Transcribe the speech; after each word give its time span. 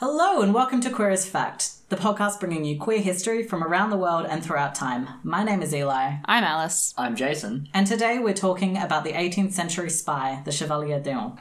Hello 0.00 0.40
and 0.40 0.54
welcome 0.54 0.80
to 0.80 0.88
Queer 0.88 1.10
as 1.10 1.28
Fact, 1.28 1.72
the 1.90 1.96
podcast 1.96 2.40
bringing 2.40 2.64
you 2.64 2.78
queer 2.78 3.02
history 3.02 3.42
from 3.42 3.62
around 3.62 3.90
the 3.90 3.98
world 3.98 4.24
and 4.30 4.42
throughout 4.42 4.74
time. 4.74 5.06
My 5.22 5.44
name 5.44 5.60
is 5.60 5.74
Eli, 5.74 6.14
I'm 6.24 6.42
Alice. 6.42 6.94
I'm 6.96 7.14
Jason. 7.14 7.68
and 7.74 7.86
today 7.86 8.18
we're 8.18 8.32
talking 8.32 8.78
about 8.78 9.04
the 9.04 9.12
18th 9.12 9.52
century 9.52 9.90
spy, 9.90 10.40
the 10.46 10.52
Chevalier 10.52 11.00
d'Eon. 11.00 11.38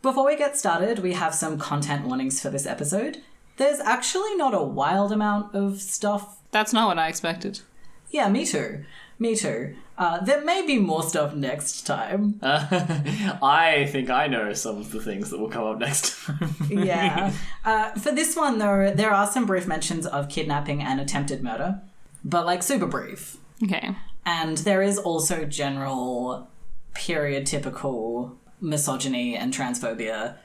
Before 0.00 0.26
we 0.26 0.36
get 0.36 0.56
started, 0.56 1.00
we 1.00 1.14
have 1.14 1.34
some 1.34 1.58
content 1.58 2.06
warnings 2.06 2.40
for 2.40 2.50
this 2.50 2.66
episode. 2.66 3.22
There's 3.56 3.80
actually 3.80 4.36
not 4.36 4.54
a 4.54 4.62
wild 4.62 5.10
amount 5.10 5.56
of 5.56 5.82
stuff 5.82 6.38
That's 6.52 6.72
not 6.72 6.86
what 6.86 7.00
I 7.00 7.08
expected. 7.08 7.62
Yeah, 8.10 8.28
me 8.28 8.46
too. 8.46 8.84
Me 9.24 9.34
too. 9.34 9.74
Uh, 9.96 10.22
there 10.22 10.44
may 10.44 10.66
be 10.66 10.78
more 10.78 11.02
stuff 11.02 11.34
next 11.34 11.86
time. 11.86 12.38
I 12.42 13.88
think 13.90 14.10
I 14.10 14.26
know 14.26 14.52
some 14.52 14.76
of 14.76 14.90
the 14.90 15.00
things 15.00 15.30
that 15.30 15.40
will 15.40 15.48
come 15.48 15.64
up 15.64 15.78
next. 15.78 16.26
Time. 16.26 16.54
yeah. 16.68 17.32
Uh, 17.64 17.92
for 17.92 18.12
this 18.12 18.36
one, 18.36 18.58
though, 18.58 18.92
there 18.94 19.10
are 19.10 19.26
some 19.26 19.46
brief 19.46 19.66
mentions 19.66 20.06
of 20.06 20.28
kidnapping 20.28 20.82
and 20.82 21.00
attempted 21.00 21.42
murder, 21.42 21.80
but 22.22 22.44
like 22.44 22.62
super 22.62 22.84
brief. 22.84 23.38
Okay. 23.62 23.96
And 24.26 24.58
there 24.58 24.82
is 24.82 24.98
also 24.98 25.46
general 25.46 26.50
period 26.92 27.46
typical 27.46 28.36
misogyny 28.60 29.34
and 29.34 29.54
transphobia 29.54 30.36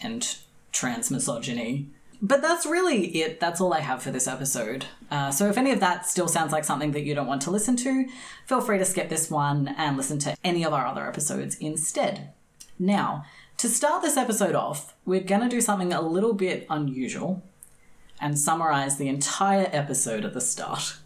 and 0.00 0.36
trans 0.70 1.10
misogyny. 1.10 1.88
But 2.22 2.42
that's 2.42 2.64
really 2.64 3.06
it. 3.18 3.40
That's 3.40 3.60
all 3.60 3.74
I 3.74 3.80
have 3.80 4.02
for 4.02 4.10
this 4.10 4.26
episode. 4.26 4.86
Uh, 5.10 5.30
so 5.30 5.48
if 5.48 5.58
any 5.58 5.70
of 5.72 5.80
that 5.80 6.06
still 6.06 6.28
sounds 6.28 6.52
like 6.52 6.64
something 6.64 6.92
that 6.92 7.02
you 7.02 7.14
don't 7.14 7.26
want 7.26 7.42
to 7.42 7.50
listen 7.50 7.76
to, 7.76 8.06
feel 8.46 8.60
free 8.60 8.78
to 8.78 8.84
skip 8.84 9.08
this 9.08 9.30
one 9.30 9.74
and 9.76 9.96
listen 9.96 10.18
to 10.20 10.36
any 10.42 10.64
of 10.64 10.72
our 10.72 10.86
other 10.86 11.06
episodes 11.06 11.56
instead. 11.56 12.32
Now, 12.78 13.24
to 13.58 13.68
start 13.68 14.02
this 14.02 14.16
episode 14.16 14.54
off, 14.54 14.94
we're 15.04 15.20
going 15.20 15.42
to 15.42 15.48
do 15.48 15.60
something 15.60 15.92
a 15.92 16.02
little 16.02 16.34
bit 16.34 16.66
unusual 16.70 17.42
and 18.20 18.38
summarize 18.38 18.96
the 18.96 19.08
entire 19.08 19.68
episode 19.72 20.24
at 20.24 20.34
the 20.34 20.40
start. 20.40 20.96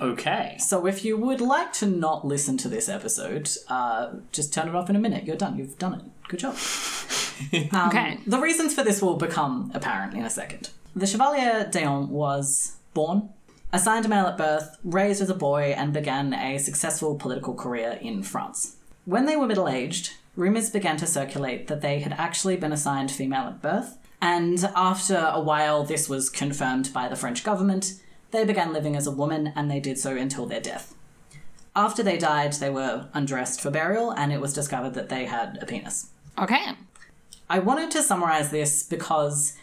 okay. 0.00 0.56
So 0.58 0.86
if 0.86 1.04
you 1.04 1.16
would 1.16 1.40
like 1.40 1.72
to 1.74 1.86
not 1.86 2.26
listen 2.26 2.56
to 2.58 2.68
this 2.68 2.88
episode, 2.88 3.50
uh, 3.68 4.14
just 4.32 4.52
turn 4.52 4.68
it 4.68 4.74
off 4.74 4.90
in 4.90 4.96
a 4.96 5.00
minute. 5.00 5.24
You're 5.24 5.36
done. 5.36 5.58
You've 5.58 5.78
done 5.78 5.94
it. 5.94 6.28
Good 6.28 6.40
job. 6.40 6.56
Um, 7.72 7.88
Okay. 7.88 8.18
The 8.26 8.40
reasons 8.40 8.74
for 8.74 8.82
this 8.82 9.00
will 9.02 9.16
become 9.16 9.70
apparent 9.74 10.14
in 10.14 10.24
a 10.24 10.30
second. 10.30 10.70
The 10.94 11.06
Chevalier 11.06 11.68
d'Eon 11.70 12.08
was 12.10 12.76
born, 12.94 13.28
assigned 13.72 14.08
male 14.08 14.26
at 14.26 14.38
birth, 14.38 14.76
raised 14.84 15.20
as 15.22 15.30
a 15.30 15.34
boy, 15.34 15.74
and 15.76 15.92
began 15.92 16.34
a 16.34 16.58
successful 16.58 17.14
political 17.14 17.54
career 17.54 17.98
in 18.00 18.22
France. 18.22 18.76
When 19.04 19.26
they 19.26 19.36
were 19.36 19.46
middle 19.46 19.68
aged, 19.68 20.14
rumours 20.36 20.70
began 20.70 20.96
to 20.98 21.06
circulate 21.06 21.68
that 21.68 21.80
they 21.80 22.00
had 22.00 22.12
actually 22.14 22.56
been 22.56 22.72
assigned 22.72 23.10
female 23.10 23.46
at 23.48 23.62
birth, 23.62 23.96
and 24.20 24.64
after 24.74 25.30
a 25.32 25.40
while, 25.40 25.84
this 25.84 26.08
was 26.08 26.28
confirmed 26.28 26.92
by 26.92 27.08
the 27.08 27.16
French 27.16 27.44
government. 27.44 27.94
They 28.30 28.44
began 28.44 28.72
living 28.72 28.96
as 28.96 29.06
a 29.06 29.12
woman, 29.12 29.52
and 29.54 29.70
they 29.70 29.80
did 29.80 29.98
so 29.98 30.16
until 30.16 30.46
their 30.46 30.60
death. 30.60 30.94
After 31.76 32.02
they 32.02 32.18
died, 32.18 32.54
they 32.54 32.70
were 32.70 33.06
undressed 33.14 33.60
for 33.60 33.70
burial, 33.70 34.10
and 34.10 34.32
it 34.32 34.40
was 34.40 34.52
discovered 34.52 34.94
that 34.94 35.08
they 35.08 35.26
had 35.26 35.58
a 35.62 35.66
penis. 35.66 36.08
Okay. 36.36 36.72
I 37.50 37.58
wanted 37.60 37.90
to 37.92 38.02
summarize 38.02 38.50
this 38.50 38.82
because 38.82 39.54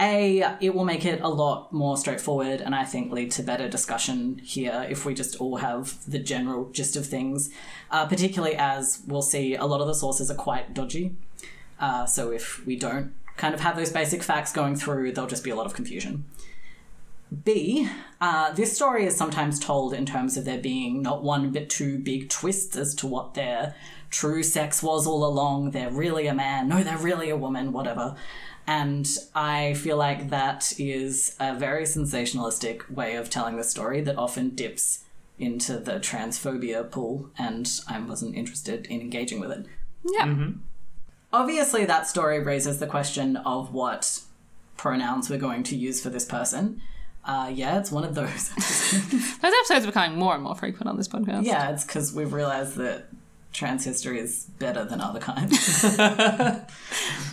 A, 0.00 0.56
it 0.60 0.74
will 0.74 0.84
make 0.84 1.04
it 1.04 1.20
a 1.20 1.28
lot 1.28 1.72
more 1.72 1.96
straightforward 1.96 2.60
and 2.60 2.74
I 2.74 2.84
think 2.84 3.12
lead 3.12 3.30
to 3.32 3.42
better 3.42 3.68
discussion 3.68 4.38
here 4.38 4.86
if 4.90 5.04
we 5.04 5.14
just 5.14 5.36
all 5.40 5.56
have 5.56 6.04
the 6.10 6.18
general 6.18 6.70
gist 6.70 6.96
of 6.96 7.06
things, 7.06 7.50
uh, 7.90 8.06
particularly 8.06 8.56
as 8.56 9.02
we'll 9.06 9.22
see 9.22 9.54
a 9.54 9.66
lot 9.66 9.80
of 9.80 9.86
the 9.86 9.94
sources 9.94 10.30
are 10.30 10.34
quite 10.36 10.74
dodgy. 10.74 11.14
Uh, 11.78 12.06
so 12.06 12.32
if 12.32 12.64
we 12.66 12.74
don't 12.74 13.12
kind 13.36 13.54
of 13.54 13.60
have 13.60 13.76
those 13.76 13.92
basic 13.92 14.24
facts 14.24 14.52
going 14.52 14.74
through, 14.74 15.12
there'll 15.12 15.30
just 15.30 15.44
be 15.44 15.50
a 15.50 15.56
lot 15.56 15.66
of 15.66 15.74
confusion. 15.74 16.24
B, 17.44 17.88
uh, 18.20 18.52
this 18.52 18.74
story 18.74 19.04
is 19.04 19.14
sometimes 19.14 19.60
told 19.60 19.92
in 19.92 20.06
terms 20.06 20.36
of 20.36 20.44
there 20.44 20.58
being 20.58 21.02
not 21.02 21.22
one 21.22 21.52
but 21.52 21.68
two 21.68 21.98
big 21.98 22.30
twists 22.30 22.74
as 22.76 22.94
to 22.96 23.06
what 23.06 23.34
their 23.34 23.74
true 24.10 24.42
sex 24.42 24.82
was 24.82 25.06
all 25.06 25.24
along. 25.24 25.70
They're 25.72 25.90
really 25.90 26.26
a 26.26 26.34
man, 26.34 26.68
no, 26.68 26.82
they're 26.82 26.98
really 26.98 27.30
a 27.30 27.36
woman, 27.36 27.72
whatever. 27.72 28.16
And 28.66 29.08
I 29.34 29.74
feel 29.74 29.96
like 29.96 30.28
that 30.28 30.74
is 30.78 31.34
a 31.40 31.54
very 31.54 31.84
sensationalistic 31.84 32.90
way 32.90 33.16
of 33.16 33.30
telling 33.30 33.56
the 33.56 33.64
story 33.64 34.02
that 34.02 34.18
often 34.18 34.50
dips 34.50 35.04
into 35.38 35.78
the 35.78 35.92
transphobia 35.92 36.90
pool, 36.90 37.30
and 37.38 37.80
I 37.88 37.98
wasn't 38.00 38.36
interested 38.36 38.86
in 38.86 39.00
engaging 39.00 39.40
with 39.40 39.52
it. 39.52 39.66
Yeah. 40.04 40.50
Obviously, 41.32 41.84
that 41.84 42.06
story 42.06 42.40
raises 42.40 42.78
the 42.78 42.86
question 42.86 43.36
of 43.38 43.72
what 43.72 44.20
pronouns 44.76 45.30
we're 45.30 45.38
going 45.38 45.62
to 45.64 45.76
use 45.76 46.02
for 46.02 46.10
this 46.10 46.24
person. 46.24 46.82
Uh, 47.24 47.50
yeah, 47.52 47.78
it's 47.78 47.92
one 47.92 48.04
of 48.04 48.14
those. 48.14 48.48
Those 49.40 49.52
episodes 49.52 49.84
are 49.84 49.88
becoming 49.88 50.18
more 50.18 50.34
and 50.34 50.42
more 50.42 50.54
frequent 50.54 50.88
on 50.88 50.96
this 50.96 51.08
podcast. 51.08 51.44
yeah, 51.44 51.70
it's 51.70 51.84
because 51.84 52.14
we've 52.14 52.32
realized 52.32 52.76
that 52.76 53.08
trans 53.52 53.84
history 53.84 54.18
is 54.18 54.46
better 54.58 54.84
than 54.84 55.00
other 55.00 55.20
kinds. 55.20 55.58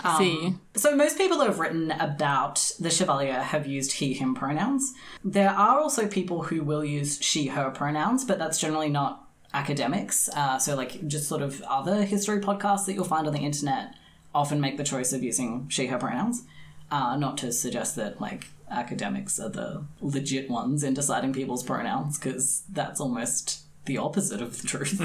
See. 0.18 0.56
so, 0.76 0.96
most 0.96 1.18
people 1.18 1.38
who 1.38 1.46
have 1.46 1.60
written 1.60 1.92
about 1.92 2.72
the 2.80 2.90
Chevalier 2.90 3.42
have 3.42 3.68
used 3.68 3.94
he, 3.94 4.14
him 4.14 4.36
pronouns. 4.36 4.94
There 5.24 5.50
are 5.50 5.80
also 5.80 6.08
people 6.08 6.44
who 6.44 6.64
will 6.64 6.86
use 6.86 7.22
she, 7.22 7.48
her 7.48 7.72
pronouns, 7.72 8.24
but 8.24 8.40
that's 8.40 8.60
generally 8.60 8.90
not 8.90 9.28
academics. 9.54 10.30
Uh, 10.30 10.58
so, 10.60 10.76
like, 10.76 11.08
just 11.08 11.28
sort 11.28 11.42
of 11.42 11.62
other 11.64 12.04
history 12.04 12.40
podcasts 12.40 12.86
that 12.86 12.94
you'll 12.94 13.06
find 13.06 13.28
on 13.28 13.34
the 13.34 13.40
internet 13.40 13.96
often 14.34 14.60
make 14.60 14.78
the 14.78 14.84
choice 14.84 15.14
of 15.14 15.24
using 15.24 15.68
she, 15.70 15.88
her 15.88 15.98
pronouns. 15.98 16.44
Uh, 16.92 17.18
not 17.18 17.38
to 17.38 17.52
suggest 17.52 17.96
that, 17.96 18.22
like, 18.22 18.48
academics 18.70 19.40
are 19.40 19.50
the 19.50 19.84
legit 20.02 20.50
ones 20.50 20.84
in 20.84 20.94
deciding 20.94 21.34
people's 21.34 21.64
pronouns, 21.64 22.18
because 22.18 22.64
that's 22.70 23.00
almost 23.00 23.65
the 23.86 23.98
opposite 23.98 24.42
of 24.42 24.62
the 24.62 24.68
truth. 24.68 25.00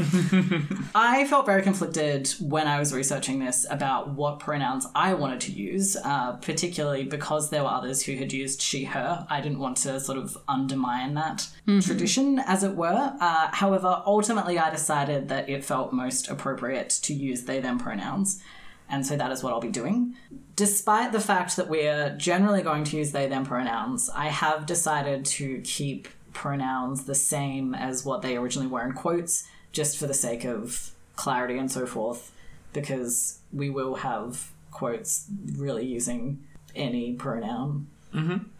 I 0.95 1.27
felt 1.27 1.47
very 1.47 1.63
conflicted 1.63 2.29
when 2.41 2.67
I 2.67 2.79
was 2.79 2.93
researching 2.93 3.39
this 3.39 3.67
about 3.71 4.11
what 4.11 4.41
pronouns 4.41 4.87
I 4.95 5.15
wanted 5.15 5.41
to 5.43 5.53
use, 5.53 5.97
uh, 5.97 6.33
particularly 6.33 7.05
because 7.05 7.51
there 7.51 7.63
were 7.63 7.71
others 7.71 8.03
who 8.03 8.17
had 8.17 8.33
used 8.33 8.61
she, 8.63 8.85
her. 8.85 9.27
I 9.29 9.41
didn't 9.41 9.59
want 9.59 9.77
to 9.79 10.01
sort 10.01 10.19
of 10.19 10.37
undermine 10.49 11.15
that 11.15 11.49
tradition, 11.81 12.39
as 12.41 12.63
it 12.63 12.75
were. 12.75 13.17
Uh, 13.21 13.49
however, 13.53 14.03
ultimately, 14.07 14.59
I 14.59 14.71
decided 14.71 15.29
that 15.29 15.49
it 15.49 15.65
felt 15.65 15.93
most 15.93 16.29
appropriate 16.29 16.91
to 17.03 17.15
use 17.15 17.45
they, 17.45 17.61
them 17.61 17.79
pronouns. 17.79 18.43
And 18.91 19.07
so 19.07 19.17
that 19.17 19.31
is 19.31 19.43
what 19.43 19.53
I'll 19.53 19.61
be 19.61 19.69
doing. 19.69 20.17
Despite 20.57 21.13
the 21.13 21.21
fact 21.21 21.57
that 21.57 21.69
we're 21.69 22.15
generally 22.17 22.63
going 22.63 22.85
to 22.85 22.97
use 22.97 23.13
they, 23.13 23.29
them 23.29 23.47
pronouns, 23.47 24.11
I 24.11 24.27
have 24.27 24.67
decided 24.67 25.25
to 25.27 25.61
keep 25.61 26.09
pronouns 26.33 27.05
the 27.05 27.15
same 27.15 27.75
as 27.75 28.05
what 28.05 28.23
they 28.23 28.37
originally 28.37 28.69
were 28.69 28.85
in 28.85 28.93
quotes, 28.93 29.47
just 29.73 29.97
for 29.99 30.07
the 30.07 30.15
sake 30.15 30.45
of 30.45 30.93
clarity 31.17 31.59
and 31.59 31.71
so 31.71 31.87
forth, 31.87 32.33
because 32.73 33.41
we 33.53 33.71
will 33.71 33.97
have 33.97 34.51
quotes 34.71 35.27
really 35.57 35.85
using 35.87 36.43
any 36.75 37.13
pronoun. 37.15 37.87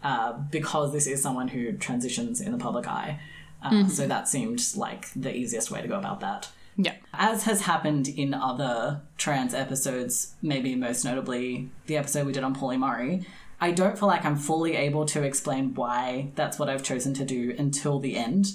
Uh, 0.03 0.33
because 0.49 0.93
this 0.93 1.07
is 1.07 1.21
someone 1.21 1.49
who 1.49 1.73
transitions 1.73 2.39
in 2.39 2.51
the 2.53 2.57
public 2.57 2.87
eye. 2.87 3.19
Uh, 3.61 3.87
So 3.87 4.07
that 4.07 4.27
seemed 4.29 4.61
like 4.75 5.09
the 5.15 5.35
easiest 5.35 5.69
way 5.69 5.81
to 5.81 5.87
go 5.87 5.97
about 5.97 6.21
that. 6.21 6.49
Yeah. 6.77 6.95
As 7.13 7.43
has 7.43 7.61
happened 7.61 8.07
in 8.07 8.33
other 8.33 9.01
trans 9.17 9.53
episodes, 9.53 10.33
maybe 10.41 10.73
most 10.75 11.03
notably 11.03 11.69
the 11.87 11.97
episode 11.97 12.25
we 12.25 12.31
did 12.33 12.43
on 12.43 12.55
Pauli 12.55 12.77
Murray, 12.77 13.25
I 13.61 13.71
don't 13.71 13.97
feel 13.97 14.07
like 14.07 14.25
I'm 14.25 14.35
fully 14.35 14.75
able 14.75 15.05
to 15.05 15.21
explain 15.21 15.75
why 15.75 16.31
that's 16.33 16.57
what 16.57 16.67
I've 16.67 16.83
chosen 16.83 17.13
to 17.13 17.23
do 17.23 17.55
until 17.57 17.99
the 17.99 18.17
end. 18.17 18.53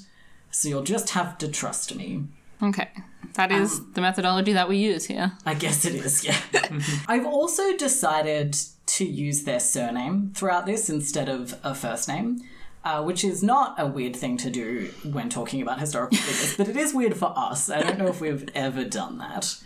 So 0.50 0.68
you'll 0.68 0.82
just 0.82 1.10
have 1.10 1.38
to 1.38 1.48
trust 1.48 1.94
me. 1.94 2.24
Okay. 2.60 2.88
That 3.34 3.52
is 3.52 3.78
um, 3.78 3.90
the 3.94 4.00
methodology 4.00 4.52
that 4.54 4.68
we 4.68 4.78
use 4.78 5.04
here. 5.04 5.32
I 5.44 5.54
guess 5.54 5.84
it 5.84 5.94
is, 5.94 6.24
yeah. 6.24 6.40
I've 7.06 7.26
also 7.26 7.76
decided 7.76 8.56
to 8.86 9.04
use 9.04 9.44
their 9.44 9.60
surname 9.60 10.32
throughout 10.34 10.66
this 10.66 10.88
instead 10.88 11.28
of 11.28 11.58
a 11.62 11.74
first 11.74 12.08
name, 12.08 12.42
uh, 12.86 13.02
which 13.02 13.24
is 13.24 13.42
not 13.42 13.74
a 13.78 13.84
weird 13.84 14.14
thing 14.14 14.36
to 14.36 14.48
do 14.48 14.88
when 15.10 15.28
talking 15.28 15.60
about 15.60 15.80
historical 15.80 16.16
figures, 16.16 16.56
but 16.56 16.68
it 16.68 16.76
is 16.76 16.94
weird 16.94 17.16
for 17.16 17.32
us. 17.36 17.68
I 17.68 17.82
don't 17.82 17.98
know 17.98 18.06
if 18.06 18.20
we've 18.20 18.48
ever 18.54 18.84
done 18.84 19.18
that. 19.18 19.56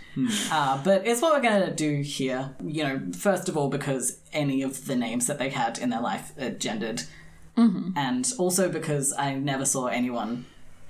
Uh, 0.51 0.83
but 0.83 1.07
it's 1.07 1.21
what 1.21 1.35
we're 1.35 1.43
going 1.51 1.69
to 1.69 1.75
do 1.75 2.01
here. 2.01 2.55
You 2.65 2.83
know, 2.83 3.01
first 3.13 3.51
of 3.51 3.59
all, 3.59 3.69
because 3.69 4.19
any 4.33 4.63
of 4.63 4.87
the 4.87 4.97
names 4.97 5.27
that 5.27 5.39
they 5.39 5.51
had 5.51 5.79
in 5.79 5.91
their 5.91 6.01
life 6.01 6.33
are 6.41 6.49
gendered, 6.49 7.03
and 7.95 8.33
also 8.39 8.71
because 8.71 9.13
I 9.13 9.35
never 9.35 9.67
saw 9.67 9.89
anyone 9.89 10.47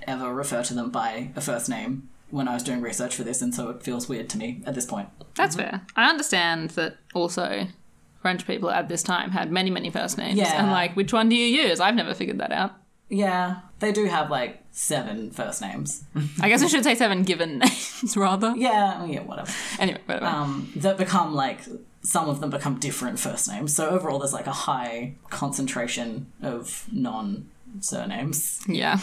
ever 0.07 0.33
refer 0.33 0.63
to 0.63 0.73
them 0.73 0.89
by 0.89 1.31
a 1.35 1.41
first 1.41 1.67
name 1.67 2.07
when 2.29 2.47
I 2.47 2.53
was 2.53 2.63
doing 2.63 2.79
research 2.79 3.13
for 3.13 3.23
this, 3.23 3.41
and 3.41 3.53
so 3.53 3.69
it 3.71 3.83
feels 3.83 4.07
weird 4.07 4.29
to 4.29 4.37
me 4.37 4.63
at 4.65 4.73
this 4.73 4.85
point. 4.85 5.09
That's 5.35 5.57
fair. 5.57 5.81
I 5.97 6.09
understand 6.09 6.69
that 6.71 6.95
also 7.13 7.67
French 8.21 8.45
people 8.45 8.69
at 8.69 8.87
this 8.87 9.03
time 9.03 9.31
had 9.31 9.51
many, 9.51 9.69
many 9.69 9.89
first 9.89 10.17
names. 10.17 10.37
Yeah. 10.37 10.61
And 10.61 10.71
like, 10.71 10.95
which 10.95 11.11
one 11.13 11.29
do 11.29 11.35
you 11.35 11.45
use? 11.63 11.79
I've 11.79 11.95
never 11.95 12.13
figured 12.13 12.37
that 12.39 12.51
out. 12.51 12.71
Yeah, 13.09 13.59
they 13.79 13.91
do 13.91 14.05
have 14.05 14.29
like 14.29 14.63
seven 14.71 15.31
first 15.31 15.61
names. 15.61 16.03
I 16.39 16.47
guess 16.47 16.63
I 16.63 16.67
should 16.67 16.83
say 16.85 16.95
seven 16.95 17.23
given 17.23 17.57
names 17.59 18.15
rather. 18.15 18.53
Yeah, 18.55 19.03
yeah, 19.05 19.19
whatever. 19.21 19.51
Anyway, 19.79 19.99
whatever. 20.05 20.25
Um, 20.27 20.71
that 20.77 20.97
become 20.97 21.33
like 21.35 21.59
some 22.03 22.29
of 22.29 22.39
them 22.39 22.49
become 22.51 22.79
different 22.79 23.19
first 23.19 23.49
names. 23.49 23.75
So 23.75 23.89
overall, 23.89 24.19
there's 24.19 24.31
like 24.33 24.47
a 24.47 24.53
high 24.53 25.15
concentration 25.29 26.31
of 26.41 26.87
non 26.91 27.49
surnames. 27.81 28.61
yeah. 28.67 28.99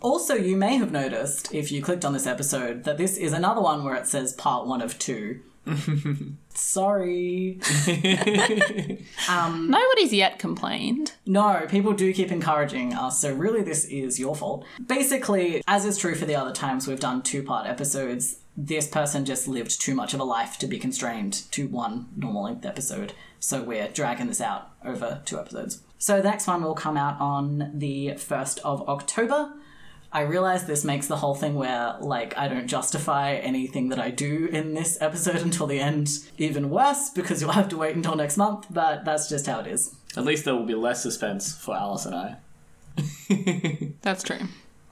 Also, 0.00 0.34
you 0.34 0.56
may 0.56 0.76
have 0.78 0.90
noticed 0.92 1.52
if 1.52 1.70
you 1.70 1.82
clicked 1.82 2.06
on 2.06 2.14
this 2.14 2.26
episode 2.26 2.84
that 2.84 2.96
this 2.96 3.18
is 3.18 3.34
another 3.34 3.60
one 3.60 3.84
where 3.84 3.94
it 3.94 4.06
says 4.06 4.32
part 4.32 4.66
one 4.66 4.80
of 4.80 4.98
two. 4.98 5.40
Sorry. 6.54 7.60
Um, 9.28 9.70
Nobody's 9.70 10.12
yet 10.12 10.38
complained. 10.38 11.12
No, 11.26 11.66
people 11.68 11.92
do 11.92 12.12
keep 12.12 12.32
encouraging 12.32 12.94
us, 12.94 13.20
so 13.20 13.32
really 13.32 13.62
this 13.62 13.84
is 13.84 14.18
your 14.18 14.34
fault. 14.34 14.64
Basically, 14.84 15.62
as 15.68 15.84
is 15.84 15.98
true 15.98 16.14
for 16.14 16.24
the 16.24 16.34
other 16.34 16.52
times 16.52 16.86
we've 16.88 16.98
done 16.98 17.22
two 17.22 17.42
part 17.42 17.66
episodes, 17.66 18.40
this 18.56 18.88
person 18.88 19.24
just 19.24 19.46
lived 19.46 19.80
too 19.80 19.94
much 19.94 20.14
of 20.14 20.20
a 20.20 20.24
life 20.24 20.58
to 20.58 20.66
be 20.66 20.78
constrained 20.78 21.44
to 21.52 21.68
one 21.68 22.08
normal 22.16 22.44
length 22.44 22.66
episode, 22.66 23.12
so 23.38 23.62
we're 23.62 23.88
dragging 23.88 24.26
this 24.26 24.40
out 24.40 24.70
over 24.84 25.22
two 25.24 25.38
episodes. 25.38 25.82
So 25.98 26.16
the 26.16 26.30
next 26.30 26.46
one 26.46 26.62
will 26.62 26.74
come 26.74 26.96
out 26.96 27.20
on 27.20 27.70
the 27.74 28.12
1st 28.16 28.60
of 28.64 28.88
October. 28.88 29.52
I 30.12 30.22
realize 30.22 30.64
this 30.64 30.84
makes 30.84 31.06
the 31.06 31.16
whole 31.16 31.34
thing 31.34 31.54
where, 31.54 31.96
like, 32.00 32.36
I 32.36 32.48
don't 32.48 32.66
justify 32.66 33.34
anything 33.34 33.90
that 33.90 34.00
I 34.00 34.10
do 34.10 34.48
in 34.50 34.74
this 34.74 35.00
episode 35.00 35.36
until 35.36 35.66
the 35.66 35.78
end 35.78 36.08
even 36.36 36.68
worse 36.68 37.10
because 37.10 37.40
you'll 37.40 37.52
have 37.52 37.68
to 37.68 37.76
wait 37.76 37.94
until 37.94 38.16
next 38.16 38.36
month, 38.36 38.66
but 38.70 39.04
that's 39.04 39.28
just 39.28 39.46
how 39.46 39.60
it 39.60 39.68
is. 39.68 39.94
At 40.16 40.24
least 40.24 40.44
there 40.44 40.54
will 40.54 40.64
be 40.64 40.74
less 40.74 41.02
suspense 41.02 41.54
for 41.56 41.76
Alice 41.76 42.06
and 42.06 42.14
I. 42.16 42.36
That's 44.02 44.24
true. 44.24 44.40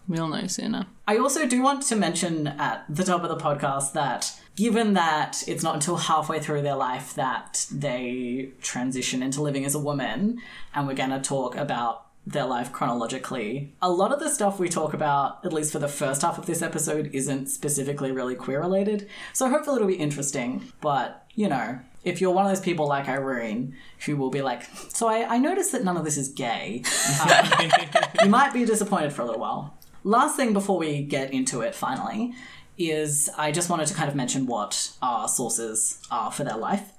We'll 0.06 0.28
know 0.28 0.46
sooner. 0.46 0.86
I 1.06 1.18
also 1.18 1.46
do 1.46 1.60
want 1.60 1.82
to 1.84 1.96
mention 1.96 2.46
at 2.46 2.84
the 2.88 3.04
top 3.04 3.24
of 3.24 3.28
the 3.28 3.36
podcast 3.36 3.92
that 3.92 4.40
given 4.56 4.94
that 4.94 5.42
it's 5.46 5.62
not 5.62 5.74
until 5.74 5.96
halfway 5.96 6.40
through 6.40 6.62
their 6.62 6.76
life 6.76 7.14
that 7.14 7.66
they 7.70 8.50
transition 8.62 9.22
into 9.22 9.42
living 9.42 9.64
as 9.64 9.74
a 9.74 9.78
woman, 9.78 10.40
and 10.74 10.86
we're 10.86 10.94
going 10.94 11.10
to 11.10 11.20
talk 11.20 11.56
about 11.56 12.06
their 12.28 12.44
life 12.44 12.72
chronologically, 12.72 13.72
a 13.80 13.90
lot 13.90 14.12
of 14.12 14.20
the 14.20 14.28
stuff 14.28 14.58
we 14.58 14.68
talk 14.68 14.92
about, 14.92 15.44
at 15.44 15.52
least 15.52 15.72
for 15.72 15.78
the 15.78 15.88
first 15.88 16.22
half 16.22 16.38
of 16.38 16.46
this 16.46 16.62
episode, 16.62 17.10
isn't 17.12 17.46
specifically 17.46 18.12
really 18.12 18.34
queer 18.34 18.60
related. 18.60 19.08
So 19.32 19.48
hopefully 19.48 19.76
it'll 19.76 19.88
be 19.88 19.94
interesting. 19.94 20.70
But, 20.80 21.24
you 21.34 21.48
know, 21.48 21.78
if 22.04 22.20
you're 22.20 22.30
one 22.30 22.44
of 22.44 22.50
those 22.50 22.60
people 22.60 22.86
like 22.86 23.08
Irene 23.08 23.74
who 24.04 24.16
will 24.16 24.30
be 24.30 24.42
like, 24.42 24.64
so 24.90 25.08
I, 25.08 25.36
I 25.36 25.38
noticed 25.38 25.72
that 25.72 25.84
none 25.84 25.96
of 25.96 26.04
this 26.04 26.18
is 26.18 26.28
gay, 26.28 26.82
um, 27.22 27.70
you 28.24 28.28
might 28.28 28.52
be 28.52 28.64
disappointed 28.64 29.12
for 29.12 29.22
a 29.22 29.24
little 29.24 29.40
while. 29.40 29.74
Last 30.04 30.36
thing 30.36 30.52
before 30.52 30.78
we 30.78 31.02
get 31.02 31.32
into 31.32 31.62
it, 31.62 31.74
finally, 31.74 32.34
is 32.76 33.28
I 33.36 33.52
just 33.52 33.70
wanted 33.70 33.86
to 33.88 33.94
kind 33.94 34.08
of 34.08 34.14
mention 34.14 34.46
what 34.46 34.92
our 35.02 35.28
sources 35.28 35.98
are 36.10 36.30
for 36.30 36.44
their 36.44 36.56
life. 36.56 36.92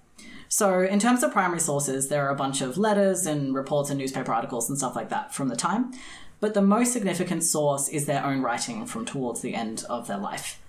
So, 0.51 0.81
in 0.81 0.98
terms 0.98 1.22
of 1.22 1.31
primary 1.31 1.60
sources, 1.60 2.10
there 2.10 2.25
are 2.25 2.31
a 2.31 2.36
bunch 2.36 2.62
of 2.62 2.75
letters 2.75 3.28
and 3.28 3.54
reports 3.54 3.92
and 3.92 4.00
newspaper 4.00 4.34
articles 4.34 4.68
and 4.68 4.78
stuff 4.78 4.96
like 4.96 5.10
that 5.10 5.34
from 5.34 5.48
the 5.48 5.56
time. 5.56 5.94
But 6.40 6.56
the 6.56 6.62
most 6.62 6.92
significant 6.92 7.44
source 7.44 7.88
is 7.88 8.07
their 8.07 8.25
own 8.25 8.42
writing 8.42 8.88
from 8.88 9.06
towards 9.06 9.42
the 9.42 9.54
end 9.54 9.86
of 9.90 10.07
their 10.07 10.18
life. 10.18 10.60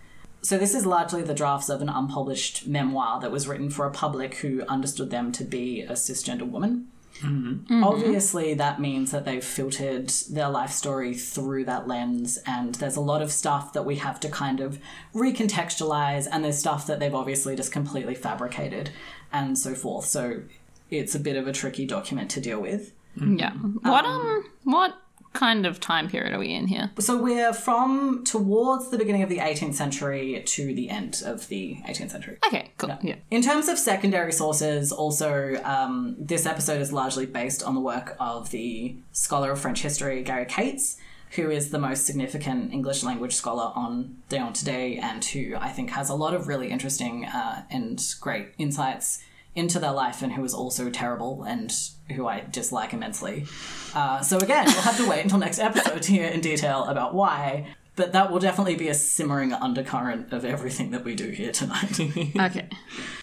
So, 0.42 0.58
this 0.58 0.74
is 0.74 0.84
largely 0.84 1.22
the 1.22 1.34
drafts 1.34 1.70
of 1.70 1.80
an 1.80 1.88
unpublished 1.88 2.66
memoir 2.66 3.20
that 3.20 3.32
was 3.32 3.48
written 3.48 3.70
for 3.70 3.86
a 3.86 3.90
public 3.90 4.36
who 4.36 4.62
understood 4.68 5.10
them 5.10 5.32
to 5.32 5.44
be 5.44 5.80
a 5.80 5.92
cisgender 5.92 6.48
woman. 6.48 6.88
Mm-hmm. 7.20 7.52
Mm-hmm. 7.52 7.84
Obviously, 7.84 8.54
that 8.54 8.80
means 8.80 9.10
that 9.10 9.24
they've 9.24 9.44
filtered 9.44 10.08
their 10.30 10.48
life 10.48 10.70
story 10.70 11.14
through 11.14 11.64
that 11.64 11.88
lens, 11.88 12.38
and 12.46 12.74
there's 12.76 12.96
a 12.96 13.00
lot 13.00 13.22
of 13.22 13.32
stuff 13.32 13.72
that 13.72 13.84
we 13.84 13.96
have 13.96 14.20
to 14.20 14.28
kind 14.28 14.60
of 14.60 14.78
recontextualize, 15.14 16.26
and 16.30 16.44
there's 16.44 16.58
stuff 16.58 16.86
that 16.86 17.00
they've 17.00 17.14
obviously 17.14 17.56
just 17.56 17.72
completely 17.72 18.14
fabricated, 18.14 18.90
and 19.32 19.58
so 19.58 19.74
forth. 19.74 20.06
So 20.06 20.42
it's 20.90 21.14
a 21.14 21.20
bit 21.20 21.36
of 21.36 21.46
a 21.46 21.52
tricky 21.52 21.86
document 21.86 22.30
to 22.32 22.40
deal 22.40 22.60
with. 22.60 22.92
Yeah. 23.16 23.52
What 23.52 24.04
um 24.04 24.44
what 24.64 24.94
kind 25.32 25.64
of 25.64 25.78
time 25.78 26.08
period 26.08 26.32
are 26.34 26.38
we 26.38 26.52
in 26.52 26.66
here? 26.66 26.90
So 26.98 27.16
we're 27.16 27.52
from 27.52 28.24
towards 28.24 28.90
the 28.90 28.98
beginning 28.98 29.22
of 29.22 29.28
the 29.28 29.38
18th 29.38 29.74
century 29.74 30.42
to 30.44 30.74
the 30.74 30.90
end 30.90 31.22
of 31.24 31.46
the 31.48 31.78
18th 31.86 32.10
century. 32.10 32.38
Okay, 32.46 32.72
cool. 32.78 32.98
Yeah. 33.02 33.16
In 33.30 33.42
terms 33.42 33.68
of 33.68 33.78
secondary 33.78 34.32
sources, 34.32 34.90
also, 34.90 35.60
um, 35.64 36.16
this 36.18 36.46
episode 36.46 36.80
is 36.80 36.92
largely 36.92 37.26
based 37.26 37.62
on 37.62 37.74
the 37.74 37.80
work 37.80 38.16
of 38.18 38.50
the 38.50 38.96
scholar 39.12 39.52
of 39.52 39.60
French 39.60 39.82
history, 39.82 40.22
Gary 40.22 40.46
Kates, 40.46 40.96
who 41.30 41.50
is 41.50 41.70
the 41.70 41.78
most 41.78 42.06
significant 42.06 42.72
English 42.72 43.02
language 43.02 43.34
scholar 43.34 43.72
on 43.74 44.16
d'Eon 44.28 44.52
Today, 44.52 44.96
and 44.96 45.24
who 45.24 45.54
I 45.56 45.68
think 45.68 45.90
has 45.90 46.10
a 46.10 46.14
lot 46.14 46.34
of 46.34 46.48
really 46.48 46.70
interesting 46.70 47.24
uh, 47.24 47.64
and 47.70 48.02
great 48.20 48.48
insights 48.58 49.22
into 49.54 49.78
their 49.78 49.92
life, 49.92 50.22
and 50.22 50.32
who 50.32 50.44
is 50.44 50.54
also 50.54 50.90
terrible 50.90 51.42
and 51.44 51.72
who 52.14 52.26
I 52.26 52.44
dislike 52.50 52.92
immensely. 52.92 53.46
Uh, 53.94 54.20
so, 54.20 54.38
again, 54.38 54.66
we'll 54.66 54.82
have 54.82 54.96
to 54.96 55.08
wait 55.08 55.22
until 55.22 55.38
next 55.38 55.58
episode 55.58 56.02
to 56.02 56.12
hear 56.12 56.26
in 56.26 56.40
detail 56.40 56.84
about 56.84 57.14
why. 57.14 57.74
But 57.96 58.12
that 58.12 58.30
will 58.30 58.38
definitely 58.38 58.76
be 58.76 58.88
a 58.88 58.94
simmering 58.94 59.52
undercurrent 59.52 60.32
of 60.32 60.44
everything 60.44 60.90
that 60.92 61.04
we 61.04 61.14
do 61.14 61.30
here 61.30 61.52
tonight. 61.52 61.98
Okay. 62.40 62.68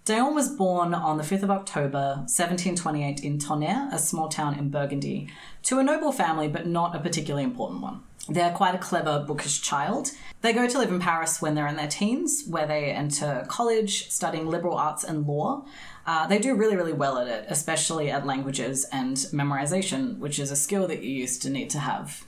d'Eon 0.06 0.36
was 0.36 0.50
born 0.50 0.94
on 0.94 1.18
the 1.18 1.24
5th 1.24 1.44
of 1.44 1.52
October 1.52 2.16
1728 2.28 3.24
in 3.24 3.40
Tonnerre, 3.40 3.90
a 3.92 3.98
small 3.98 4.30
town 4.30 4.58
in 4.58 4.70
Burgundy, 4.70 5.30
to 5.64 5.80
a 5.80 5.84
noble 5.84 6.12
family 6.12 6.48
but 6.48 6.68
not 6.68 6.96
a 6.96 7.00
particularly 7.00 7.44
important 7.44 7.82
one. 7.82 8.02
They're 8.30 8.52
quite 8.52 8.76
a 8.76 8.78
clever, 8.78 9.24
bookish 9.26 9.62
child. 9.62 10.12
They 10.42 10.54
go 10.54 10.68
to 10.68 10.78
live 10.78 10.92
in 10.92 11.00
Paris 11.00 11.42
when 11.42 11.56
they're 11.56 11.68
in 11.68 11.78
their 11.78 11.88
teens, 11.88 12.44
where 12.48 12.68
they 12.68 12.92
enter 12.92 13.46
college 13.48 14.10
studying 14.12 14.48
liberal 14.48 14.76
arts 14.78 15.04
and 15.04 15.26
law. 15.26 15.66
Uh, 16.06 16.28
they 16.28 16.40
do 16.40 16.56
really, 16.56 16.76
really 16.76 16.94
well 16.94 17.18
at 17.18 17.28
it, 17.28 17.46
especially 17.50 18.10
at 18.10 18.26
languages 18.26 18.86
and 18.92 19.18
memorization, 19.34 20.18
which 20.20 20.40
is 20.40 20.52
a 20.52 20.56
skill 20.56 20.88
that 20.88 21.04
you 21.04 21.12
used 21.12 21.42
to 21.42 21.50
need 21.50 21.70
to 21.70 21.80
have. 21.80 22.24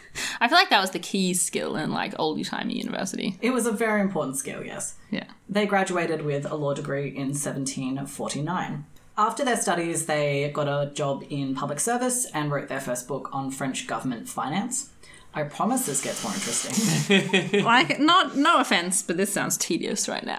I 0.40 0.48
feel 0.48 0.58
like 0.58 0.70
that 0.70 0.80
was 0.80 0.90
the 0.90 0.98
key 0.98 1.34
skill 1.34 1.76
in 1.76 1.90
like 1.90 2.14
oldie 2.16 2.48
timey 2.48 2.76
university. 2.76 3.38
It 3.40 3.50
was 3.50 3.66
a 3.66 3.72
very 3.72 4.00
important 4.00 4.36
skill, 4.36 4.64
yes. 4.64 4.94
Yeah. 5.10 5.24
They 5.48 5.66
graduated 5.66 6.22
with 6.22 6.50
a 6.50 6.54
law 6.54 6.74
degree 6.74 7.08
in 7.08 7.28
1749. 7.28 8.84
After 9.16 9.44
their 9.44 9.56
studies, 9.56 10.06
they 10.06 10.50
got 10.54 10.68
a 10.68 10.90
job 10.92 11.24
in 11.28 11.54
public 11.54 11.80
service 11.80 12.26
and 12.32 12.50
wrote 12.50 12.68
their 12.68 12.80
first 12.80 13.06
book 13.06 13.28
on 13.32 13.50
French 13.50 13.86
government 13.86 14.28
finance. 14.28 14.90
I 15.34 15.44
promise 15.44 15.86
this 15.86 16.02
gets 16.02 16.22
more 16.22 16.32
interesting. 16.32 17.62
like 17.64 17.98
not 17.98 18.36
no 18.36 18.58
offense, 18.58 19.02
but 19.02 19.16
this 19.16 19.32
sounds 19.32 19.56
tedious 19.56 20.08
right 20.08 20.24
now. 20.24 20.38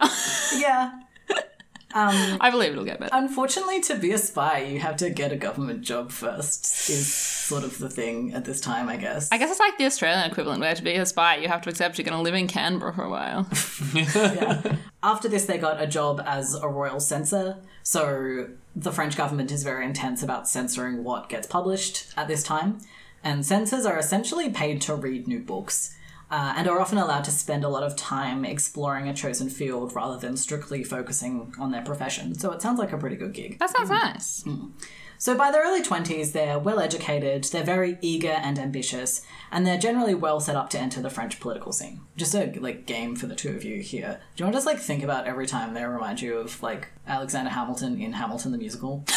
yeah. 0.55 0.99
Um, 1.93 2.37
I 2.41 2.49
believe 2.49 2.71
it'll 2.71 2.85
get 2.85 2.99
better. 2.99 3.11
Unfortunately, 3.13 3.79
to 3.81 3.95
be 3.95 4.11
a 4.11 4.17
spy, 4.17 4.59
you 4.63 4.79
have 4.79 4.97
to 4.97 5.09
get 5.09 5.31
a 5.31 5.35
government 5.35 5.81
job 5.81 6.11
first, 6.11 6.89
is 6.89 7.13
sort 7.13 7.63
of 7.63 7.77
the 7.77 7.89
thing 7.89 8.33
at 8.33 8.45
this 8.45 8.59
time, 8.59 8.89
I 8.89 8.97
guess. 8.97 9.31
I 9.31 9.37
guess 9.37 9.51
it's 9.51 9.59
like 9.59 9.77
the 9.77 9.85
Australian 9.85 10.29
equivalent 10.29 10.61
where 10.61 10.73
to 10.73 10.81
be 10.81 10.95
a 10.95 11.05
spy 11.05 11.37
you 11.37 11.47
have 11.47 11.61
to 11.61 11.69
accept 11.69 11.97
you're 11.97 12.05
gonna 12.05 12.21
live 12.21 12.33
in 12.33 12.47
Canberra 12.47 12.93
for 12.93 13.03
a 13.03 13.09
while. 13.09 13.47
After 15.03 15.27
this, 15.27 15.45
they 15.45 15.57
got 15.57 15.81
a 15.81 15.87
job 15.87 16.21
as 16.25 16.55
a 16.55 16.67
royal 16.67 16.99
censor. 16.99 17.57
So 17.83 18.49
the 18.75 18.91
French 18.91 19.15
government 19.15 19.51
is 19.51 19.63
very 19.63 19.85
intense 19.85 20.23
about 20.23 20.47
censoring 20.49 21.03
what 21.03 21.29
gets 21.29 21.45
published 21.45 22.07
at 22.17 22.27
this 22.27 22.43
time. 22.43 22.79
And 23.23 23.45
censors 23.45 23.85
are 23.85 23.97
essentially 23.97 24.49
paid 24.49 24.81
to 24.81 24.95
read 24.95 25.27
new 25.27 25.39
books 25.39 25.95
uh, 26.33 26.51
and 26.57 26.67
are 26.67 26.81
often 26.81 26.97
allowed 26.97 27.23
to 27.23 27.29
spend 27.29 27.63
a 27.63 27.69
lot 27.69 27.83
of 27.83 27.95
time 27.95 28.43
exploring 28.43 29.07
a 29.07 29.13
chosen 29.13 29.51
field 29.51 29.93
rather 29.93 30.17
than 30.17 30.35
strictly 30.35 30.83
focusing 30.83 31.53
on 31.59 31.69
their 31.71 31.83
profession. 31.83 32.33
So 32.33 32.51
it 32.51 32.59
sounds 32.59 32.79
like 32.79 32.91
a 32.91 32.97
pretty 32.97 33.17
good 33.17 33.33
gig. 33.33 33.59
That 33.59 33.69
sounds 33.69 33.91
nice. 33.91 34.43
So 35.23 35.37
by 35.37 35.51
their 35.51 35.63
early 35.63 35.81
20s, 35.81 36.33
they're 36.33 36.59
well 36.59 36.81
educated, 36.81 37.45
they're 37.45 37.63
very 37.63 37.97
eager 38.01 38.27
and 38.27 38.59
ambitious, 38.59 39.25
and 39.53 39.65
they're 39.65 39.77
generally 39.77 40.13
well 40.13 40.41
set 40.41 40.57
up 40.57 40.69
to 40.71 40.77
enter 40.77 41.01
the 41.01 41.09
French 41.09 41.39
political 41.39 41.71
scene. 41.71 42.01
Just 42.17 42.35
a 42.35 42.51
like 42.59 42.85
game 42.85 43.15
for 43.15 43.27
the 43.27 43.33
two 43.33 43.55
of 43.55 43.63
you 43.63 43.81
here. 43.81 44.19
Do 44.35 44.41
you 44.41 44.45
want 44.45 44.53
to 44.53 44.57
just 44.57 44.65
like 44.67 44.79
think 44.79 45.01
about 45.01 45.25
every 45.25 45.47
time 45.47 45.73
they 45.73 45.85
remind 45.85 46.21
you 46.21 46.39
of 46.39 46.61
like 46.61 46.89
Alexander 47.07 47.51
Hamilton 47.51 48.01
in 48.01 48.11
Hamilton 48.11 48.51
the 48.51 48.57
musical? 48.57 49.05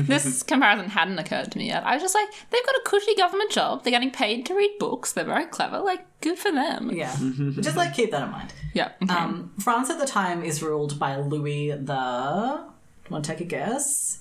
This 0.00 0.42
comparison 0.42 0.90
hadn't 0.90 1.20
occurred 1.20 1.52
to 1.52 1.58
me 1.58 1.68
yet. 1.68 1.84
I 1.86 1.94
was 1.94 2.02
just 2.02 2.14
like, 2.16 2.28
they've 2.50 2.66
got 2.66 2.74
a 2.74 2.82
cushy 2.84 3.14
government 3.14 3.52
job, 3.52 3.84
they're 3.84 3.92
getting 3.92 4.10
paid 4.10 4.44
to 4.46 4.54
read 4.56 4.78
books, 4.80 5.12
they're 5.12 5.22
very 5.22 5.46
clever, 5.46 5.78
like 5.78 6.04
good 6.22 6.40
for 6.40 6.50
them. 6.50 6.90
Yeah. 6.92 7.14
just 7.60 7.76
like 7.76 7.94
keep 7.94 8.10
that 8.10 8.24
in 8.24 8.32
mind. 8.32 8.52
Yeah. 8.74 8.90
Okay. 9.00 9.14
Um, 9.14 9.52
France 9.60 9.90
at 9.90 10.00
the 10.00 10.06
time 10.06 10.42
is 10.42 10.60
ruled 10.60 10.98
by 10.98 11.14
Louis 11.14 11.70
the. 11.70 12.64
Want 13.08 13.24
to 13.24 13.30
take 13.30 13.40
a 13.40 13.44
guess? 13.44 14.19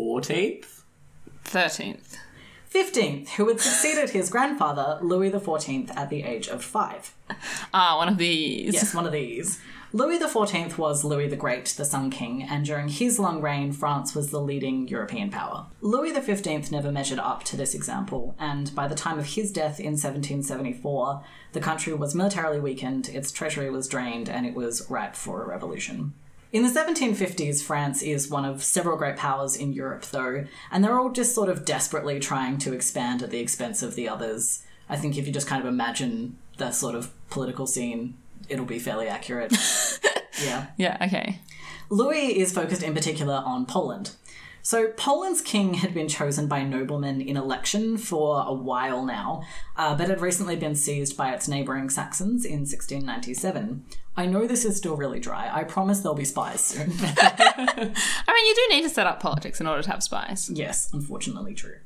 14th? 0.00 0.82
Thirteenth. 1.44 2.16
15th, 2.72 3.30
who 3.30 3.48
had 3.48 3.60
succeeded 3.60 4.10
his 4.10 4.30
grandfather, 4.30 4.98
Louis 5.02 5.30
XIV, 5.30 5.94
at 5.96 6.08
the 6.08 6.22
age 6.22 6.48
of 6.48 6.64
five. 6.64 7.14
Ah, 7.74 7.96
one 7.96 8.08
of 8.08 8.16
these. 8.16 8.74
Yes, 8.74 8.94
one 8.94 9.06
of 9.06 9.12
these. 9.12 9.60
Louis 9.92 10.18
XIV 10.18 10.78
was 10.78 11.04
Louis 11.04 11.28
the 11.28 11.36
Great, 11.36 11.66
the 11.66 11.84
Sun 11.84 12.10
King, 12.10 12.44
and 12.44 12.64
during 12.64 12.88
his 12.88 13.18
long 13.18 13.42
reign, 13.42 13.72
France 13.72 14.14
was 14.14 14.30
the 14.30 14.40
leading 14.40 14.86
European 14.88 15.30
power. 15.30 15.66
Louis 15.80 16.14
XV 16.14 16.70
never 16.70 16.92
measured 16.92 17.18
up 17.18 17.42
to 17.44 17.56
this 17.56 17.74
example, 17.74 18.36
and 18.38 18.74
by 18.74 18.86
the 18.86 18.94
time 18.94 19.18
of 19.18 19.26
his 19.26 19.50
death 19.50 19.80
in 19.80 19.92
1774, 19.92 21.24
the 21.52 21.60
country 21.60 21.92
was 21.92 22.14
militarily 22.14 22.60
weakened, 22.60 23.08
its 23.08 23.32
treasury 23.32 23.68
was 23.68 23.88
drained, 23.88 24.28
and 24.28 24.46
it 24.46 24.54
was 24.54 24.88
ripe 24.88 25.16
for 25.16 25.42
a 25.42 25.48
revolution. 25.48 26.14
In 26.52 26.64
the 26.64 26.68
1750s, 26.68 27.62
France 27.62 28.02
is 28.02 28.28
one 28.28 28.44
of 28.44 28.64
several 28.64 28.96
great 28.96 29.16
powers 29.16 29.54
in 29.54 29.72
Europe, 29.72 30.04
though, 30.06 30.46
and 30.72 30.82
they're 30.82 30.98
all 30.98 31.10
just 31.10 31.32
sort 31.34 31.48
of 31.48 31.64
desperately 31.64 32.18
trying 32.18 32.58
to 32.58 32.72
expand 32.72 33.22
at 33.22 33.30
the 33.30 33.38
expense 33.38 33.84
of 33.84 33.94
the 33.94 34.08
others. 34.08 34.64
I 34.88 34.96
think 34.96 35.16
if 35.16 35.28
you 35.28 35.32
just 35.32 35.46
kind 35.46 35.62
of 35.62 35.68
imagine 35.68 36.38
that 36.58 36.74
sort 36.74 36.96
of 36.96 37.12
political 37.30 37.68
scene, 37.68 38.16
it'll 38.48 38.64
be 38.64 38.80
fairly 38.80 39.06
accurate. 39.06 39.52
yeah. 40.42 40.66
Yeah, 40.76 40.96
okay. 41.02 41.38
Louis 41.88 42.38
is 42.38 42.52
focused 42.52 42.82
in 42.82 42.94
particular 42.94 43.42
on 43.44 43.64
Poland. 43.64 44.16
So, 44.62 44.88
Poland's 44.88 45.40
king 45.40 45.74
had 45.74 45.94
been 45.94 46.08
chosen 46.08 46.46
by 46.46 46.62
noblemen 46.62 47.20
in 47.20 47.36
election 47.36 47.96
for 47.96 48.44
a 48.46 48.52
while 48.52 49.04
now, 49.04 49.42
uh, 49.76 49.94
but 49.96 50.08
had 50.08 50.20
recently 50.20 50.56
been 50.56 50.74
seized 50.74 51.16
by 51.16 51.32
its 51.32 51.48
neighbouring 51.48 51.88
Saxons 51.88 52.44
in 52.44 52.60
1697. 52.60 53.84
I 54.16 54.26
know 54.26 54.46
this 54.46 54.64
is 54.64 54.76
still 54.76 54.96
really 54.96 55.20
dry. 55.20 55.50
I 55.50 55.64
promise 55.64 56.00
there'll 56.00 56.16
be 56.16 56.24
spies 56.24 56.60
soon. 56.64 56.92
I 57.00 57.92
mean, 58.34 58.46
you 58.46 58.54
do 58.54 58.74
need 58.74 58.82
to 58.82 58.90
set 58.90 59.06
up 59.06 59.20
politics 59.20 59.60
in 59.60 59.66
order 59.66 59.82
to 59.82 59.90
have 59.90 60.02
spies. 60.02 60.50
yes, 60.52 60.90
unfortunately 60.92 61.54
true. 61.54 61.76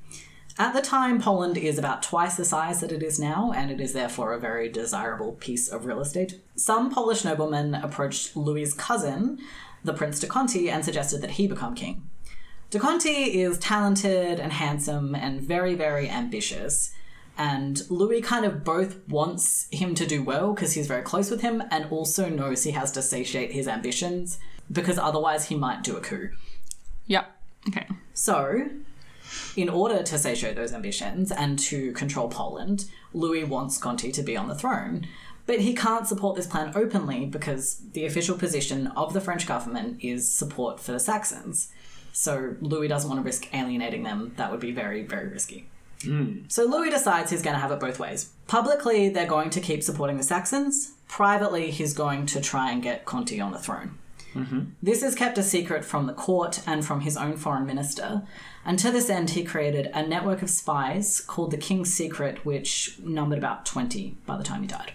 At 0.56 0.72
the 0.72 0.80
time, 0.80 1.20
Poland 1.20 1.58
is 1.58 1.78
about 1.78 2.02
twice 2.02 2.36
the 2.36 2.44
size 2.44 2.80
that 2.80 2.92
it 2.92 3.02
is 3.02 3.18
now, 3.18 3.52
and 3.52 3.72
it 3.72 3.80
is 3.80 3.92
therefore 3.92 4.32
a 4.32 4.38
very 4.38 4.68
desirable 4.68 5.32
piece 5.32 5.68
of 5.68 5.84
real 5.84 6.00
estate. 6.00 6.40
Some 6.54 6.92
Polish 6.92 7.24
noblemen 7.24 7.74
approached 7.74 8.36
Louis's 8.36 8.72
cousin, 8.72 9.40
the 9.82 9.92
Prince 9.92 10.20
de 10.20 10.28
Conti, 10.28 10.70
and 10.70 10.84
suggested 10.84 11.22
that 11.22 11.32
he 11.32 11.48
become 11.48 11.74
king. 11.74 12.08
De 12.70 12.78
Conti 12.78 13.40
is 13.40 13.58
talented 13.58 14.40
and 14.40 14.52
handsome 14.52 15.14
and 15.14 15.40
very, 15.40 15.74
very 15.74 16.08
ambitious. 16.08 16.92
And 17.36 17.82
Louis 17.90 18.20
kind 18.20 18.44
of 18.44 18.64
both 18.64 19.06
wants 19.08 19.66
him 19.70 19.94
to 19.96 20.06
do 20.06 20.22
well 20.22 20.52
because 20.52 20.72
he's 20.74 20.86
very 20.86 21.02
close 21.02 21.30
with 21.30 21.40
him 21.40 21.62
and 21.70 21.86
also 21.90 22.28
knows 22.28 22.62
he 22.62 22.72
has 22.72 22.92
to 22.92 23.02
satiate 23.02 23.52
his 23.52 23.66
ambitions 23.66 24.38
because 24.70 24.98
otherwise 24.98 25.48
he 25.48 25.54
might 25.56 25.82
do 25.82 25.96
a 25.96 26.00
coup. 26.00 26.30
Yep. 27.06 27.26
Okay. 27.68 27.88
So, 28.12 28.68
in 29.56 29.68
order 29.68 30.02
to 30.02 30.18
satiate 30.18 30.56
those 30.56 30.72
ambitions 30.72 31.32
and 31.32 31.58
to 31.60 31.92
control 31.92 32.28
Poland, 32.28 32.86
Louis 33.12 33.44
wants 33.44 33.78
Conti 33.78 34.12
to 34.12 34.22
be 34.22 34.36
on 34.36 34.48
the 34.48 34.54
throne. 34.54 35.06
But 35.46 35.60
he 35.60 35.74
can't 35.74 36.06
support 36.06 36.36
this 36.36 36.46
plan 36.46 36.72
openly 36.74 37.26
because 37.26 37.82
the 37.92 38.06
official 38.06 38.38
position 38.38 38.86
of 38.88 39.12
the 39.12 39.20
French 39.20 39.46
government 39.46 40.02
is 40.02 40.32
support 40.32 40.80
for 40.80 40.92
the 40.92 41.00
Saxons. 41.00 41.68
So 42.14 42.54
Louis 42.60 42.86
doesn't 42.86 43.10
want 43.10 43.20
to 43.20 43.24
risk 43.24 43.52
alienating 43.52 44.04
them. 44.04 44.32
That 44.36 44.52
would 44.52 44.60
be 44.60 44.70
very, 44.70 45.02
very 45.02 45.28
risky. 45.28 45.66
Hmm. 46.04 46.42
So 46.46 46.64
Louis 46.64 46.88
decides 46.88 47.32
he's 47.32 47.42
going 47.42 47.54
to 47.54 47.60
have 47.60 47.72
it 47.72 47.80
both 47.80 47.98
ways. 47.98 48.30
Publicly, 48.46 49.08
they're 49.08 49.26
going 49.26 49.50
to 49.50 49.60
keep 49.60 49.82
supporting 49.82 50.16
the 50.16 50.22
Saxons. 50.22 50.92
Privately, 51.08 51.72
he's 51.72 51.92
going 51.92 52.26
to 52.26 52.40
try 52.40 52.70
and 52.70 52.80
get 52.82 53.04
Conti 53.04 53.40
on 53.40 53.50
the 53.50 53.58
throne. 53.58 53.98
Mm-hmm. 54.32 54.60
This 54.80 55.02
is 55.02 55.16
kept 55.16 55.38
a 55.38 55.42
secret 55.42 55.84
from 55.84 56.06
the 56.06 56.12
court 56.12 56.60
and 56.66 56.84
from 56.84 57.00
his 57.00 57.16
own 57.16 57.36
foreign 57.36 57.66
minister. 57.66 58.22
And 58.64 58.78
to 58.78 58.92
this 58.92 59.10
end, 59.10 59.30
he 59.30 59.42
created 59.42 59.90
a 59.92 60.06
network 60.06 60.40
of 60.40 60.50
spies 60.50 61.20
called 61.20 61.50
the 61.50 61.56
King's 61.56 61.92
Secret, 61.92 62.44
which 62.44 62.96
numbered 63.00 63.38
about 63.38 63.66
20 63.66 64.18
by 64.24 64.36
the 64.36 64.44
time 64.44 64.62
he 64.62 64.68
died. 64.68 64.92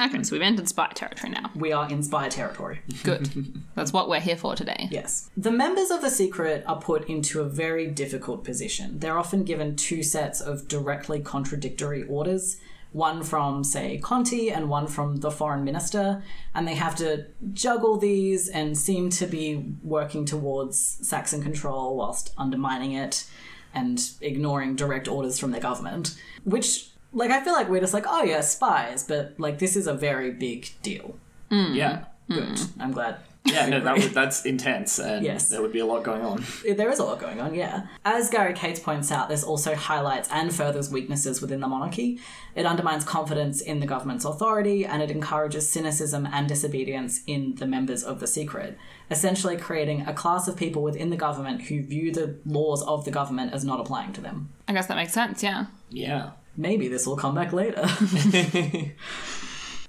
Okay, 0.00 0.22
so 0.22 0.34
we've 0.34 0.42
entered 0.42 0.68
spy 0.68 0.88
territory 0.94 1.30
now. 1.30 1.50
We 1.54 1.72
are 1.72 1.88
in 1.90 2.02
spy 2.02 2.28
territory. 2.30 2.80
Good. 3.02 3.28
That's 3.74 3.92
what 3.92 4.08
we're 4.08 4.20
here 4.20 4.36
for 4.36 4.54
today. 4.56 4.88
Yes. 4.90 5.30
The 5.36 5.50
members 5.50 5.90
of 5.90 6.00
the 6.00 6.08
secret 6.08 6.64
are 6.66 6.80
put 6.80 7.08
into 7.08 7.40
a 7.40 7.44
very 7.44 7.86
difficult 7.86 8.42
position. 8.42 8.98
They're 8.98 9.18
often 9.18 9.44
given 9.44 9.76
two 9.76 10.02
sets 10.02 10.40
of 10.40 10.68
directly 10.68 11.20
contradictory 11.20 12.02
orders 12.04 12.58
one 12.92 13.22
from, 13.22 13.62
say, 13.62 13.98
Conti 13.98 14.50
and 14.50 14.68
one 14.68 14.86
from 14.86 15.18
the 15.18 15.30
foreign 15.30 15.64
minister, 15.64 16.22
and 16.54 16.66
they 16.66 16.74
have 16.74 16.96
to 16.96 17.26
juggle 17.52 17.96
these 17.96 18.48
and 18.48 18.76
seem 18.76 19.10
to 19.10 19.26
be 19.26 19.74
working 19.82 20.24
towards 20.24 20.98
Saxon 21.06 21.42
control 21.42 21.96
whilst 21.96 22.34
undermining 22.36 22.92
it 22.92 23.28
and 23.72 24.10
ignoring 24.20 24.74
direct 24.74 25.06
orders 25.06 25.38
from 25.38 25.52
their 25.52 25.60
government. 25.60 26.20
Which, 26.42 26.89
like, 27.12 27.30
I 27.30 27.42
feel 27.42 27.52
like 27.52 27.68
we're 27.68 27.80
just 27.80 27.94
like, 27.94 28.06
oh 28.08 28.22
yeah, 28.22 28.40
spies, 28.40 29.04
but 29.04 29.34
like, 29.38 29.58
this 29.58 29.76
is 29.76 29.86
a 29.86 29.94
very 29.94 30.30
big 30.30 30.68
deal. 30.82 31.16
Mm. 31.50 31.74
Yeah. 31.74 32.04
Good. 32.28 32.44
Mm. 32.56 32.68
I'm 32.80 32.92
glad. 32.92 33.16
Yeah, 33.44 33.66
no, 33.66 33.80
that 33.80 33.94
would, 33.98 34.12
that's 34.12 34.44
intense, 34.44 34.98
and 35.00 35.24
Yes. 35.24 35.48
there 35.48 35.62
would 35.62 35.72
be 35.72 35.78
a 35.78 35.86
lot 35.86 36.04
going 36.04 36.20
on. 36.22 36.44
There 36.76 36.90
is 36.90 36.98
a 36.98 37.04
lot 37.04 37.18
going 37.18 37.40
on, 37.40 37.54
yeah. 37.54 37.86
As 38.04 38.28
Gary 38.28 38.52
Kates 38.52 38.78
points 38.78 39.10
out, 39.10 39.30
this 39.30 39.42
also 39.42 39.74
highlights 39.74 40.28
and 40.30 40.54
furthers 40.54 40.90
weaknesses 40.90 41.40
within 41.40 41.60
the 41.60 41.66
monarchy. 41.66 42.20
It 42.54 42.66
undermines 42.66 43.02
confidence 43.02 43.62
in 43.62 43.80
the 43.80 43.86
government's 43.86 44.26
authority 44.26 44.84
and 44.84 45.02
it 45.02 45.10
encourages 45.10 45.68
cynicism 45.72 46.28
and 46.30 46.48
disobedience 46.48 47.22
in 47.26 47.54
the 47.54 47.66
members 47.66 48.04
of 48.04 48.20
the 48.20 48.26
secret, 48.26 48.76
essentially 49.10 49.56
creating 49.56 50.02
a 50.02 50.12
class 50.12 50.46
of 50.46 50.54
people 50.56 50.82
within 50.82 51.08
the 51.08 51.16
government 51.16 51.62
who 51.62 51.82
view 51.82 52.12
the 52.12 52.36
laws 52.44 52.82
of 52.82 53.06
the 53.06 53.10
government 53.10 53.54
as 53.54 53.64
not 53.64 53.80
applying 53.80 54.12
to 54.12 54.20
them. 54.20 54.50
I 54.68 54.74
guess 54.74 54.86
that 54.86 54.96
makes 54.96 55.14
sense, 55.14 55.42
yeah. 55.42 55.64
Yeah. 55.88 56.32
Maybe 56.60 56.88
this 56.88 57.06
will 57.06 57.16
come 57.16 57.34
back 57.34 57.54
later. 57.54 57.80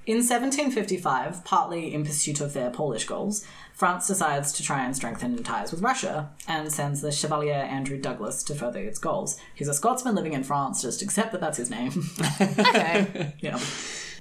In 0.08 0.18
1755, 0.18 1.46
partly 1.46 1.94
in 1.94 2.04
pursuit 2.04 2.42
of 2.42 2.54
their 2.54 2.72
Polish 2.72 3.06
goals, 3.06 3.46
France 3.74 4.08
decides 4.08 4.51
to 4.54 4.63
try 4.63 4.84
and 4.84 4.96
strengthen 4.96 5.44
ties 5.44 5.72
with 5.72 5.82
Russia 5.82 6.32
and 6.48 6.72
sends 6.72 7.01
the 7.01 7.12
Chevalier 7.12 7.54
Andrew 7.54 8.00
Douglas 8.00 8.42
to 8.44 8.56
further 8.56 8.80
its 8.80 8.98
goals. 8.98 9.38
He's 9.54 9.68
a 9.68 9.75
Scotsman 9.75 10.16
living 10.16 10.34
in 10.34 10.44
France, 10.44 10.82
just 10.82 11.04
accept 11.04 11.34
that 11.34 11.42
that's 11.42 11.58
his 11.58 11.70
name. 11.70 11.92
Okay. 12.42 13.36
yeah. 13.42 13.60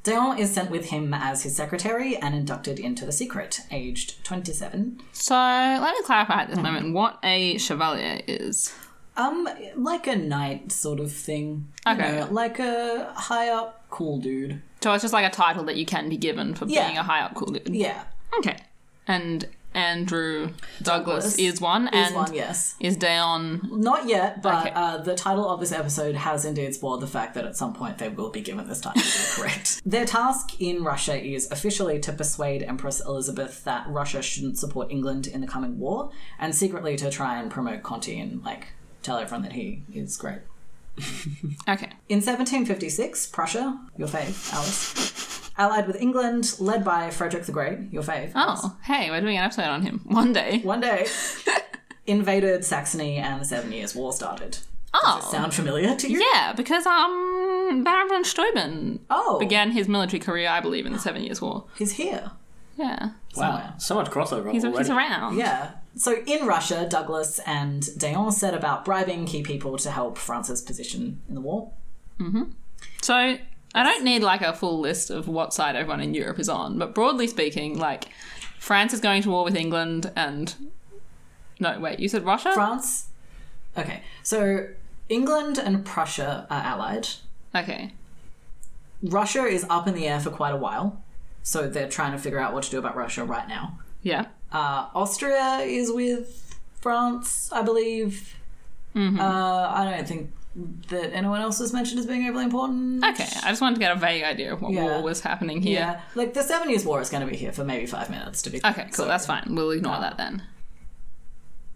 d'Eon 0.03 0.39
is 0.39 0.53
sent 0.53 0.71
with 0.71 0.87
him 0.87 1.15
as 1.15 1.45
his 1.45 1.57
secretary 1.57 2.17
and 2.17 2.35
inducted 2.35 2.79
into 2.79 3.07
the 3.07 3.13
secret, 3.13 3.61
aged 3.71 4.23
27. 4.25 5.01
so 5.13 5.35
let 5.35 5.95
me 5.95 6.03
clarify 6.05 6.43
at 6.43 6.49
this 6.51 6.59
moment 6.59 6.93
what 6.93 7.19
a 7.23 7.57
chevalier 7.59 8.21
is. 8.27 8.75
Um, 9.17 9.49
like 9.77 10.07
a 10.07 10.17
knight 10.17 10.73
sort 10.73 11.01
of 11.01 11.13
thing. 11.13 11.69
You 11.87 11.93
Okay. 11.93 12.17
know, 12.21 12.29
like 12.31 12.59
a 12.59 13.13
high 13.15 13.49
up 13.51 13.85
cool 13.91 14.19
dude. 14.19 14.63
So 14.81 14.93
it's 14.93 15.03
just 15.03 15.13
like 15.13 15.27
a 15.27 15.35
title 15.35 15.65
that 15.65 15.77
you 15.77 15.85
can 15.85 16.09
be 16.09 16.17
given 16.17 16.55
for 16.55 16.67
Yeah. 16.67 16.87
being 16.87 16.99
a 16.99 17.03
high 17.03 17.21
up 17.21 17.35
cool 17.35 17.49
dude. 17.53 17.69
Yeah. 17.75 18.05
Okay. 18.39 18.57
And 19.07 19.49
Andrew 19.73 20.49
Douglas, 20.83 21.37
Douglas 21.37 21.39
is 21.39 21.61
one, 21.61 21.87
Is 21.89 22.09
and 22.09 22.15
one, 22.17 22.35
yes. 22.35 22.75
is 22.81 22.97
d'Eon. 22.97 23.69
Not 23.71 24.09
yet, 24.09 24.43
but 24.43 24.67
Okay. 24.67 24.73
uh, 24.75 24.99
the 24.99 25.15
title 25.15 25.49
of 25.49 25.61
this 25.61 25.71
episode 25.71 26.17
has 26.17 26.45
indeed 26.45 26.75
spoiled 26.75 27.01
the 27.01 27.07
fact 27.07 27.35
that 27.35 27.45
at 27.45 27.57
some 27.57 27.73
point 27.73 27.99
they 27.99 28.09
will 28.09 28.31
be 28.31 28.41
given 28.41 28.67
this 28.69 28.81
title. 28.81 29.01
correct. 29.37 29.81
Their 29.87 30.05
task 30.07 30.61
in 30.61 30.83
Russia 30.83 31.23
is 31.23 31.49
officially 31.53 32.01
to 32.01 32.13
persuade 32.13 32.63
Empress 32.65 33.01
Elizabeth 33.01 33.63
that 33.65 33.87
Russia 33.89 34.23
shouldn't 34.23 34.59
support 34.59 34.91
England 34.91 35.27
in 35.29 35.41
the 35.41 35.47
coming 35.47 35.79
war, 35.79 36.11
and 36.39 36.53
secretly 36.55 36.97
to 36.97 37.09
try 37.11 37.39
and 37.41 37.49
promote 37.51 37.83
Conti 37.85 38.19
and 38.19 38.43
like 38.45 38.69
tell 39.03 39.19
everyone 39.19 39.43
that 39.43 39.53
he 39.53 39.83
is 39.95 40.17
great. 40.17 40.39
Okay. 41.69 41.89
In 42.09 42.19
1756, 42.19 43.29
Prussia, 43.29 43.79
your 43.97 44.09
fave, 44.09 44.53
Alice, 44.53 45.51
allied 45.57 45.87
with 45.87 45.97
England, 46.01 46.57
led 46.59 46.85
by 46.85 47.11
Frederick 47.11 47.45
the 47.45 47.53
Great, 47.53 47.79
your 47.93 48.03
fave. 48.03 48.33
Alice. 48.35 48.61
Oh, 48.65 48.77
hey, 48.85 49.09
we're 49.11 49.21
doing 49.21 49.37
an 49.39 49.45
episode 49.45 49.65
on 49.67 49.83
him 49.83 50.01
one 50.07 50.33
day. 50.33 50.59
One 50.63 50.81
day, 50.81 51.07
invaded 52.07 52.65
Saxony 52.65 53.17
and 53.17 53.41
the 53.41 53.45
Seven 53.45 53.73
Years' 53.73 53.95
War 53.95 54.13
started. 54.13 54.59
Oh. 54.93 55.27
Sound 55.31 55.55
familiar 55.55 55.95
to 55.95 56.11
you? 56.11 56.21
Yeah, 56.35 56.53
because 56.53 56.85
um 56.87 57.83
Baron 57.85 58.09
von 58.09 58.25
Steuben 58.25 58.99
Oh. 59.09 59.39
began 59.39 59.71
his 59.71 59.87
military 59.89 60.19
career, 60.19 60.49
I 60.49 60.61
believe, 60.61 60.85
in 60.87 60.93
the 60.93 60.99
Seven 60.99 61.23
Years' 61.23 61.41
War. 61.41 61.65
He's 61.77 61.93
here. 61.93 62.33
Yeah. 62.77 63.11
Somewhere. 63.33 63.53
Wow. 63.69 63.75
So 63.79 63.95
much 63.95 64.11
crossover 64.11 64.53
He's, 64.53 64.65
already. 64.65 64.79
he's 64.79 64.91
around. 64.91 65.37
Yeah. 65.39 65.71
So 65.97 66.23
in 66.27 66.47
Russia, 66.47 66.87
Douglas 66.89 67.41
and 67.47 67.99
d'Eon 67.99 68.33
set 68.33 68.55
about 68.55 68.85
bribing 68.85 69.27
key 69.27 69.43
people 69.43 69.77
to 69.79 69.91
help 69.91 70.17
France's 70.17 70.63
position 70.63 71.21
in 71.29 71.35
the 71.35 71.41
war. 71.41 71.73
Mm-hmm. 72.19 72.45
So 73.03 73.15
I 73.15 73.83
don't 73.83 74.05
need 74.05 74.23
like 74.23 74.43
a 74.43 74.53
full 74.53 74.81
list 74.81 75.11
of 75.11 75.29
what 75.29 75.53
side 75.53 75.77
everyone 75.77 76.01
in 76.01 76.15
Europe 76.15 76.39
is 76.39 76.49
on, 76.49 76.79
but 76.79 76.95
broadly 76.95 77.27
speaking, 77.27 77.79
like 77.79 78.07
France 78.59 78.93
is 78.93 79.01
going 79.01 79.23
to 79.23 79.31
war 79.31 79.45
with 79.45 79.57
England 79.57 80.13
and 80.17 80.55
no, 81.59 81.79
wait, 81.79 82.01
you 82.01 82.09
said 82.09 82.25
Russia? 82.25 82.53
France. 82.55 83.09
Okay. 83.77 84.03
So 84.23 84.69
England 85.09 85.59
and 85.59 85.85
Prussia 85.85 86.47
are 86.51 86.63
allied. 86.63 87.09
okay. 87.55 87.93
Russia 89.03 89.45
is 89.45 89.65
up 89.71 89.87
in 89.87 89.95
the 89.95 90.07
air 90.07 90.21
for 90.21 90.31
quite 90.31 90.53
a 90.53 90.57
while. 90.57 91.03
So 91.43 91.69
they're 91.69 91.89
trying 91.89 92.13
to 92.13 92.19
figure 92.19 92.39
out 92.39 92.53
what 92.53 92.65
to 92.65 92.71
do 92.71 92.79
about 92.79 92.97
Russia 92.97 93.25
right 93.25 93.49
now. 93.49 93.79
Yeah. 94.03 94.27
Uh, 94.53 94.87
Austria 94.95 95.59
is 95.59 95.93
with 95.93 96.59
France, 96.81 97.51
I 97.53 97.63
believe. 97.63 98.37
Uh, 98.97 99.21
I 99.21 99.85
don't 99.97 100.09
think 100.09 100.33
that 100.89 101.13
anyone 101.15 101.41
else 101.41 101.61
was 101.61 101.73
mentioned 101.73 102.01
as 102.01 102.07
being 102.07 102.27
overly 102.29 102.45
important. 102.45 103.05
Okay, 103.05 103.29
I 103.45 103.51
just 103.51 103.61
wanted 103.63 103.77
to 103.77 103.81
get 103.81 103.93
a 103.97 104.01
vague 104.01 104.25
idea 104.25 104.53
of 104.53 104.61
what 104.61 104.73
Yeah. 104.73 104.83
war 104.85 105.03
was 105.03 105.21
happening 105.21 105.63
here. 105.63 105.79
Yeah, 105.79 106.01
like 106.17 106.35
the 106.35 106.43
Seven 106.43 106.69
Years' 106.71 106.85
War 106.85 107.01
is 107.01 107.09
going 107.09 107.25
to 107.25 107.31
be 107.31 107.37
here 107.37 107.53
for 107.53 107.63
maybe 107.65 107.87
five 107.87 108.11
minutes 108.11 108.43
to 108.43 108.51
be. 108.51 108.59
Okay, 108.65 108.85
cool. 108.87 108.93
so, 108.93 109.05
that's 109.07 109.27
fine. 109.27 109.45
We'll 109.55 109.71
ignore 109.71 110.01
that 110.01 110.17
then. 110.17 110.43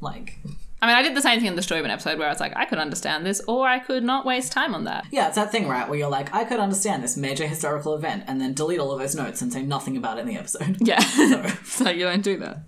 Like, 0.01 0.39
I 0.85 0.87
mean, 0.87 0.97
I 0.97 1.03
did 1.03 1.17
the 1.17 1.23
same 1.23 1.39
thing 1.39 1.49
in 1.49 1.57
the 1.57 1.63
Strowman 1.63 1.89
episode 1.89 2.19
where 2.19 2.29
I 2.29 2.31
was 2.31 2.41
like, 2.41 2.53
I 2.57 2.67
could 2.67 2.79
understand 2.79 3.25
this, 3.25 3.41
or 3.49 3.67
I 3.67 3.79
could 3.79 4.05
not 4.05 4.27
waste 4.27 4.53
time 4.53 4.75
on 4.75 4.85
that. 4.85 5.07
yeah, 5.11 5.29
it's 5.29 5.37
that 5.37 5.51
thing, 5.51 5.67
right, 5.67 5.89
where 5.89 5.99
you're 5.99 6.11
like, 6.11 6.35
I 6.35 6.45
could 6.45 6.61
understand 6.61 7.03
this 7.03 7.17
major 7.17 7.47
historical 7.47 7.95
event, 7.95 8.25
and 8.27 8.39
then 8.39 8.53
delete 8.53 8.79
all 8.79 8.93
of 8.93 8.99
those 8.99 9.15
notes 9.15 9.41
and 9.41 9.51
say 9.51 9.63
nothing 9.63 9.97
about 9.97 10.19
it 10.19 10.23
in 10.23 10.27
the 10.27 10.37
episode. 10.37 10.77
Yeah. 10.81 10.99
so 11.65 11.89
you 11.89 12.05
don't 12.05 12.21
do 12.23 12.37
that. 12.37 12.59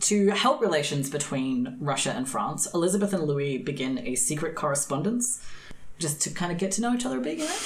To 0.00 0.28
help 0.28 0.62
relations 0.62 1.10
between 1.10 1.76
Russia 1.78 2.12
and 2.12 2.26
France, 2.26 2.66
Elizabeth 2.72 3.12
and 3.12 3.24
Louis 3.24 3.58
begin 3.58 3.98
a 3.98 4.14
secret 4.14 4.54
correspondence 4.54 5.44
just 5.98 6.22
to 6.22 6.30
kind 6.30 6.50
of 6.50 6.56
get 6.56 6.72
to 6.72 6.80
know 6.80 6.94
each 6.94 7.04
other 7.04 7.18
a 7.18 7.20
bit, 7.20 7.36
you 7.36 7.44
know? 7.44 7.58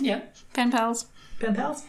Yeah. 0.00 0.20
Pen 0.52 0.70
pals. 0.70 1.06
Pen 1.40 1.56
pals. 1.56 1.82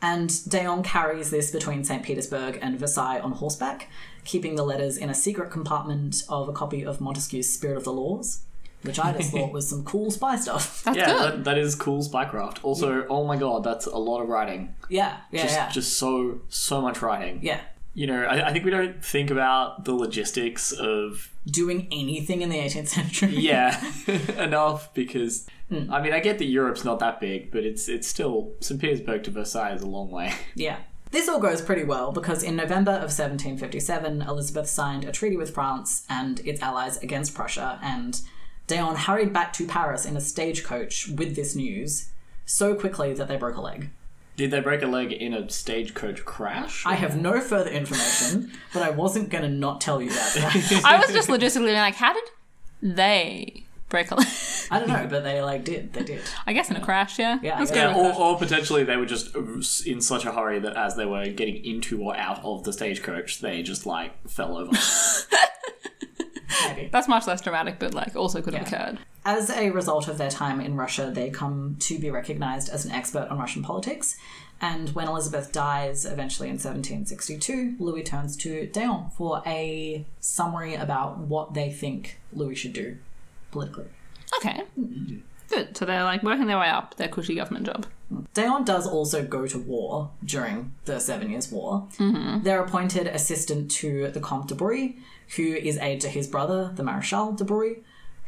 And 0.00 0.48
d'Eon 0.48 0.82
carries 0.82 1.30
this 1.30 1.50
between 1.50 1.84
St. 1.84 2.02
Petersburg 2.02 2.58
and 2.62 2.78
Versailles 2.78 3.20
on 3.20 3.32
horseback, 3.32 3.88
keeping 4.24 4.54
the 4.56 4.62
letters 4.64 4.96
in 4.96 5.10
a 5.10 5.14
secret 5.14 5.50
compartment 5.50 6.22
of 6.28 6.48
a 6.48 6.52
copy 6.52 6.84
of 6.84 7.00
Montesquieu's 7.00 7.52
Spirit 7.52 7.76
of 7.76 7.84
the 7.84 7.92
Laws, 7.92 8.40
which 8.82 8.98
I 8.98 9.12
just 9.12 9.30
thought 9.32 9.52
was 9.52 9.68
some 9.68 9.84
cool 9.84 10.10
spy 10.10 10.36
stuff. 10.36 10.82
That's 10.84 10.96
Yeah, 10.96 11.06
good. 11.06 11.20
that, 11.32 11.44
that 11.44 11.58
is 11.58 11.74
cool 11.74 12.02
spycraft. 12.02 12.58
Also, 12.62 13.06
oh 13.08 13.26
my 13.26 13.36
god, 13.36 13.62
that's 13.64 13.86
a 13.86 13.96
lot 13.98 14.20
of 14.22 14.28
writing. 14.28 14.74
Yeah, 14.88 15.18
yeah, 15.30 15.42
Just, 15.42 15.54
yeah. 15.54 15.68
just 15.70 15.98
so, 15.98 16.40
so 16.48 16.80
much 16.80 17.02
writing. 17.02 17.40
yeah. 17.42 17.60
You 17.92 18.06
know, 18.06 18.22
I, 18.22 18.48
I 18.48 18.52
think 18.52 18.64
we 18.64 18.70
don't 18.70 19.04
think 19.04 19.32
about 19.32 19.84
the 19.84 19.92
logistics 19.94 20.70
of 20.70 21.28
Doing 21.44 21.88
anything 21.90 22.40
in 22.40 22.48
the 22.48 22.56
18th 22.58 22.86
century. 22.86 23.34
yeah 23.36 23.82
enough 24.38 24.94
because 24.94 25.46
hmm. 25.68 25.92
I 25.92 26.00
mean 26.00 26.12
I 26.12 26.20
get 26.20 26.38
that 26.38 26.44
Europe's 26.44 26.84
not 26.84 27.00
that 27.00 27.18
big, 27.20 27.50
but 27.50 27.64
it's 27.64 27.88
it's 27.88 28.06
still 28.06 28.52
St. 28.60 28.80
Petersburg 28.80 29.24
to 29.24 29.32
Versailles 29.32 29.74
is 29.74 29.82
a 29.82 29.86
long 29.88 30.08
way. 30.10 30.32
Yeah. 30.54 30.78
This 31.10 31.28
all 31.28 31.40
goes 31.40 31.60
pretty 31.60 31.84
well 31.84 32.12
because 32.12 32.42
in 32.42 32.54
November 32.54 32.92
of 32.92 33.10
1757, 33.10 34.22
Elizabeth 34.22 34.68
signed 34.68 35.04
a 35.04 35.12
treaty 35.12 35.36
with 35.36 35.52
France 35.52 36.04
and 36.08 36.40
its 36.40 36.62
allies 36.62 36.98
against 36.98 37.34
Prussia, 37.34 37.80
and 37.82 38.20
d'Eon 38.68 38.94
hurried 38.94 39.32
back 39.32 39.52
to 39.54 39.66
Paris 39.66 40.04
in 40.04 40.16
a 40.16 40.20
stagecoach 40.20 41.08
with 41.08 41.34
this 41.34 41.56
news 41.56 42.10
so 42.46 42.74
quickly 42.74 43.12
that 43.14 43.26
they 43.26 43.36
broke 43.36 43.56
a 43.56 43.60
leg. 43.60 43.90
Did 44.36 44.52
they 44.52 44.60
break 44.60 44.82
a 44.82 44.86
leg 44.86 45.12
in 45.12 45.34
a 45.34 45.50
stagecoach 45.50 46.24
crash? 46.24 46.86
I 46.86 46.94
have 46.94 47.20
no 47.20 47.40
further 47.40 47.70
information, 47.70 48.52
but 48.72 48.82
I 48.82 48.90
wasn't 48.90 49.28
going 49.28 49.42
to 49.42 49.50
not 49.50 49.80
tell 49.80 50.00
you 50.00 50.10
that. 50.10 50.82
I 50.84 50.98
was 50.98 51.12
just 51.12 51.28
logistically 51.28 51.74
like, 51.74 51.96
how 51.96 52.14
did 52.14 52.24
they 52.80 53.66
break 53.90 54.10
a 54.10 54.14
leg? 54.14 54.26
I 54.70 54.78
don't 54.78 54.88
know, 54.88 55.06
but 55.10 55.22
they 55.24 55.42
like 55.42 55.64
did. 55.64 55.92
They 55.92 56.04
did. 56.04 56.22
I 56.46 56.52
guess 56.52 56.70
in 56.70 56.76
a 56.76 56.80
crash, 56.80 57.18
yeah. 57.18 57.38
Yeah, 57.42 57.58
Let's 57.58 57.70
yeah. 57.72 57.92
go. 57.92 58.00
Yeah, 58.02 58.12
or, 58.16 58.32
or 58.34 58.38
potentially 58.38 58.84
they 58.84 58.96
were 58.96 59.04
just 59.06 59.34
in 59.86 60.00
such 60.00 60.24
a 60.24 60.32
hurry 60.32 60.58
that 60.60 60.76
as 60.76 60.96
they 60.96 61.04
were 61.06 61.26
getting 61.26 61.62
into 61.64 62.02
or 62.02 62.16
out 62.16 62.42
of 62.44 62.64
the 62.64 62.72
stagecoach, 62.72 63.40
they 63.40 63.62
just 63.62 63.84
like 63.84 64.12
fell 64.28 64.56
over. 64.56 64.72
Maybe. 66.66 66.88
That's 66.92 67.08
much 67.08 67.26
less 67.26 67.40
dramatic, 67.40 67.78
but 67.78 67.94
like 67.94 68.14
also 68.16 68.40
could 68.42 68.54
have 68.54 68.70
Yeah. 68.70 68.82
occurred. 68.90 68.98
As 69.24 69.50
a 69.50 69.70
result 69.70 70.08
of 70.08 70.18
their 70.18 70.30
time 70.30 70.60
in 70.60 70.76
Russia, 70.76 71.10
they 71.14 71.30
come 71.30 71.76
to 71.80 71.98
be 71.98 72.10
recognized 72.10 72.68
as 72.70 72.84
an 72.84 72.90
expert 72.92 73.28
on 73.30 73.38
Russian 73.38 73.62
politics. 73.62 74.16
And 74.60 74.90
when 74.90 75.08
Elizabeth 75.08 75.52
dies, 75.52 76.04
eventually 76.04 76.48
in 76.48 76.54
1762, 76.56 77.76
Louis 77.78 78.02
turns 78.02 78.36
to 78.38 78.66
d'Eon 78.66 79.10
for 79.16 79.42
a 79.46 80.04
summary 80.20 80.74
about 80.74 81.18
what 81.18 81.54
they 81.54 81.70
think 81.72 82.18
Louis 82.32 82.54
should 82.54 82.74
do 82.74 82.98
politically. 83.50 83.86
Okay. 84.38 84.62
Good. 85.48 85.76
So 85.76 85.84
they're 85.84 86.04
like 86.04 86.22
working 86.22 86.46
their 86.46 86.58
way 86.58 86.68
up 86.68 86.96
their 86.96 87.08
cushy 87.08 87.34
government 87.34 87.66
job. 87.66 87.86
d'Eon 88.34 88.64
does 88.64 88.86
also 88.86 89.24
go 89.24 89.46
to 89.46 89.58
war 89.58 90.10
during 90.24 90.72
the 90.84 91.00
Seven 91.00 91.30
Years' 91.30 91.50
War. 91.50 91.88
Mm-hmm. 91.98 92.44
They're 92.44 92.62
appointed 92.62 93.08
assistant 93.08 93.70
to 93.72 94.10
the 94.10 94.20
Comte 94.20 94.48
de 94.48 94.54
Broglie, 94.54 94.98
who 95.36 95.42
is 95.42 95.76
aide 95.78 96.00
to 96.02 96.08
his 96.08 96.28
brother, 96.28 96.72
the 96.74 96.84
Marechal 96.84 97.36
de 97.36 97.44
Broglie, 97.44 97.82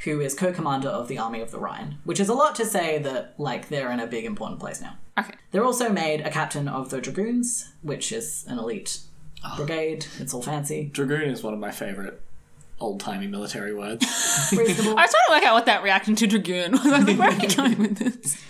who 0.05 0.21
is 0.21 0.35
co-commander 0.35 0.89
of 0.89 1.07
the 1.07 1.19
Army 1.19 1.41
of 1.41 1.53
the 1.53 1.59
Rhine, 1.59 1.99
which 2.05 2.19
is 2.19 2.29
a 2.29 2.35
lot 2.35 2.57
to 2.57 2.65
say 2.65 2.99
that, 2.99 3.35
like, 3.39 3.69
they're 3.69 3.93
in 3.93 4.01
a 4.01 4.07
big 4.07 4.25
important 4.25 4.59
place 4.59 4.81
now. 4.81 4.97
Okay. 5.19 5.35
They're 5.53 5.65
also 5.65 5.89
made 5.89 6.23
a 6.23 6.31
captain 6.31 6.67
of 6.67 6.91
the 6.91 7.01
Dragoons, 7.01 7.73
which 7.83 8.11
is 8.11 8.45
an 8.49 8.59
elite 8.59 8.99
ah. 9.45 9.55
brigade. 9.57 10.07
It's 10.19 10.35
all 10.35 10.43
fancy. 10.43 10.91
Dragoon 10.93 11.31
is 11.31 11.43
one 11.45 11.55
of 11.55 11.61
my 11.61 11.71
favorite 11.71 12.21
old 12.83 13.01
timey 13.01 13.27
military 13.27 13.75
words. 13.75 14.05
Reasonable. 14.57 14.99
I 14.99 15.03
was 15.03 15.11
trying 15.11 15.27
to 15.29 15.33
work 15.33 15.43
out 15.45 15.55
what 15.55 15.67
that 15.67 15.83
reaction 15.83 16.15
to 16.17 16.27
Dragoon 16.27 16.73
was. 16.73 16.87
I 16.87 16.99
was 16.99 17.07
like, 17.09 17.19
where 17.19 17.31
are 17.31 17.43
you 17.43 17.49
going 17.57 17.79
with 17.79 17.97
this? 17.99 18.43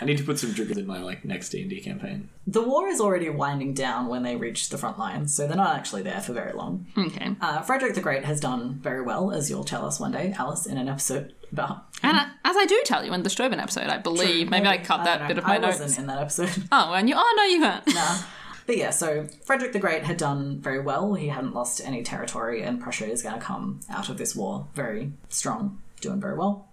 I 0.00 0.06
need 0.06 0.18
to 0.18 0.24
put 0.24 0.38
some 0.40 0.52
dragoons 0.52 0.78
in 0.78 0.86
my 0.88 0.98
like 1.00 1.24
next 1.24 1.50
D 1.50 1.60
and 1.62 1.70
D 1.70 1.80
campaign. 1.80 2.28
the 2.48 2.60
war 2.62 2.88
is 2.88 3.00
already 3.00 3.30
winding 3.30 3.74
down 3.74 4.08
when 4.08 4.22
they 4.24 4.34
reach 4.36 4.68
the 4.68 4.76
front 4.76 4.98
lines, 4.98 5.32
so 5.34 5.46
they're 5.46 5.56
not 5.56 5.76
actually 5.76 6.02
there 6.02 6.20
for 6.20 6.32
very 6.32 6.52
long. 6.52 6.86
Okay. 6.98 7.36
Uh, 7.40 7.62
Frederick 7.62 7.94
the 7.94 8.00
Great 8.00 8.24
has 8.24 8.40
done 8.40 8.74
very 8.82 9.00
well, 9.02 9.30
as 9.30 9.48
you'll 9.48 9.64
tell 9.64 9.86
us 9.86 10.00
one 10.00 10.10
day, 10.12 10.34
Alice, 10.36 10.66
in 10.66 10.78
an 10.78 10.88
episode 10.88 11.32
about. 11.52 11.84
And 12.02 12.16
I, 12.16 12.24
as 12.44 12.56
I 12.56 12.66
do 12.66 12.82
tell 12.84 13.04
you 13.04 13.14
in 13.14 13.22
the 13.22 13.30
Steuben 13.30 13.60
episode, 13.60 13.86
I 13.86 13.98
believe, 13.98 14.50
maybe 14.50 14.66
I 14.66 14.78
cut 14.78 15.00
I 15.00 15.04
that 15.04 15.18
don't 15.20 15.28
bit 15.28 15.38
of 15.38 15.44
my 15.44 15.54
I 15.54 15.58
notes. 15.58 15.78
wasn't 15.78 16.00
in 16.00 16.06
that 16.08 16.20
episode. 16.20 16.50
Oh, 16.72 16.92
and 16.92 17.08
you, 17.08 17.14
oh 17.16 17.34
no, 17.36 17.44
you 17.44 17.60
weren't. 17.62 17.86
Nah. 17.94 18.18
But 18.66 18.76
yeah, 18.76 18.90
so 18.90 19.26
Frederick 19.44 19.72
the 19.72 19.78
Great 19.78 20.04
had 20.04 20.16
done 20.16 20.60
very 20.60 20.80
well. 20.80 21.14
He 21.14 21.28
hadn't 21.28 21.54
lost 21.54 21.80
any 21.84 22.02
territory, 22.02 22.62
and 22.62 22.80
Prussia 22.80 23.06
is 23.06 23.22
going 23.22 23.34
to 23.34 23.40
come 23.40 23.80
out 23.90 24.08
of 24.08 24.16
this 24.16 24.34
war 24.34 24.66
very 24.74 25.12
strong, 25.28 25.80
doing 26.00 26.20
very 26.20 26.36
well. 26.36 26.68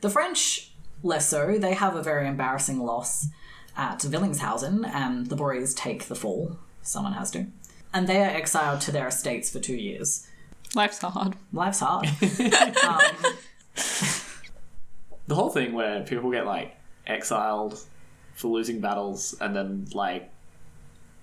The 0.00 0.10
French, 0.10 0.72
less 1.02 1.28
so, 1.28 1.58
they 1.58 1.74
have 1.74 1.94
a 1.94 2.02
very 2.02 2.26
embarrassing 2.26 2.80
loss 2.80 3.28
at 3.76 4.00
Vellinghausen, 4.00 4.84
and 4.92 5.28
the 5.28 5.36
Broglies 5.36 5.74
take 5.76 6.04
the 6.04 6.16
fall. 6.16 6.58
Someone 6.82 7.12
has 7.12 7.30
to. 7.30 7.46
And 7.94 8.06
they 8.06 8.22
are 8.22 8.30
exiled 8.30 8.80
to 8.82 8.92
their 8.92 9.06
estates 9.08 9.50
for 9.50 9.60
two 9.60 9.76
years. 9.76 10.26
Life's 10.74 10.98
hard. 10.98 11.36
Life's 11.52 11.80
hard. 11.80 12.06
um, 12.86 13.34
The 15.28 15.34
whole 15.34 15.50
thing 15.50 15.74
where 15.74 16.02
people 16.02 16.30
get 16.30 16.46
like 16.46 16.74
exiled 17.06 17.78
for 18.34 18.48
losing 18.48 18.80
battles 18.80 19.36
and 19.40 19.54
then 19.54 19.86
like 19.92 20.30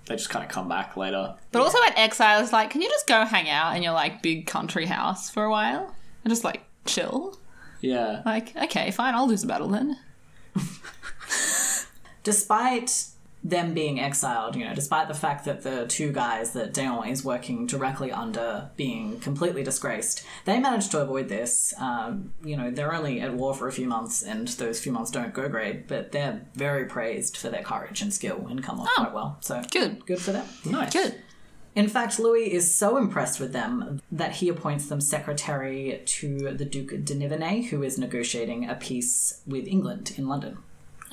they 0.07 0.15
just 0.15 0.29
kind 0.29 0.43
of 0.45 0.51
come 0.51 0.67
back 0.69 0.95
later. 0.97 1.35
But 1.51 1.61
also 1.61 1.77
at 1.87 1.97
Exile, 1.97 2.41
it's 2.41 2.53
like, 2.53 2.69
can 2.69 2.81
you 2.81 2.89
just 2.89 3.07
go 3.07 3.25
hang 3.25 3.49
out 3.49 3.75
in 3.75 3.83
your 3.83 3.93
like 3.93 4.21
big 4.21 4.45
country 4.47 4.85
house 4.85 5.29
for 5.29 5.43
a 5.43 5.49
while 5.49 5.95
and 6.23 6.31
just 6.31 6.43
like 6.43 6.63
chill? 6.85 7.39
Yeah. 7.81 8.21
Like, 8.25 8.55
okay, 8.55 8.91
fine, 8.91 9.15
I'll 9.15 9.27
lose 9.27 9.41
the 9.41 9.47
battle 9.47 9.67
then. 9.67 9.97
despite 12.23 13.05
them 13.45 13.75
being 13.75 13.99
exiled, 13.99 14.55
you 14.55 14.65
know, 14.65 14.73
despite 14.73 15.07
the 15.07 15.13
fact 15.13 15.45
that 15.45 15.61
the 15.61 15.85
two 15.85 16.11
guys 16.11 16.53
that 16.53 16.73
d'Eon 16.73 17.07
is 17.07 17.23
working 17.23 17.67
directly 17.67 18.11
under 18.11 18.71
being 18.75 19.19
completely 19.19 19.63
disgraced, 19.63 20.25
they 20.45 20.59
managed 20.59 20.89
to 20.89 20.99
avoid 20.99 21.29
this. 21.29 21.71
Um, 21.77 22.33
you 22.43 22.57
know, 22.57 22.71
they're 22.71 22.93
only 22.93 23.21
at 23.21 23.35
war 23.35 23.53
for 23.53 23.67
a 23.67 23.71
few 23.71 23.87
months, 23.87 24.23
and 24.23 24.47
those 24.47 24.79
few 24.79 24.91
months 24.91 25.11
don't 25.11 25.31
go 25.31 25.47
great, 25.47 25.87
but 25.87 26.11
they're 26.11 26.41
very 26.55 26.85
praised 26.85 27.37
for 27.37 27.49
their 27.49 27.61
courage 27.61 28.01
and 28.01 28.11
skill 28.11 28.47
and 28.49 28.63
come 28.63 28.79
off 28.79 28.89
quite 28.95 29.13
well. 29.13 29.37
So 29.41 29.61
Good. 29.71 30.03
good 30.07 30.19
for 30.19 30.31
them. 30.31 30.47
Nice. 30.65 30.91
Good. 30.91 31.21
In 31.75 31.87
fact, 31.87 32.17
Louis 32.17 32.51
is 32.51 32.73
so 32.73 32.97
impressed 32.97 33.39
with 33.39 33.53
them 33.53 34.01
that 34.11 34.37
he 34.37 34.49
appoints 34.49 34.87
them 34.87 35.01
secretary 35.01 36.01
to 36.03 36.53
the 36.53 36.65
Duke 36.65 37.05
de 37.05 37.13
Nivernais, 37.13 37.69
who 37.69 37.83
is 37.83 37.99
negotiating 37.99 38.67
a 38.67 38.73
peace 38.75 39.41
with 39.45 39.67
England 39.67 40.13
in 40.17 40.27
London. 40.27 40.57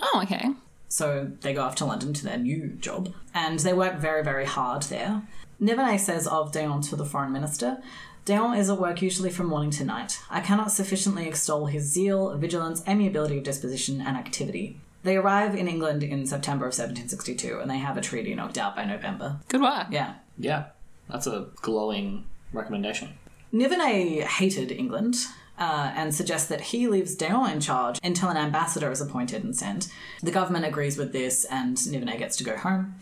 Oh, 0.01 0.21
okay. 0.23 0.47
So 0.93 1.33
they 1.41 1.55
go 1.55 1.63
off 1.63 1.77
to 1.77 1.87
London 1.87 2.13
to 2.13 2.23
their 2.23 2.37
new 2.37 2.69
job, 2.79 3.15
and 3.33 3.59
they 3.59 3.73
work 3.73 3.97
very, 3.97 4.23
very 4.23 4.45
hard 4.45 4.83
there. 4.83 5.23
Nivernais 5.59 6.01
says 6.01 6.27
of 6.27 6.53
d'Eon 6.53 6.83
to 6.83 6.97
the 6.97 7.07
foreign 7.07 7.33
minister, 7.33 7.79
d'Eon 8.27 8.59
is 8.59 8.69
at 8.69 8.79
work 8.79 9.01
usually 9.01 9.31
from 9.31 9.47
morning 9.47 9.71
to 9.71 9.87
night. 9.87 10.21
I 10.29 10.43
cannot 10.43 10.71
sufficiently 10.71 11.27
extol 11.27 11.65
his 11.65 11.85
zeal, 11.85 12.37
vigilance, 12.37 12.83
amiability 12.87 13.39
of 13.39 13.45
disposition, 13.45 14.03
and 14.03 14.19
activity. 14.19 14.81
They 15.03 15.17
arrive 15.17 15.55
in 15.55 15.67
England 15.67 16.03
in 16.03 16.27
September 16.27 16.67
of 16.67 16.77
1762, 16.77 17.59
and 17.59 17.71
they 17.71 17.79
have 17.79 17.97
a 17.97 18.03
treaty 18.03 18.35
knocked 18.35 18.59
out 18.59 18.77
by 18.77 18.85
November. 18.85 19.41
Good 19.49 19.63
work. 19.63 19.87
Yeah. 19.91 20.17
Yeah. 20.37 20.67
That's 21.09 21.27
a 21.27 21.49
glowing 21.63 22.27
recommendation. 22.53 23.15
Nivernais 23.51 24.25
hated 24.25 24.71
England 24.71 25.17
uh, 25.59 25.93
and 25.95 26.15
suggests 26.15 26.49
that 26.49 26.61
he 26.61 26.89
leaves 26.89 27.15
d'Eon 27.15 27.51
in 27.51 27.61
charge 27.61 27.99
until 28.03 28.29
an 28.29 28.37
ambassador 28.37 28.91
is 28.91 29.01
appointed 29.01 29.45
and 29.45 29.57
sent. 29.57 29.89
The 30.23 30.31
government 30.31 30.65
agrees 30.65 30.97
with 30.97 31.13
this, 31.13 31.45
and 31.45 31.77
Nivernais 31.77 32.19
gets 32.19 32.37
to 32.39 32.45
go 32.45 32.57
home. 32.57 32.97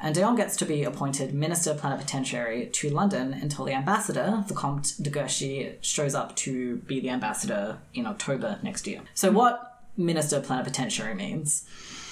And 0.00 0.14
d'Eon 0.14 0.36
gets 0.36 0.56
to 0.56 0.66
be 0.66 0.84
appointed 0.84 1.34
minister 1.34 1.74
plenipotentiary 1.74 2.66
to 2.66 2.90
London 2.90 3.32
until 3.32 3.64
the 3.64 3.72
ambassador, 3.72 4.44
the 4.46 4.54
Comte 4.54 4.94
de 5.00 5.10
Guerchy, 5.10 5.76
shows 5.80 6.14
up 6.14 6.36
to 6.36 6.76
be 6.78 7.00
the 7.00 7.10
ambassador 7.10 7.78
in 7.94 8.06
October 8.06 8.58
next 8.62 8.86
year. 8.86 9.00
So, 9.14 9.30
what 9.30 9.82
minister 9.96 10.40
plenipotentiary 10.40 11.14
means 11.14 11.66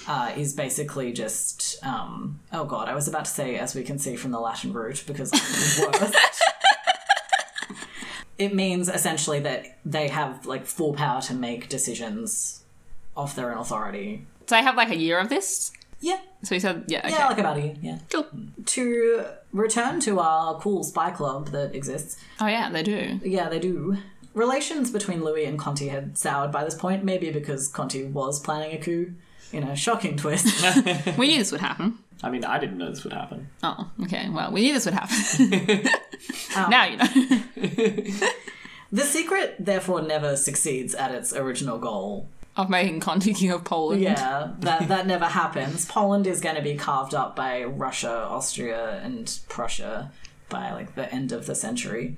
uh, 0.07 0.31
is 0.35 0.53
basically 0.53 1.13
just, 1.13 1.83
um, 1.85 2.39
oh 2.51 2.65
god, 2.65 2.89
I 2.89 2.95
was 2.95 3.07
about 3.07 3.25
to 3.25 3.31
say, 3.31 3.57
as 3.57 3.75
we 3.75 3.83
can 3.83 3.99
see 3.99 4.15
from 4.15 4.31
the 4.31 4.39
Latin 4.39 4.73
root, 4.73 5.03
because 5.05 5.31
I'm. 5.33 6.01
it 8.37 8.53
means 8.53 8.89
essentially 8.89 9.39
that 9.41 9.77
they 9.85 10.07
have 10.09 10.45
like 10.45 10.65
full 10.65 10.93
power 10.93 11.21
to 11.21 11.33
make 11.33 11.69
decisions 11.69 12.63
off 13.15 13.35
their 13.35 13.51
own 13.53 13.59
authority. 13.59 14.25
So 14.47 14.55
I 14.55 14.61
have 14.61 14.75
like 14.75 14.89
a 14.89 14.95
year 14.97 15.19
of 15.19 15.29
this. 15.29 15.71
Yeah, 16.01 16.19
So 16.43 16.53
you 16.53 16.59
said, 16.61 16.83
yeah, 16.87 16.99
okay. 16.99 17.09
yeah, 17.11 17.27
like 17.27 17.37
about 17.39 17.57
a 17.57 17.61
year. 17.61 17.75
Yeah. 17.81 17.97
cool. 18.11 18.27
To 18.65 19.25
return 19.53 19.99
to 20.01 20.19
our 20.19 20.59
cool 20.59 20.83
spy 20.83 21.09
club 21.11 21.47
that 21.49 21.73
exists, 21.73 22.17
Oh 22.39 22.47
yeah, 22.47 22.69
they 22.69 22.83
do. 22.83 23.19
Yeah, 23.23 23.49
they 23.49 23.59
do. 23.59 23.97
Relations 24.33 24.91
between 24.91 25.23
Louis 25.23 25.45
and 25.45 25.57
Conti 25.57 25.87
had 25.87 26.17
soured 26.17 26.51
by 26.51 26.63
this 26.65 26.75
point, 26.75 27.03
maybe 27.05 27.31
because 27.31 27.69
Conti 27.69 28.03
was 28.03 28.39
planning 28.39 28.75
a 28.75 28.77
coup. 28.77 29.13
You 29.53 29.61
know, 29.61 29.73
shocking 29.73 30.17
twist. 30.17 30.47
We 31.17 31.27
knew 31.29 31.37
this 31.37 31.51
would 31.53 31.61
happen. 31.61 31.97
I 32.23 32.29
mean, 32.29 32.43
I 32.45 32.57
didn't 32.59 32.77
know 32.77 32.89
this 32.89 33.03
would 33.03 33.13
happen. 33.13 33.49
Oh, 33.63 33.89
okay. 34.03 34.29
Well, 34.29 34.51
we 34.51 34.61
knew 34.61 34.73
this 34.73 34.85
would 34.85 34.93
happen. 34.93 35.83
now 36.69 36.85
you 36.85 36.97
know. 36.97 37.07
the 38.91 39.03
secret, 39.03 39.55
therefore, 39.59 40.01
never 40.01 40.35
succeeds 40.35 40.95
at 40.95 41.13
its 41.13 41.33
original 41.35 41.77
goal. 41.77 42.27
of 42.57 42.69
making 42.69 43.01
Conti 43.01 43.33
king 43.33 43.51
of 43.51 43.63
Poland. 43.63 44.01
Yeah, 44.01 44.53
that, 44.59 44.87
that 44.87 45.07
never 45.07 45.25
happens. 45.25 45.85
Poland 45.85 46.25
is 46.25 46.39
going 46.41 46.55
to 46.55 46.61
be 46.61 46.75
carved 46.75 47.13
up 47.13 47.35
by 47.35 47.63
Russia, 47.63 48.25
Austria, 48.29 49.01
and 49.03 49.39
Prussia 49.49 50.11
by 50.49 50.71
like 50.71 50.95
the 50.95 51.11
end 51.13 51.31
of 51.31 51.45
the 51.45 51.55
century. 51.55 52.17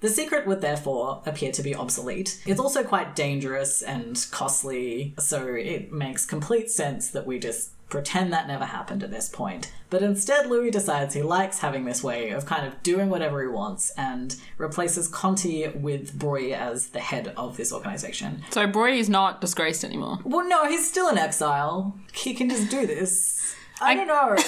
The 0.00 0.08
secret 0.08 0.48
would 0.48 0.60
therefore 0.60 1.22
appear 1.26 1.52
to 1.52 1.62
be 1.62 1.76
obsolete. 1.76 2.42
It's 2.44 2.58
also 2.58 2.82
quite 2.82 3.14
dangerous 3.14 3.82
and 3.82 4.26
costly, 4.32 5.14
so 5.16 5.54
it 5.54 5.92
makes 5.92 6.26
complete 6.26 6.70
sense 6.72 7.08
that 7.10 7.24
we 7.24 7.38
just 7.38 7.70
pretend 7.92 8.32
that 8.32 8.48
never 8.48 8.64
happened 8.64 9.02
at 9.02 9.10
this 9.10 9.28
point. 9.28 9.70
But 9.90 10.02
instead, 10.02 10.48
Louis 10.48 10.70
decides 10.70 11.14
he 11.14 11.20
likes 11.20 11.58
having 11.58 11.84
this 11.84 12.02
way 12.02 12.30
of 12.30 12.46
kind 12.46 12.66
of 12.66 12.82
doing 12.82 13.10
whatever 13.10 13.42
he 13.42 13.48
wants 13.48 13.90
and 13.98 14.34
replaces 14.56 15.08
Conti 15.08 15.68
with 15.68 16.18
Broglie 16.18 16.54
as 16.54 16.88
the 16.88 17.00
head 17.00 17.34
of 17.36 17.58
this 17.58 17.70
organization. 17.70 18.44
So 18.48 18.66
Broglie 18.66 18.98
is 18.98 19.10
not 19.10 19.42
disgraced 19.42 19.84
anymore. 19.84 20.20
Well, 20.24 20.48
no, 20.48 20.66
he's 20.66 20.88
still 20.88 21.10
in 21.10 21.18
exile. 21.18 21.94
He 22.14 22.32
can 22.32 22.48
just 22.48 22.70
do 22.70 22.86
this. 22.86 23.54
I, 23.78 23.94
don't 23.94 24.06
know. 24.06 24.36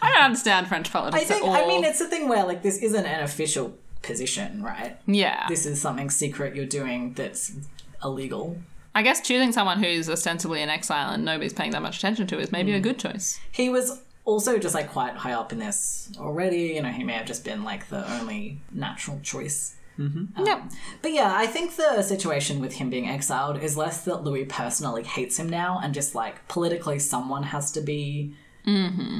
I 0.00 0.12
don't 0.14 0.24
understand 0.24 0.68
French 0.68 0.90
politics 0.90 1.22
I 1.22 1.26
think. 1.26 1.44
at 1.44 1.48
all. 1.50 1.54
I 1.54 1.68
mean, 1.68 1.84
it's 1.84 2.00
a 2.00 2.06
thing 2.06 2.30
where 2.30 2.46
like 2.46 2.62
this 2.62 2.78
isn't 2.78 3.04
an 3.04 3.22
official 3.22 3.76
position, 4.00 4.62
right? 4.62 4.96
yeah. 5.06 5.46
This 5.48 5.66
is 5.66 5.82
something 5.82 6.08
secret 6.08 6.56
you're 6.56 6.64
doing 6.64 7.12
that's 7.12 7.52
illegal. 8.02 8.56
I 8.94 9.02
guess 9.02 9.20
choosing 9.20 9.52
someone 9.52 9.82
who's 9.82 10.08
ostensibly 10.10 10.62
in 10.62 10.68
exile 10.68 11.12
and 11.12 11.24
nobody's 11.24 11.52
paying 11.52 11.70
that 11.72 11.82
much 11.82 11.98
attention 11.98 12.26
to 12.28 12.38
is 12.38 12.50
maybe 12.50 12.72
a 12.72 12.80
good 12.80 12.98
choice. 12.98 13.38
He 13.52 13.68
was 13.68 14.02
also 14.24 14.58
just 14.58 14.74
like 14.74 14.90
quite 14.90 15.14
high 15.14 15.32
up 15.32 15.52
in 15.52 15.58
this 15.58 16.10
already. 16.18 16.74
You 16.74 16.82
know, 16.82 16.90
he 16.90 17.04
may 17.04 17.14
have 17.14 17.26
just 17.26 17.44
been 17.44 17.62
like 17.64 17.88
the 17.88 18.10
only 18.18 18.60
natural 18.72 19.20
choice. 19.22 19.76
Mm-hmm. 19.98 20.46
Yep. 20.46 20.62
But 21.02 21.12
yeah, 21.12 21.32
I 21.34 21.46
think 21.46 21.76
the 21.76 22.02
situation 22.02 22.60
with 22.60 22.74
him 22.74 22.90
being 22.90 23.08
exiled 23.08 23.62
is 23.62 23.76
less 23.76 24.04
that 24.04 24.24
Louis 24.24 24.46
personally 24.46 25.02
hates 25.04 25.38
him 25.38 25.48
now, 25.48 25.78
and 25.82 25.92
just 25.92 26.14
like 26.14 26.48
politically, 26.48 26.98
someone 26.98 27.42
has 27.42 27.70
to 27.72 27.80
be 27.80 28.34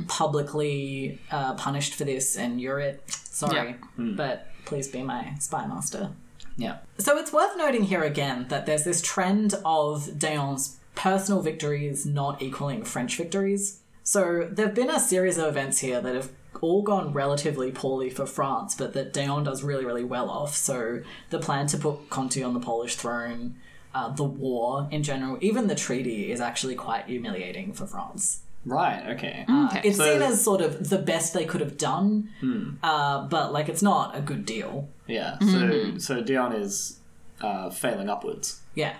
publicly 0.09 1.20
uh, 1.30 1.54
punished 1.54 1.94
for 1.94 2.04
this, 2.04 2.37
and 2.37 2.61
you're 2.61 2.80
it. 2.80 3.02
Sorry, 3.09 3.76
but 3.96 4.48
please 4.64 4.88
be 4.88 5.02
my 5.02 5.35
spy 5.38 5.66
master. 5.66 6.11
Yeah. 6.56 6.78
So 6.98 7.16
it's 7.18 7.32
worth 7.32 7.56
noting 7.56 7.84
here 7.84 8.02
again 8.02 8.46
that 8.48 8.66
there's 8.66 8.84
this 8.84 9.02
trend 9.02 9.54
of 9.64 10.18
d'Eon's 10.18 10.78
personal 10.94 11.40
victories 11.40 12.04
not 12.04 12.42
equaling 12.42 12.84
French 12.84 13.16
victories. 13.16 13.80
So 14.02 14.48
there 14.50 14.66
have 14.66 14.74
been 14.74 14.90
a 14.90 15.00
series 15.00 15.38
of 15.38 15.46
events 15.46 15.78
here 15.78 16.00
that 16.00 16.14
have 16.14 16.30
all 16.60 16.82
gone 16.82 17.12
relatively 17.12 17.70
poorly 17.70 18.10
for 18.10 18.26
France, 18.26 18.74
but 18.74 18.92
that 18.92 19.12
d'Eon 19.12 19.44
does 19.44 19.62
really, 19.62 19.84
really 19.84 20.04
well 20.04 20.28
off. 20.28 20.54
So 20.54 21.02
the 21.30 21.38
plan 21.38 21.66
to 21.68 21.78
put 21.78 22.10
Conti 22.10 22.42
on 22.42 22.54
the 22.54 22.60
Polish 22.60 22.96
throne, 22.96 23.56
uh, 23.94 24.08
the 24.10 24.24
war 24.24 24.88
in 24.90 25.02
general, 25.02 25.38
even 25.40 25.66
the 25.66 25.74
treaty 25.74 26.30
is 26.30 26.40
actually 26.40 26.74
quite 26.74 27.06
humiliating 27.06 27.72
for 27.72 27.86
France. 27.86 28.42
Right. 28.64 29.14
Okay. 29.16 29.44
Okay. 29.48 29.80
It's 29.84 29.96
So- 29.96 30.04
seen 30.04 30.22
as 30.22 30.42
sort 30.42 30.60
of 30.60 30.90
the 30.90 30.98
best 30.98 31.32
they 31.32 31.44
could 31.44 31.60
have 31.60 31.78
done, 31.78 32.28
hmm. 32.40 32.74
uh, 32.82 33.26
but 33.26 33.52
like 33.52 33.68
it's 33.68 33.82
not 33.82 34.16
a 34.16 34.20
good 34.20 34.44
deal. 34.44 34.88
Yeah. 35.06 35.38
So 35.38 35.46
mm-hmm. 35.46 35.98
so 35.98 36.22
d'Eon 36.22 36.52
is 36.52 37.00
uh, 37.40 37.70
failing 37.70 38.08
upwards. 38.08 38.60
Yeah, 38.74 38.94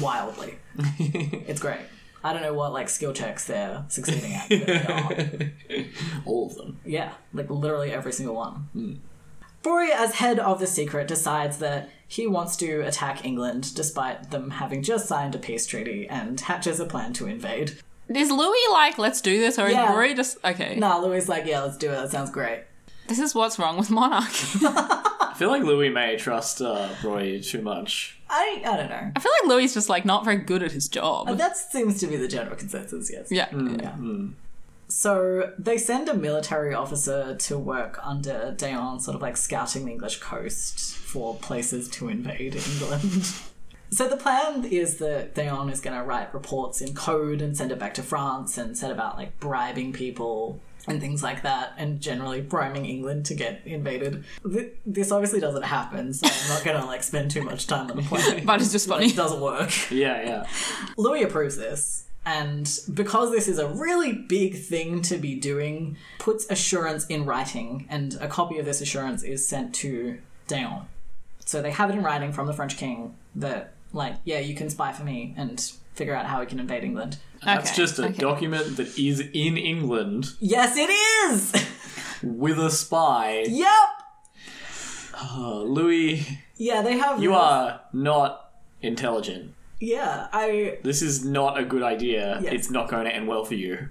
wildly. 0.00 0.58
it's 0.98 1.60
great. 1.60 1.80
I 2.24 2.32
don't 2.32 2.42
know 2.42 2.54
what 2.54 2.72
like 2.72 2.88
skill 2.88 3.12
checks 3.12 3.46
they're 3.46 3.84
succeeding 3.88 4.32
at. 4.32 4.48
But 4.48 4.66
they 4.66 5.76
are. 5.76 5.84
All 6.24 6.46
of 6.46 6.56
them. 6.56 6.78
Yeah, 6.84 7.12
like 7.32 7.50
literally 7.50 7.92
every 7.92 8.12
single 8.12 8.34
one. 8.34 8.68
Hmm. 8.72 8.94
Broglie, 9.62 9.92
as 9.92 10.16
head 10.16 10.40
of 10.40 10.58
the 10.58 10.66
secret, 10.66 11.06
decides 11.06 11.58
that 11.58 11.88
he 12.08 12.26
wants 12.26 12.56
to 12.56 12.80
attack 12.80 13.24
England 13.24 13.72
despite 13.76 14.30
them 14.32 14.50
having 14.50 14.82
just 14.82 15.06
signed 15.06 15.36
a 15.36 15.38
peace 15.38 15.66
treaty 15.66 16.08
and 16.08 16.40
hatches 16.40 16.80
a 16.80 16.84
plan 16.84 17.12
to 17.14 17.28
invade. 17.28 17.78
Is 18.08 18.30
Louis 18.30 18.66
like, 18.72 18.98
let's 18.98 19.20
do 19.20 19.38
this, 19.38 19.58
or 19.58 19.66
is 19.66 19.74
Yeah. 19.74 19.86
Broglie 19.92 20.14
just 20.14 20.38
okay? 20.44 20.76
Nah, 20.76 20.98
Louis 20.98 21.28
like, 21.28 21.46
yeah, 21.46 21.62
let's 21.62 21.76
do 21.76 21.88
it. 21.88 21.92
That 21.94 22.10
sounds 22.10 22.30
great. 22.30 22.64
This 23.08 23.18
is 23.18 23.34
what's 23.34 23.58
wrong 23.58 23.76
with 23.78 23.90
monarchy. 23.90 24.60
I 24.64 25.34
feel 25.36 25.48
like 25.48 25.62
Louis 25.62 25.88
may 25.88 26.16
trust 26.16 26.60
uh, 26.60 26.88
Broglie 27.00 27.40
too 27.40 27.62
much. 27.62 28.18
I 28.28 28.62
I 28.64 28.76
don't 28.76 28.90
know. 28.90 29.12
I 29.16 29.20
feel 29.20 29.32
like 29.42 29.48
Louis 29.50 29.64
is 29.64 29.74
just 29.74 29.88
like 29.88 30.04
not 30.04 30.24
very 30.24 30.36
good 30.36 30.62
at 30.62 30.72
his 30.72 30.88
job. 30.88 31.28
Uh, 31.28 31.34
that 31.34 31.56
seems 31.56 32.00
to 32.00 32.06
be 32.06 32.16
the 32.16 32.28
general 32.28 32.56
consensus. 32.56 33.10
Yes. 33.10 33.28
yeah. 33.30 33.48
Hmm. 33.48 33.76
Yeah. 33.80 33.90
Hmm. 33.92 34.28
So 34.88 35.52
they 35.58 35.78
send 35.78 36.08
a 36.10 36.14
military 36.14 36.74
officer 36.74 37.34
to 37.34 37.58
work 37.58 37.98
under 38.02 38.52
d'Eon, 38.52 39.00
sort 39.00 39.14
of 39.14 39.22
like 39.22 39.38
scouting 39.38 39.86
the 39.86 39.92
English 39.92 40.18
coast 40.20 40.94
for 40.96 41.34
places 41.36 41.88
to 41.90 42.08
invade 42.08 42.54
England. 42.72 43.32
So 43.92 44.08
the 44.08 44.16
plan 44.16 44.64
is 44.64 44.96
that 44.98 45.34
d'Eon 45.34 45.68
is 45.68 45.80
going 45.80 45.96
to 45.96 46.02
write 46.02 46.32
reports 46.34 46.80
in 46.80 46.94
code 46.94 47.42
and 47.42 47.56
send 47.56 47.70
it 47.72 47.78
back 47.78 47.94
to 47.94 48.02
France 48.02 48.56
and 48.58 48.76
set 48.76 48.90
about 48.90 49.16
like 49.16 49.38
bribing 49.38 49.92
people 49.92 50.60
and 50.88 51.00
things 51.00 51.22
like 51.22 51.42
that, 51.42 51.74
and 51.78 52.00
generally 52.00 52.42
priming 52.42 52.84
England 52.86 53.24
to 53.26 53.34
get 53.34 53.60
invaded. 53.64 54.24
Th- 54.50 54.72
This 54.84 55.12
obviously 55.12 55.38
doesn't 55.38 55.62
happen, 55.62 56.12
so 56.12 56.26
I'm 56.26 56.48
not 56.56 56.64
going 56.64 56.80
to 56.80 56.84
like 56.86 57.04
spend 57.04 57.30
too 57.30 57.42
much 57.42 57.68
time 57.68 57.88
on 57.88 57.96
the 57.98 58.02
plan. 58.02 58.44
But 58.46 58.60
it's 58.60 58.72
just 58.72 58.88
funny. 58.88 59.06
It 59.06 59.14
doesn't 59.14 59.40
work. 59.40 59.70
Yeah. 59.92 60.20
Yeah. 60.22 60.46
Louis 60.96 61.22
approves 61.22 61.56
this, 61.56 62.06
and 62.26 62.68
because 62.92 63.30
this 63.30 63.46
is 63.46 63.58
a 63.60 63.68
really 63.68 64.12
big 64.12 64.58
thing 64.58 65.02
to 65.02 65.18
be 65.18 65.36
doing, 65.36 65.96
puts 66.18 66.50
assurance 66.50 67.06
in 67.06 67.26
writing, 67.26 67.86
and 67.88 68.16
a 68.20 68.26
copy 68.26 68.58
of 68.58 68.64
this 68.64 68.80
assurance 68.80 69.22
is 69.22 69.46
sent 69.46 69.72
to 69.76 70.18
d'Eon. 70.48 70.86
So 71.44 71.62
they 71.62 71.70
have 71.70 71.90
it 71.90 71.94
in 71.96 72.02
writing 72.02 72.32
from 72.32 72.46
the 72.46 72.52
French 72.52 72.76
king 72.76 73.14
that, 73.36 73.71
like, 73.92 74.16
yeah, 74.24 74.38
you 74.38 74.54
can 74.54 74.70
spy 74.70 74.92
for 74.92 75.04
me 75.04 75.34
and 75.36 75.60
figure 75.94 76.14
out 76.14 76.26
how 76.26 76.40
we 76.40 76.46
can 76.46 76.58
invade 76.58 76.84
England. 76.84 77.18
That's 77.44 77.70
Okay, 77.70 77.76
just 77.76 77.98
a 77.98 78.06
okay. 78.06 78.14
document 78.18 78.76
that 78.76 78.98
is 78.98 79.20
in 79.20 79.56
England 79.56 80.32
Yes, 80.40 80.76
it 80.76 80.90
is! 80.90 81.66
with 82.22 82.58
a 82.58 82.70
spy. 82.70 83.44
yep! 83.48 83.68
Uh, 85.14 85.58
Louis, 85.62 86.26
Yeah, 86.56 86.82
they 86.82 86.96
have. 86.98 87.22
you 87.22 87.34
are 87.34 87.80
not 87.92 88.52
intelligent. 88.80 89.54
Yeah, 89.80 90.28
I. 90.32 90.78
This 90.84 91.02
is 91.02 91.24
not 91.24 91.58
a 91.58 91.64
good 91.64 91.82
idea. 91.82 92.40
It's 92.44 92.70
not 92.70 92.88
going 92.88 93.04
to 93.04 93.14
end 93.14 93.26
well 93.28 93.44
for 93.44 93.54
you. 93.54 93.88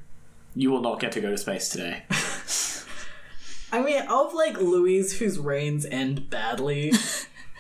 You 0.55 0.71
will 0.71 0.81
not 0.81 0.99
get 1.01 1.11
to 1.13 1.21
go 1.21 1.29
to 1.29 1.37
space 1.37 1.67
today. 1.69 2.03
I 3.73 3.81
mean, 3.81 4.01
of 4.09 4.33
like 4.33 4.57
Louis 4.59 5.17
whose 5.19 5.37
reigns 5.39 5.85
end 5.85 6.29
badly, 6.29 6.91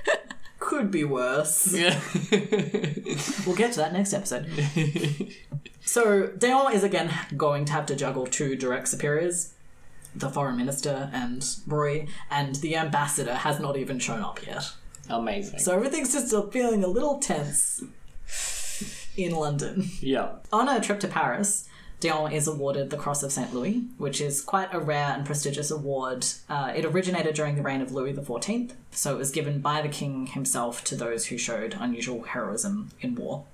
could 0.61 0.89
be 0.91 1.03
worse. 1.03 1.73
Yeah. 1.73 1.99
We'll 3.45 3.55
get 3.55 3.73
to 3.73 3.79
that 3.79 3.91
next 3.91 4.13
episode. 4.13 4.47
so 5.81 6.27
d'Eon 6.27 6.71
is 6.73 6.83
again 6.83 7.11
going 7.35 7.65
to 7.65 7.73
have 7.73 7.85
to 7.87 7.95
juggle 7.95 8.25
two 8.27 8.55
direct 8.55 8.87
superiors, 8.87 9.53
the 10.15 10.29
foreign 10.29 10.55
minister 10.57 11.09
and 11.11 11.45
Broglie, 11.67 12.07
and 12.29 12.55
the 12.57 12.77
ambassador 12.77 13.33
has 13.35 13.59
not 13.59 13.75
even 13.77 13.99
shown 13.99 14.21
up 14.21 14.45
yet. 14.45 14.71
Amazing. 15.09 15.59
So 15.59 15.75
everything's 15.75 16.13
just 16.13 16.33
feeling 16.53 16.83
a 16.83 16.87
little 16.87 17.17
tense 17.19 17.83
in 19.17 19.35
London. 19.35 19.89
yeah. 19.99 20.35
On 20.53 20.69
a 20.69 20.79
trip 20.79 20.99
to 21.01 21.07
Paris, 21.07 21.67
d'Eon 22.01 22.31
is 22.31 22.47
awarded 22.47 22.89
the 22.89 22.97
Cross 22.97 23.23
of 23.23 23.31
St. 23.31 23.53
Louis, 23.53 23.85
which 23.97 24.19
is 24.19 24.41
quite 24.41 24.73
a 24.73 24.79
rare 24.79 25.13
and 25.13 25.25
prestigious 25.25 25.71
award. 25.71 26.25
Uh, 26.49 26.73
it 26.75 26.83
originated 26.83 27.35
during 27.35 27.55
the 27.55 27.61
reign 27.61 27.79
of 27.79 27.93
Louis 27.93 28.13
XIV, 28.13 28.71
so 28.89 29.15
it 29.15 29.19
was 29.19 29.31
given 29.31 29.61
by 29.61 29.81
the 29.81 29.87
king 29.87 30.25
himself 30.25 30.83
to 30.85 30.95
those 30.95 31.27
who 31.27 31.37
showed 31.37 31.77
unusual 31.79 32.23
heroism 32.23 32.89
in 32.99 33.15
war. 33.15 33.45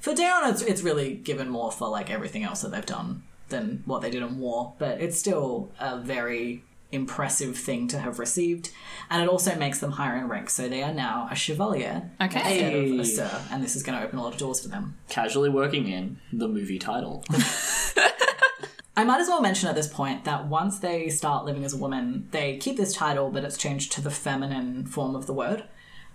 For 0.00 0.14
d'Eon, 0.14 0.48
it's, 0.50 0.62
it's 0.62 0.82
really 0.82 1.14
given 1.14 1.48
more 1.48 1.72
for 1.72 1.88
like 1.88 2.10
everything 2.10 2.44
else 2.44 2.60
that 2.60 2.70
they've 2.70 2.86
done 2.86 3.24
than 3.48 3.82
what 3.86 4.02
they 4.02 4.10
did 4.10 4.22
in 4.22 4.38
war, 4.38 4.74
but 4.78 5.00
it's 5.00 5.18
still 5.18 5.70
a 5.80 5.98
very 5.98 6.62
impressive 6.90 7.56
thing 7.56 7.86
to 7.88 7.98
have 7.98 8.18
received, 8.18 8.70
and 9.10 9.22
it 9.22 9.28
also 9.28 9.54
makes 9.56 9.78
them 9.78 9.92
higher 9.92 10.16
in 10.16 10.28
rank. 10.28 10.50
So 10.50 10.68
they 10.68 10.82
are 10.82 10.92
now 10.94 11.28
a 11.30 11.34
chevalier 11.34 12.10
Okay. 12.20 12.38
instead 12.38 12.74
of 12.74 13.00
a 13.00 13.04
sir, 13.04 13.42
and 13.50 13.62
this 13.62 13.76
is 13.76 13.82
going 13.82 13.98
to 13.98 14.04
open 14.04 14.18
a 14.18 14.22
lot 14.22 14.32
of 14.32 14.38
doors 14.38 14.60
for 14.60 14.68
them. 14.68 14.96
Casually 15.08 15.48
working 15.50 15.88
in 15.88 16.18
the 16.32 16.48
movie 16.48 16.78
title. 16.78 17.24
I 18.96 19.04
might 19.04 19.20
as 19.20 19.28
well 19.28 19.40
mention 19.40 19.68
at 19.68 19.76
this 19.76 19.86
point 19.86 20.24
that 20.24 20.46
once 20.48 20.80
they 20.80 21.08
start 21.08 21.44
living 21.44 21.64
as 21.64 21.72
a 21.72 21.76
woman, 21.76 22.26
they 22.32 22.56
keep 22.56 22.76
this 22.76 22.94
title, 22.94 23.30
but 23.30 23.44
it's 23.44 23.56
changed 23.56 23.92
to 23.92 24.00
the 24.00 24.10
feminine 24.10 24.86
form 24.86 25.14
of 25.14 25.26
the 25.26 25.32
word, 25.32 25.64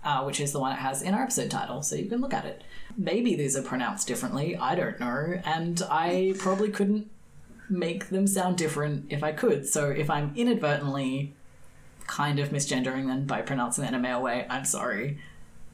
uh, 0.04 0.22
which 0.24 0.38
is 0.38 0.52
the 0.52 0.60
one 0.60 0.72
it 0.72 0.80
has 0.80 1.00
in 1.00 1.14
our 1.14 1.22
episode 1.22 1.50
title, 1.50 1.80
so 1.82 1.96
you 1.96 2.06
can 2.10 2.20
look 2.20 2.34
at 2.34 2.44
it. 2.44 2.62
Maybe 2.96 3.34
these 3.36 3.56
are 3.56 3.62
pronounced 3.62 4.06
differently, 4.06 4.54
I 4.56 4.74
don't 4.74 5.00
know, 5.00 5.40
and 5.46 5.80
I 5.90 6.34
probably 6.38 6.68
couldn't 6.68 7.10
make 7.68 8.08
them 8.10 8.26
sound 8.26 8.56
different 8.58 9.06
if 9.10 9.22
I 9.22 9.32
could. 9.32 9.66
So 9.66 9.90
if 9.90 10.10
I'm 10.10 10.32
inadvertently 10.36 11.34
kind 12.06 12.38
of 12.38 12.50
misgendering 12.50 13.06
them 13.06 13.24
by 13.24 13.40
pronouncing 13.42 13.84
it 13.84 13.88
in 13.88 13.94
a 13.94 13.98
male 13.98 14.20
way, 14.22 14.46
I'm 14.50 14.64
sorry. 14.64 15.18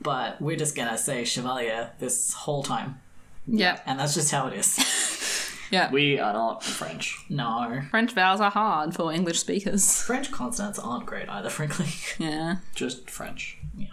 But 0.01 0.41
we're 0.41 0.57
just 0.57 0.75
gonna 0.77 0.97
say 0.97 1.25
Chevalier 1.25 1.91
this 1.99 2.33
whole 2.33 2.63
time, 2.63 3.01
Yeah. 3.47 3.81
and 3.87 3.99
that's 4.01 4.15
just 4.15 4.31
how 4.31 4.47
it 4.49 4.55
is. 4.55 4.79
Yeah. 5.73 5.89
We 5.93 6.19
are 6.19 6.33
not 6.33 6.65
French. 6.65 7.17
no. 7.29 7.81
French 7.93 8.13
vowels 8.13 8.41
are 8.41 8.51
hard 8.51 8.93
for 8.93 9.13
English 9.13 9.39
speakers. 9.39 10.03
French 10.03 10.33
consonants 10.33 10.81
aren't 10.81 11.07
great 11.07 11.29
either, 11.29 11.49
frankly. 11.49 11.87
Yeah. 12.19 12.57
Just 12.75 13.09
French. 13.09 13.57
Yeah. 13.79 13.87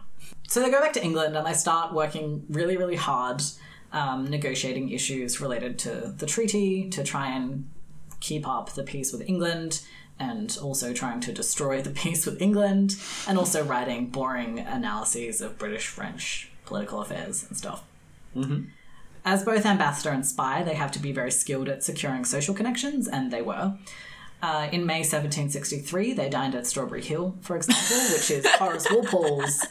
So 0.48 0.60
they 0.60 0.72
go 0.72 0.82
back 0.82 0.94
to 0.94 1.04
England 1.04 1.38
and 1.38 1.46
they 1.46 1.54
start 1.54 1.94
working 1.94 2.46
really, 2.50 2.78
really 2.78 2.96
hard, 2.96 3.44
um, 3.94 4.28
negotiating 4.28 4.90
issues 4.90 5.40
related 5.40 5.78
to 5.80 6.16
the 6.18 6.26
treaty 6.26 6.90
to 6.90 7.04
try 7.04 7.28
and 7.28 7.70
keep 8.20 8.48
up 8.48 8.72
the 8.72 8.84
peace 8.84 9.12
with 9.12 9.22
England 9.28 9.82
and 10.20 10.58
also 10.62 10.94
trying 10.94 11.20
to 11.22 11.32
destroy 11.32 11.82
the 11.82 11.90
peace 12.04 12.26
with 12.26 12.42
England 12.42 12.96
and 13.28 13.38
also 13.38 13.64
writing 13.64 14.08
boring 14.08 14.60
analyses 14.60 15.42
of 15.42 15.58
British 15.58 15.88
French 15.88 16.52
political 16.66 17.02
affairs 17.02 17.46
and 17.48 17.58
stuff. 17.58 17.84
As 19.26 19.44
both 19.44 19.66
ambassador 19.66 20.12
and 20.12 20.26
spy, 20.26 20.64
they 20.64 20.76
have 20.76 20.92
to 20.94 21.00
be 21.00 21.12
very 21.12 21.32
skilled 21.32 21.68
at 21.68 21.84
securing 21.84 22.24
social 22.24 22.54
connections, 22.54 23.08
and 23.08 23.32
they 23.32 23.42
were. 23.42 23.78
Uh, 24.42 24.70
in 24.72 24.86
May 24.86 25.00
1763, 25.00 26.14
they 26.14 26.30
dined 26.30 26.56
at 26.56 26.68
Strawberry 26.68 27.04
Hill, 27.04 27.36
for 27.42 27.56
example, 27.58 27.98
which 28.14 28.32
is 28.32 28.48
Horace 28.60 28.88
Walpole's 28.90 29.66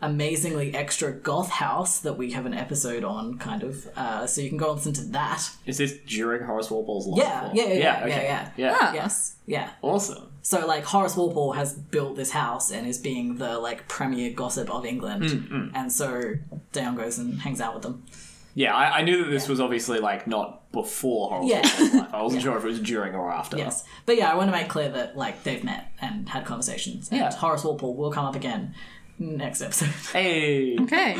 amazingly 0.00 0.74
extra 0.74 1.12
goth 1.12 1.50
house 1.50 1.98
that 2.00 2.16
we 2.16 2.32
have 2.32 2.46
an 2.46 2.54
episode 2.54 3.04
on, 3.04 3.38
kind 3.38 3.62
of. 3.62 3.88
Uh, 3.96 4.26
so 4.26 4.40
you 4.40 4.48
can 4.48 4.58
go 4.58 4.68
and 4.70 4.76
listen 4.76 4.92
to 4.94 5.04
that. 5.12 5.48
Is 5.66 5.78
this 5.78 5.96
during 6.06 6.44
Horace 6.44 6.70
Walpole's 6.70 7.06
life? 7.06 7.18
Yeah, 7.22 7.50
or- 7.50 7.54
yeah, 7.54 7.64
yeah, 7.64 7.72
yeah, 7.74 8.04
okay. 8.04 8.24
yeah, 8.24 8.50
yeah. 8.56 8.76
Ah. 8.80 8.92
Yes, 8.94 9.36
yeah. 9.46 9.70
Awesome. 9.82 10.30
So 10.42 10.66
like 10.66 10.84
Horace 10.84 11.16
Walpole 11.16 11.52
has 11.52 11.74
built 11.74 12.16
this 12.16 12.30
house 12.30 12.70
and 12.70 12.86
is 12.86 12.98
being 12.98 13.36
the 13.36 13.58
like 13.58 13.86
premier 13.88 14.30
gossip 14.32 14.70
of 14.70 14.86
England, 14.86 15.24
Mm, 15.24 15.72
and 15.74 15.92
so 15.92 16.34
d'Eon 16.72 16.96
goes 16.96 17.18
and 17.18 17.40
hangs 17.40 17.60
out 17.60 17.74
with 17.74 17.82
them. 17.82 18.04
Yeah, 18.54 18.74
I, 18.74 18.98
I 18.98 19.02
knew 19.02 19.24
that 19.24 19.30
this 19.30 19.46
was 19.48 19.60
obviously 19.60 20.00
like 20.00 20.26
not 20.26 20.70
before 20.72 21.28
Horace 21.28 21.48
Yeah. 21.50 21.60
Walpole's 21.62 21.94
life. 21.94 22.14
I 22.14 22.22
wasn't 22.28 22.42
sure 22.42 22.56
if 22.56 22.64
it 22.64 22.66
was 22.66 22.80
during 22.80 23.14
or 23.14 23.30
after. 23.30 23.56
Yes, 23.58 23.84
but 24.06 24.16
yeah, 24.16 24.32
I 24.32 24.36
want 24.36 24.48
to 24.50 24.56
make 24.56 24.68
clear 24.68 24.88
that 24.90 25.16
like 25.16 25.42
they've 25.44 25.62
met 25.62 25.92
and 26.00 26.28
had 26.28 26.44
conversations, 26.46 27.10
and 27.10 27.18
Yeah. 27.20 27.34
Horace 27.34 27.62
Walpole 27.64 27.94
will 27.94 28.10
come 28.10 28.24
up 28.24 28.34
again 28.36 28.74
next 29.18 29.60
episode. 29.62 29.88
Hey, 30.12 30.76
Okay. 30.80 31.16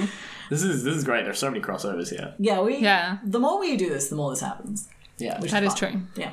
this 0.51 0.63
is 0.63 0.85
this 0.85 0.97
is 0.97 1.05
great. 1.05 1.25
There's 1.25 1.39
so 1.39 1.51
many 1.51 1.63
crossovers 1.63 2.11
here. 2.11 2.35
yeah, 2.39 2.61
we. 2.61 2.79
Yeah. 2.79 3.19
The 3.25 3.39
more 3.39 3.59
we 3.61 3.77
do 3.77 3.89
this, 3.89 4.09
the 4.09 4.17
more 4.17 4.31
this 4.31 4.41
happens. 4.41 4.89
Yeah. 5.19 5.41
Which 5.41 5.51
That 5.51 5.65
is 5.65 5.75
fun. 5.75 5.93
true. 5.93 6.01
Yeah. 6.17 6.33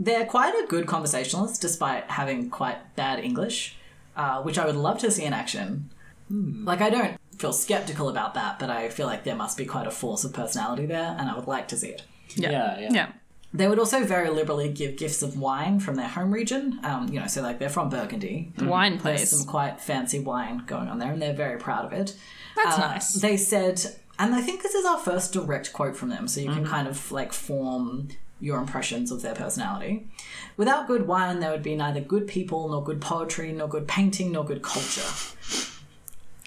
They're 0.00 0.26
quite 0.26 0.54
a 0.54 0.66
good 0.66 0.86
conversationalist 0.86 1.60
despite 1.60 2.10
having 2.10 2.50
quite 2.50 2.96
bad 2.96 3.20
English, 3.20 3.76
uh, 4.16 4.42
which 4.42 4.58
I 4.58 4.66
would 4.66 4.76
love 4.76 4.98
to 4.98 5.10
see 5.10 5.24
in 5.24 5.32
action. 5.32 5.90
Like, 6.30 6.80
I 6.80 6.90
don't 6.90 7.16
feel 7.38 7.52
skeptical 7.52 8.08
about 8.08 8.34
that, 8.34 8.58
but 8.58 8.70
I 8.70 8.88
feel 8.88 9.06
like 9.06 9.22
there 9.24 9.36
must 9.36 9.56
be 9.56 9.64
quite 9.66 9.86
a 9.86 9.90
force 9.92 10.24
of 10.24 10.32
personality 10.32 10.86
there, 10.86 11.14
and 11.18 11.28
I 11.30 11.36
would 11.36 11.46
like 11.46 11.68
to 11.68 11.76
see 11.76 11.88
it. 11.90 12.02
Yeah. 12.34 12.50
Yeah, 12.50 12.78
yeah. 12.80 12.88
Yeah. 12.92 13.08
They 13.56 13.68
would 13.68 13.78
also 13.78 14.02
very 14.04 14.30
liberally 14.30 14.68
give 14.68 14.96
gifts 14.96 15.22
of 15.22 15.38
wine 15.38 15.78
from 15.78 15.94
their 15.94 16.08
home 16.08 16.32
region. 16.34 16.80
Um, 16.82 17.08
you 17.08 17.20
know, 17.20 17.28
so 17.28 17.40
like 17.40 17.60
they're 17.60 17.68
from 17.70 17.88
Burgundy. 17.88 18.52
The 18.56 18.64
wine 18.66 18.92
There's 18.98 19.02
place. 19.02 19.30
some 19.30 19.46
quite 19.46 19.80
fancy 19.80 20.18
wine 20.18 20.64
going 20.66 20.88
on 20.88 20.98
there, 20.98 21.12
and 21.12 21.22
they're 21.22 21.32
very 21.32 21.58
proud 21.58 21.84
of 21.84 21.92
it. 21.92 22.16
That's 22.56 22.76
Uh, 22.78 22.80
nice. 22.80 23.12
They 23.14 23.36
said, 23.36 23.80
and 24.18 24.34
I 24.34 24.40
think 24.42 24.62
this 24.62 24.74
is 24.74 24.84
our 24.84 24.98
first 24.98 25.32
direct 25.32 25.72
quote 25.72 25.96
from 25.96 26.08
them, 26.08 26.26
so 26.26 26.40
you 26.40 26.50
can 26.52 26.66
kind 26.66 26.88
of 26.88 27.12
like 27.12 27.32
form 27.32 28.08
your 28.40 28.58
impressions 28.58 29.12
of 29.12 29.22
their 29.22 29.34
personality. 29.36 30.08
Without 30.56 30.88
good 30.88 31.06
wine, 31.06 31.38
there 31.40 31.52
would 31.52 31.62
be 31.62 31.76
neither 31.76 32.00
good 32.00 32.26
people, 32.26 32.68
nor 32.68 32.82
good 32.82 33.00
poetry, 33.00 33.52
nor 33.52 33.68
good 33.68 33.86
painting, 33.86 34.32
nor 34.32 34.44
good 34.44 34.62
culture. 34.62 35.08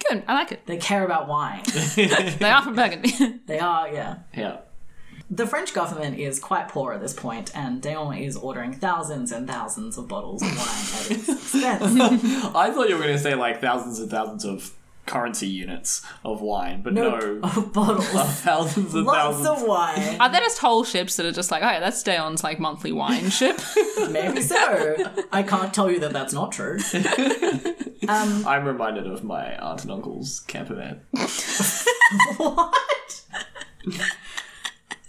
Good. 0.08 0.22
I 0.28 0.34
like 0.34 0.52
it. 0.52 0.66
They 0.66 0.76
care 0.76 1.04
about 1.04 1.26
wine. 1.26 1.62
They 1.96 2.50
are 2.50 2.62
from 2.62 2.74
Burgundy. 2.74 3.12
they 3.46 3.58
are, 3.58 3.88
yeah. 3.88 4.16
Yeah. 4.34 4.58
The 5.30 5.46
French 5.46 5.74
government 5.74 6.18
is 6.18 6.40
quite 6.40 6.68
poor 6.68 6.92
at 6.94 7.00
this 7.02 7.12
point, 7.12 7.50
and 7.54 7.82
d'Eon 7.82 8.14
is 8.16 8.36
ordering 8.36 8.72
thousands 8.72 9.30
and 9.30 9.46
thousands 9.46 9.98
of 9.98 10.08
bottles 10.08 10.40
of 10.42 10.48
wine 10.48 10.58
at 10.58 11.10
its 11.10 11.28
expense. 11.54 12.00
I 12.54 12.70
thought 12.70 12.88
you 12.88 12.96
were 12.96 13.02
going 13.02 13.16
to 13.16 13.22
say 13.22 13.34
like 13.34 13.60
thousands 13.60 13.98
and 13.98 14.10
thousands 14.10 14.44
of 14.46 14.72
currency 15.04 15.46
units 15.46 16.02
of 16.24 16.40
wine, 16.40 16.80
but 16.82 16.92
no, 16.94 17.40
of 17.42 17.72
bottles. 17.74 18.06
thousands 18.40 18.94
and 18.94 19.04
Lots 19.04 19.38
thousands. 19.38 19.62
of 19.62 19.68
wine. 19.68 20.20
Are 20.20 20.30
there 20.30 20.40
just 20.40 20.58
whole 20.58 20.82
ships 20.84 21.16
that 21.16 21.26
are 21.26 21.32
just 21.32 21.50
like, 21.50 21.62
oh 21.62 21.66
yeah, 21.70 21.80
that's 21.80 22.02
d'Eon's 22.02 22.42
like 22.42 22.58
monthly 22.58 22.92
wine 22.92 23.28
ship? 23.30 23.58
Maybe 24.10 24.40
so. 24.40 24.96
I 25.32 25.42
can't 25.42 25.74
tell 25.74 25.90
you 25.90 26.00
that 26.00 26.12
that's 26.14 26.32
not 26.32 26.52
true. 26.52 26.78
Um, 28.08 28.46
I'm 28.46 28.64
reminded 28.64 29.06
of 29.06 29.24
my 29.24 29.54
aunt 29.56 29.82
and 29.82 29.92
uncle's 29.92 30.40
camper 30.40 30.74
van. 30.74 31.00
what? 32.38 32.74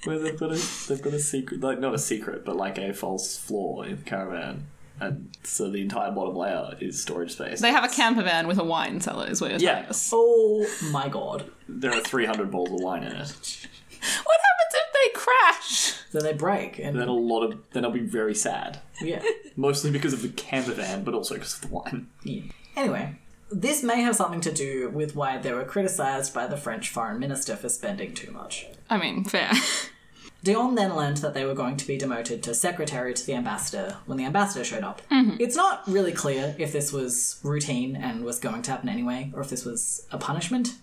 Where 0.06 0.18
they've 0.20 0.40
got 0.40 0.52
a 0.52 0.62
they've 0.88 1.02
got 1.02 1.14
a 1.14 1.20
secret 1.20 1.62
like 1.62 1.80
not 1.80 1.94
a 1.94 2.00
secret, 2.00 2.46
but 2.46 2.56
like 2.56 2.78
a 2.78 2.94
false 2.94 3.38
floor 3.38 3.86
in 3.86 3.98
the 3.98 4.04
caravan. 4.04 4.68
And 5.02 5.30
so 5.44 5.70
the 5.70 5.82
entire 5.82 6.12
bottom 6.12 6.36
layer 6.36 6.76
is 6.82 7.02
storage 7.02 7.32
space. 7.32 7.62
they 7.62 7.72
have 7.72 7.86
a 7.86 7.88
camper 7.94 8.22
van 8.24 8.48
with 8.48 8.58
a 8.58 8.64
wine 8.66 9.00
cellar, 9.00 9.28
is 9.28 9.40
what 9.40 9.50
you're 9.52 9.60
Yeah. 9.60 9.74
telling 9.76 9.90
us. 9.90 10.10
Oh 10.14 10.68
my 10.92 11.08
god. 11.08 11.50
there 11.70 11.94
are 11.94 12.02
three 12.02 12.26
hundred 12.26 12.52
bottles 12.52 12.80
of 12.80 12.84
wine 12.86 13.04
in 13.04 13.14
it. 13.14 13.68
What 14.02 14.40
happens 14.48 14.74
if 14.74 14.94
they 14.94 15.20
crash? 15.20 15.94
Then 16.14 16.24
they 16.24 16.34
break, 16.34 16.80
and 16.80 16.98
Then 16.98 17.10
a 17.10 17.14
lot 17.14 17.44
of 17.44 17.60
then 17.72 17.84
I'll 17.84 17.92
be 17.92 18.00
very 18.00 18.34
sad. 18.36 18.80
yeah. 19.02 19.22
Mostly 19.58 19.92
because 19.92 20.14
of 20.14 20.22
the 20.22 20.30
camper 20.30 20.72
van, 20.74 21.04
but 21.04 21.14
also 21.14 21.34
because 21.36 21.56
of 21.56 21.62
the 21.62 21.68
wine. 21.68 22.08
Yeah. 22.24 22.44
Anyway, 22.78 23.16
this 23.52 23.84
may 23.84 24.02
have 24.02 24.16
something 24.16 24.42
to 24.42 24.52
do 24.52 24.90
with 24.90 25.16
why 25.16 25.38
they 25.38 25.52
were 25.54 25.64
criticised 25.64 26.34
by 26.34 26.48
the 26.48 26.58
French 26.58 26.90
foreign 26.90 27.20
minister 27.20 27.56
for 27.56 27.70
spending 27.70 28.14
too 28.14 28.32
much. 28.32 28.68
I 28.90 28.98
mean, 28.98 29.24
fair. 29.24 29.52
d'Eon 30.44 30.76
then 30.76 30.96
learned 30.96 31.18
that 31.18 31.34
they 31.34 31.46
were 31.46 31.54
going 31.54 31.76
to 31.78 31.86
be 31.88 31.98
demoted 31.98 32.42
to 32.44 32.54
secretary 32.54 33.14
to 33.14 33.26
the 33.26 33.34
ambassador 33.34 33.98
when 34.06 34.18
the 34.18 34.26
ambassador 34.26 34.64
showed 34.64 34.84
up. 34.84 35.02
It's 35.40 35.56
not 35.56 35.86
really 35.88 36.14
clear 36.14 36.56
if 36.58 36.72
this 36.72 36.94
was 36.94 37.40
routine 37.44 37.96
and 37.96 38.24
was 38.24 38.40
going 38.40 38.62
to 38.64 38.72
happen 38.72 38.88
anyway, 38.90 39.32
or 39.34 39.42
if 39.42 39.50
this 39.50 39.66
was 39.66 40.06
a 40.12 40.18
punishment. 40.18 40.76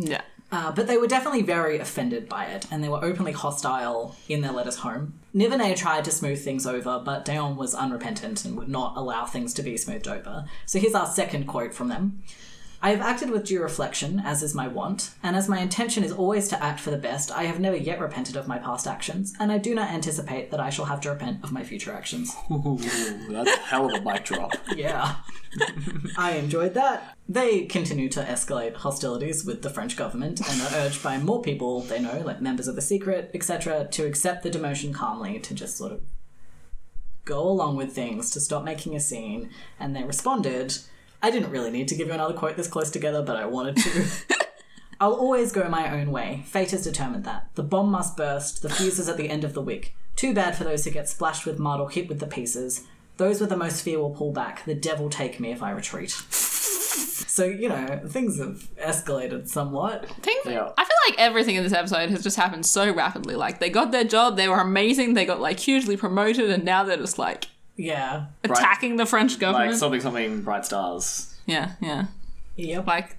yeah. 0.00 0.22
Uh, 0.50 0.72
but 0.72 0.86
they 0.86 0.96
were 0.96 1.06
definitely 1.06 1.42
very 1.42 1.78
offended 1.78 2.26
by 2.26 2.46
it, 2.46 2.66
and 2.70 2.82
they 2.82 2.88
were 2.88 3.04
openly 3.04 3.32
hostile 3.32 4.16
in 4.30 4.40
their 4.40 4.52
letters 4.52 4.76
home. 4.76 5.12
Nivernais 5.38 5.76
tried 5.76 6.04
to 6.04 6.10
smooth 6.10 6.42
things 6.42 6.66
over, 6.66 7.00
but 7.04 7.24
d'Eon 7.24 7.54
was 7.54 7.72
unrepentant 7.72 8.44
and 8.44 8.56
would 8.56 8.68
not 8.68 8.96
allow 8.96 9.24
things 9.24 9.54
to 9.54 9.62
be 9.62 9.76
smoothed 9.76 10.08
over. 10.08 10.46
So 10.66 10.80
here's 10.80 10.96
our 10.96 11.06
second 11.06 11.46
quote 11.46 11.72
from 11.72 11.86
them. 11.86 12.24
I 12.80 12.90
have 12.90 13.00
acted 13.00 13.30
with 13.30 13.44
due 13.44 13.60
reflection, 13.60 14.22
as 14.24 14.40
is 14.40 14.54
my 14.54 14.68
wont, 14.68 15.10
and 15.20 15.34
as 15.34 15.48
my 15.48 15.58
intention 15.58 16.04
is 16.04 16.12
always 16.12 16.46
to 16.48 16.62
act 16.62 16.78
for 16.78 16.92
the 16.92 16.96
best, 16.96 17.32
I 17.32 17.44
have 17.44 17.58
never 17.58 17.76
yet 17.76 17.98
repented 17.98 18.36
of 18.36 18.46
my 18.46 18.58
past 18.58 18.86
actions, 18.86 19.34
and 19.40 19.50
I 19.50 19.58
do 19.58 19.74
not 19.74 19.90
anticipate 19.90 20.52
that 20.52 20.60
I 20.60 20.70
shall 20.70 20.84
have 20.84 21.00
to 21.00 21.10
repent 21.10 21.42
of 21.42 21.50
my 21.50 21.64
future 21.64 21.92
actions. 21.92 22.36
Ooh, 22.50 22.78
that's 23.28 23.50
a 23.50 23.58
hell 23.60 23.86
of 23.92 24.00
a 24.00 24.04
mic 24.04 24.24
drop. 24.24 24.54
Yeah. 24.76 25.16
I 26.16 26.32
enjoyed 26.32 26.74
that. 26.74 27.16
They 27.28 27.64
continue 27.64 28.08
to 28.10 28.22
escalate 28.22 28.76
hostilities 28.76 29.44
with 29.44 29.62
the 29.62 29.70
French 29.70 29.96
government 29.96 30.40
and 30.48 30.60
are 30.60 30.86
urged 30.86 31.02
by 31.02 31.18
more 31.18 31.42
people 31.42 31.80
they 31.80 31.98
know, 31.98 32.20
like 32.20 32.40
members 32.40 32.68
of 32.68 32.76
the 32.76 32.82
secret, 32.82 33.30
etc., 33.34 33.88
to 33.90 34.06
accept 34.06 34.44
the 34.44 34.50
demotion 34.50 34.94
calmly, 34.94 35.40
to 35.40 35.54
just 35.54 35.76
sort 35.76 35.90
of 35.90 36.02
go 37.24 37.40
along 37.40 37.76
with 37.76 37.92
things, 37.92 38.30
to 38.30 38.40
stop 38.40 38.62
making 38.62 38.94
a 38.94 39.00
scene. 39.00 39.50
And 39.80 39.96
they 39.96 40.04
responded, 40.04 40.78
I 41.22 41.30
didn't 41.30 41.50
really 41.50 41.70
need 41.70 41.88
to 41.88 41.94
give 41.96 42.08
you 42.08 42.14
another 42.14 42.34
quote 42.34 42.56
this 42.56 42.68
close 42.68 42.90
together, 42.90 43.22
but 43.22 43.36
I 43.36 43.46
wanted 43.46 43.76
to. 43.78 44.04
I'll 45.00 45.14
always 45.14 45.52
go 45.52 45.68
my 45.68 46.00
own 46.00 46.10
way. 46.10 46.42
Fate 46.46 46.72
has 46.72 46.84
determined 46.84 47.24
that. 47.24 47.48
The 47.54 47.62
bomb 47.62 47.90
must 47.90 48.16
burst, 48.16 48.62
the 48.62 48.68
fuse 48.68 48.98
is 48.98 49.08
at 49.08 49.16
the 49.16 49.30
end 49.30 49.44
of 49.44 49.54
the 49.54 49.62
wick. 49.62 49.94
Too 50.16 50.34
bad 50.34 50.56
for 50.56 50.64
those 50.64 50.84
who 50.84 50.90
get 50.90 51.08
splashed 51.08 51.46
with 51.46 51.58
mud 51.60 51.80
or 51.80 51.88
hit 51.90 52.08
with 52.08 52.18
the 52.18 52.26
pieces. 52.26 52.84
Those 53.16 53.40
with 53.40 53.50
the 53.50 53.56
most 53.56 53.82
fear 53.82 53.98
will 53.98 54.10
pull 54.10 54.32
back. 54.32 54.64
The 54.64 54.74
devil 54.74 55.08
take 55.08 55.38
me 55.38 55.52
if 55.52 55.62
I 55.62 55.70
retreat. 55.70 56.10
So, 56.10 57.44
you 57.44 57.68
know, 57.68 58.00
things 58.08 58.38
have 58.40 58.68
escalated 58.84 59.48
somewhat. 59.48 60.08
Things, 60.22 60.40
Yeah. 60.44 60.72
I 60.76 60.84
feel 60.84 60.96
like 61.08 61.18
everything 61.20 61.54
in 61.54 61.62
this 61.62 61.72
episode 61.72 62.10
has 62.10 62.24
just 62.24 62.36
happened 62.36 62.66
so 62.66 62.92
rapidly. 62.92 63.36
Like, 63.36 63.60
they 63.60 63.70
got 63.70 63.92
their 63.92 64.02
job, 64.02 64.36
they 64.36 64.48
were 64.48 64.58
amazing, 64.58 65.14
they 65.14 65.24
got, 65.24 65.40
like, 65.40 65.60
hugely 65.60 65.96
promoted, 65.96 66.50
and 66.50 66.64
now 66.64 66.82
they're 66.82 66.96
just, 66.96 67.18
like, 67.18 67.46
Yeah. 67.78 68.26
attacking 68.44 68.96
the 68.96 69.06
French 69.06 69.38
government. 69.38 69.70
Like 69.70 69.78
something 69.78 70.00
something 70.00 70.42
bright 70.42 70.66
stars. 70.66 71.34
yeah, 71.46 71.72
yeah. 71.80 72.06
Yep. 72.56 72.86
Like, 72.86 73.16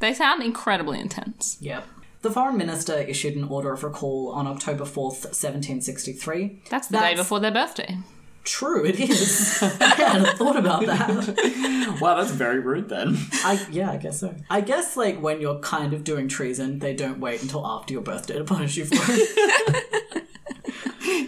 they 0.00 0.12
sound 0.12 0.42
incredibly 0.42 1.00
intense. 1.00 1.56
Yep. 1.60 1.84
The 2.20 2.30
foreign 2.30 2.58
minister 2.58 2.94
issued 2.98 3.36
an 3.36 3.44
order 3.44 3.72
of 3.72 3.82
recall 3.82 4.30
on 4.32 4.46
October 4.46 4.84
4th, 4.84 5.24
1763. 5.24 6.62
That's 6.68 6.88
the 6.88 6.98
day 6.98 7.14
before 7.14 7.40
their 7.40 7.52
birthday. 7.52 7.96
True, 8.44 8.84
it 8.84 9.00
is. 9.00 9.58
I 9.62 9.66
hadn't 9.94 10.36
thought 10.38 10.56
about 10.56 10.86
that. 10.86 11.98
Wow, 12.00 12.16
that's 12.16 12.30
very 12.30 12.60
rude 12.60 12.88
then. 12.88 13.16
I 13.44 13.66
yeah, 13.72 13.90
I 13.90 13.96
guess 13.96 14.20
so. 14.20 14.34
I 14.50 14.60
guess 14.60 14.96
like 14.96 15.20
when 15.20 15.40
you're 15.40 15.58
kind 15.60 15.92
of 15.92 16.04
doing 16.04 16.28
treason, 16.28 16.78
they 16.78 16.94
don't 16.94 17.18
wait 17.18 17.42
until 17.42 17.66
after 17.66 17.92
your 17.92 18.02
birthday 18.02 18.38
to 18.38 18.44
punish 18.44 18.76
you 18.76 18.84
for 18.84 18.94
it. 18.98 20.04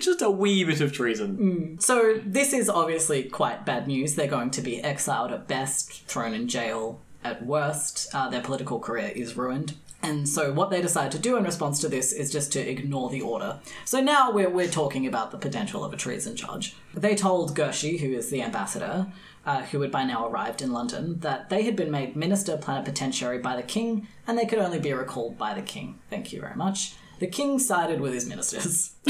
Just 0.08 0.22
a 0.22 0.30
wee 0.30 0.64
bit 0.64 0.80
of 0.80 0.90
treason. 0.90 1.76
so 1.80 2.18
this 2.24 2.54
is 2.54 2.70
obviously 2.70 3.24
quite 3.24 3.66
bad 3.66 3.86
news. 3.86 4.14
They're 4.14 4.26
going 4.26 4.50
to 4.52 4.62
be 4.62 4.82
exiled 4.82 5.32
at 5.32 5.46
best, 5.46 6.06
thrown 6.06 6.32
in 6.32 6.48
jail 6.48 7.02
at 7.22 7.44
worst. 7.44 8.08
Uh, 8.14 8.30
their 8.30 8.40
political 8.40 8.80
career 8.80 9.12
is 9.14 9.36
ruined. 9.36 9.74
And 10.02 10.26
so 10.26 10.50
what 10.50 10.70
they 10.70 10.80
decide 10.80 11.12
to 11.12 11.18
do 11.18 11.36
in 11.36 11.44
response 11.44 11.78
to 11.80 11.88
this 11.88 12.12
is 12.12 12.32
just 12.32 12.50
to 12.52 12.58
ignore 12.58 13.10
the 13.10 13.20
order. 13.20 13.60
So 13.84 14.00
now 14.00 14.30
we're, 14.30 14.48
we're 14.48 14.68
talking 14.68 15.06
about 15.06 15.30
the 15.30 15.36
potential 15.36 15.84
of 15.84 15.92
a 15.92 15.96
treason 15.98 16.34
charge. 16.36 16.74
They 16.94 17.14
told 17.14 17.54
Guerchy, 17.54 17.98
who 17.98 18.10
is 18.14 18.30
the 18.30 18.40
ambassador, 18.40 19.08
uh, 19.44 19.64
who 19.64 19.82
had 19.82 19.90
by 19.90 20.04
now 20.04 20.26
arrived 20.26 20.62
in 20.62 20.72
London, 20.72 21.20
that 21.20 21.50
they 21.50 21.64
had 21.64 21.76
been 21.76 21.90
made 21.90 22.16
minister 22.16 22.56
plenipotentiary 22.56 23.40
by 23.40 23.56
the 23.56 23.62
king 23.62 24.08
and 24.26 24.38
they 24.38 24.46
could 24.46 24.58
only 24.58 24.78
be 24.78 24.94
recalled 24.94 25.36
by 25.36 25.52
the 25.52 25.60
king. 25.60 25.98
Thank 26.08 26.32
you 26.32 26.40
very 26.40 26.56
much. 26.56 26.94
The 27.18 27.26
king 27.26 27.58
sided 27.58 28.00
with 28.00 28.14
his 28.14 28.26
ministers. 28.26 28.92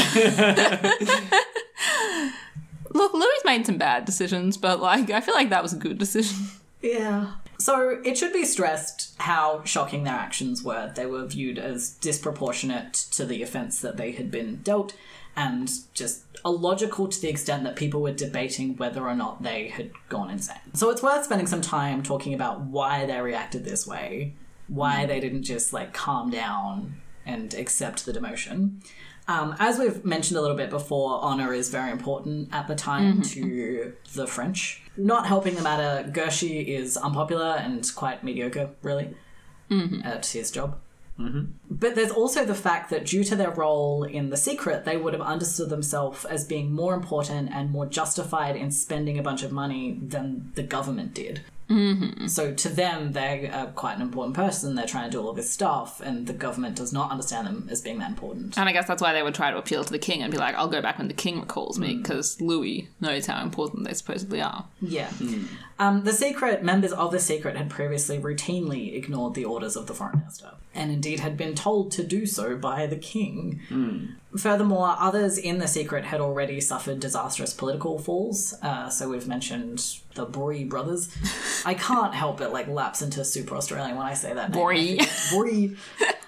Look, 2.91 3.13
Louis 3.13 3.41
made 3.45 3.67
some 3.67 3.77
bad 3.77 4.05
decisions, 4.05 4.57
but 4.57 4.81
like 4.81 5.11
I 5.11 5.21
feel 5.21 5.35
like 5.35 5.51
that 5.51 5.63
was 5.63 5.73
a 5.73 5.77
good 5.77 5.99
decision. 5.99 6.37
Yeah. 6.81 7.33
So 7.59 8.01
it 8.05 8.17
should 8.17 8.33
be 8.33 8.45
stressed 8.45 9.15
how 9.19 9.65
shocking 9.65 10.05
their 10.05 10.15
actions 10.15 10.63
were. 10.63 10.93
They 10.95 11.07
were 11.07 11.27
viewed 11.27 11.59
as 11.59 11.91
disproportionate 11.91 12.95
to 13.13 13.25
the 13.25 13.43
offence 13.43 13.81
that 13.81 13.97
they 13.97 14.13
had 14.13 14.31
been 14.31 14.57
dealt 14.63 14.95
and 15.37 15.71
just 15.93 16.23
illogical 16.45 17.09
to 17.09 17.21
the 17.21 17.29
extent 17.29 17.65
that 17.65 17.77
people 17.77 18.01
were 18.01 18.13
debating 18.13 18.77
whether 18.77 19.07
or 19.07 19.15
not 19.15 19.43
they 19.43 19.69
had 19.69 19.91
gone 20.09 20.31
insane. 20.31 20.75
So 20.75 20.91
it's 20.91 21.03
worth 21.03 21.25
spending 21.25 21.47
some 21.47 21.61
time 21.61 22.03
talking 22.03 22.33
about 22.35 22.61
why 22.61 23.07
they 23.07 23.21
reacted 23.21 23.65
this 23.65 23.87
way, 23.87 24.35
why 24.69 25.07
they 25.07 25.21
didn't 25.21 25.45
just 25.45 25.73
like 25.73 25.93
calm 25.93 26.31
down 26.31 26.95
and 27.29 27.55
accept 27.55 28.05
the 28.05 28.13
demotion. 28.13 28.83
Um, 29.29 29.55
as 29.59 29.79
we've 29.79 30.05
mentioned 30.07 30.39
a 30.39 30.41
little 30.41 30.57
bit 30.57 30.71
before, 30.71 31.23
honor 31.23 31.53
is 31.53 31.69
very 31.69 31.93
important 31.93 32.49
at 32.51 32.67
the 32.67 32.75
time 32.75 33.21
mm-hmm. 33.21 33.23
to 33.23 33.93
the 34.15 34.27
French. 34.27 34.83
Not 34.97 35.27
helping 35.27 35.55
the 35.55 35.63
matter, 35.63 36.09
Guerchy 36.11 36.61
is 36.61 36.97
unpopular 36.97 37.57
and 37.59 37.89
quite 37.95 38.25
mediocre, 38.25 38.71
really, 38.83 39.15
mm-hmm. 39.71 40.01
at 40.03 40.25
his 40.27 40.51
job. 40.51 40.79
Mm-hmm. 41.21 41.51
But 41.69 41.95
there's 41.95 42.11
also 42.11 42.45
the 42.45 42.55
fact 42.55 42.91
that 42.91 43.05
due 43.05 43.25
to 43.25 43.37
their 43.37 43.51
role 43.51 44.05
in 44.05 44.31
the 44.31 44.37
secret, 44.37 44.85
they 44.85 44.97
would 44.97 45.13
have 45.13 45.23
understood 45.23 45.69
themselves 45.69 46.25
as 46.25 46.47
being 46.47 46.73
more 46.73 46.95
important 46.95 47.51
and 47.53 47.71
more 47.71 47.87
justified 47.87 48.57
in 48.57 48.71
spending 48.71 49.19
a 49.19 49.23
bunch 49.23 49.43
of 49.43 49.53
money 49.53 49.99
than 50.01 50.53
the 50.55 50.63
government 50.63 51.13
did. 51.13 51.43
Mm-hmm. 51.71 52.27
So 52.29 52.55
to 52.55 52.69
them, 52.69 53.13
they're 53.13 53.51
uh, 53.53 53.67
quite 53.67 53.97
an 53.97 54.03
important 54.03 54.35
person. 54.35 54.75
They're 54.75 54.87
trying 54.87 55.11
to 55.11 55.17
do 55.17 55.23
all 55.23 55.33
this 55.33 55.51
stuff, 55.51 56.01
and 56.01 56.27
the 56.27 56.33
government 56.33 56.77
does 56.77 56.93
not 56.93 57.11
understand 57.11 57.47
them 57.47 57.69
as 57.71 57.83
being 57.83 57.99
that 57.99 58.11
important. 58.11 58.57
And 58.57 58.69
I 58.69 58.73
guess 58.73 58.89
that's 58.89 59.03
why 59.03 59.13
they 59.13 59.23
would 59.23 59.35
try 59.35 59.51
to 59.51 59.59
appeal 59.59 59.85
to 59.85 59.93
the 59.93 59.99
king 59.99 60.23
and 60.23 60.33
be 60.33 60.39
like, 60.39 60.55
I'll 60.55 60.69
go 60.69 60.81
back 60.81 60.99
when 60.99 61.09
the 61.09 61.15
king 61.15 61.41
recalls 61.41 61.79
me, 61.79 61.97
because 61.97 62.41
Louis 62.41 62.89
knows 63.01 63.27
how 63.27 63.43
important 63.43 63.87
they 63.87 63.95
supposedly 63.95 64.41
are. 64.41 64.67
Yeah. 64.81 65.11
Um, 65.81 66.03
the 66.03 66.13
secret 66.13 66.65
members 66.65 66.93
of 66.93 67.13
the 67.13 67.21
secret 67.21 67.57
had 67.57 67.71
previously 67.71 68.19
routinely 68.19 68.97
ignored 68.97 69.35
the 69.35 69.45
orders 69.45 69.77
of 69.77 69.87
the 69.87 69.95
foreign 69.95 70.19
minister, 70.19 70.51
and 70.75 70.91
indeed 70.91 71.21
had 71.21 71.37
been 71.37 71.55
told 71.55 71.93
to 71.93 72.03
do 72.03 72.27
so 72.27 72.57
by 72.57 72.87
the 72.87 72.97
king. 72.97 73.61
Furthermore, 74.37 74.97
others 74.99 75.39
in 75.39 75.59
the 75.59 75.69
secret 75.69 76.05
had 76.05 76.21
already 76.21 76.61
suffered 76.61 77.01
disastrous 77.01 77.55
political 77.55 77.99
falls. 77.99 78.55
Uh, 78.63 78.91
so 78.91 79.09
we've 79.09 79.29
mentioned 79.29 79.83
the 80.15 80.25
Bory 80.25 80.65
brothers. 80.65 81.09
I 81.65 81.75
can't 81.89 82.15
help 82.15 82.39
but 82.39 82.53
like 82.53 82.67
lapse 82.69 83.01
into 83.01 83.25
super 83.25 83.55
Australian 83.55 83.97
when 83.97 84.07
I 84.07 84.15
say 84.15 84.35
that. 84.35 84.53
Bory. 84.53 84.99
Bory. 85.31 85.77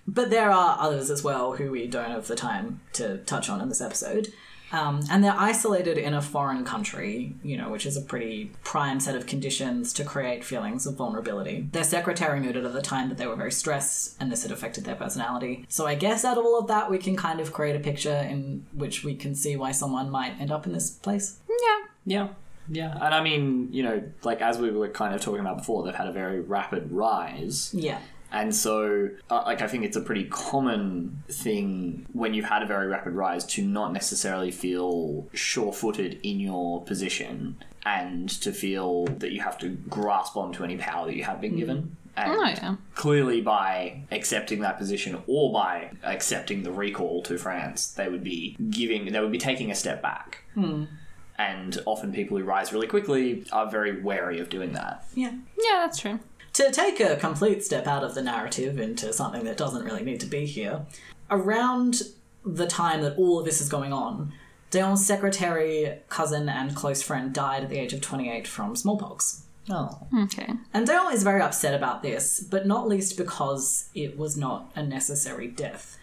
But 0.07 0.31
there 0.31 0.51
are 0.51 0.77
others 0.81 1.11
as 1.11 1.23
well 1.23 1.53
who 1.53 1.71
we 1.71 1.87
don't 1.87 2.11
have 2.11 2.27
the 2.27 2.37
time 2.37 2.81
to 2.95 3.19
touch 3.19 3.49
on 3.49 3.61
in 3.61 3.69
this 3.69 3.81
episode. 3.81 4.33
Um, 4.73 5.01
and 5.11 5.23
they're 5.25 5.35
isolated 5.37 5.99
in 5.99 6.15
a 6.15 6.23
foreign 6.23 6.65
country, 6.65 7.35
you 7.43 7.57
know, 7.57 7.71
which 7.71 7.87
is 7.87 7.97
a 7.97 8.01
pretty 8.01 8.53
prime 8.65 9.01
set 9.01 9.15
of 9.15 9.27
conditions 9.27 9.93
to 9.95 10.05
create 10.05 10.45
feelings 10.45 10.87
of 10.87 10.95
vulnerability. 10.95 11.69
Their 11.73 11.85
secretary 11.85 12.41
noted 12.41 12.65
at 12.65 12.73
the 12.73 12.83
time 12.83 13.09
that 13.09 13.19
they 13.19 13.27
were 13.27 13.37
very 13.37 13.53
stressed 13.53 14.17
and 14.21 14.31
this 14.31 14.43
had 14.43 14.53
affected 14.53 14.85
their 14.85 14.95
personality. 14.95 15.67
So 15.69 15.87
I 15.87 15.95
guess 15.95 16.25
out 16.25 16.39
of 16.39 16.45
all 16.45 16.59
of 16.59 16.69
that, 16.69 16.91
we 16.91 16.99
can 16.99 17.17
kind 17.17 17.41
of 17.41 17.53
create 17.53 17.77
a 17.77 17.81
picture 17.81 18.15
in 18.15 18.67
which 18.73 19.05
we 19.05 19.15
can 19.15 19.35
see 19.35 19.57
why 19.57 19.73
someone 19.73 20.11
might 20.11 20.41
end 20.41 20.51
up 20.51 20.67
in 20.67 20.73
this 20.73 20.91
place. 20.91 21.39
Yeah. 21.49 21.87
Yeah. 22.05 22.29
Yeah. 22.69 22.93
And 22.95 23.15
I 23.15 23.23
mean, 23.23 23.69
you 23.73 23.83
know, 23.83 24.03
like 24.23 24.41
as 24.41 24.59
we 24.59 24.71
were 24.71 24.89
kind 24.89 25.15
of 25.15 25.21
talking 25.21 25.41
about 25.41 25.59
before, 25.59 25.83
they've 25.85 25.95
had 25.95 26.07
a 26.07 26.13
very 26.13 26.41
rapid 26.41 26.93
rise. 26.93 27.75
Yeah. 27.75 27.99
And 28.33 28.55
so, 28.55 29.11
uh, 29.29 29.43
like, 29.47 29.61
I 29.61 29.67
think 29.67 29.85
it's 29.85 29.97
a 29.97 30.01
pretty 30.01 30.25
common 30.25 31.23
thing 31.29 32.07
when 32.13 32.33
you've 32.35 32.45
had 32.45 32.63
a 32.63 32.67
very 32.67 32.87
rapid 32.87 33.13
rise 33.15 33.45
to 33.47 33.63
not 33.65 33.93
necessarily 33.93 34.51
feel 34.51 35.27
sure 35.35 35.73
footed 35.73 36.21
in 36.23 36.39
your 36.41 36.83
position 36.85 37.57
and 37.85 38.29
to 38.43 38.53
feel 38.53 39.07
that 39.07 39.33
you 39.33 39.41
have 39.41 39.59
to 39.59 39.71
grasp 39.89 40.37
onto 40.37 40.63
any 40.63 40.77
power 40.77 41.07
that 41.07 41.17
you 41.17 41.25
have 41.25 41.41
been 41.41 41.57
given. 41.57 41.97
And 42.17 42.33
Oh, 42.33 42.45
yeah. 42.45 42.77
clearly, 42.95 43.41
by 43.41 44.03
accepting 44.11 44.61
that 44.61 44.79
position 44.79 45.23
or 45.27 45.53
by 45.53 45.91
accepting 46.03 46.63
the 46.63 46.73
recall 46.73 47.23
to 47.23 47.39
France, 47.39 47.91
they 47.93 48.09
would 48.09 48.23
be 48.25 48.57
giving, 48.71 49.11
they 49.13 49.21
would 49.21 49.33
be 49.33 49.39
taking 49.39 49.71
a 49.71 49.75
step 49.75 50.03
back. 50.03 50.45
And 51.39 51.81
often 51.87 52.13
people 52.13 52.37
who 52.37 52.45
rise 52.45 52.73
really 52.73 52.87
quickly 52.87 53.47
are 53.51 53.71
very 53.71 54.01
wary 54.03 54.41
of 54.41 54.51
doing 54.51 54.73
that. 54.75 55.07
Yeah. 55.15 55.31
Yeah, 55.59 55.79
that's 55.81 55.99
true. 55.99 56.21
To 56.55 56.71
take 56.73 57.01
a 57.01 57.17
complete 57.17 57.65
step 57.65 57.87
out 57.87 58.03
of 58.03 58.15
the 58.15 58.23
narrative 58.23 58.79
into 58.79 59.13
something 59.13 59.45
that 59.45 59.57
doesn't 59.57 59.85
really 59.85 60.03
need 60.03 60.21
to 60.21 60.27
be 60.27 60.47
here, 60.47 60.85
around 61.31 62.03
the 62.45 62.67
time 62.67 63.03
that 63.03 63.17
all 63.17 63.39
of 63.39 63.45
this 63.45 63.61
is 63.61 63.69
going 63.69 63.93
on, 63.93 64.33
d'Eon's 64.71 65.05
secretary, 65.05 65.99
cousin, 66.09 66.49
and 66.49 66.75
close 66.75 67.03
friend 67.03 67.33
died 67.33 67.63
at 67.63 67.71
the 67.71 67.79
age 67.79 67.93
of 67.93 68.01
28 68.01 68.49
from 68.49 68.75
smallpox. 68.75 69.45
Oh. 69.69 70.07
Okay. 70.25 70.55
And 70.75 70.87
d'Eon 70.87 71.13
is 71.13 71.23
very 71.23 71.41
upset 71.41 71.75
about 71.75 72.03
this, 72.03 72.41
but 72.41 72.67
not 72.67 72.89
least 72.89 73.17
because 73.17 73.89
it 73.95 74.19
was 74.19 74.37
not 74.37 74.71
a 74.75 74.83
necessary 74.83 75.47
death. 75.47 75.99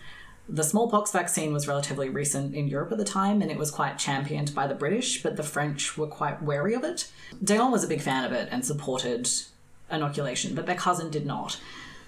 The 0.49 0.63
smallpox 0.63 1.11
vaccine 1.11 1.51
was 1.51 1.67
relatively 1.67 2.07
recent 2.07 2.55
in 2.55 2.69
Europe 2.69 2.93
at 2.93 2.97
the 2.97 3.03
time, 3.03 3.41
and 3.41 3.51
it 3.51 3.57
was 3.57 3.69
quite 3.69 3.97
championed 3.97 4.55
by 4.55 4.67
the 4.67 4.75
British, 4.75 5.21
but 5.21 5.35
the 5.35 5.43
French 5.43 5.97
were 5.97 6.07
quite 6.07 6.41
wary 6.41 6.73
of 6.73 6.85
it. 6.85 7.11
d'Eon 7.43 7.71
was 7.71 7.83
a 7.83 7.87
big 7.87 8.01
fan 8.01 8.23
of 8.23 8.31
it 8.31 8.47
and 8.49 8.65
supported 8.65 9.29
inoculation, 9.91 10.55
but 10.55 10.65
their 10.65 10.75
cousin 10.75 11.09
did 11.09 11.25
not. 11.25 11.59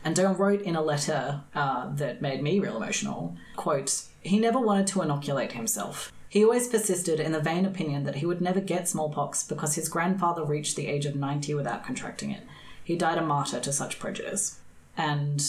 And 0.04 0.16
d'Eon 0.16 0.38
wrote 0.38 0.62
in 0.62 0.76
a 0.76 0.82
letter 0.82 1.42
uh, 1.54 1.94
that 1.96 2.22
made 2.22 2.42
me 2.42 2.60
real 2.60 2.78
emotional, 2.78 3.36
quote, 3.56 4.04
He 4.22 4.40
never 4.40 4.60
wanted 4.60 4.88
to 4.88 5.02
inoculate 5.02 5.54
himself. 5.54 6.12
He 6.30 6.44
always 6.44 6.68
persisted 6.68 7.20
in 7.20 7.32
the 7.32 7.40
vain 7.40 7.66
opinion 7.66 8.04
that 8.04 8.18
he 8.18 8.26
would 8.26 8.40
never 8.40 8.62
get 8.62 8.88
smallpox 8.88 9.44
because 9.44 9.76
his 9.76 9.90
grandfather 9.90 10.44
reached 10.44 10.76
the 10.76 10.88
age 10.88 11.06
of 11.06 11.16
90 11.16 11.56
without 11.56 11.84
contracting 11.84 12.30
it. 12.32 12.44
He 12.84 12.96
died 12.96 13.18
a 13.18 13.22
martyr 13.22 13.60
to 13.60 13.74
such 13.74 14.00
prejudice. 14.00 14.60
And 14.96 15.44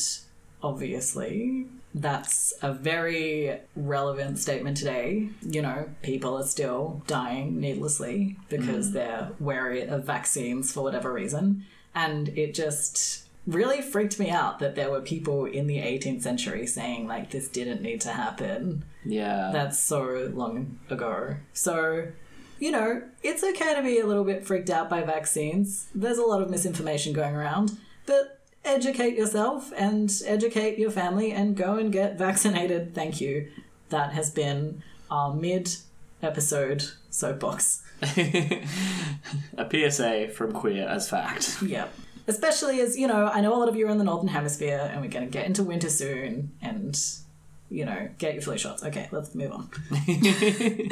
obviously, 0.63 1.67
that's 1.95 2.55
a 2.63 2.73
very 2.73 3.61
relevant 3.77 4.39
statement 4.39 4.79
today. 4.79 5.29
You 5.43 5.63
know, 5.63 5.91
people 6.03 6.37
are 6.39 6.45
still 6.45 7.03
dying 7.07 7.61
needlessly 7.61 8.37
because 8.49 8.93
they're 8.93 9.31
wary 9.39 9.83
of 9.83 10.05
vaccines 10.05 10.73
for 10.73 10.83
whatever 10.83 11.13
reason. 11.13 11.67
And 11.95 12.29
it 12.31 12.55
just 12.55 13.27
really 13.47 13.83
freaked 13.83 14.19
me 14.19 14.31
out 14.31 14.59
that 14.61 14.75
there 14.75 14.91
were 14.91 15.01
people 15.01 15.45
in 15.45 15.67
the 15.67 15.79
18th 15.79 16.23
century 16.23 16.67
saying, 16.67 17.09
like, 17.09 17.31
this 17.31 17.49
didn't 17.49 17.83
need 17.83 18.01
to 18.03 18.11
happen. 18.11 18.85
Yeah. 19.05 19.51
That's 19.53 19.79
so 19.79 20.31
long 20.33 20.79
ago. 20.89 21.37
So, 21.53 22.09
you 22.59 22.71
know, 22.71 23.03
it's 23.23 23.43
okay 23.43 23.75
to 23.75 23.83
be 23.83 23.99
a 23.99 24.07
little 24.07 24.25
bit 24.25 24.47
freaked 24.47 24.71
out 24.71 24.89
by 24.91 25.03
vaccines. 25.03 25.89
There's 25.95 26.19
a 26.19 26.23
lot 26.23 26.43
of 26.43 26.51
misinformation 26.51 27.13
going 27.13 27.35
around, 27.35 27.79
but 28.07 28.39
educate 28.65 29.17
yourself 29.17 29.73
and 29.77 30.13
educate 30.27 30.79
your 30.79 30.91
family 30.91 31.33
and 31.33 31.57
go 31.57 31.77
and 31.77 31.91
get 31.91 32.19
vaccinated. 32.19 32.95
Thank 32.95 33.21
you. 33.21 33.51
That 33.89 34.13
has 34.13 34.31
been 34.31 34.83
our 35.11 35.35
mid 35.35 35.77
episode 36.23 36.85
soapbox. 37.09 37.83
A 38.03 39.91
PSA 39.91 40.29
from 40.29 40.53
Queer 40.53 40.89
as 40.89 41.09
Fact. 41.09 41.63
Yeah. 41.63 41.89
Especially 42.27 42.81
as, 42.81 42.97
you 42.97 43.07
know, 43.07 43.27
I 43.27 43.41
know 43.41 43.55
a 43.55 43.59
lot 43.59 43.69
of 43.69 43.77
you 43.77 43.87
are 43.87 43.91
in 43.91 43.99
the 43.99 44.05
Northern 44.05 44.29
Hemisphere 44.29 44.89
and 44.93 45.01
we're 45.01 45.11
going 45.11 45.25
to 45.25 45.31
get 45.31 45.47
into 45.47 45.63
winter 45.65 45.91
soon 45.91 46.53
and, 46.63 46.99
you 47.71 47.85
know, 47.85 48.09
get 48.19 48.35
your 48.35 48.43
flu 48.43 48.57
shots. 48.57 48.85
Okay, 48.85 49.09
let's 49.11 49.35
move 49.35 49.53
on. 49.53 49.69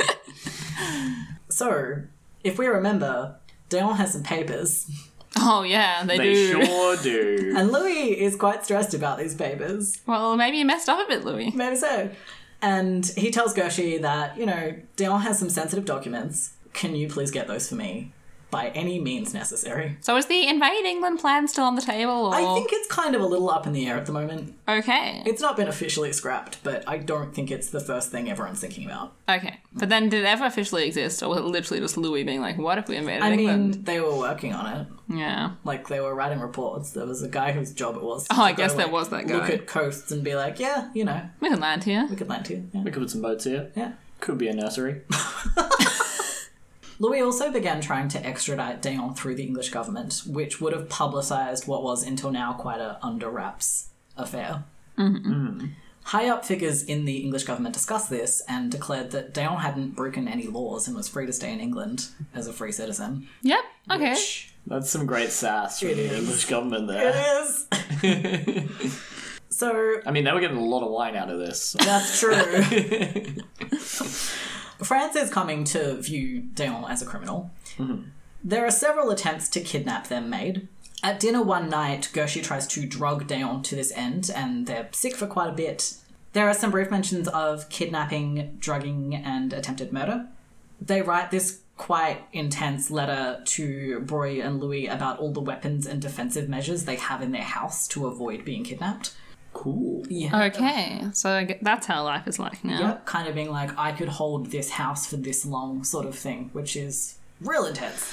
so, 1.49 2.03
if 2.43 2.59
we 2.59 2.67
remember, 2.67 3.37
d'Eon 3.69 3.97
has 3.97 4.13
some 4.13 4.23
papers 4.23 4.91
Oh 5.37 5.63
yeah, 5.63 6.05
they, 6.05 6.19
They 6.19 6.33
do. 6.35 6.65
sure 6.65 6.97
do. 6.97 7.55
And 7.57 7.71
Louis 7.73 8.21
is 8.21 8.37
quite 8.37 8.65
stressed 8.65 8.95
about 8.95 9.19
these 9.19 9.35
papers. 9.35 10.01
Well, 10.07 10.37
maybe 10.37 10.57
you 10.59 10.65
messed 10.65 10.89
up 10.89 11.05
a 11.05 11.09
bit, 11.09 11.25
Louis. 11.25 11.53
Maybe 11.55 11.77
so. 11.77 12.11
And 12.61 13.07
he 13.07 13.31
tells 13.31 13.55
Guerchy 13.55 13.99
that, 13.99 14.37
you 14.37 14.47
know, 14.47 14.75
d'Eon 14.97 15.21
has 15.21 15.39
some 15.39 15.51
sensitive 15.51 15.85
documents. 15.85 16.55
Can 16.73 16.95
you 16.97 17.09
please 17.09 17.31
get 17.31 17.47
those 17.49 17.69
for 17.69 17.75
me? 17.75 18.13
By 18.51 18.69
any 18.69 18.99
means 18.99 19.35
necessary. 19.35 19.99
So 20.01 20.17
is 20.17 20.25
the 20.25 20.49
invade 20.49 20.87
England 20.87 21.19
plan 21.19 21.47
still 21.49 21.65
on 21.65 21.75
the 21.75 21.83
table? 21.83 22.29
Or... 22.29 22.35
I 22.35 22.55
think 22.55 22.71
it's 22.73 22.89
kind 22.89 23.15
of 23.15 23.21
a 23.21 23.27
little 23.27 23.51
up 23.51 23.67
in 23.67 23.75
the 23.75 23.87
air 23.87 23.99
at 23.99 24.07
the 24.07 24.13
moment. 24.13 24.55
Okay. 24.67 25.23
It's 25.27 25.43
not 25.43 25.55
been 25.55 25.69
officially 25.69 26.15
scrapped, 26.15 26.65
but 26.65 26.83
I 26.89 26.97
don't 26.97 27.35
think 27.35 27.51
it's 27.51 27.69
the 27.69 27.79
first 27.79 28.11
thing 28.11 28.31
everyone's 28.31 28.59
thinking 28.59 28.87
about. 28.87 29.13
Okay. 29.29 29.61
But 29.75 29.91
then 29.91 30.09
did 30.09 30.23
it 30.23 30.27
ever 30.27 30.47
officially 30.47 30.87
exist, 30.87 31.23
or 31.23 31.29
was 31.29 31.39
it 31.41 31.45
literally 31.45 31.81
just 31.81 31.99
Louis 31.99 32.25
being 32.25 32.41
like, 32.41 32.57
what 32.57 32.79
if 32.79 32.89
we 32.89 32.97
invaded 32.97 33.23
I 33.23 33.33
England? 33.33 33.71
mean, 33.75 33.85
they 33.85 34.01
were 34.01 34.17
working 34.17 34.55
on 34.55 34.79
it. 34.79 34.87
yeah. 35.15 35.51
Like 35.65 35.89
they 35.89 36.01
were 36.01 36.15
writing 36.15 36.41
reports. 36.41 36.93
There 36.93 37.05
was 37.05 37.23
a 37.23 37.29
guy 37.29 37.53
whose 37.53 37.75
job 37.75 37.97
it 37.97 38.03
was. 38.03 38.27
Oh, 38.31 38.41
I 38.41 38.53
guess 38.53 38.73
there 38.73 38.87
like, 38.87 38.93
was 38.95 39.11
that 39.11 39.27
guy. 39.27 39.35
Look 39.35 39.49
guy. 39.49 39.55
at 39.57 39.67
coasts 39.67 40.11
and 40.11 40.25
be 40.25 40.35
like, 40.35 40.59
yeah, 40.59 40.89
you 40.95 41.05
know, 41.05 41.21
We 41.41 41.51
can 41.51 41.61
land 41.61 41.85
here. 41.85 42.07
we 42.09 42.17
could 42.17 42.31
land 42.31 42.47
here. 42.47 42.65
Yeah. 42.73 42.83
we 42.83 42.91
could 42.93 43.03
put 43.03 43.11
some 43.11 43.21
boats 43.21 43.45
here. 43.45 43.71
yeah. 43.77 43.93
Could 44.21 44.39
be 44.39 44.49
a 44.49 44.55
nursery. 44.55 45.03
Louis 47.01 47.21
also 47.23 47.53
began 47.53 47.81
trying 47.81 48.09
to 48.09 48.27
extradite 48.27 48.83
d'Eon 48.83 49.15
through 49.15 49.37
the 49.37 49.45
English 49.45 49.71
government, 49.71 50.23
which 50.27 50.61
would 50.61 50.73
have 50.73 50.89
publicised 50.89 51.67
what 51.69 51.83
was 51.83 52.05
until 52.07 52.31
now 52.31 52.53
quite 52.53 52.81
a 52.81 52.99
under 53.03 53.31
wraps 53.31 53.89
affair. 54.17 54.65
Mm-hmm. 54.99 55.67
High 56.05 56.29
up 56.29 56.45
figures 56.45 56.83
in 56.83 57.05
the 57.05 57.19
English 57.19 57.45
government 57.45 57.75
discussed 57.75 58.11
this 58.11 58.43
and 58.49 58.71
declared 58.71 59.11
that 59.13 59.33
d'Eon 59.35 59.59
hadn't 59.59 59.95
broken 59.95 60.27
any 60.27 60.47
laws 60.47 60.89
and 60.89 60.97
was 60.97 61.09
free 61.09 61.27
to 61.27 61.33
stay 61.33 61.53
in 61.53 61.61
England 61.61 62.09
as 62.35 62.49
a 62.49 62.53
free 62.53 62.73
citizen. 62.73 63.29
Yep. 63.43 63.61
Okay. 63.93 64.11
Which 64.11 64.55
That's 64.67 64.91
some 64.91 65.07
great 65.07 65.31
sass 65.31 65.81
from 65.81 65.91
It 65.91 65.95
the 65.97 66.03
is. 66.05 66.19
English 66.21 66.45
government 66.47 66.89
there. 66.89 67.13
there. 67.13 68.65
is. 68.73 69.01
so 69.51 69.97
I 70.07 70.11
mean, 70.11 70.25
they 70.25 70.33
were 70.33 70.41
getting 70.41 70.57
a 70.57 70.65
lot 70.65 70.83
of 70.83 70.91
wine 70.91 71.15
out 71.15 71.31
of 71.31 71.39
this. 71.39 71.77
That's 71.79 72.19
true. 72.19 72.35
France 74.83 75.17
is 75.17 75.31
coming 75.31 75.65
to 75.65 76.01
view 76.01 76.41
d'Eon 76.41 76.85
as 76.89 77.03
a 77.03 77.07
criminal. 77.07 77.51
Mm-hmm. 77.77 78.03
There 78.45 78.65
are 78.65 78.71
several 78.71 79.11
attempts 79.11 79.49
to 79.51 79.61
kidnap 79.61 80.09
them 80.09 80.31
made. 80.31 80.69
At 81.03 81.21
dinner 81.21 81.43
one 81.43 81.69
night, 81.69 82.11
Guerchy 82.13 82.41
tries 82.43 82.67
to 82.69 82.87
drug 82.87 83.27
d'Eon 83.27 83.63
to 83.63 83.77
this 83.77 83.93
end, 83.95 84.31
and 84.35 84.67
they're 84.67 84.89
sick 84.93 85.15
for 85.15 85.27
quite 85.27 85.51
a 85.51 85.53
bit. 85.53 85.95
There 86.33 86.49
are 86.49 86.55
some 86.55 86.71
brief 86.71 86.91
mentions 86.91 87.29
of 87.29 87.69
kidnapping, 87.69 88.57
drugging, 88.59 89.15
and 89.15 89.53
attempted 89.53 89.93
murder. 89.93 90.27
They 90.81 91.03
write 91.03 91.31
this 91.31 91.61
quite 91.77 92.25
intense 92.33 92.91
letter 92.91 93.41
to 93.45 94.01
Broglie 94.01 94.41
and 94.41 94.61
Louis 94.61 94.89
about 94.89 95.19
all 95.19 95.33
the 95.33 95.41
weapons 95.41 95.87
and 95.87 96.03
defensive 96.03 96.49
measures 96.49 96.85
they 96.85 96.97
have 96.97 97.23
in 97.23 97.33
their 97.33 97.43
house 97.43 97.87
to 97.89 98.07
avoid 98.07 98.45
being 98.45 98.65
kidnapped. 98.65 99.15
Cool. 99.63 100.05
Yeah. 100.09 100.45
Okay. 100.47 101.03
So 101.13 101.31
I 101.31 101.45
gue- 101.45 101.59
that's 101.63 101.87
how 101.87 102.05
life 102.05 102.29
is 102.29 102.39
like 102.39 102.65
now. 102.65 102.81
Yep, 102.81 103.07
kind 103.07 103.27
of 103.29 103.35
being 103.35 103.51
like, 103.51 103.77
I 103.77 103.91
could 103.93 104.09
hold 104.09 104.53
this 104.53 104.71
house 104.71 105.07
for 105.09 105.17
this 105.17 105.45
long, 105.45 105.83
sort 105.85 106.07
of 106.07 106.15
thing, 106.15 106.51
which 106.53 106.77
is 106.77 107.19
real 107.41 107.65
intense. 107.67 108.09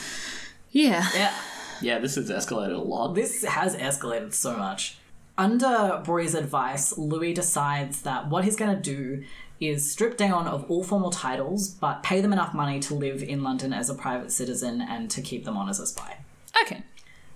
Yeah. 0.72 1.08
Yeah, 1.16 1.34
Yeah, 1.82 2.00
this 2.00 2.16
has 2.16 2.30
escalated 2.32 2.76
a 2.76 2.82
lot. 2.82 3.14
this 3.14 3.44
has 3.44 3.76
escalated 3.76 4.34
so 4.34 4.58
much. 4.58 4.98
Under 5.38 6.02
Broglie's 6.04 6.34
advice, 6.34 6.98
Louis 6.98 7.34
decides 7.34 8.02
that 8.02 8.28
what 8.30 8.44
he's 8.44 8.56
going 8.56 8.76
to 8.76 8.82
do 8.82 9.24
is 9.60 9.90
strip 9.92 10.18
down 10.18 10.48
of 10.48 10.70
all 10.70 10.84
formal 10.84 11.12
titles, 11.12 11.70
but 11.70 12.02
pay 12.04 12.22
them 12.22 12.34
enough 12.34 12.54
money 12.54 12.80
to 12.80 12.94
live 12.94 13.22
in 13.22 13.44
London 13.44 13.72
as 13.72 13.90
a 13.90 13.94
private 13.94 14.32
citizen 14.32 14.82
and 14.82 15.10
to 15.12 15.22
keep 15.22 15.46
them 15.46 15.56
on 15.58 15.70
as 15.70 15.80
a 15.80 15.86
spy. 15.86 16.18
Okay. 16.64 16.82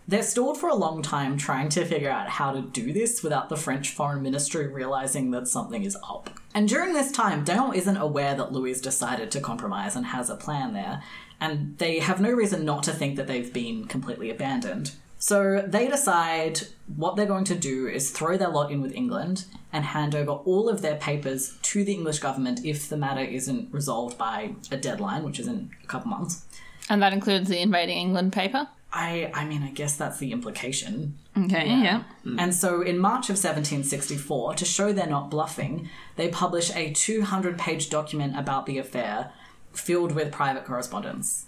They're 0.10 0.24
stalled 0.24 0.57
for 0.57 0.70
a 0.70 0.76
long 0.76 1.03
time 1.03 1.38
trying 1.38 1.70
to 1.70 1.86
figure 1.86 2.10
out 2.10 2.30
how 2.30 2.51
to 2.51 2.62
do 2.62 2.91
this 2.91 3.22
without 3.22 3.47
the 3.47 3.55
French 3.55 3.91
Foreign 3.91 4.24
Ministry 4.24 4.66
realizing 4.66 5.30
that 5.32 5.47
something 5.47 5.84
is 5.84 5.95
up. 6.03 6.32
And 6.55 6.68
during 6.68 6.93
this 6.93 7.12
time, 7.12 7.43
d'Eon 7.43 7.76
isn't 7.76 7.95
aware 7.95 8.34
that 8.34 8.51
Louis 8.51 8.82
decided 8.82 9.30
to 9.30 9.39
compromise 9.39 9.95
and 9.95 10.07
has 10.07 10.32
a 10.32 10.36
plan 10.36 10.74
there, 10.74 11.03
and 11.39 11.78
they 11.78 11.99
have 11.99 12.20
no 12.20 12.32
reason 12.32 12.66
not 12.66 12.82
to 12.84 12.91
think 12.91 13.18
that 13.18 13.28
they've 13.28 13.53
been 13.53 13.86
completely 13.86 14.32
abandoned. 14.32 14.93
So 15.20 15.64
they 15.68 15.88
decide 15.88 16.62
what 16.95 17.16
they're 17.16 17.28
going 17.28 17.45
to 17.45 17.55
do 17.55 17.88
is 17.88 18.10
throw 18.10 18.36
their 18.36 18.49
lot 18.49 18.72
in 18.72 18.82
with 18.82 18.95
England 18.95 19.45
and 19.72 19.86
hand 19.86 20.16
over 20.16 20.32
all 20.32 20.70
of 20.70 20.82
their 20.82 20.95
papers 20.95 21.55
to 21.62 21.84
the 21.84 21.93
English 21.93 22.18
government 22.18 22.66
if 22.66 22.89
the 22.89 22.97
matter 22.97 23.22
isn't 23.22 23.72
resolved 23.72 24.18
by 24.18 24.55
a 24.72 24.78
deadline, 24.78 25.22
which 25.22 25.39
is 25.39 25.45
in 25.45 25.70
a 25.84 25.88
couple 25.88 26.10
months. 26.10 26.45
And 26.89 26.99
that 27.03 27.14
includes 27.14 27.47
the 27.47 27.60
invading 27.60 27.99
England 27.99 28.34
paper. 28.34 28.70
I 28.92 29.32
I 29.34 29.46
mean 29.46 29.64
I 29.64 29.72
guess 29.72 29.96
that's 29.96 30.18
the 30.18 30.32
implication. 30.32 31.18
Okay. 31.38 31.68
Yeah. 31.68 32.04
Mm. 32.26 32.40
And 32.40 32.56
so 32.56 32.82
in 32.82 32.98
March 32.98 33.30
of 33.30 33.36
1764, 33.36 34.56
to 34.56 34.66
show 34.66 34.92
they're 34.92 35.08
not 35.08 35.30
bluffing, 35.30 35.90
they 36.16 36.30
publish 36.30 36.76
a 36.76 36.92
200 36.92 37.58
page 37.58 37.90
document 37.90 38.38
about 38.38 38.66
the 38.66 38.78
affair 38.78 39.32
filled 39.74 40.14
with 40.14 40.32
private 40.32 40.66
correspondence. 40.66 41.46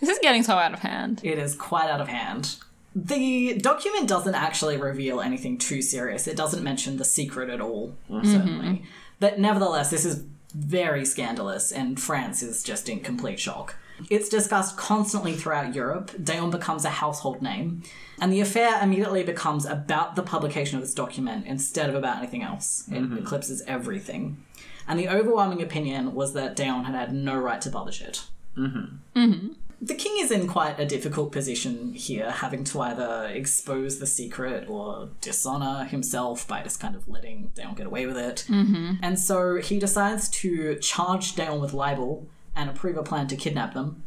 This 0.00 0.08
is 0.08 0.18
getting 0.20 0.42
so 0.42 0.54
out 0.54 0.72
of 0.72 0.80
hand. 0.80 1.20
It 1.22 1.38
is 1.38 1.54
quite 1.54 1.90
out 1.90 2.00
of 2.00 2.08
hand. 2.08 2.56
The 2.94 3.58
document 3.58 4.08
doesn't 4.08 4.34
actually 4.34 4.76
reveal 4.76 5.20
anything 5.20 5.58
too 5.58 5.82
serious. 5.82 6.26
It 6.26 6.36
doesn't 6.36 6.64
mention 6.64 6.96
the 6.96 7.04
secret 7.04 7.48
at 7.48 7.60
all, 7.60 7.94
mm-hmm. 8.10 8.32
certainly. 8.32 8.84
But 9.20 9.38
nevertheless, 9.38 9.90
this 9.90 10.04
is 10.04 10.24
very 10.54 11.04
scandalous, 11.04 11.70
and 11.70 12.00
France 12.00 12.42
is 12.42 12.62
just 12.62 12.88
in 12.88 13.00
complete 13.00 13.38
shock. 13.38 13.76
It's 14.08 14.28
discussed 14.28 14.76
constantly 14.76 15.34
throughout 15.34 15.74
Europe. 15.74 16.12
d'Eon 16.22 16.50
becomes 16.50 16.84
a 16.84 16.90
household 16.90 17.42
name, 17.42 17.82
and 18.20 18.32
the 18.32 18.40
affair 18.40 18.82
immediately 18.82 19.22
becomes 19.22 19.66
about 19.66 20.16
the 20.16 20.22
publication 20.22 20.76
of 20.76 20.82
this 20.82 20.94
document 20.94 21.46
instead 21.46 21.88
of 21.88 21.94
about 21.94 22.18
anything 22.18 22.42
else. 22.42 22.84
It 22.88 22.94
mm-hmm. 22.94 23.18
eclipses 23.18 23.62
everything. 23.66 24.44
And 24.88 24.98
the 24.98 25.08
overwhelming 25.08 25.62
opinion 25.62 26.14
was 26.14 26.32
that 26.32 26.56
d'Eon 26.56 26.84
had 26.84 26.94
had 26.94 27.12
no 27.12 27.36
right 27.38 27.60
to 27.60 27.70
publish 27.70 28.00
it. 28.00 28.24
Mm-hmm. 28.56 29.18
Mm-hmm. 29.18 29.52
The 29.82 29.94
king 29.94 30.16
is 30.18 30.30
in 30.30 30.46
quite 30.46 30.78
a 30.78 30.84
difficult 30.84 31.32
position 31.32 31.94
here, 31.94 32.30
having 32.30 32.64
to 32.64 32.80
either 32.82 33.30
expose 33.32 33.98
the 33.98 34.06
secret 34.06 34.68
or 34.68 35.08
dishonor 35.22 35.84
himself 35.84 36.46
by 36.46 36.62
just 36.62 36.80
kind 36.80 36.94
of 36.94 37.08
letting 37.08 37.50
d'Eon 37.54 37.74
get 37.74 37.86
away 37.86 38.04
with 38.04 38.18
it. 38.18 38.44
Mm-hmm. 38.48 38.96
And 39.02 39.18
so 39.18 39.56
he 39.56 39.78
decides 39.78 40.28
to 40.40 40.76
charge 40.76 41.34
d'Eon 41.34 41.60
with 41.60 41.72
libel 41.72 42.26
and 42.56 42.68
approve 42.70 42.96
a 42.96 43.02
plan 43.02 43.26
to 43.28 43.36
kidnap 43.36 43.74
them. 43.74 44.02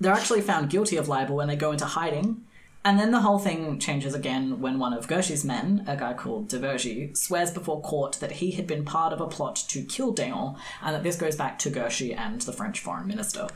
They're 0.00 0.12
actually 0.14 0.40
found 0.40 0.70
guilty 0.70 0.96
of 0.96 1.08
libel 1.08 1.36
when 1.36 1.48
they 1.48 1.56
go 1.56 1.72
into 1.72 1.84
hiding. 1.84 2.42
And 2.82 2.98
then 2.98 3.10
the 3.10 3.20
whole 3.20 3.38
thing 3.38 3.78
changes 3.78 4.14
again 4.14 4.60
when 4.62 4.78
one 4.78 4.94
of 4.94 5.06
Guerchy's 5.06 5.44
men, 5.44 5.84
a 5.86 5.96
guy 5.96 6.14
called 6.14 6.48
De 6.48 6.58
Vergy, 6.58 7.14
swears 7.14 7.50
before 7.50 7.82
court 7.82 8.14
that 8.20 8.32
he 8.32 8.52
had 8.52 8.66
been 8.66 8.86
part 8.86 9.12
of 9.12 9.20
a 9.20 9.26
plot 9.26 9.56
to 9.68 9.82
kill 9.82 10.12
d'Eon, 10.12 10.56
and 10.82 10.94
that 10.94 11.02
this 11.02 11.16
goes 11.16 11.36
back 11.36 11.58
to 11.58 11.68
Guerchy 11.70 12.14
and 12.14 12.40
the 12.40 12.52
French 12.54 12.80
foreign 12.80 13.06
minister. 13.06 13.48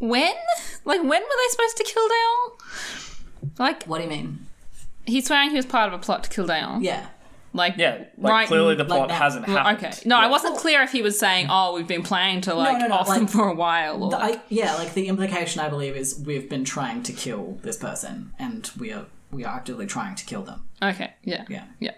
When? 0.00 0.34
Like, 0.84 1.00
when 1.00 1.22
were 1.22 1.28
they 1.28 1.50
supposed 1.50 1.76
to 1.76 1.84
kill 1.84 2.08
d'Eon? 2.08 3.50
Like, 3.60 3.84
What 3.84 3.98
do 3.98 4.04
you 4.04 4.10
mean? 4.10 4.46
he's 5.06 5.26
swearing 5.26 5.50
he 5.50 5.56
was 5.56 5.64
part 5.64 5.86
of 5.92 5.94
a 5.94 6.02
plot 6.02 6.24
to 6.24 6.30
kill 6.30 6.46
d'Eon. 6.48 6.82
Yeah. 6.82 7.06
Like, 7.54 7.74
Yeah, 7.78 8.04
like 8.18 8.30
right. 8.32 8.46
clearly 8.48 8.74
the 8.74 8.84
plot 8.84 9.08
that. 9.08 9.14
hasn't 9.20 9.46
happened. 9.46 9.84
Okay. 9.84 9.96
No, 10.04 10.16
I 10.18 10.26
wasn't 10.28 10.56
clear 10.58 10.82
if 10.82 10.92
he 10.92 11.00
was 11.02 11.18
saying, 11.18 11.46
mm. 11.46 11.50
"Oh, 11.50 11.74
we've 11.74 11.86
been 11.88 12.02
planning 12.02 12.40
to 12.42 12.54
like 12.54 12.78
no, 12.78 12.88
no, 12.88 12.94
off 12.96 13.08
them 13.08 13.26
for 13.26 13.48
a 13.48 13.54
while." 13.54 14.02
Or, 14.04 14.10
The- 14.10 14.22
I, 14.22 14.40
yeah, 14.48 14.74
like 14.74 14.94
the 14.94 15.08
implication 15.08 15.60
I 15.60 15.68
believe 15.68 15.96
is 15.96 16.22
we've 16.24 16.48
been 16.48 16.64
trying 16.64 17.02
to 17.04 17.12
kill 17.12 17.58
this 17.62 17.76
person, 17.76 18.32
and 18.38 18.70
we 18.78 18.92
are 18.92 19.06
we 19.30 19.44
are 19.44 19.54
actively 19.56 19.86
trying 19.86 20.14
to 20.16 20.24
kill 20.24 20.42
them. 20.42 20.62
okay. 20.82 21.14
Yeah. 21.24 21.44
Yeah, 21.48 21.64
Yeah. 21.80 21.92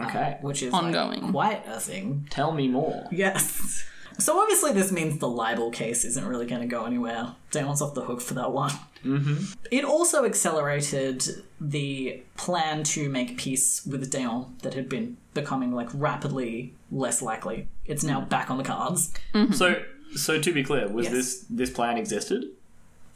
Okay, 0.00 0.38
which 0.42 0.62
is 0.62 0.72
like, 0.72 0.82
Ongoing. 0.84 1.32
quite 1.32 1.66
a 1.66 1.80
thing. 1.80 2.26
tell 2.30 2.52
me 2.52 2.68
more. 2.68 3.08
Yes. 3.10 3.84
So 4.18 4.40
obviously 4.40 4.72
this 4.72 4.90
means 4.90 5.18
the 5.18 5.28
libel 5.28 5.70
case 5.70 6.04
isn't 6.04 6.26
really 6.26 6.46
going 6.46 6.60
to 6.60 6.66
go 6.66 6.84
anywhere. 6.84 7.34
d'Eon's 7.52 7.80
off 7.80 7.94
the 7.94 8.02
hook 8.04 8.20
for 8.20 8.34
that 8.34 8.52
one. 8.52 8.72
Mm-hmm. 9.04 9.44
It 9.70 9.84
also 9.84 10.24
accelerated 10.24 11.22
the 11.60 12.22
plan 12.36 12.82
to 12.84 13.08
make 13.08 13.38
peace 13.38 13.86
with 13.86 14.10
d'Eon 14.10 14.56
that 14.62 14.74
had 14.74 14.88
been 14.88 15.16
becoming 15.34 15.72
like 15.72 15.88
rapidly 15.94 16.74
less 16.90 17.22
likely. 17.22 17.68
It's 17.86 18.02
now 18.02 18.20
back 18.22 18.50
on 18.50 18.58
the 18.58 18.64
cards 18.64 19.12
So, 19.52 19.82
so 20.16 20.40
to 20.40 20.52
be 20.52 20.64
clear, 20.64 20.88
was 20.88 21.04
Yes. 21.04 21.12
this 21.14 21.44
this 21.48 21.70
plan 21.70 21.96
existed? 21.96 22.44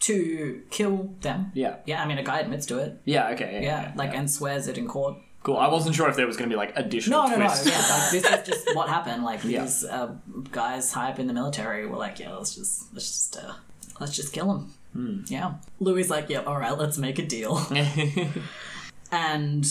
to 0.01 0.63
kill 0.71 1.15
them. 1.21 1.53
Yeah. 1.55 1.77
Yeah, 1.87 2.03
I 2.03 2.07
mean 2.07 2.19
a 2.19 2.25
guy 2.25 2.41
admits 2.41 2.67
to 2.67 2.79
it. 2.79 3.01
Yeah. 3.05 3.29
Okay. 3.31 3.53
Yeah. 3.55 3.61
Yeah, 3.61 3.83
yeah, 3.83 3.93
like 3.95 4.13
yeah. 4.13 4.19
and 4.19 4.29
swears 4.31 4.67
it 4.67 4.77
in 4.77 4.89
court. 4.89 5.17
Cool. 5.43 5.57
I 5.57 5.69
wasn't 5.69 5.95
sure 5.97 6.09
if 6.09 6.17
there 6.17 6.27
was 6.27 6.37
going 6.37 6.49
to 6.49 6.55
be 6.55 6.59
like 6.59 6.73
additional 6.77 7.23
No, 7.23 7.29
no, 7.29 7.37
no. 7.37 7.47
twists. 7.47 7.67
Yeah, 7.67 7.79
like 7.97 8.11
this 8.13 8.25
is 8.25 8.47
just 8.47 8.75
what 8.77 8.89
happened. 8.89 9.25
Like 9.25 9.43
Yeah. 9.45 9.63
these 9.63 9.85
uh, 9.85 10.15
guys 10.53 10.93
high 10.93 11.11
up 11.11 11.19
in 11.19 11.27
the 11.27 11.33
military 11.33 11.87
were 11.87 11.97
like, 11.97 12.19
yeah, 12.21 12.33
let's 12.35 12.55
just 12.55 12.93
let's 12.95 13.07
just 13.11 13.37
uh, 13.45 13.55
let's 14.01 14.15
just 14.15 14.33
kill 14.33 14.51
him. 14.53 14.73
Hmm. 14.93 15.21
Yeah. 15.27 15.55
Louis 15.81 16.09
like, 16.11 16.29
yeah, 16.29 16.43
all 16.43 16.59
right, 16.59 16.77
let's 16.79 16.99
make 16.99 17.19
a 17.19 17.27
deal. 17.27 17.61
and 19.11 19.67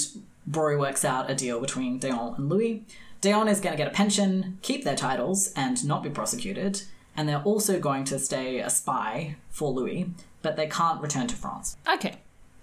Rory 0.50 0.78
works 0.78 1.06
out 1.06 1.30
a 1.30 1.36
deal 1.36 1.60
between 1.60 2.00
d'Eon 2.00 2.36
and 2.38 2.50
Louis. 2.50 2.86
d'Eon 3.22 3.48
is 3.48 3.60
going 3.60 3.74
to 3.74 3.78
get 3.78 3.88
a 3.88 3.96
pension, 3.96 4.58
keep 4.62 4.84
their 4.84 4.96
titles, 4.96 5.54
and 5.56 5.86
not 5.86 6.04
be 6.04 6.10
prosecuted. 6.10 6.82
and 7.16 7.28
they're 7.28 7.44
also 7.44 7.80
going 7.80 8.04
to 8.06 8.18
stay 8.18 8.60
a 8.60 8.70
spy 8.70 9.36
for 9.50 9.70
Louis, 9.72 10.10
but 10.42 10.56
they 10.56 10.66
can't 10.68 11.02
return 11.02 11.28
to 11.28 11.36
France. 11.36 11.76
Okay. 11.94 12.16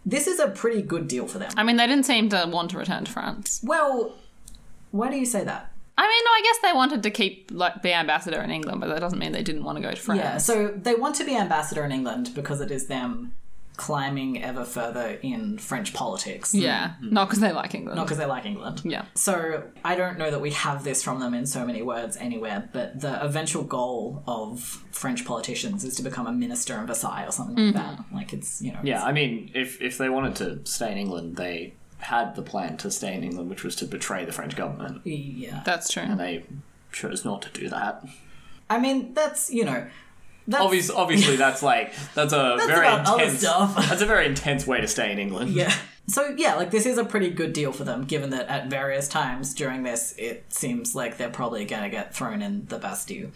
This 0.08 0.26
is 0.26 0.40
a 0.40 0.48
pretty 0.48 0.80
good 0.80 1.06
deal 1.06 1.26
for 1.26 1.38
them. 1.38 1.50
I 1.56 1.62
mean, 1.62 1.76
they 1.76 1.86
didn't 1.86 2.06
seem 2.06 2.30
to 2.30 2.48
want 2.50 2.70
to 2.70 2.78
return 2.78 3.04
to 3.04 3.12
France. 3.12 3.60
Well, 3.62 4.14
why 4.90 5.10
do 5.10 5.16
you 5.18 5.26
say 5.26 5.44
that? 5.44 5.70
I 5.98 6.02
mean, 6.02 6.24
no, 6.24 6.30
I 6.30 6.40
guess 6.44 6.58
they 6.62 6.72
wanted 6.72 7.02
to 7.02 7.10
keep 7.10 7.50
like 7.52 7.82
be 7.82 7.92
ambassador 7.92 8.40
in 8.40 8.50
England, 8.50 8.80
but 8.80 8.86
that 8.86 9.00
doesn't 9.00 9.18
mean 9.18 9.32
they 9.32 9.42
didn't 9.42 9.64
want 9.64 9.76
to 9.76 9.82
go 9.82 9.90
to 9.90 9.96
France. 9.96 10.20
Yeah, 10.20 10.38
so 10.38 10.68
they 10.68 10.94
want 10.94 11.16
to 11.16 11.24
be 11.24 11.36
ambassador 11.36 11.84
in 11.84 11.92
England 11.92 12.30
because 12.34 12.62
it 12.62 12.70
is 12.70 12.86
them 12.86 13.34
climbing 13.78 14.42
ever 14.42 14.64
further 14.64 15.18
in 15.22 15.56
French 15.56 15.94
politics. 15.94 16.52
Yeah, 16.52 16.88
mm-hmm. 16.88 17.14
not 17.14 17.28
because 17.28 17.40
they 17.40 17.52
like 17.52 17.74
England. 17.74 17.96
Not 17.96 18.04
because 18.06 18.18
they 18.18 18.26
like 18.26 18.44
England. 18.44 18.82
yeah. 18.84 19.06
So 19.14 19.62
I 19.84 19.94
don't 19.94 20.18
know 20.18 20.30
that 20.30 20.40
we 20.40 20.50
have 20.50 20.84
this 20.84 21.02
from 21.02 21.20
them 21.20 21.32
in 21.32 21.46
so 21.46 21.64
many 21.64 21.80
words 21.80 22.16
anywhere, 22.16 22.68
but 22.72 23.00
the 23.00 23.24
eventual 23.24 23.62
goal 23.62 24.22
of 24.26 24.60
French 24.90 25.24
politicians 25.24 25.84
is 25.84 25.94
to 25.94 26.02
become 26.02 26.26
a 26.26 26.32
minister 26.32 26.78
in 26.78 26.86
Versailles 26.86 27.24
or 27.24 27.30
something 27.30 27.56
like 27.56 27.74
mm-hmm. 27.74 27.96
that. 27.96 28.04
Like 28.12 28.32
it's 28.32 28.60
you 28.60 28.72
know 28.72 28.80
Yeah, 28.82 29.02
I 29.02 29.12
mean, 29.12 29.50
if 29.54 29.80
if 29.80 29.96
they 29.96 30.08
wanted 30.08 30.34
to 30.36 30.70
stay 30.70 30.92
in 30.92 30.98
England, 30.98 31.36
they 31.36 31.74
had 32.00 32.34
the 32.34 32.42
plan 32.42 32.76
to 32.78 32.90
stay 32.90 33.14
in 33.14 33.22
England, 33.22 33.48
which 33.48 33.64
was 33.64 33.76
to 33.76 33.86
betray 33.86 34.24
the 34.24 34.32
French 34.32 34.54
government, 34.56 35.00
yeah. 35.04 35.62
That's 35.64 35.88
true. 35.88 36.02
and 36.02 36.18
they 36.18 36.44
chose 36.92 37.24
not 37.24 37.42
to 37.42 37.48
do 37.50 37.68
that. 37.68 38.04
I 38.68 38.78
mean 38.78 39.14
that's 39.14 39.50
you 39.50 39.64
know 39.64 39.86
that's 40.48 40.64
Obviously, 40.64 40.96
obviously, 40.96 41.36
that's 41.44 41.62
like 41.62 41.92
that's 42.14 42.32
a 42.32 42.56
very 42.66 42.88
intense. 42.88 43.42
that's 43.42 44.02
a 44.02 44.06
very 44.06 44.26
intense 44.26 44.66
way 44.66 44.80
to 44.80 44.88
stay 44.88 45.12
in 45.12 45.18
England. 45.18 45.50
Yeah. 45.50 45.72
So 46.06 46.34
yeah, 46.36 46.54
like 46.54 46.70
this 46.70 46.86
is 46.86 46.96
a 46.96 47.04
pretty 47.04 47.28
good 47.28 47.52
deal 47.52 47.70
for 47.70 47.84
them, 47.84 48.04
given 48.04 48.30
that 48.30 48.48
at 48.48 48.68
various 48.68 49.08
times 49.08 49.52
during 49.52 49.82
this, 49.82 50.14
it 50.16 50.46
seems 50.48 50.94
like 50.94 51.18
they're 51.18 51.28
probably 51.28 51.66
going 51.66 51.82
to 51.82 51.90
get 51.90 52.14
thrown 52.14 52.40
in 52.40 52.64
the 52.66 52.78
Bastille, 52.78 53.30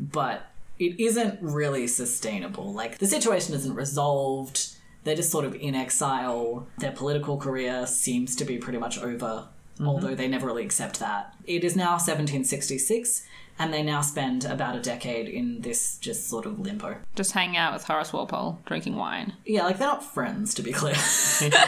but 0.00 0.50
it 0.80 0.98
isn't 0.98 1.38
really 1.40 1.86
sustainable. 1.86 2.72
Like 2.72 2.98
the 2.98 3.06
situation 3.06 3.54
isn't 3.54 3.74
resolved. 3.74 4.74
They're 5.04 5.14
just 5.14 5.30
sort 5.30 5.44
of 5.44 5.54
in 5.54 5.76
exile. 5.76 6.66
Their 6.78 6.90
political 6.90 7.36
career 7.36 7.86
seems 7.86 8.34
to 8.34 8.44
be 8.44 8.58
pretty 8.58 8.80
much 8.80 8.98
over, 8.98 9.46
mm-hmm. 9.76 9.86
although 9.86 10.16
they 10.16 10.26
never 10.26 10.48
really 10.48 10.64
accept 10.64 10.98
that. 10.98 11.36
It 11.46 11.62
is 11.62 11.76
now 11.76 11.92
1766, 11.92 13.22
and 13.58 13.72
they 13.72 13.82
now 13.82 14.00
spend 14.00 14.44
about 14.44 14.76
a 14.76 14.80
decade 14.80 15.28
in 15.28 15.60
this 15.60 15.98
just 15.98 16.28
sort 16.28 16.46
of 16.46 16.58
limbo. 16.60 16.96
Just 17.14 17.32
hanging 17.32 17.56
out 17.56 17.72
with 17.72 17.84
Horace 17.84 18.12
Walpole, 18.12 18.58
drinking 18.66 18.96
wine. 18.96 19.34
Yeah, 19.44 19.64
like 19.64 19.78
they're 19.78 19.88
not 19.88 20.04
friends, 20.04 20.54
to 20.54 20.62
be 20.62 20.72
clear. 20.72 20.94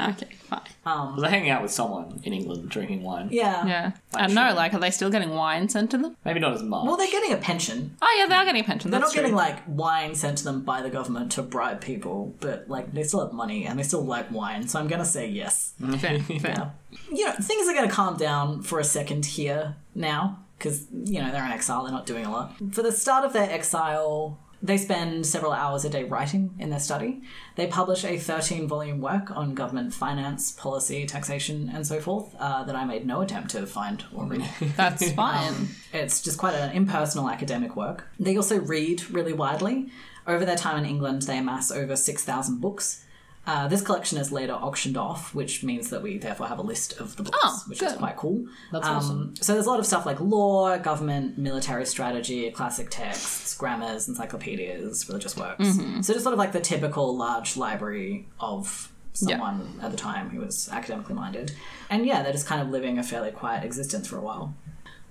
Okay, 0.00 0.28
fine. 0.48 0.60
Um, 0.84 1.18
they're 1.20 1.30
hanging 1.30 1.50
out 1.50 1.62
with 1.62 1.70
someone 1.70 2.20
in 2.24 2.32
England 2.32 2.68
drinking 2.68 3.02
wine. 3.02 3.28
yeah. 3.30 3.64
Yeah. 3.66 3.92
I 4.12 4.26
don't 4.26 4.34
know, 4.34 4.52
like, 4.54 4.74
are 4.74 4.80
they 4.80 4.90
still 4.90 5.10
getting 5.10 5.30
wine 5.30 5.68
sent 5.68 5.90
to 5.92 5.98
them? 5.98 6.16
Maybe 6.24 6.40
not 6.40 6.52
as 6.52 6.62
much. 6.62 6.84
Well, 6.84 6.96
they're 6.96 7.10
getting 7.10 7.32
a 7.32 7.36
pension. 7.36 7.96
Oh, 8.02 8.16
yeah, 8.18 8.26
they 8.26 8.34
are 8.34 8.44
getting 8.44 8.60
a 8.60 8.64
pension. 8.64 8.90
They're 8.90 9.00
That's 9.00 9.14
not 9.14 9.20
getting 9.20 9.34
like 9.36 9.60
wine 9.66 10.14
sent 10.14 10.38
to 10.38 10.44
them 10.44 10.62
by 10.62 10.82
the 10.82 10.90
government 10.90 11.32
to 11.32 11.42
bribe 11.42 11.80
people, 11.80 12.34
but 12.40 12.68
like 12.68 12.92
they 12.92 13.02
still 13.02 13.20
have 13.24 13.32
money 13.32 13.66
and 13.66 13.78
they 13.78 13.82
still 13.82 14.04
like 14.04 14.30
wine, 14.30 14.68
so 14.68 14.78
I'm 14.78 14.88
gonna 14.88 15.04
say 15.04 15.28
yes. 15.28 15.74
Fair, 15.98 16.20
fair. 16.40 16.72
You 17.10 17.26
know, 17.26 17.32
things 17.40 17.68
are 17.68 17.74
gonna 17.74 17.90
calm 17.90 18.16
down 18.16 18.62
for 18.62 18.78
a 18.78 18.84
second 18.84 19.24
here 19.26 19.76
now, 19.94 20.40
because, 20.58 20.86
you 20.92 21.20
know, 21.20 21.30
they're 21.30 21.44
in 21.44 21.52
exile, 21.52 21.84
they're 21.84 21.92
not 21.92 22.06
doing 22.06 22.24
a 22.24 22.30
lot. 22.30 22.54
For 22.72 22.82
the 22.82 22.92
start 22.92 23.24
of 23.24 23.32
their 23.32 23.50
exile, 23.50 24.38
they 24.64 24.78
spend 24.78 25.26
several 25.26 25.52
hours 25.52 25.84
a 25.84 25.90
day 25.90 26.04
writing 26.04 26.54
in 26.58 26.70
their 26.70 26.78
study. 26.80 27.20
They 27.56 27.66
publish 27.66 28.02
a 28.02 28.18
13 28.18 28.66
volume 28.66 28.98
work 28.98 29.30
on 29.30 29.54
government 29.54 29.92
finance, 29.92 30.52
policy, 30.52 31.04
taxation, 31.04 31.70
and 31.72 31.86
so 31.86 32.00
forth 32.00 32.34
uh, 32.38 32.64
that 32.64 32.74
I 32.74 32.86
made 32.86 33.06
no 33.06 33.20
attempt 33.20 33.50
to 33.50 33.66
find 33.66 34.02
or 34.14 34.24
read. 34.24 34.48
That's 34.76 35.12
fine. 35.12 35.68
It's 35.92 36.22
just 36.22 36.38
quite 36.38 36.54
an 36.54 36.74
impersonal 36.74 37.28
academic 37.28 37.76
work. 37.76 38.08
They 38.18 38.38
also 38.38 38.58
read 38.58 39.10
really 39.10 39.34
widely. 39.34 39.90
Over 40.26 40.46
their 40.46 40.56
time 40.56 40.82
in 40.82 40.88
England, 40.88 41.22
they 41.22 41.36
amass 41.36 41.70
over 41.70 41.94
6,000 41.94 42.62
books. 42.62 43.03
Uh, 43.46 43.68
this 43.68 43.82
collection 43.82 44.16
is 44.18 44.32
later 44.32 44.54
auctioned 44.54 44.96
off, 44.96 45.34
which 45.34 45.62
means 45.62 45.90
that 45.90 46.02
we 46.02 46.16
therefore 46.16 46.46
have 46.46 46.58
a 46.58 46.62
list 46.62 46.98
of 46.98 47.14
the 47.16 47.22
books, 47.24 47.38
Oh, 47.42 47.62
which 47.66 47.82
is 47.82 47.92
quite 47.92 48.16
cool. 48.16 48.46
That's 48.72 48.86
Um, 48.86 48.96
awesome. 48.96 49.34
So 49.40 49.52
there's 49.52 49.66
a 49.66 49.70
lot 49.70 49.78
of 49.80 49.86
stuff 49.86 50.06
like 50.06 50.18
law, 50.20 50.76
government, 50.78 51.36
military 51.36 51.84
strategy, 51.84 52.50
classic 52.50 52.88
texts, 52.90 53.54
grammars, 53.54 54.08
encyclopedias, 54.08 55.06
religious 55.08 55.36
works. 55.36 55.60
Mm-hmm. 55.66 56.00
So 56.00 56.12
just 56.14 56.22
sort 56.24 56.32
of 56.32 56.38
like 56.38 56.52
the 56.52 56.60
typical 56.60 57.16
large 57.16 57.56
library 57.56 58.28
of 58.40 58.90
Yeah. 59.20 59.36
someone 59.36 59.78
at 59.82 59.90
the 59.90 59.96
time 59.98 60.30
who 60.30 60.40
was 60.40 60.68
academically 60.72 61.14
minded. 61.14 61.52
And 61.90 62.06
yeah, 62.06 62.22
they're 62.22 62.32
just 62.32 62.46
kind 62.46 62.62
of 62.62 62.68
living 62.70 62.98
a 62.98 63.02
fairly 63.02 63.30
quiet 63.30 63.62
existence 63.64 64.08
for 64.08 64.16
a 64.16 64.22
while. 64.22 64.54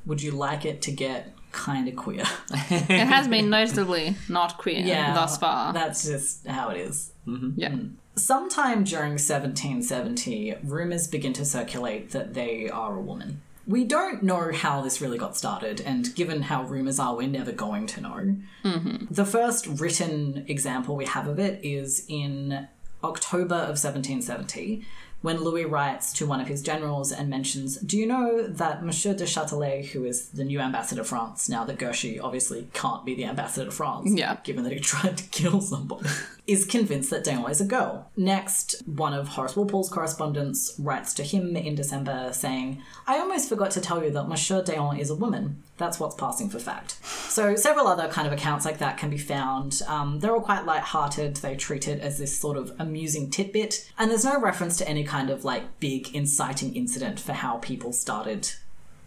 Would 0.07 0.21
you 0.23 0.31
like 0.31 0.65
it 0.65 0.81
to 0.81 0.91
get 0.91 1.33
kind 1.51 1.87
of 1.87 1.95
queer? 1.95 2.23
It 2.51 3.05
has 3.07 3.27
been 3.27 3.49
noticeably 3.57 4.15
not 4.27 4.57
queer 4.57 4.79
yeah, 4.79 5.13
thus 5.13 5.37
far. 5.37 5.71
That's 5.71 6.03
just 6.03 6.47
how 6.47 6.69
it 6.69 6.77
is. 6.77 7.11
yeah. 7.55 7.75
Sometime 8.15 8.83
during 8.83 9.13
1770, 9.13 10.55
rumours 10.63 11.07
begin 11.07 11.33
to 11.33 11.45
circulate 11.45 12.11
that 12.11 12.33
they 12.33 12.69
are 12.69 12.95
a 12.95 13.01
woman. 13.01 13.41
We 13.65 13.85
don't 13.85 14.21
know 14.23 14.51
how 14.51 14.81
this 14.81 14.99
really 15.01 15.17
got 15.17 15.37
started, 15.37 15.79
and 15.81 16.13
given 16.15 16.43
how 16.43 16.63
rumours 16.63 16.99
are, 16.99 17.15
we're 17.15 17.27
never 17.27 17.51
going 17.53 17.87
to 17.87 18.01
know. 18.01 18.35
Mm-hmm. 18.65 19.05
The 19.09 19.25
first 19.25 19.67
written 19.67 20.45
example 20.47 20.95
we 20.95 21.05
have 21.05 21.27
of 21.27 21.39
it 21.39 21.63
is 21.63 22.05
in 22.09 22.67
October 23.03 23.55
of 23.55 23.79
1770, 23.79 24.85
when 25.21 25.41
Louis 25.41 25.63
writes 25.63 26.11
to 26.13 26.25
one 26.25 26.41
of 26.41 26.47
his 26.49 26.61
generals 26.61 27.13
and 27.13 27.29
mentions, 27.29 27.77
Do 27.77 27.97
you 27.97 28.05
know 28.05 28.45
that 28.45 28.83
Monsieur 28.83 29.13
de 29.13 29.23
Châtelet, 29.23 29.85
who 29.85 30.03
is 30.03 30.27
the 30.29 30.43
new 30.43 30.59
ambassador 30.59 31.01
to 31.01 31.07
France, 31.07 31.47
now 31.47 31.63
that 31.63 31.79
Guerchy 31.79 32.19
obviously 32.19 32.67
can't 32.73 33.05
be 33.05 33.15
the 33.15 33.23
ambassador 33.23 33.63
to 33.67 33.71
France, 33.71 34.11
Yeah. 34.13 34.35
given 34.43 34.65
that 34.65 34.73
he 34.73 34.79
tried 34.81 35.17
to 35.17 35.23
kill 35.29 35.61
somebody, 35.61 36.09
is 36.45 36.65
convinced 36.65 37.09
that 37.09 37.23
d'Eon 37.23 37.49
is 37.49 37.61
a 37.61 37.65
girl. 37.65 38.11
Next, 38.17 38.81
one 38.85 39.13
of 39.13 39.29
Horace 39.29 39.55
Walpole's 39.55 39.89
correspondents 39.89 40.75
writes 40.77 41.13
to 41.13 41.23
him 41.23 41.55
in 41.55 41.75
December 41.75 42.31
saying, 42.33 42.81
I 43.07 43.17
almost 43.19 43.47
forgot 43.47 43.71
to 43.71 43.81
tell 43.81 44.03
you 44.03 44.09
that 44.11 44.27
Monsieur 44.27 44.61
d'Eon 44.61 44.97
is 44.97 45.09
a 45.09 45.15
woman. 45.15 45.63
That's 45.77 45.99
what's 46.01 46.15
passing 46.15 46.49
for 46.49 46.59
fact. 46.59 46.97
So, 47.05 47.55
several 47.55 47.87
other 47.87 48.09
kind 48.09 48.27
of 48.27 48.33
accounts 48.33 48.65
like 48.65 48.77
that 48.79 48.97
can 48.97 49.09
be 49.09 49.17
found. 49.17 49.81
Um, 49.87 50.19
they're 50.19 50.33
all 50.35 50.41
quite 50.41 50.65
light-hearted. 50.65 51.37
They 51.37 51.55
treat 51.55 51.87
it 51.87 52.01
as 52.01 52.17
this 52.17 52.37
sort 52.37 52.57
of 52.57 52.73
amusing 52.77 53.29
tidbit, 53.29 53.89
and 53.97 54.11
there's 54.11 54.25
no 54.25 54.39
reference 54.39 54.77
to 54.77 54.87
any 54.87 55.03
kind 55.05 55.29
of 55.29 55.45
like 55.45 55.79
big 55.79 56.13
inciting 56.13 56.75
incident 56.75 57.19
for 57.19 57.33
how 57.33 57.57
people 57.57 57.93
started 57.93 58.51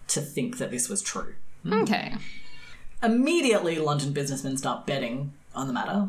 to 0.09 0.21
think 0.21 0.59
that 0.59 0.71
this 0.71 0.89
was 0.89 1.03
true 1.03 1.35
Okay. 1.71 2.15
immediately 3.03 3.79
London 3.79 4.13
businessmen 4.13 4.57
start 4.57 4.87
betting 4.87 5.33
on 5.55 5.67
the 5.67 5.73
matter. 5.73 6.09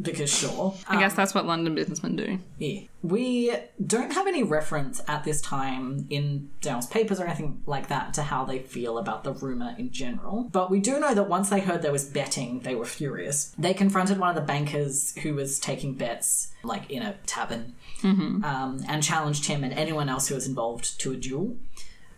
Because 0.00 0.32
sure. 0.32 0.74
I 0.88 0.98
guess 0.98 1.14
that's 1.14 1.34
what 1.34 1.46
London 1.46 1.74
businessmen 1.74 2.16
do. 2.16 2.38
Yeah. 2.58 2.80
We 3.02 3.54
don't 3.84 4.12
have 4.12 4.26
any 4.26 4.42
reference 4.42 5.00
at 5.06 5.24
this 5.24 5.40
time 5.40 6.06
in 6.10 6.50
d'Eon's 6.60 6.86
papers 6.86 7.20
or 7.20 7.24
anything 7.26 7.62
like 7.66 7.88
that 7.88 8.14
to 8.14 8.22
how 8.22 8.44
they 8.44 8.60
feel 8.60 8.98
about 8.98 9.22
the 9.22 9.32
rumour 9.32 9.74
in 9.78 9.90
general. 9.92 10.48
But 10.50 10.70
we 10.70 10.80
do 10.80 10.98
know 10.98 11.14
that 11.14 11.28
once 11.28 11.50
they 11.50 11.60
heard 11.60 11.82
there 11.82 11.92
was 11.92 12.04
betting, 12.04 12.60
they 12.60 12.74
were 12.74 12.84
furious. 12.84 13.54
They 13.58 13.74
confronted 13.74 14.18
one 14.18 14.30
of 14.30 14.34
the 14.34 14.40
bankers 14.40 15.16
who 15.18 15.34
was 15.34 15.58
taking 15.58 15.94
bets, 15.94 16.52
like 16.62 16.90
in 16.90 17.02
a 17.02 17.14
tavern, 17.26 17.74
um, 18.02 18.84
and 18.88 19.02
challenged 19.02 19.46
him 19.46 19.62
and 19.62 19.72
anyone 19.72 20.08
else 20.08 20.28
who 20.28 20.34
was 20.34 20.46
involved 20.46 21.00
to 21.00 21.12
a 21.12 21.16
duel. 21.16 21.56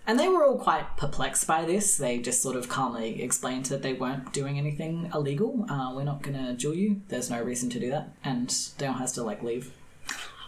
And 0.06 0.18
they 0.18 0.28
were 0.28 0.44
all 0.44 0.58
quite 0.58 0.96
perplexed 0.96 1.46
by 1.46 1.64
this. 1.64 1.96
They 1.96 2.18
just 2.18 2.42
sort 2.42 2.56
of 2.56 2.68
calmly 2.68 3.22
explained 3.22 3.66
that 3.66 3.82
they 3.82 3.94
weren't 3.94 4.32
doing 4.32 4.58
anything 4.58 5.10
illegal. 5.14 5.64
Uh, 5.68 5.92
we're 5.94 6.04
not 6.04 6.22
going 6.22 6.36
to 6.36 6.52
duel 6.52 6.74
you. 6.74 7.00
There's 7.08 7.30
no 7.30 7.42
reason 7.42 7.70
to 7.70 7.80
do 7.80 7.90
that. 7.90 8.10
And 8.22 8.54
d'Eon 8.76 8.94
has 8.94 9.12
to, 9.12 9.22
like, 9.22 9.42
leave. 9.42 9.72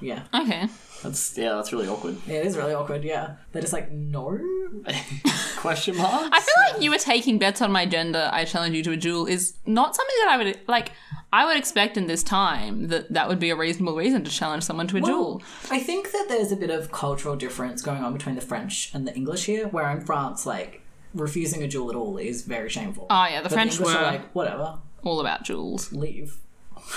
Yeah. 0.01 0.25
Okay. 0.35 0.69
That's 1.03 1.37
yeah, 1.37 1.55
that's 1.55 1.73
really 1.73 1.89
awkward. 1.89 2.17
It 2.27 2.47
is 2.47 2.57
really 2.57 2.75
awkward, 2.75 3.05
yeah. 3.05 3.37
They're 3.53 3.63
just 3.63 3.73
like, 3.73 3.91
no? 3.93 4.39
Question 5.57 5.97
mark? 5.97 6.31
I 6.33 6.41
feel 6.41 6.55
like 6.73 6.83
you 6.83 6.91
were 6.91 6.99
taking 6.99 7.39
bets 7.39 7.61
on 7.63 7.71
my 7.73 7.87
gender. 7.87 8.29
I 8.33 8.45
challenge 8.45 8.75
you 8.75 8.83
to 8.85 8.93
a 8.93 8.97
duel 8.97 9.27
is 9.27 9.55
not 9.67 9.95
something 9.95 10.17
that 10.21 10.29
I 10.31 10.37
would 10.39 10.59
like. 10.69 10.93
I 11.33 11.45
would 11.45 11.57
expect 11.57 11.97
in 11.97 12.07
this 12.07 12.23
time 12.23 12.89
that 12.89 13.13
that 13.13 13.29
would 13.29 13.39
be 13.39 13.51
a 13.51 13.57
reasonable 13.57 13.97
reason 13.97 14.25
to 14.25 14.31
challenge 14.31 14.63
someone 14.65 14.87
to 14.89 14.97
a 14.97 15.01
duel. 15.01 15.43
I 15.71 15.81
think 15.81 16.13
that 16.13 16.27
there's 16.29 16.53
a 16.53 16.57
bit 16.57 16.71
of 16.71 16.91
cultural 16.93 17.37
difference 17.37 17.83
going 17.83 18.03
on 18.03 18.13
between 18.13 18.35
the 18.35 18.41
French 18.41 18.91
and 18.95 19.07
the 19.07 19.15
English 19.15 19.45
here, 19.47 19.69
where 19.69 19.91
in 19.91 20.01
France, 20.01 20.47
like, 20.47 20.83
refusing 21.15 21.63
a 21.63 21.69
duel 21.69 21.91
at 21.91 21.97
all 21.97 22.17
is 22.19 22.43
very 22.43 22.69
shameful. 22.69 23.07
Oh 23.11 23.27
yeah, 23.27 23.39
the 23.43 23.49
But 23.49 23.53
French 23.53 23.77
the 23.77 23.85
were 23.85 23.91
are 23.91 24.03
like, 24.03 24.33
whatever, 24.35 24.79
all 25.03 25.21
about 25.21 25.45
duels. 25.45 25.93
leave. 25.93 26.39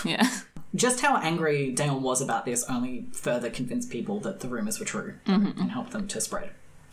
Yeah. 0.05 0.29
Just 0.75 1.01
how 1.01 1.17
angry 1.17 1.71
d'Eon 1.71 2.01
was 2.01 2.21
about 2.21 2.45
this 2.45 2.63
only 2.69 3.05
further 3.11 3.49
convinced 3.49 3.89
people 3.89 4.19
that 4.21 4.41
the 4.41 4.47
rumours 4.47 4.79
were 4.79 4.85
true 4.85 5.15
mm-hmm. 5.25 5.59
and 5.59 5.71
helped 5.71 5.91
them 5.91 6.07
to 6.07 6.21
spread. 6.21 6.51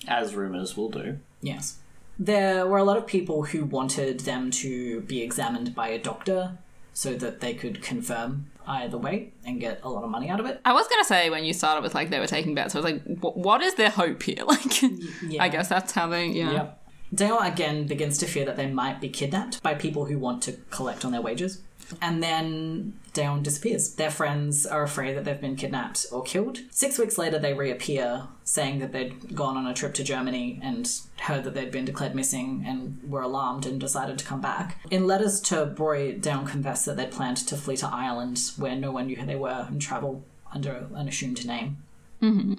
As 0.09 0.35
rumors 0.35 0.77
will 0.77 0.89
do. 0.89 1.19
Yes. 1.43 1.79
There 2.19 2.67
were 2.67 2.79
a 2.79 2.85
lot 2.85 2.97
of 2.97 3.07
people 3.07 3.45
who 3.45 3.65
wanted 3.65 4.21
them 4.21 4.51
to 4.53 5.03
be 5.03 5.21
examined 5.21 5.75
by 5.75 5.89
a 5.89 5.99
doctor 5.99 6.57
so 6.95 7.15
that 7.15 7.41
they 7.41 7.53
could 7.53 7.83
confirm 7.83 8.47
either 8.67 8.97
way 8.97 9.33
and 9.45 9.61
get 9.61 9.81
a 9.83 9.89
lot 9.89 10.03
of 10.03 10.11
money 10.11 10.31
out 10.31 10.41
of 10.41 10.47
it. 10.47 10.61
I 10.65 10.73
was 10.73 10.89
gonna 10.89 11.05
say 11.05 11.29
when 11.29 11.45
you 11.45 11.53
started 11.53 11.83
with 11.83 11.95
like 11.95 12.09
they 12.09 12.19
were 12.19 12.27
taking 12.27 12.55
bets, 12.55 12.75
I 12.75 12.79
was 12.79 12.85
like, 12.85 13.03
what 13.21 13.63
is 13.63 13.75
their 13.75 13.91
hope 13.91 14.23
here? 14.23 14.37
Like, 14.47 14.83
yeah. 15.23 15.43
I 15.43 15.49
guess 15.49 15.69
that's 15.69 15.93
how 15.93 16.09
they. 16.09 16.29
Yeah. 16.29 16.53
Yep. 16.53 16.83
d'Eon 17.15 17.47
again 17.47 17.87
begins 17.87 18.17
to 18.19 18.27
fear 18.27 18.45
that 18.47 18.57
they 18.57 18.67
might 18.67 19.01
be 19.01 19.09
kidnapped 19.09 19.63
by 19.63 19.75
people 19.75 20.07
who 20.07 20.19
want 20.19 20.43
to 20.45 20.53
collect 20.71 21.05
on 21.05 21.13
their 21.13 21.21
wages. 21.21 21.61
And 22.03 22.23
then 22.23 22.95
d'Eon 23.13 23.43
disappears. 23.43 23.95
Their 23.95 24.11
friends 24.11 24.67
are 24.67 24.83
afraid 24.83 25.17
that 25.17 25.25
they've 25.25 25.41
been 25.41 25.57
kidnapped 25.57 26.07
or 26.13 26.23
killed. 26.23 26.59
Six 26.71 26.99
weeks 26.99 27.19
later, 27.19 27.39
they 27.39 27.55
reappear, 27.55 28.29
saying 28.45 28.79
that 28.81 28.93
they'd 28.93 29.35
gone 29.35 29.57
on 29.57 29.67
a 29.67 29.75
trip 29.75 29.95
to 29.95 30.05
Germany 30.05 30.61
and 30.63 30.91
heard 31.21 31.45
that 31.45 31.55
they'd 31.55 31.71
been 31.71 31.85
declared 31.85 32.15
missing 32.15 32.65
and 32.67 33.01
were 33.09 33.23
alarmed 33.23 33.67
and 33.67 33.81
decided 33.81 34.19
to 34.19 34.25
come 34.25 34.41
back. 34.41 34.79
In 34.91 35.07
letters 35.07 35.41
to 35.43 35.67
Broglie, 35.67 36.13
d'Eon 36.13 36.47
confessed 36.47 36.87
that 36.87 36.97
they'd 36.97 37.11
planned 37.11 37.39
to 37.39 37.57
flee 37.57 37.77
to 37.79 37.89
Ireland, 37.89 38.53
where 38.57 38.77
no 38.77 38.91
one 38.91 39.07
knew 39.07 39.17
who 39.17 39.27
they 39.27 39.37
were, 39.37 39.67
and 39.69 39.81
travel 39.81 40.25
under 40.53 40.89
an 40.95 41.09
assumed 41.09 41.47
name. 41.47 41.79
Mm-hmm. 42.23 42.55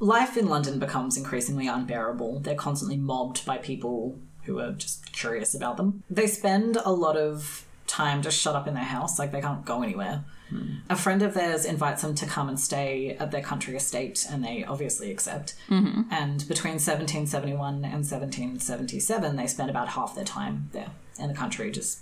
Life 0.00 0.36
in 0.36 0.48
London 0.48 0.78
becomes 0.78 1.16
increasingly 1.16 1.66
unbearable. 1.66 2.40
They're 2.40 2.54
constantly 2.54 2.96
mobbed 2.96 3.44
by 3.44 3.58
people 3.58 4.18
who 4.44 4.60
are 4.60 4.72
just 4.72 5.12
curious 5.12 5.54
about 5.54 5.76
them. 5.76 6.02
They 6.08 6.26
spend 6.26 6.76
a 6.76 6.92
lot 6.92 7.16
of 7.16 7.64
time 7.88 8.22
just 8.22 8.40
shut 8.40 8.54
up 8.54 8.68
in 8.68 8.74
their 8.74 8.84
house, 8.84 9.18
like 9.18 9.32
they 9.32 9.40
can't 9.40 9.64
go 9.64 9.82
anywhere. 9.82 10.24
Hmm. 10.50 10.76
A 10.88 10.96
friend 10.96 11.22
of 11.22 11.34
theirs 11.34 11.64
invites 11.64 12.02
them 12.02 12.14
to 12.14 12.26
come 12.26 12.48
and 12.48 12.58
stay 12.58 13.16
at 13.18 13.30
their 13.30 13.42
country 13.42 13.76
estate, 13.76 14.26
and 14.30 14.44
they 14.44 14.64
obviously 14.64 15.10
accept. 15.10 15.54
Mm-hmm. 15.68 16.02
And 16.10 16.38
between 16.48 16.74
1771 16.74 17.74
and 17.84 18.04
1777, 18.04 19.36
they 19.36 19.46
spend 19.46 19.70
about 19.70 19.88
half 19.88 20.14
their 20.14 20.24
time 20.24 20.70
there 20.72 20.90
in 21.18 21.28
the 21.28 21.34
country, 21.34 21.70
just 21.70 22.00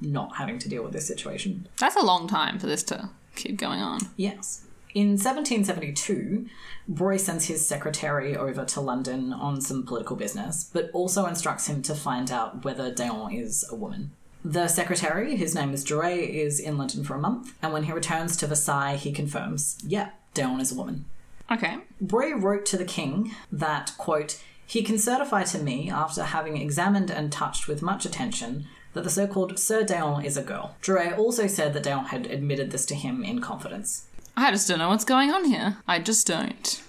not 0.00 0.36
having 0.36 0.58
to 0.58 0.68
deal 0.68 0.82
with 0.82 0.92
this 0.92 1.06
situation. 1.06 1.68
That's 1.78 1.96
a 1.96 2.04
long 2.04 2.28
time 2.28 2.58
for 2.58 2.66
this 2.66 2.82
to 2.84 3.10
keep 3.34 3.56
going 3.56 3.80
on. 3.80 4.00
Yes. 4.16 4.62
In 4.94 5.10
1772, 5.10 6.46
Broglie 6.88 7.18
sends 7.18 7.46
his 7.46 7.66
secretary 7.66 8.34
over 8.34 8.64
to 8.64 8.80
London 8.80 9.32
on 9.32 9.60
some 9.60 9.84
political 9.84 10.16
business, 10.16 10.70
but 10.72 10.90
also 10.94 11.26
instructs 11.26 11.66
him 11.66 11.82
to 11.82 11.94
find 11.94 12.30
out 12.30 12.64
whether 12.64 12.90
d'Eon 12.90 13.32
is 13.32 13.66
a 13.70 13.74
woman. 13.74 14.12
The 14.48 14.68
secretary, 14.68 15.34
his 15.34 15.56
name 15.56 15.74
is 15.74 15.84
Drouet, 15.84 16.30
is 16.30 16.60
in 16.60 16.78
London 16.78 17.02
for 17.02 17.16
a 17.16 17.18
month, 17.18 17.54
and 17.60 17.72
when 17.72 17.82
he 17.82 17.92
returns 17.92 18.36
to 18.36 18.46
Versailles, 18.46 18.94
he 18.94 19.10
confirms, 19.10 19.76
yeah, 19.84 20.10
d'Eon 20.34 20.60
is 20.60 20.70
a 20.70 20.76
woman. 20.76 21.04
Okay. 21.50 21.78
Broglie 22.00 22.34
wrote 22.34 22.64
to 22.66 22.76
the 22.76 22.84
king 22.84 23.34
that, 23.50 23.92
quote, 23.98 24.40
he 24.64 24.84
can 24.84 24.98
certify 24.98 25.42
to 25.42 25.58
me, 25.58 25.90
after 25.90 26.22
having 26.22 26.56
examined 26.58 27.10
and 27.10 27.32
touched 27.32 27.66
with 27.66 27.82
much 27.82 28.06
attention, 28.06 28.68
that 28.92 29.02
the 29.02 29.10
so 29.10 29.26
called 29.26 29.58
Sir 29.58 29.82
d'Eon 29.82 30.24
is 30.24 30.36
a 30.36 30.44
girl. 30.44 30.76
Drouet 30.80 31.18
also 31.18 31.48
said 31.48 31.72
that 31.72 31.82
d'Eon 31.82 32.04
had 32.04 32.26
admitted 32.26 32.70
this 32.70 32.86
to 32.86 32.94
him 32.94 33.24
in 33.24 33.40
confidence. 33.40 34.06
I 34.36 34.52
just 34.52 34.68
don't 34.68 34.78
know 34.78 34.90
what's 34.90 35.04
going 35.04 35.32
on 35.32 35.46
here. 35.46 35.78
I 35.88 35.98
just 35.98 36.24
don't. 36.24 36.80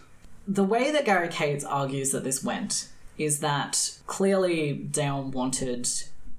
The 0.47 0.63
way 0.63 0.91
that 0.91 1.05
Gary 1.05 1.29
Kates 1.29 1.65
argues 1.65 2.11
that 2.11 2.23
this 2.23 2.43
went 2.43 2.89
is 3.17 3.39
that 3.39 3.97
clearly 4.05 4.73
d'Eon 4.73 5.31
wanted 5.31 5.89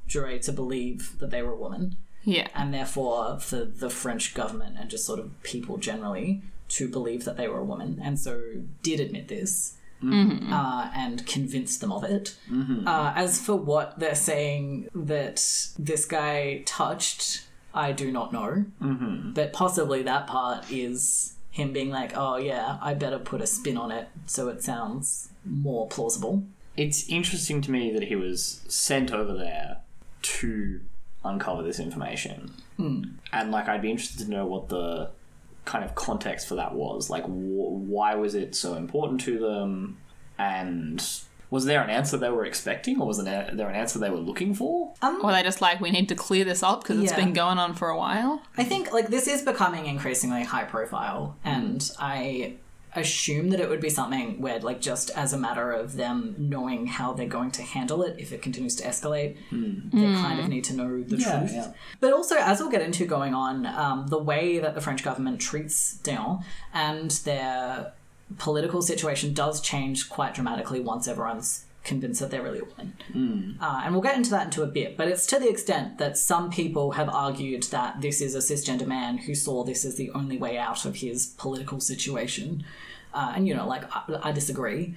Drouet 0.08 0.42
to 0.42 0.52
believe 0.52 1.18
that 1.20 1.30
they 1.30 1.42
were 1.42 1.52
a 1.52 1.56
woman, 1.56 1.96
Yeah. 2.24 2.48
and 2.54 2.72
therefore 2.74 3.38
for 3.40 3.64
the 3.64 3.90
French 3.90 4.34
government 4.34 4.76
and 4.78 4.88
just 4.90 5.04
sort 5.06 5.20
of 5.20 5.40
people 5.42 5.76
generally 5.76 6.42
to 6.70 6.88
believe 6.88 7.24
that 7.24 7.36
they 7.36 7.48
were 7.48 7.60
a 7.60 7.64
woman, 7.64 8.00
and 8.02 8.18
so 8.18 8.40
did 8.82 9.00
admit 9.00 9.28
this. 9.28 9.74
Uh, 10.00 10.90
and 10.94 11.26
convinced 11.26 11.80
them 11.80 11.90
of 11.90 12.04
it. 12.04 12.36
Uh, 12.86 13.12
as 13.16 13.40
for 13.40 13.56
what 13.56 13.98
they're 13.98 14.14
saying 14.14 14.88
that 14.94 15.44
this 15.76 16.04
guy 16.04 16.62
touched, 16.66 17.42
I 17.74 17.90
do 17.90 18.12
not 18.12 18.32
know. 18.32 18.64
But 19.34 19.52
possibly 19.52 20.04
that 20.04 20.28
part 20.28 20.70
is 20.70 21.34
him 21.50 21.72
being 21.72 21.90
like, 21.90 22.12
oh 22.16 22.36
yeah, 22.36 22.78
I 22.80 22.94
better 22.94 23.18
put 23.18 23.40
a 23.40 23.46
spin 23.46 23.76
on 23.76 23.90
it 23.90 24.06
so 24.26 24.46
it 24.48 24.62
sounds 24.62 25.30
more 25.44 25.88
plausible. 25.88 26.44
It's 26.76 27.08
interesting 27.08 27.60
to 27.62 27.72
me 27.72 27.90
that 27.92 28.04
he 28.04 28.14
was 28.14 28.60
sent 28.68 29.10
over 29.10 29.34
there 29.34 29.78
to 30.22 30.80
uncover 31.24 31.62
this 31.62 31.80
information. 31.80 32.52
Hmm. 32.76 33.02
And, 33.32 33.50
like, 33.50 33.68
I'd 33.68 33.82
be 33.82 33.90
interested 33.90 34.24
to 34.24 34.30
know 34.30 34.46
what 34.46 34.68
the 34.68 35.10
kind 35.64 35.84
of 35.84 35.94
context 35.94 36.48
for 36.48 36.54
that 36.54 36.74
was. 36.74 37.10
Like, 37.10 37.24
wh- 37.24 37.28
why 37.28 38.14
was 38.14 38.34
it 38.34 38.54
so 38.54 38.74
important 38.74 39.20
to 39.22 39.38
them? 39.38 39.98
And 40.38 41.04
was 41.50 41.64
there 41.64 41.82
an 41.82 41.90
answer 41.90 42.16
they 42.16 42.30
were 42.30 42.44
expecting, 42.44 43.00
or 43.00 43.06
was 43.06 43.22
there 43.24 43.50
there 43.52 43.68
an 43.68 43.74
answer 43.74 43.98
they 43.98 44.10
were 44.10 44.18
looking 44.18 44.54
for? 44.54 44.92
Um, 45.02 45.20
or 45.24 45.32
they 45.32 45.42
just 45.42 45.60
like, 45.60 45.80
we 45.80 45.90
need 45.90 46.08
to 46.10 46.14
clear 46.14 46.44
this 46.44 46.62
up 46.62 46.82
because 46.82 47.02
it's 47.02 47.12
been 47.12 47.32
going 47.32 47.58
on 47.58 47.74
for 47.74 47.88
a 47.88 47.96
while. 47.96 48.42
I 48.56 48.64
think 48.64 48.92
like 48.92 49.08
this 49.08 49.26
is 49.26 49.42
becoming 49.42 49.86
increasingly 49.86 50.44
high 50.44 50.64
profile, 50.64 51.36
and 51.44 51.90
I 51.98 52.54
assume 53.00 53.50
that 53.50 53.60
it 53.60 53.68
would 53.68 53.80
be 53.80 53.90
something 53.90 54.40
where 54.40 54.58
like 54.60 54.80
just 54.80 55.10
as 55.10 55.32
a 55.32 55.38
matter 55.38 55.72
of 55.72 55.96
them 55.96 56.34
knowing 56.38 56.86
how 56.86 57.12
they're 57.12 57.26
going 57.28 57.50
to 57.52 57.62
handle 57.62 58.02
it 58.02 58.16
if 58.18 58.32
it 58.32 58.42
continues 58.42 58.74
to 58.76 58.84
escalate 58.84 59.36
they 59.50 60.12
kind 60.14 60.40
of 60.40 60.48
need 60.48 60.64
to 60.64 60.74
know 60.74 61.02
the 61.02 61.16
Yeah, 61.16 61.38
truth. 61.38 61.52
yeah. 61.52 61.72
but 62.00 62.12
also 62.12 62.36
as 62.36 62.60
we'll 62.60 62.70
get 62.70 62.82
into 62.82 63.04
going 63.06 63.34
on 63.34 63.66
um, 63.66 64.06
the 64.08 64.18
way 64.18 64.58
that 64.58 64.74
the 64.74 64.80
french 64.80 65.02
government 65.02 65.40
treats 65.40 65.94
d'Eon 65.98 66.42
and 66.72 67.10
their 67.24 67.92
political 68.38 68.82
situation 68.82 69.32
does 69.32 69.60
change 69.60 70.08
quite 70.10 70.34
dramatically 70.34 70.80
once 70.80 71.08
everyone's 71.08 71.64
convinced 71.88 72.20
that 72.20 72.30
they're 72.30 72.42
really 72.42 72.60
a 72.60 72.64
woman 72.64 73.58
uh, 73.60 73.80
and 73.82 73.92
we'll 73.92 74.02
get 74.02 74.16
into 74.16 74.30
that 74.30 74.44
into 74.46 74.62
a 74.62 74.66
bit, 74.66 74.96
but 74.96 75.08
it's 75.08 75.26
to 75.26 75.38
the 75.38 75.48
extent 75.48 75.98
that 75.98 76.16
some 76.16 76.50
people 76.50 76.92
have 76.92 77.08
argued 77.08 77.64
that 77.64 78.00
this 78.00 78.20
is 78.20 78.34
a 78.34 78.38
cisgender 78.38 78.86
man 78.86 79.18
who 79.18 79.34
saw 79.34 79.64
this 79.64 79.84
as 79.84 79.96
the 79.96 80.10
only 80.10 80.38
way 80.38 80.56
out 80.56 80.84
of 80.84 80.96
his 80.96 81.26
political 81.38 81.80
situation. 81.80 82.64
Uh, 83.14 83.32
and, 83.34 83.48
you 83.48 83.54
know, 83.54 83.66
like, 83.66 83.84
I, 83.90 84.02
I 84.28 84.32
disagree. 84.32 84.94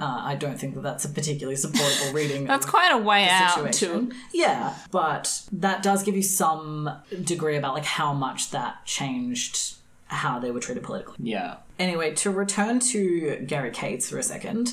Uh, 0.00 0.20
I 0.32 0.36
don't 0.36 0.58
think 0.58 0.74
that 0.74 0.82
that's 0.82 1.04
a 1.04 1.08
particularly 1.10 1.56
supportable 1.56 2.12
reading. 2.20 2.46
That's 2.46 2.64
of 2.64 2.70
quite 2.70 2.92
a 2.92 2.98
way 2.98 3.28
out 3.28 3.54
situation. 3.54 4.10
to. 4.10 4.16
Yeah, 4.32 4.74
but 4.90 5.42
that 5.52 5.82
does 5.82 6.02
give 6.02 6.16
you 6.16 6.22
some 6.22 6.90
degree 7.22 7.56
about, 7.56 7.74
like, 7.74 7.84
how 7.84 8.14
much 8.14 8.50
that 8.52 8.84
changed 8.86 9.74
how 10.12 10.38
they 10.38 10.50
were 10.50 10.60
treated 10.60 10.82
politically. 10.82 11.16
Yeah. 11.18 11.56
Anyway, 11.78 12.14
to 12.14 12.30
return 12.30 12.78
to 12.80 13.36
Gary 13.46 13.70
Kates 13.70 14.10
for 14.10 14.18
a 14.18 14.22
second, 14.22 14.72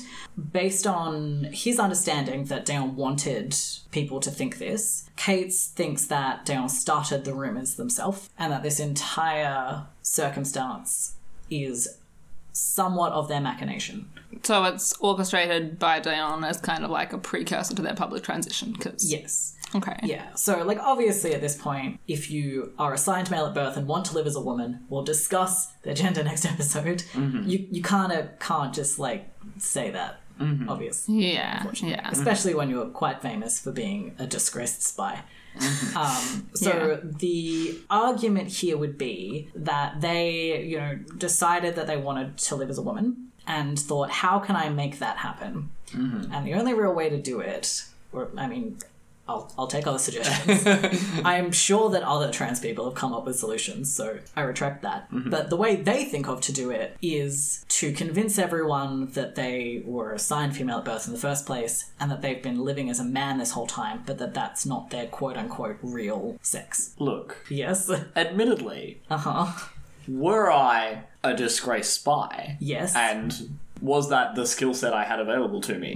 based 0.52 0.86
on 0.86 1.48
his 1.52 1.78
understanding 1.78 2.44
that 2.44 2.66
d'Eon 2.66 2.94
wanted 2.94 3.56
people 3.90 4.20
to 4.20 4.30
think 4.30 4.58
this, 4.58 5.08
Kates 5.16 5.66
thinks 5.66 6.06
that 6.06 6.44
d'Eon 6.44 6.68
started 6.68 7.24
the 7.24 7.34
rumours 7.34 7.74
themselves 7.74 8.28
and 8.38 8.52
that 8.52 8.62
this 8.62 8.78
entire 8.78 9.86
circumstance 10.02 11.14
is 11.50 11.96
somewhat 12.52 13.12
of 13.12 13.28
their 13.28 13.40
machination. 13.40 14.08
So 14.42 14.64
it's 14.64 14.94
orchestrated 15.00 15.78
by 15.78 16.00
d'Eon 16.00 16.44
as 16.44 16.60
kind 16.60 16.84
of 16.84 16.90
like 16.90 17.12
a 17.12 17.18
precursor 17.18 17.74
to 17.74 17.82
their 17.82 17.94
public 17.94 18.22
transition. 18.22 18.74
Cause, 18.76 19.10
Yes. 19.10 19.56
Okay. 19.74 19.96
Yeah. 20.02 20.34
So, 20.34 20.62
like, 20.64 20.78
obviously, 20.80 21.32
at 21.34 21.40
this 21.40 21.56
point, 21.56 22.00
if 22.08 22.30
you 22.30 22.72
are 22.78 22.92
assigned 22.92 23.30
male 23.30 23.46
at 23.46 23.54
birth 23.54 23.76
and 23.76 23.86
want 23.86 24.04
to 24.06 24.14
live 24.14 24.26
as 24.26 24.34
a 24.36 24.40
woman, 24.40 24.84
we'll 24.88 25.04
discuss 25.04 25.66
their 25.82 25.94
gender 25.94 26.22
next 26.24 26.44
episode. 26.54 27.04
Mm-hmm. 27.12 27.48
You 27.48 27.66
you 27.70 27.82
kind 27.82 28.12
of 28.12 28.38
can't 28.40 28.74
just 28.74 28.98
like 28.98 29.28
say 29.58 29.90
that. 29.90 30.20
Mm-hmm. 30.40 30.68
Obviously. 30.70 31.32
Yeah. 31.34 31.66
Yeah. 31.82 32.08
especially 32.10 32.54
when 32.54 32.70
you're 32.70 32.86
quite 32.86 33.20
famous 33.20 33.60
for 33.60 33.72
being 33.72 34.14
a 34.18 34.26
disgraced 34.26 34.82
spy. 34.82 35.20
Mm-hmm. 35.58 35.96
um, 35.96 36.48
so 36.54 36.70
Yeah. 37.02 37.10
the 37.18 37.78
argument 37.90 38.48
here 38.48 38.78
would 38.78 38.96
be 38.96 39.50
that 39.54 40.00
they, 40.00 40.62
you 40.64 40.78
know, 40.78 40.94
decided 41.18 41.74
that 41.76 41.86
they 41.86 41.96
wanted 41.98 42.38
to 42.38 42.56
live 42.56 42.70
as 42.70 42.78
a 42.78 42.82
woman 42.82 43.30
and 43.46 43.78
thought, 43.78 44.10
how 44.10 44.38
can 44.38 44.56
I 44.56 44.68
make 44.70 44.98
that 45.00 45.18
happen? 45.18 45.70
And 45.92 46.46
the 46.46 46.54
only 46.54 46.72
real 46.72 46.94
way 46.94 47.08
to 47.10 47.20
do 47.20 47.40
it, 47.40 47.84
or 48.12 48.30
I 48.38 48.46
mean, 48.46 48.78
I'll, 49.30 49.52
I'll 49.58 49.66
take 49.68 49.86
other 49.86 49.98
suggestions. 49.98 50.66
I'm 51.24 51.52
sure 51.52 51.88
that 51.90 52.02
other 52.02 52.30
trans 52.32 52.58
people 52.60 52.84
have 52.86 52.94
come 52.94 53.12
up 53.12 53.24
with 53.26 53.38
solutions, 53.38 53.92
so 53.94 54.18
I 54.36 54.42
retract 54.42 54.82
that. 54.82 55.06
But 55.12 55.50
the 55.50 55.56
way 55.56 55.76
they 55.76 56.04
think 56.04 56.28
of 56.28 56.40
to 56.42 56.52
do 56.52 56.70
it 56.70 56.96
is 57.00 57.64
to 57.80 57.92
convince 57.92 58.38
everyone 58.38 59.12
that 59.12 59.36
they 59.36 59.82
were 59.84 60.12
assigned 60.12 60.56
female 60.56 60.78
at 60.78 60.84
birth 60.84 61.06
in 61.06 61.12
the 61.12 61.18
first 61.18 61.46
place 61.46 61.90
and 62.00 62.10
that 62.10 62.22
they've 62.22 62.42
been 62.42 62.60
living 62.64 62.90
as 62.90 62.98
a 62.98 63.04
man 63.04 63.38
this 63.38 63.52
whole 63.52 63.66
time, 63.66 64.02
but 64.04 64.18
that 64.18 64.34
that's 64.34 64.66
not 64.66 64.90
their 64.90 65.06
quote 65.06 65.36
unquote 65.36 65.78
real 65.82 66.36
sex. 66.42 66.94
Look, 66.98 67.36
Yes. 67.48 67.88
admittedly, 68.16 69.00
Uh 69.10 69.16
huh. 69.18 69.46
were 70.08 70.50
I 70.50 71.04
a 71.22 71.34
disgraced 71.34 71.94
spy, 71.94 72.56
Yes. 72.60 72.96
and 72.96 73.58
was 73.80 74.10
that 74.10 74.34
the 74.34 74.46
skill 74.46 74.74
set 74.74 74.92
I 74.92 75.04
had 75.04 75.20
available 75.20 75.60
to 75.62 75.78
me, 75.78 75.94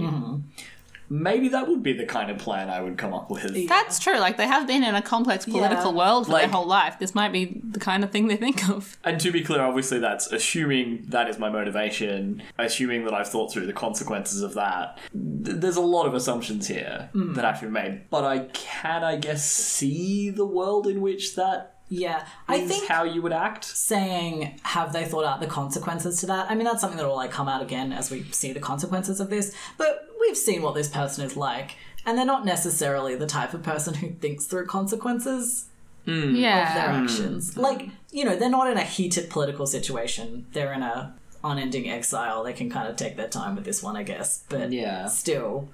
maybe 1.09 1.49
that 1.49 1.67
would 1.67 1.83
be 1.83 1.93
the 1.93 2.05
kind 2.05 2.29
of 2.31 2.37
plan 2.37 2.69
I 2.69 2.81
would 2.81 2.97
come 2.97 3.13
up 3.13 3.29
with. 3.29 3.67
That's 3.67 3.99
true. 3.99 4.17
Like 4.19 4.37
they 4.37 4.47
have 4.47 4.67
been 4.67 4.83
in 4.83 4.95
a 4.95 5.01
complex 5.01 5.45
political 5.45 5.91
Yeah. 5.91 5.97
world 5.97 6.25
for 6.27 6.33
Like- 6.33 6.43
their 6.43 6.51
whole 6.51 6.65
life. 6.67 6.97
This 6.99 7.13
might 7.13 7.31
be 7.31 7.61
the 7.63 7.79
kind 7.79 8.03
of 8.03 8.11
thing 8.11 8.27
they 8.27 8.37
think 8.37 8.67
of. 8.69 8.97
And 9.03 9.19
to 9.21 9.31
be 9.31 9.41
clear, 9.41 9.61
obviously, 9.61 9.99
that's 9.99 10.27
assuming 10.31 11.05
that 11.09 11.29
is 11.29 11.37
my 11.39 11.49
motivation, 11.49 12.41
assuming 12.57 13.05
that 13.05 13.13
I've 13.13 13.27
thought 13.27 13.51
through 13.51 13.65
the 13.67 13.73
consequences 13.73 14.41
of 14.41 14.53
that. 14.55 14.97
Th- 15.13 15.57
There's 15.57 15.75
a 15.77 15.81
lot 15.81 16.05
of 16.07 16.13
assumptions 16.13 16.67
here 16.67 17.09
mm. 17.13 17.35
that 17.35 17.45
I've 17.45 17.59
to 17.59 17.65
be 17.65 17.71
made. 17.71 18.09
But 18.09 18.23
I 18.23 18.39
can, 18.53 19.03
I 19.03 19.15
guess, 19.17 19.45
see 19.49 20.29
the 20.29 20.45
world 20.45 20.87
in 20.87 21.01
which 21.01 21.35
that 21.35 21.74
Yeah, 21.87 22.25
I 22.47 22.65
think 22.65 22.87
how 22.87 23.03
you 23.03 23.21
would 23.21 23.31
act. 23.33 23.63
saying 23.63 24.59
have 24.63 24.91
they 24.91 25.05
thought 25.05 25.23
out 25.23 25.39
the 25.39 25.47
consequences 25.47 26.19
to 26.21 26.25
that? 26.27 26.49
I 26.49 26.55
mean, 26.55 26.65
that's 26.65 26.81
something 26.81 26.97
that 26.97 27.07
will 27.07 27.15
like 27.15 27.31
come 27.31 27.47
out 27.47 27.61
again 27.61 27.93
as 27.93 28.09
we 28.09 28.23
see 28.31 28.53
the 28.53 28.59
consequences 28.59 29.19
of 29.19 29.29
this. 29.29 29.53
But 29.77 30.07
we've 30.19 30.37
seen 30.37 30.61
what 30.61 30.73
this 30.73 30.87
person 30.87 31.23
is 31.23 31.37
like, 31.37 31.75
and 32.05 32.17
they're 32.17 32.25
not 32.25 32.45
necessarily 32.45 33.15
the 33.15 33.27
type 33.27 33.53
of 33.53 33.61
person 33.63 33.93
who 33.95 34.09
thinks 34.09 34.45
through 34.45 34.65
consequences 34.65 35.65
hmm. 36.05 36.11
of 36.11 36.21
their 36.21 36.31
Yeah. 36.41 37.01
actions. 37.03 37.55
Like, 37.55 37.89
you 38.11 38.25
know, 38.25 38.35
they're 38.35 38.49
not 38.49 38.69
in 38.71 38.77
a 38.77 38.83
heated 38.83 39.29
political 39.29 39.67
situation. 39.67 40.47
They're 40.53 40.73
in 40.73 40.81
a 40.81 41.13
unending 41.43 41.87
exile. 41.87 42.43
They 42.43 42.53
can 42.53 42.71
kind 42.71 42.87
of 42.87 42.95
take 42.95 43.15
their 43.15 43.27
time 43.27 43.55
with 43.55 43.65
this 43.65 43.83
one, 43.83 43.95
I 43.95 44.01
guess. 44.01 44.43
But 44.49 44.71
Yeah. 44.71 45.05
still, 45.05 45.69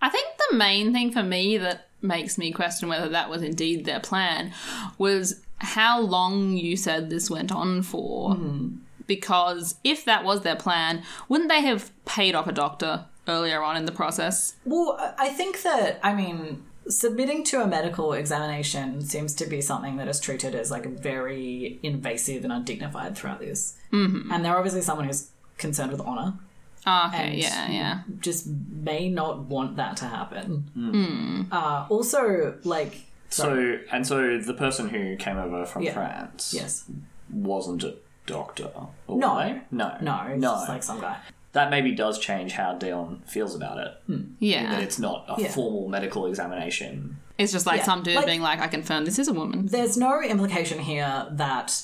I 0.00 0.08
think 0.08 0.26
the 0.50 0.56
main 0.56 0.94
thing 0.94 1.12
for 1.12 1.22
me 1.22 1.58
that 1.58 1.88
makes 2.02 2.38
me 2.38 2.50
question 2.50 2.88
whether 2.88 3.10
that 3.10 3.28
was 3.28 3.42
indeed 3.42 3.84
their 3.84 4.00
plan 4.00 4.54
was 4.96 5.40
how 5.60 6.00
long 6.00 6.56
you 6.56 6.76
said 6.76 7.10
this 7.10 7.30
went 7.30 7.52
on 7.52 7.82
for. 7.82 8.36
Because 9.06 9.76
if 9.82 10.04
that 10.04 10.24
was 10.24 10.42
their 10.42 10.56
plan, 10.56 11.02
wouldn't 11.28 11.48
they 11.50 11.62
have 11.62 11.90
paid 12.04 12.34
off 12.34 12.46
a 12.46 12.52
doctor 12.52 13.06
earlier 13.26 13.62
on 13.62 13.76
in 13.76 13.84
the 13.84 13.92
process? 13.92 14.54
Well, 14.64 14.96
I- 15.18 15.28
think 15.30 15.62
that, 15.62 15.98
I 16.02 16.14
mean, 16.14 16.62
submitting 16.88 17.44
to 17.44 17.60
a 17.62 17.66
medical 17.66 18.12
examination 18.12 19.00
seems 19.02 19.34
to 19.34 19.46
be 19.46 19.60
something 19.60 19.96
that 19.96 20.08
is 20.08 20.20
treated 20.20 20.54
as 20.54 20.70
like 20.70 20.86
very 20.86 21.78
invasive 21.82 22.44
and 22.44 22.52
undignified 22.52 23.16
throughout 23.16 23.40
this. 23.40 23.76
Mm-hmm. 23.92 24.30
And 24.32 24.44
they're 24.44 24.56
obviously 24.56 24.80
someone 24.82 25.06
who's 25.06 25.30
concerned 25.58 25.90
with 25.92 26.00
honor, 26.00 26.34
Oh, 26.86 27.08
okay, 27.12 27.34
yeah, 27.36 27.70
yeah. 27.70 28.00
just 28.20 28.46
may 28.46 29.10
not 29.10 29.40
want 29.40 29.76
that 29.76 29.98
to 29.98 30.06
happen. 30.06 31.46
Uh, 31.52 31.86
also, 31.90 32.54
like, 32.64 33.02
So 33.30 33.78
and 33.92 34.06
so 34.06 34.38
the 34.38 34.54
person 34.54 34.88
who 34.88 35.16
came 35.16 35.36
over 35.38 35.64
from 35.64 35.82
Yeah. 35.82 35.92
France 35.94 36.52
yes, 36.54 36.84
wasn't 37.32 37.84
a 37.84 37.94
doctor. 38.26 38.70
or 39.06 39.18
No. 39.18 39.34
were 39.36 39.44
they? 39.44 39.60
no, 39.70 39.96
no, 40.00 40.22
it's 40.28 40.40
no. 40.42 40.54
just 40.54 40.68
like 40.68 40.82
some 40.82 41.00
guy. 41.00 41.16
that 41.52 41.70
maybe 41.70 41.92
does 41.92 42.18
change 42.18 42.52
how 42.52 42.74
d'Eon 42.74 43.22
feels 43.26 43.54
about 43.56 43.78
it. 43.78 43.92
Hmm. 44.06 44.22
Yeah. 44.38 44.70
That 44.70 44.82
it's 44.82 44.98
not 45.00 45.24
a 45.28 45.42
Yeah. 45.42 45.48
formal 45.50 45.88
medical 45.88 46.26
examination. 46.26 47.16
It's 47.38 47.50
just 47.52 47.66
like 47.66 47.78
Yeah, 47.78 47.84
some 47.84 48.02
dude 48.04 48.14
like- 48.16 48.26
being 48.26 48.42
like, 48.42 48.60
I 48.60 48.68
confirm 48.68 49.04
this 49.04 49.18
is 49.18 49.26
a 49.28 49.32
woman. 49.32 49.66
There's 49.66 49.96
no 49.96 50.20
implication 50.22 50.78
here 50.78 51.26
that 51.32 51.82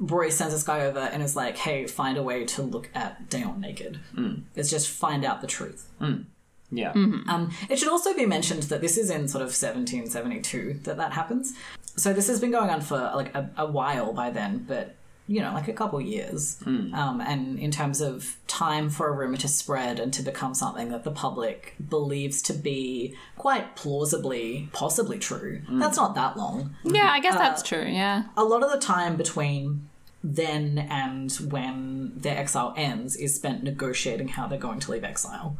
Broglie 0.00 0.30
sends 0.32 0.52
this 0.54 0.62
guy 0.64 0.80
over 0.86 0.98
and 0.98 1.22
is 1.22 1.36
like, 1.36 1.56
hey, 1.56 1.86
find 1.86 2.18
a 2.18 2.22
way 2.22 2.44
to 2.46 2.62
look 2.62 2.90
at 2.94 3.28
d'Eon 3.30 3.60
naked. 3.60 4.00
Hmm. 4.14 4.34
It's 4.56 4.70
just 4.70 4.88
find 4.88 5.24
out 5.24 5.40
the 5.40 5.46
truth. 5.46 5.88
Hmm. 6.00 6.22
Yeah, 6.70 6.92
Um, 6.92 7.50
it 7.70 7.78
should 7.78 7.88
also 7.88 8.12
be 8.14 8.26
mentioned 8.26 8.64
that 8.64 8.80
this 8.80 8.96
is 8.98 9.08
in 9.10 9.28
sort 9.28 9.42
of 9.42 9.48
1772 9.48 10.80
that 10.84 10.96
that 10.96 11.12
happens. 11.12 11.54
So 11.96 12.12
this 12.12 12.26
has 12.28 12.40
been 12.40 12.50
going 12.50 12.70
on 12.70 12.80
for 12.80 12.98
like 13.14 13.34
a, 13.34 13.50
a 13.56 13.66
while 13.66 14.12
by 14.12 14.30
then, 14.30 14.64
but 14.66 14.96
you 15.28 15.40
know, 15.40 15.52
like 15.52 15.66
a 15.66 15.72
couple 15.72 16.00
years. 16.00 16.58
Um, 16.94 17.20
and 17.20 17.58
in 17.58 17.72
terms 17.72 18.00
of 18.00 18.36
time 18.46 18.90
for 18.90 19.08
a 19.08 19.12
rumor 19.12 19.36
to 19.38 19.48
spread 19.48 19.98
and 19.98 20.12
to 20.14 20.22
become 20.22 20.54
something 20.54 20.90
that 20.90 21.02
the 21.02 21.10
public 21.10 21.74
believes 21.88 22.40
to 22.42 22.52
be 22.52 23.14
quite 23.36 23.74
plausibly, 23.74 24.68
possibly 24.72 25.18
true, 25.18 25.62
that's 25.68 25.96
not 25.96 26.14
that 26.14 26.36
long. 26.36 26.76
Yeah, 26.84 27.08
I 27.10 27.18
guess 27.20 27.34
that's 27.34 27.62
true, 27.62 27.84
yeah. 27.86 28.24
A 28.36 28.44
lot 28.44 28.62
of 28.62 28.70
the 28.70 28.78
time 28.78 29.16
between 29.16 29.88
then 30.24 30.78
and 30.90 31.32
when 31.50 32.12
their 32.16 32.36
exile 32.36 32.74
ends 32.76 33.16
is 33.16 33.34
spent 33.34 33.62
negotiating 33.62 34.28
how 34.28 34.46
they're 34.46 34.58
going 34.58 34.80
to 34.80 34.90
leave 34.90 35.04
exile, 35.04 35.56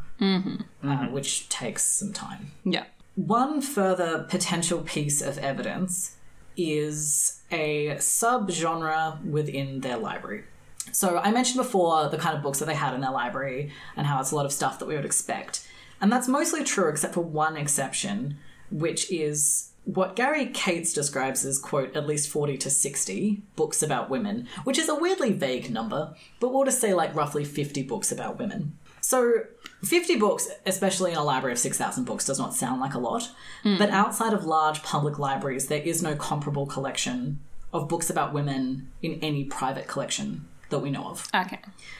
uh, 0.83 1.07
which 1.07 1.47
takes 1.49 1.83
some 1.83 2.13
time. 2.13 2.51
Yeah. 2.63 2.85
One 3.15 3.61
further 3.61 4.25
potential 4.29 4.81
piece 4.81 5.21
of 5.21 5.37
evidence 5.37 6.17
is 6.55 7.41
a 7.51 7.95
subgenre 7.97 9.23
within 9.23 9.81
their 9.81 9.97
library. 9.97 10.43
So 10.91 11.17
I 11.17 11.31
mentioned 11.31 11.57
before 11.57 12.09
the 12.09 12.17
kind 12.17 12.35
of 12.35 12.43
books 12.43 12.59
that 12.59 12.65
they 12.65 12.75
had 12.75 12.93
in 12.93 13.01
their 13.01 13.11
library 13.11 13.71
and 13.95 14.07
how 14.07 14.19
it's 14.19 14.31
a 14.31 14.35
lot 14.35 14.45
of 14.45 14.51
stuff 14.51 14.79
that 14.79 14.87
we 14.87 14.95
would 14.95 15.05
expect. 15.05 15.67
And 16.01 16.11
that's 16.11 16.27
mostly 16.27 16.63
true 16.63 16.89
except 16.89 17.13
for 17.13 17.21
one 17.21 17.57
exception, 17.57 18.37
which 18.69 19.11
is 19.11 19.71
what 19.87 20.17
Gary 20.17 20.47
Kates 20.47 20.91
describes 20.91 21.45
as 21.45 21.57
quote 21.57 21.95
at 21.95 22.05
least 22.05 22.29
40 22.29 22.57
to 22.57 22.69
60 22.69 23.41
books 23.55 23.81
about 23.81 24.09
women, 24.09 24.45
which 24.65 24.77
is 24.77 24.89
a 24.89 24.95
weirdly 24.95 25.31
vague 25.31 25.71
number, 25.71 26.13
but 26.41 26.53
we'll 26.53 26.65
just 26.65 26.81
say 26.81 26.93
like 26.93 27.15
roughly 27.15 27.45
50 27.45 27.83
books 27.83 28.11
about 28.11 28.37
women. 28.37 28.77
So 28.99 29.43
50 29.85 30.17
books, 30.17 30.49
especially 30.65 31.13
in 31.13 31.17
a 31.17 31.23
library 31.23 31.53
of 31.53 31.59
6,000 31.59 32.03
books, 32.03 32.25
does 32.25 32.37
not 32.37 32.53
sound 32.53 32.81
like 32.81 32.95
a 32.95 32.99
lot. 32.99 33.29
Hmm. 33.63 33.77
But 33.77 33.91
outside 33.91 34.33
of 34.33 34.43
large 34.43 34.83
public 34.83 35.17
libraries, 35.17 35.67
there 35.67 35.81
is 35.81 36.03
no 36.03 36.17
comparable 36.17 36.65
collection 36.65 37.39
of 37.71 37.87
books 37.87 38.09
about 38.09 38.33
women 38.33 38.91
in 39.01 39.19
any 39.21 39.45
private 39.45 39.87
collection 39.87 40.49
that 40.69 40.79
we 40.79 40.91
know 40.91 41.05
of. 41.05 41.29
Okay. 41.33 41.59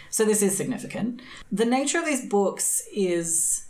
So 0.09 0.25
this 0.25 0.41
is 0.41 0.57
significant. 0.57 1.21
The 1.49 1.63
nature 1.63 1.99
of 1.99 2.05
these 2.05 2.25
books 2.25 2.83
is 2.93 3.67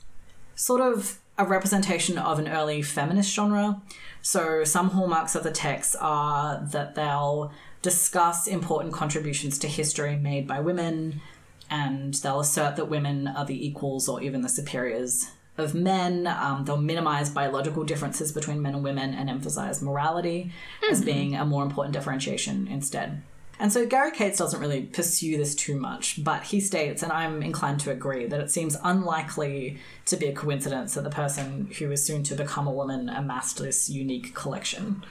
sort 0.56 0.82
of 0.82 1.20
a 1.38 1.46
representation 1.46 2.18
of 2.18 2.40
an 2.40 2.48
early 2.48 2.82
feminist 2.82 3.34
genre. 3.34 3.82
So 4.28 4.66
some 4.66 4.90
hallmarks 4.90 5.36
of 5.36 5.44
the 5.44 5.52
texts 5.52 5.96
are 6.02 6.60
that 6.74 6.96
they'll 6.96 7.54
discuss 7.82 8.46
important 8.46 8.94
contributions 8.94 9.58
to 9.60 9.70
history 9.70 10.18
made 10.18 10.46
by 10.46 10.60
women, 10.60 11.22
and 11.70 12.14
they'll 12.16 12.42
assert 12.42 12.76
that 12.76 12.90
women 12.90 13.30
are 13.30 13.46
the 13.46 13.66
equals 13.66 14.10
or 14.10 14.22
even 14.22 14.42
the 14.42 14.50
superiors 14.50 15.32
of 15.58 15.74
men. 15.74 16.28
Um, 16.28 16.66
they'll 16.66 16.76
minimize 16.76 17.30
biological 17.30 17.86
differences 17.86 18.34
between 18.34 18.62
men 18.62 18.76
and 18.76 18.84
women 18.84 19.14
and 19.14 19.30
emphasize 19.30 19.82
morality 19.82 20.52
as 20.92 21.02
being 21.02 21.34
a 21.34 21.46
more 21.46 21.64
important 21.64 21.94
differentiation 21.94 22.68
instead. 22.68 23.22
And 23.60 23.74
so 23.74 23.86
Gary 23.86 24.12
Kates 24.12 24.38
doesn't 24.38 24.60
really 24.60 24.84
pursue 24.84 25.38
this 25.38 25.56
too 25.56 25.76
much, 25.80 26.24
but 26.24 26.44
he 26.44 26.60
states, 26.60 27.02
and 27.02 27.12
I'm 27.12 27.42
inclined 27.42 27.80
to 27.82 27.92
agree, 27.92 28.28
that 28.28 28.40
it 28.40 28.52
seems 28.52 28.78
unlikely 28.84 29.80
to 30.06 30.16
be 30.16 30.28
a 30.28 30.34
coincidence 30.34 30.94
that 30.94 31.04
the 31.04 31.10
person 31.10 31.70
who 31.80 31.92
is 31.92 32.06
soon 32.06 32.24
to 32.24 32.36
become 32.36 32.68
a 32.68 32.72
woman 32.72 33.10
amassed 33.10 33.58
this 33.58 33.90
unique 33.90 34.36
collection. 34.36 35.04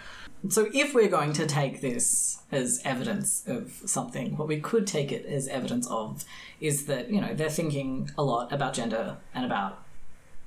So 0.49 0.69
if 0.73 0.95
we're 0.95 1.09
going 1.09 1.33
to 1.35 1.47
take 1.47 1.81
this 1.81 2.39
as 2.53 2.81
evidence 2.85 3.43
of 3.49 3.73
something, 3.87 4.37
what 4.37 4.47
we 4.47 4.61
could 4.61 4.87
take 4.87 5.11
it 5.11 5.27
as 5.27 5.49
evidence 5.49 5.89
of 5.89 6.25
is 6.61 6.87
that, 6.87 7.11
you 7.11 7.21
know, 7.21 7.35
they're 7.35 7.51
thinking 7.51 8.11
a 8.17 8.23
lot 8.23 8.53
about 8.53 8.75
gender 8.75 9.17
and 9.35 9.45
about 9.45 9.83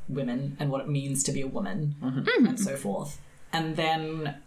women 0.07 0.55
and 0.59 0.71
what 0.71 0.81
it 0.81 0.87
means 0.87 1.23
to 1.23 1.31
be 1.33 1.41
a 1.41 1.47
woman 1.47 1.95
mm-hmm. 2.01 2.45
and 2.45 2.59
so 2.59 2.77
forth. 2.77 3.19
And 3.51 3.75
then 3.75 4.37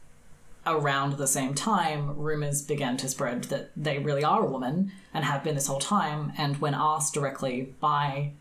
around 0.66 1.14
the 1.14 1.26
same 1.26 1.54
time, 1.54 2.16
rumors 2.16 2.62
began 2.62 2.96
to 2.98 3.08
spread 3.08 3.44
that 3.44 3.70
they 3.76 3.98
really 3.98 4.24
are 4.24 4.44
a 4.44 4.50
woman 4.50 4.92
and 5.12 5.24
have 5.24 5.42
been 5.42 5.54
this 5.54 5.66
whole 5.66 5.80
time. 5.80 6.32
And 6.38 6.60
when 6.60 6.74
asked 6.74 7.14
directly 7.14 7.74
by 7.80 8.32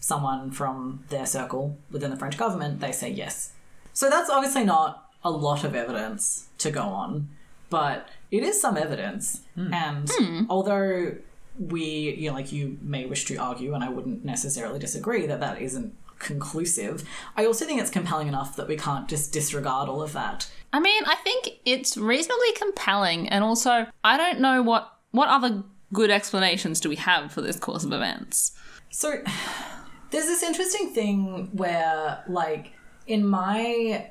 someone 0.00 0.50
from 0.50 1.04
their 1.08 1.26
circle 1.26 1.78
within 1.90 2.10
the 2.10 2.16
French 2.16 2.38
government, 2.38 2.80
they 2.80 2.92
say 2.92 3.10
yes. 3.10 3.52
So 3.92 4.08
that's 4.08 4.30
obviously 4.30 4.64
not 4.64 5.10
a 5.24 5.30
lot 5.30 5.64
of 5.64 5.74
evidence 5.74 6.48
to 6.58 6.70
go 6.70 6.82
on, 6.82 7.28
but 7.68 8.08
it 8.30 8.42
is 8.42 8.60
some 8.60 8.76
evidence. 8.76 9.42
Hmm. 9.54 9.74
And 9.74 10.10
hmm. 10.10 10.44
although 10.48 11.16
we, 11.58 12.14
you 12.16 12.28
know, 12.28 12.34
like 12.34 12.52
you 12.52 12.78
may 12.80 13.06
wish 13.06 13.24
to 13.26 13.36
argue, 13.36 13.74
and 13.74 13.82
I 13.82 13.88
wouldn't 13.88 14.24
necessarily 14.24 14.78
disagree 14.78 15.26
that 15.26 15.40
that 15.40 15.60
isn't 15.60 15.94
conclusive, 16.18 17.04
I 17.36 17.46
also 17.46 17.64
think 17.64 17.80
it's 17.80 17.90
compelling 17.90 18.28
enough 18.28 18.56
that 18.56 18.68
we 18.68 18.76
can't 18.76 19.08
just 19.08 19.32
disregard 19.32 19.88
all 19.88 20.02
of 20.02 20.12
that. 20.12 20.50
I 20.72 20.80
mean, 20.80 21.02
I 21.06 21.14
think 21.16 21.60
it's 21.64 21.96
reasonably 21.96 22.52
compelling, 22.56 23.28
and 23.28 23.42
also 23.42 23.86
I 24.04 24.16
don't 24.16 24.40
know 24.40 24.62
what 24.62 24.92
what 25.10 25.28
other 25.28 25.62
good 25.92 26.10
explanations 26.10 26.80
do 26.80 26.88
we 26.88 26.96
have 26.96 27.32
for 27.32 27.40
this 27.40 27.58
course 27.58 27.84
of 27.84 27.92
events. 27.92 28.52
So 28.90 29.22
there's 30.10 30.26
this 30.26 30.42
interesting 30.42 30.90
thing 30.90 31.50
where, 31.52 32.22
like, 32.28 32.72
in 33.06 33.26
my 33.26 34.10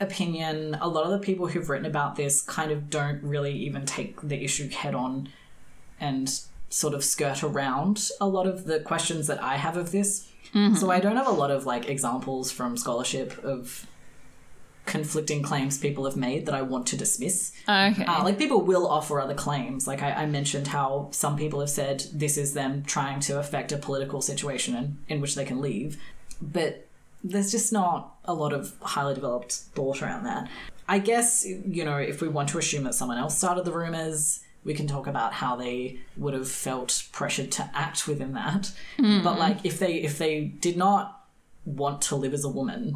opinion, 0.00 0.76
a 0.80 0.88
lot 0.88 1.04
of 1.04 1.10
the 1.10 1.18
people 1.18 1.48
who've 1.48 1.68
written 1.68 1.86
about 1.86 2.16
this 2.16 2.42
kind 2.42 2.70
of 2.70 2.88
don't 2.88 3.22
really 3.22 3.52
even 3.52 3.84
take 3.84 4.20
the 4.20 4.42
issue 4.42 4.68
head 4.68 4.94
on 4.94 5.28
and 6.00 6.40
sort 6.70 6.94
of 6.94 7.02
skirt 7.02 7.42
around 7.42 8.10
a 8.20 8.28
lot 8.28 8.46
of 8.46 8.64
the 8.64 8.80
questions 8.80 9.26
that 9.26 9.42
I 9.42 9.56
have 9.56 9.76
of 9.76 9.90
this. 9.90 10.28
So 10.52 10.90
I 10.90 11.00
don't 11.00 11.16
have 11.16 11.26
a 11.26 11.32
lot 11.32 11.50
of 11.50 11.66
like 11.66 11.88
examples 11.88 12.50
from 12.50 12.76
scholarship 12.76 13.38
of 13.44 13.86
conflicting 14.86 15.42
claims 15.42 15.76
people 15.78 16.06
have 16.06 16.16
made 16.16 16.46
that 16.46 16.54
I 16.54 16.62
want 16.62 16.86
to 16.88 16.96
dismiss. 16.96 17.52
Okay. 17.68 18.04
Uh, 18.04 18.24
like 18.24 18.38
people 18.38 18.62
will 18.62 18.88
offer 18.88 19.20
other 19.20 19.34
claims. 19.34 19.86
Like 19.86 20.02
I, 20.02 20.12
I 20.12 20.26
mentioned 20.26 20.68
how 20.68 21.08
some 21.12 21.36
people 21.36 21.60
have 21.60 21.70
said 21.70 22.04
this 22.12 22.38
is 22.38 22.54
them 22.54 22.82
trying 22.84 23.20
to 23.20 23.38
affect 23.38 23.70
a 23.70 23.76
political 23.76 24.22
situation 24.22 24.74
in, 24.74 24.98
in 25.08 25.20
which 25.20 25.34
they 25.34 25.44
can 25.44 25.60
leave. 25.60 26.00
But 26.40 26.88
there's 27.22 27.50
just 27.50 27.72
not 27.72 28.16
a 28.24 28.32
lot 28.32 28.52
of 28.52 28.74
highly 28.80 29.14
developed 29.14 29.52
thought 29.52 30.02
around 30.02 30.24
that. 30.24 30.48
I 30.88 30.98
guess, 30.98 31.44
you 31.46 31.84
know, 31.84 31.98
if 31.98 32.22
we 32.22 32.28
want 32.28 32.48
to 32.50 32.58
assume 32.58 32.84
that 32.84 32.94
someone 32.94 33.18
else 33.18 33.36
started 33.36 33.66
the 33.66 33.72
rumors, 33.72 34.40
we 34.68 34.74
can 34.74 34.86
talk 34.86 35.06
about 35.06 35.32
how 35.32 35.56
they 35.56 35.98
would 36.18 36.34
have 36.34 36.46
felt 36.46 37.04
pressured 37.10 37.50
to 37.50 37.70
act 37.74 38.06
within 38.06 38.34
that. 38.34 38.70
Hmm. 38.98 39.22
But 39.22 39.38
like 39.38 39.64
if 39.64 39.78
they 39.78 39.94
if 39.94 40.18
they 40.18 40.44
did 40.44 40.76
not 40.76 41.24
want 41.64 42.02
to 42.02 42.16
live 42.16 42.34
as 42.34 42.44
a 42.44 42.50
woman, 42.50 42.94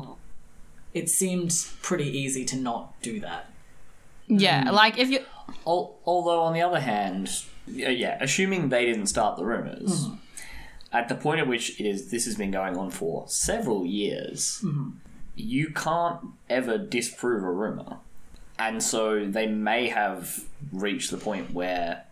it 0.92 1.08
seemed 1.08 1.66
pretty 1.80 2.06
easy 2.06 2.44
to 2.44 2.56
not 2.56 3.00
do 3.00 3.20
that. 3.20 3.50
Yeah, 4.28 4.64
hmm. 4.64 4.74
like 4.74 4.98
if 4.98 5.08
you. 5.08 5.20
Al- 5.66 5.96
Although, 6.04 6.42
on 6.42 6.52
the 6.52 6.60
other 6.60 6.80
hand, 6.80 7.30
yeah, 7.66 7.88
yeah, 7.88 8.18
assuming 8.20 8.68
they 8.68 8.84
didn't 8.84 9.06
start 9.06 9.38
the 9.38 9.44
rumors, 9.44 10.04
hmm. 10.04 10.14
at 10.92 11.08
the 11.08 11.14
point 11.14 11.40
at 11.40 11.46
which 11.46 11.80
it 11.80 11.86
is 11.86 12.10
this 12.10 12.26
has 12.26 12.36
been 12.36 12.50
going 12.50 12.76
on 12.76 12.90
for 12.90 13.24
several 13.28 13.86
years, 13.86 14.62
you 15.34 15.70
can't 15.70 16.20
ever 16.50 16.76
disprove 16.76 17.42
a 17.42 17.50
rumor, 17.50 17.96
and 18.68 18.82
so 18.82 19.24
they 19.26 19.46
may 19.46 19.88
have 19.88 20.44
reached 20.72 21.10
the 21.10 21.16
point 21.18 21.52
where 21.52 22.04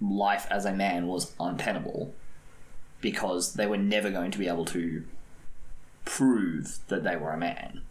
life 0.00 0.46
as 0.50 0.64
a 0.64 0.72
man 0.72 1.06
was 1.06 1.32
untenable 1.38 2.14
because 3.00 3.54
they 3.54 3.66
were 3.66 3.76
never 3.78 4.10
going 4.10 4.30
to 4.30 4.38
be 4.38 4.48
able 4.48 4.64
to 4.66 5.04
prove 6.04 6.78
that 6.88 7.04
they 7.04 7.16
were 7.16 7.30
a 7.32 7.38
man 7.38 7.82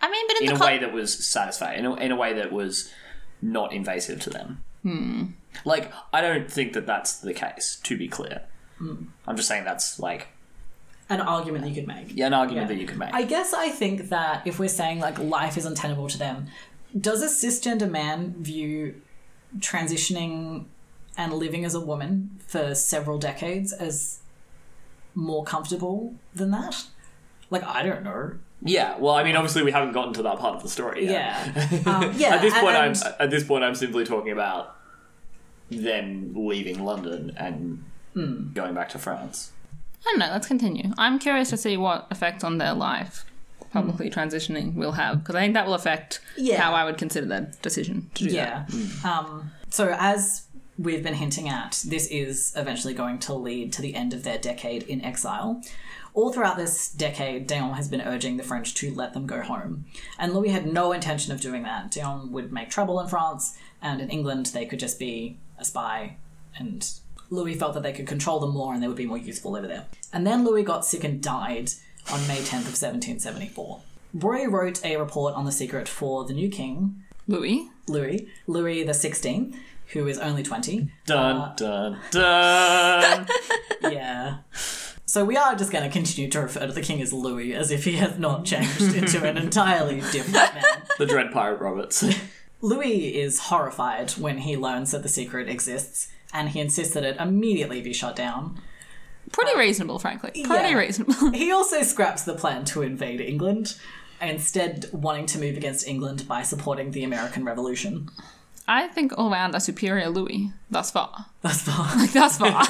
I 0.00 0.10
mean, 0.10 0.26
but 0.26 0.36
in, 0.38 0.42
in 0.42 0.48
the 0.48 0.54
a 0.54 0.58
con- 0.58 0.66
way 0.68 0.78
that 0.78 0.92
was 0.92 1.26
satisfying, 1.26 1.78
in 1.80 1.86
a, 1.86 1.94
in 1.94 2.10
a 2.12 2.16
way 2.16 2.32
that 2.34 2.50
was 2.52 2.90
not 3.40 3.72
invasive 3.72 4.20
to 4.22 4.30
them. 4.30 4.62
Hmm. 4.82 5.24
Like, 5.64 5.92
I 6.12 6.20
don't 6.20 6.50
think 6.50 6.72
that 6.72 6.86
that's 6.86 7.18
the 7.20 7.32
case, 7.32 7.78
to 7.84 7.96
be 7.96 8.08
clear. 8.08 8.42
I'm 8.80 9.36
just 9.36 9.46
saying 9.46 9.62
that's 9.64 10.00
like 10.00 10.26
An 11.08 11.20
argument 11.20 11.68
you 11.68 11.74
could 11.74 11.86
make. 11.86 12.08
yeah, 12.16 12.26
an 12.26 12.34
argument 12.34 12.64
Yeah. 12.68 12.74
that 12.74 12.80
you 12.80 12.86
could 12.88 12.98
make. 12.98 13.14
I 13.14 13.22
guess 13.22 13.54
I 13.54 13.68
think 13.68 14.08
that 14.08 14.44
if 14.44 14.58
we're 14.58 14.68
saying 14.68 14.98
like 14.98 15.18
life 15.20 15.56
is 15.56 15.66
untenable 15.66 16.08
to 16.08 16.18
them, 16.18 16.48
does 16.98 17.22
a 17.22 17.26
cisgender 17.26 17.90
man 17.90 18.34
view 18.38 19.00
transitioning 19.58 20.64
and 21.16 21.32
living 21.32 21.64
as 21.64 21.74
a 21.74 21.80
woman 21.80 22.38
for 22.46 22.74
several 22.74 23.18
decades 23.18 23.72
as 23.72 24.20
more 25.14 25.44
comfortable 25.44 26.14
than 26.34 26.50
that? 26.50 26.84
Like 27.50 27.64
I 27.64 27.82
don't 27.82 28.02
know. 28.02 28.32
yeah, 28.62 28.96
well, 28.98 29.14
I 29.14 29.24
mean, 29.24 29.36
obviously, 29.36 29.62
we 29.62 29.72
haven't 29.72 29.92
gotten 29.92 30.14
to 30.14 30.22
that 30.22 30.38
part 30.38 30.56
of 30.56 30.62
the 30.62 30.68
story. 30.68 31.04
Yet. 31.06 31.12
Yeah, 31.54 31.82
um, 31.86 32.12
yeah. 32.16 32.36
at 32.36 32.40
this 32.40 32.54
and- 32.54 32.62
point, 32.62 32.76
I'm 32.76 32.94
at 33.20 33.30
this 33.30 33.44
point, 33.44 33.62
I'm 33.64 33.74
simply 33.74 34.04
talking 34.04 34.32
about 34.32 34.76
them 35.70 36.32
leaving 36.34 36.84
London 36.84 37.32
and 37.36 37.84
Hmm. 38.14 38.52
going 38.52 38.74
back 38.74 38.90
to 38.90 38.98
France. 38.98 39.52
I 40.06 40.10
don't 40.10 40.18
know. 40.18 40.28
Let's 40.30 40.46
continue. 40.46 40.92
I'm 40.98 41.18
curious 41.18 41.48
to 41.48 41.56
see 41.56 41.78
what 41.78 42.08
effect 42.10 42.44
on 42.44 42.58
their 42.58 42.74
life 42.74 43.24
publicly 43.72 44.10
transitioning 44.10 44.74
will 44.74 44.92
have 44.92 45.20
because 45.20 45.34
I 45.34 45.40
think 45.40 45.54
that 45.54 45.66
will 45.66 45.74
affect 45.74 46.20
Yeah. 46.36 46.60
how 46.60 46.74
I 46.74 46.84
would 46.84 46.98
consider 46.98 47.26
their 47.26 47.50
decision 47.62 48.10
to 48.14 48.24
do 48.24 48.30
Yeah. 48.34 48.66
Hmm. 48.66 49.06
Um, 49.06 49.50
so 49.70 49.94
as 49.98 50.42
we've 50.78 51.02
been 51.02 51.14
hinting 51.14 51.48
at, 51.48 51.82
this 51.86 52.06
is 52.08 52.52
eventually 52.56 52.94
going 52.94 53.18
to 53.20 53.34
lead 53.34 53.72
to 53.74 53.82
the 53.82 53.94
end 53.94 54.12
of 54.12 54.22
their 54.24 54.38
decade 54.38 54.82
in 54.84 55.02
exile. 55.04 55.62
All 56.14 56.30
throughout 56.32 56.58
this 56.58 56.90
decade, 56.90 57.46
d'Eon 57.46 57.72
has 57.74 57.88
been 57.88 58.02
urging 58.02 58.36
the 58.36 58.42
French 58.42 58.74
to 58.74 58.92
let 58.94 59.14
them 59.14 59.26
go 59.26 59.40
home. 59.40 59.86
And 60.18 60.34
Louis 60.34 60.50
had 60.50 60.66
no 60.70 60.92
intention 60.92 61.32
of 61.32 61.40
doing 61.40 61.62
that. 61.62 61.90
d'Eon 61.90 62.30
would 62.32 62.52
make 62.52 62.68
trouble 62.68 63.00
in 63.00 63.08
France, 63.08 63.56
and 63.80 64.00
in 64.00 64.10
England 64.10 64.46
they 64.46 64.66
could 64.66 64.78
just 64.78 64.98
be 64.98 65.38
a 65.58 65.64
spy, 65.64 66.16
and 66.58 66.90
Louis 67.30 67.54
felt 67.54 67.72
that 67.72 67.82
they 67.82 67.94
could 67.94 68.06
control 68.06 68.40
them 68.40 68.50
more 68.52 68.74
and 68.74 68.82
they 68.82 68.88
would 68.88 68.96
be 68.96 69.06
more 69.06 69.16
useful 69.16 69.56
over 69.56 69.66
there. 69.66 69.86
And 70.12 70.26
then 70.26 70.44
Louis 70.44 70.62
got 70.64 70.84
sick 70.84 71.02
and 71.02 71.22
died 71.22 71.70
on 72.10 72.26
May 72.26 72.38
10th 72.38 72.66
of 72.68 72.76
1774. 72.80 73.80
Broglie 74.14 74.46
wrote 74.46 74.84
a 74.84 74.96
report 74.96 75.34
on 75.34 75.44
the 75.44 75.52
secret 75.52 75.88
for 75.88 76.24
the 76.24 76.34
new 76.34 76.48
king. 76.50 77.02
Louis. 77.26 77.68
Louis, 77.88 78.28
Louis 78.46 78.82
the 78.84 78.94
Sixteenth, 78.94 79.56
who 79.92 80.06
is 80.06 80.18
only 80.18 80.42
twenty. 80.42 80.90
Dun 81.06 81.36
Uh, 81.36 81.54
dun 81.56 81.98
dun. 82.10 83.26
Yeah. 83.92 84.38
So 85.06 85.24
we 85.24 85.36
are 85.36 85.54
just 85.54 85.70
going 85.72 85.84
to 85.84 85.90
continue 85.90 86.30
to 86.30 86.40
refer 86.40 86.66
to 86.66 86.72
the 86.72 86.80
king 86.80 87.02
as 87.02 87.12
Louis 87.12 87.54
as 87.54 87.70
if 87.70 87.84
he 87.84 87.92
has 87.96 88.18
not 88.18 88.44
changed 88.44 88.80
into 88.94 89.24
an 89.28 89.36
entirely 89.36 89.96
different 90.12 90.54
man. 90.54 90.64
the 90.98 91.06
Dread 91.06 91.32
Pirate 91.32 91.60
Roberts. 91.60 92.04
Louis 92.60 93.14
is 93.16 93.38
horrified 93.40 94.12
when 94.12 94.38
he 94.38 94.56
learns 94.56 94.92
that 94.92 95.02
the 95.02 95.08
secret 95.08 95.48
exists, 95.48 96.08
and 96.32 96.50
he 96.50 96.60
insists 96.60 96.94
that 96.94 97.04
it 97.04 97.16
immediately 97.18 97.80
be 97.82 97.92
shut 97.92 98.16
down. 98.16 98.60
Pretty 99.32 99.58
reasonable, 99.58 99.98
frankly. 99.98 100.30
Pretty 100.44 100.70
yeah. 100.70 100.78
reasonable. 100.78 101.30
He 101.32 101.50
also 101.50 101.82
scraps 101.82 102.22
the 102.24 102.34
plan 102.34 102.64
to 102.66 102.82
invade 102.82 103.20
England, 103.20 103.76
instead 104.20 104.86
wanting 104.92 105.26
to 105.26 105.38
move 105.38 105.56
against 105.56 105.86
England 105.86 106.28
by 106.28 106.42
supporting 106.42 106.92
the 106.92 107.02
American 107.04 107.44
Revolution. 107.44 108.08
I 108.68 108.88
think 108.88 109.12
all 109.18 109.30
round 109.30 109.54
a 109.54 109.60
superior 109.60 110.08
Louis 110.08 110.52
thus 110.70 110.90
far. 110.90 111.26
Thus 111.42 111.62
far. 111.62 111.88
Like 111.96 112.12
thus 112.12 112.38
far. 112.38 112.52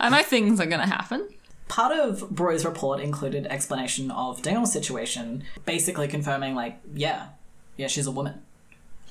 I 0.00 0.08
know 0.10 0.22
things 0.22 0.60
are 0.60 0.66
gonna 0.66 0.86
happen. 0.86 1.28
Part 1.68 1.96
of 1.98 2.28
Broglie's 2.30 2.64
report 2.64 3.00
included 3.00 3.46
explanation 3.46 4.10
of 4.10 4.42
d'Eon's 4.42 4.72
situation, 4.72 5.44
basically 5.64 6.08
confirming, 6.08 6.54
like, 6.54 6.78
yeah, 6.92 7.28
yeah, 7.76 7.86
she's 7.86 8.06
a 8.06 8.10
woman. 8.10 8.42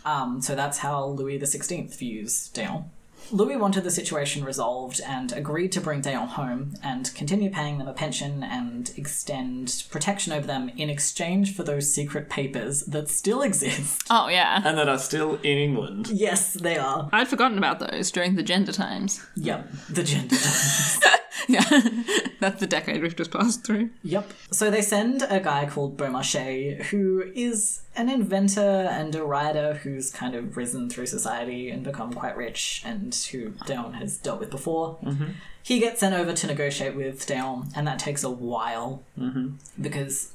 Um, 0.05 0.41
so 0.41 0.53
that's 0.53 0.79
how 0.79 1.05
Louis 1.05 1.39
XVI 1.39 1.95
views 1.97 2.49
d'Eon. 2.49 2.89
Louis 3.31 3.55
wanted 3.57 3.83
the 3.83 3.91
situation 3.91 4.43
resolved 4.43 5.01
and 5.05 5.31
agreed 5.31 5.71
to 5.73 5.81
bring 5.81 6.01
d'Eon 6.01 6.27
home 6.27 6.75
and 6.83 7.13
continue 7.15 7.49
paying 7.49 7.77
them 7.77 7.87
a 7.87 7.93
pension 7.93 8.43
and 8.43 8.91
extend 8.97 9.83
protection 9.89 10.33
over 10.33 10.45
them 10.45 10.69
in 10.77 10.89
exchange 10.89 11.55
for 11.55 11.63
those 11.63 11.93
secret 11.93 12.29
papers 12.29 12.83
that 12.83 13.09
still 13.09 13.41
exist. 13.41 14.03
Oh 14.09 14.27
yeah. 14.27 14.61
and 14.63 14.77
that 14.77 14.89
are 14.89 14.99
still 14.99 15.35
in 15.43 15.57
England. 15.57 16.09
yes, 16.09 16.53
they 16.53 16.77
are. 16.77 17.09
I'd 17.11 17.27
forgotten 17.27 17.57
about 17.57 17.79
those 17.79 18.11
during 18.11 18.35
the 18.35 18.43
gender 18.43 18.71
times. 18.71 19.21
Yep, 19.35 19.71
the 19.89 20.03
gender. 20.03 20.35
Yeah. 21.49 21.63
That's 22.39 22.59
the 22.59 22.67
decade 22.67 23.01
we've 23.01 23.15
just 23.15 23.31
passed 23.31 23.63
through. 23.65 23.89
Yep. 24.03 24.31
So 24.51 24.71
they 24.71 24.81
send 24.81 25.23
a 25.29 25.39
guy 25.39 25.65
called 25.65 25.97
Beaumarchais, 25.97 26.83
who 26.85 27.31
is 27.35 27.81
an 27.95 28.09
inventor 28.09 28.61
and 28.61 29.13
a 29.15 29.23
writer 29.23 29.75
who's 29.75 30.09
kind 30.09 30.35
of 30.35 30.57
risen 30.57 30.89
through 30.89 31.05
society 31.05 31.69
and 31.69 31.83
become 31.83 32.13
quite 32.13 32.35
rich, 32.35 32.81
and 32.85 33.13
who 33.31 33.51
d'Eon 33.65 33.93
has 33.93 34.17
dealt 34.17 34.39
with 34.39 34.49
before. 34.49 34.97
Mm-hmm. 35.03 35.31
He 35.61 35.79
gets 35.79 35.99
sent 35.99 36.15
over 36.15 36.33
to 36.33 36.47
negotiate 36.47 36.95
with 36.95 37.25
d'Eon, 37.25 37.69
and 37.75 37.87
that 37.87 37.99
takes 37.99 38.23
a 38.23 38.29
while 38.29 39.03
mm-hmm. 39.17 39.55
because 39.81 40.33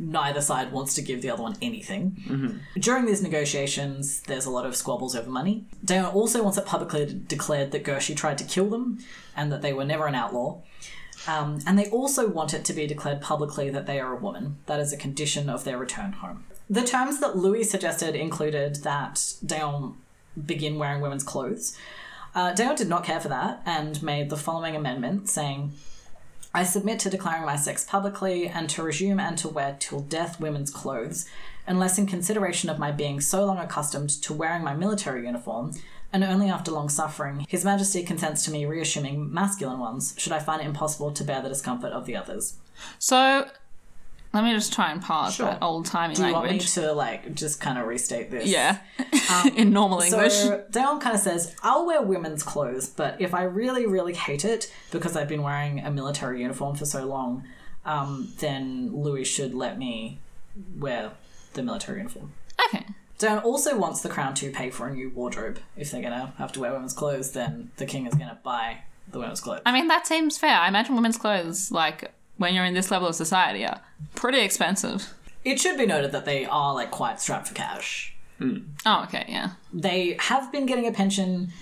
neither 0.00 0.40
side 0.40 0.72
wants 0.72 0.94
to 0.94 1.02
give 1.02 1.20
the 1.20 1.30
other 1.30 1.42
one 1.42 1.56
anything. 1.60 2.60
During 2.78 3.04
these 3.04 3.22
negotiations, 3.22 4.20
there's 4.22 4.46
a 4.46 4.50
lot 4.50 4.64
of 4.64 4.74
squabbles 4.74 5.14
over 5.14 5.30
money. 5.30 5.66
d'Eon 5.84 6.06
also 6.06 6.42
wants 6.42 6.56
it 6.56 6.64
publicly 6.64 7.22
declared 7.28 7.70
that 7.72 7.84
Guerchy 7.84 8.14
tried 8.14 8.38
to 8.38 8.44
kill 8.44 8.70
them 8.70 8.98
and 9.36 9.52
that 9.52 9.60
they 9.60 9.72
were 9.72 9.84
never 9.84 10.06
an 10.06 10.14
outlaw. 10.14 10.58
Um, 11.28 11.60
and 11.66 11.78
they 11.78 11.90
also 11.90 12.26
want 12.28 12.54
it 12.54 12.64
to 12.64 12.72
be 12.72 12.86
declared 12.86 13.20
publicly 13.20 13.68
that 13.70 13.86
they 13.86 14.00
are 14.00 14.12
a 14.12 14.16
woman. 14.16 14.56
That 14.66 14.80
is 14.80 14.92
a 14.92 14.96
condition 14.96 15.50
of 15.50 15.64
their 15.64 15.76
return 15.76 16.12
home. 16.12 16.44
The 16.70 16.82
terms 16.82 17.20
that 17.20 17.36
Louis 17.36 17.64
suggested 17.64 18.14
included 18.14 18.76
that 18.76 19.34
d'Eon 19.44 19.96
begin 20.46 20.78
wearing 20.78 21.02
women's 21.02 21.24
clothes. 21.24 21.76
Uh, 22.34 22.54
d'Eon 22.54 22.76
did 22.76 22.88
not 22.88 23.04
care 23.04 23.20
for 23.20 23.28
that 23.28 23.60
and 23.66 24.02
made 24.02 24.30
the 24.30 24.36
following 24.36 24.74
amendment 24.74 25.28
saying, 25.28 25.72
I 26.52 26.64
submit 26.64 26.98
to 27.00 27.10
declaring 27.10 27.44
my 27.44 27.56
sex 27.56 27.84
publicly 27.84 28.48
and 28.48 28.68
to 28.70 28.82
resume 28.82 29.20
and 29.20 29.38
to 29.38 29.48
wear 29.48 29.76
till 29.78 30.00
death 30.00 30.40
women's 30.40 30.70
clothes, 30.70 31.28
unless 31.66 31.96
in 31.96 32.06
consideration 32.06 32.68
of 32.68 32.78
my 32.78 32.90
being 32.90 33.20
so 33.20 33.44
long 33.44 33.58
accustomed 33.58 34.10
to 34.22 34.34
wearing 34.34 34.64
my 34.64 34.74
military 34.74 35.26
uniform, 35.26 35.72
and 36.12 36.24
only 36.24 36.50
after 36.50 36.72
long 36.72 36.88
suffering, 36.88 37.46
His 37.48 37.64
Majesty 37.64 38.02
consents 38.02 38.44
to 38.44 38.50
me 38.50 38.64
reassuming 38.64 39.32
masculine 39.32 39.78
ones, 39.78 40.14
should 40.18 40.32
I 40.32 40.40
find 40.40 40.60
it 40.60 40.66
impossible 40.66 41.12
to 41.12 41.24
bear 41.24 41.40
the 41.40 41.48
discomfort 41.48 41.92
of 41.92 42.04
the 42.04 42.16
others. 42.16 42.54
So 42.98 43.48
let 44.32 44.44
me 44.44 44.52
just 44.52 44.72
try 44.72 44.92
and 44.92 45.02
parse 45.02 45.34
Sure. 45.34 45.46
that 45.46 45.62
old 45.62 45.86
timey 45.86 46.14
language. 46.14 46.16
Do 46.16 46.26
you 46.28 46.32
want 46.34 46.52
me 46.52 46.58
to 46.60 46.92
like 46.92 47.34
just 47.34 47.60
kind 47.60 47.78
of 47.78 47.86
restate 47.86 48.30
this? 48.30 48.46
Yeah. 48.48 48.78
In 49.56 49.72
normal 49.72 50.00
English. 50.00 50.34
So 50.34 50.64
d'Eon 50.70 51.00
kind 51.00 51.14
of 51.16 51.20
says, 51.20 51.54
I'll 51.62 51.86
wear 51.86 52.00
women's 52.02 52.42
clothes, 52.42 52.88
but 52.88 53.20
if 53.20 53.34
I 53.34 53.42
really, 53.42 53.86
really 53.86 54.14
hate 54.14 54.44
it 54.44 54.72
because 54.90 55.16
I've 55.16 55.28
been 55.28 55.42
wearing 55.42 55.80
a 55.80 55.90
military 55.90 56.42
uniform 56.42 56.76
for 56.76 56.84
so 56.84 57.04
long, 57.06 57.44
um, 57.84 58.32
then 58.38 58.90
Louis 58.92 59.24
should 59.24 59.54
let 59.54 59.78
me 59.78 60.18
wear 60.78 61.12
the 61.54 61.62
military 61.62 61.98
uniform. 61.98 62.32
okay. 62.66 62.86
d'Eon 63.18 63.38
also 63.38 63.76
wants 63.78 64.00
the 64.02 64.08
crown 64.08 64.34
to 64.34 64.50
pay 64.50 64.70
for 64.70 64.86
a 64.86 64.94
new 64.94 65.10
wardrobe. 65.10 65.58
If 65.76 65.90
they're 65.90 66.02
gonna 66.02 66.32
have 66.38 66.52
to 66.52 66.60
wear 66.60 66.72
women's 66.72 66.92
clothes, 66.94 67.32
then 67.32 67.70
the 67.78 67.86
king 67.86 68.06
is 68.06 68.14
gonna 68.14 68.38
buy 68.42 68.78
the 69.10 69.18
women's 69.18 69.40
clothes. 69.40 69.62
I 69.66 69.72
mean, 69.72 69.88
that 69.88 70.06
seems 70.06 70.38
fair. 70.38 70.54
I 70.56 70.68
imagine 70.68 70.94
women's 70.94 71.16
clothes, 71.18 71.72
like, 71.72 72.12
when 72.40 72.54
you're 72.54 72.64
in 72.64 72.72
this 72.72 72.90
level 72.90 73.06
of 73.06 73.14
society, 73.14 73.66
are 73.66 73.82
pretty 74.14 74.40
expensive. 74.40 75.12
It 75.44 75.60
should 75.60 75.76
be 75.76 75.84
noted 75.84 76.12
that 76.12 76.24
they 76.24 76.46
are 76.46 76.72
like 76.72 76.90
quite 76.90 77.20
strapped 77.20 77.48
for 77.48 77.54
cash. 77.54 78.16
Oh, 78.86 79.02
okay, 79.04 79.26
yeah. 79.28 79.50
they 79.70 80.16
have 80.18 80.50
been 80.50 80.64
getting 80.64 80.86
a 80.86 80.92
pension, 80.92 81.52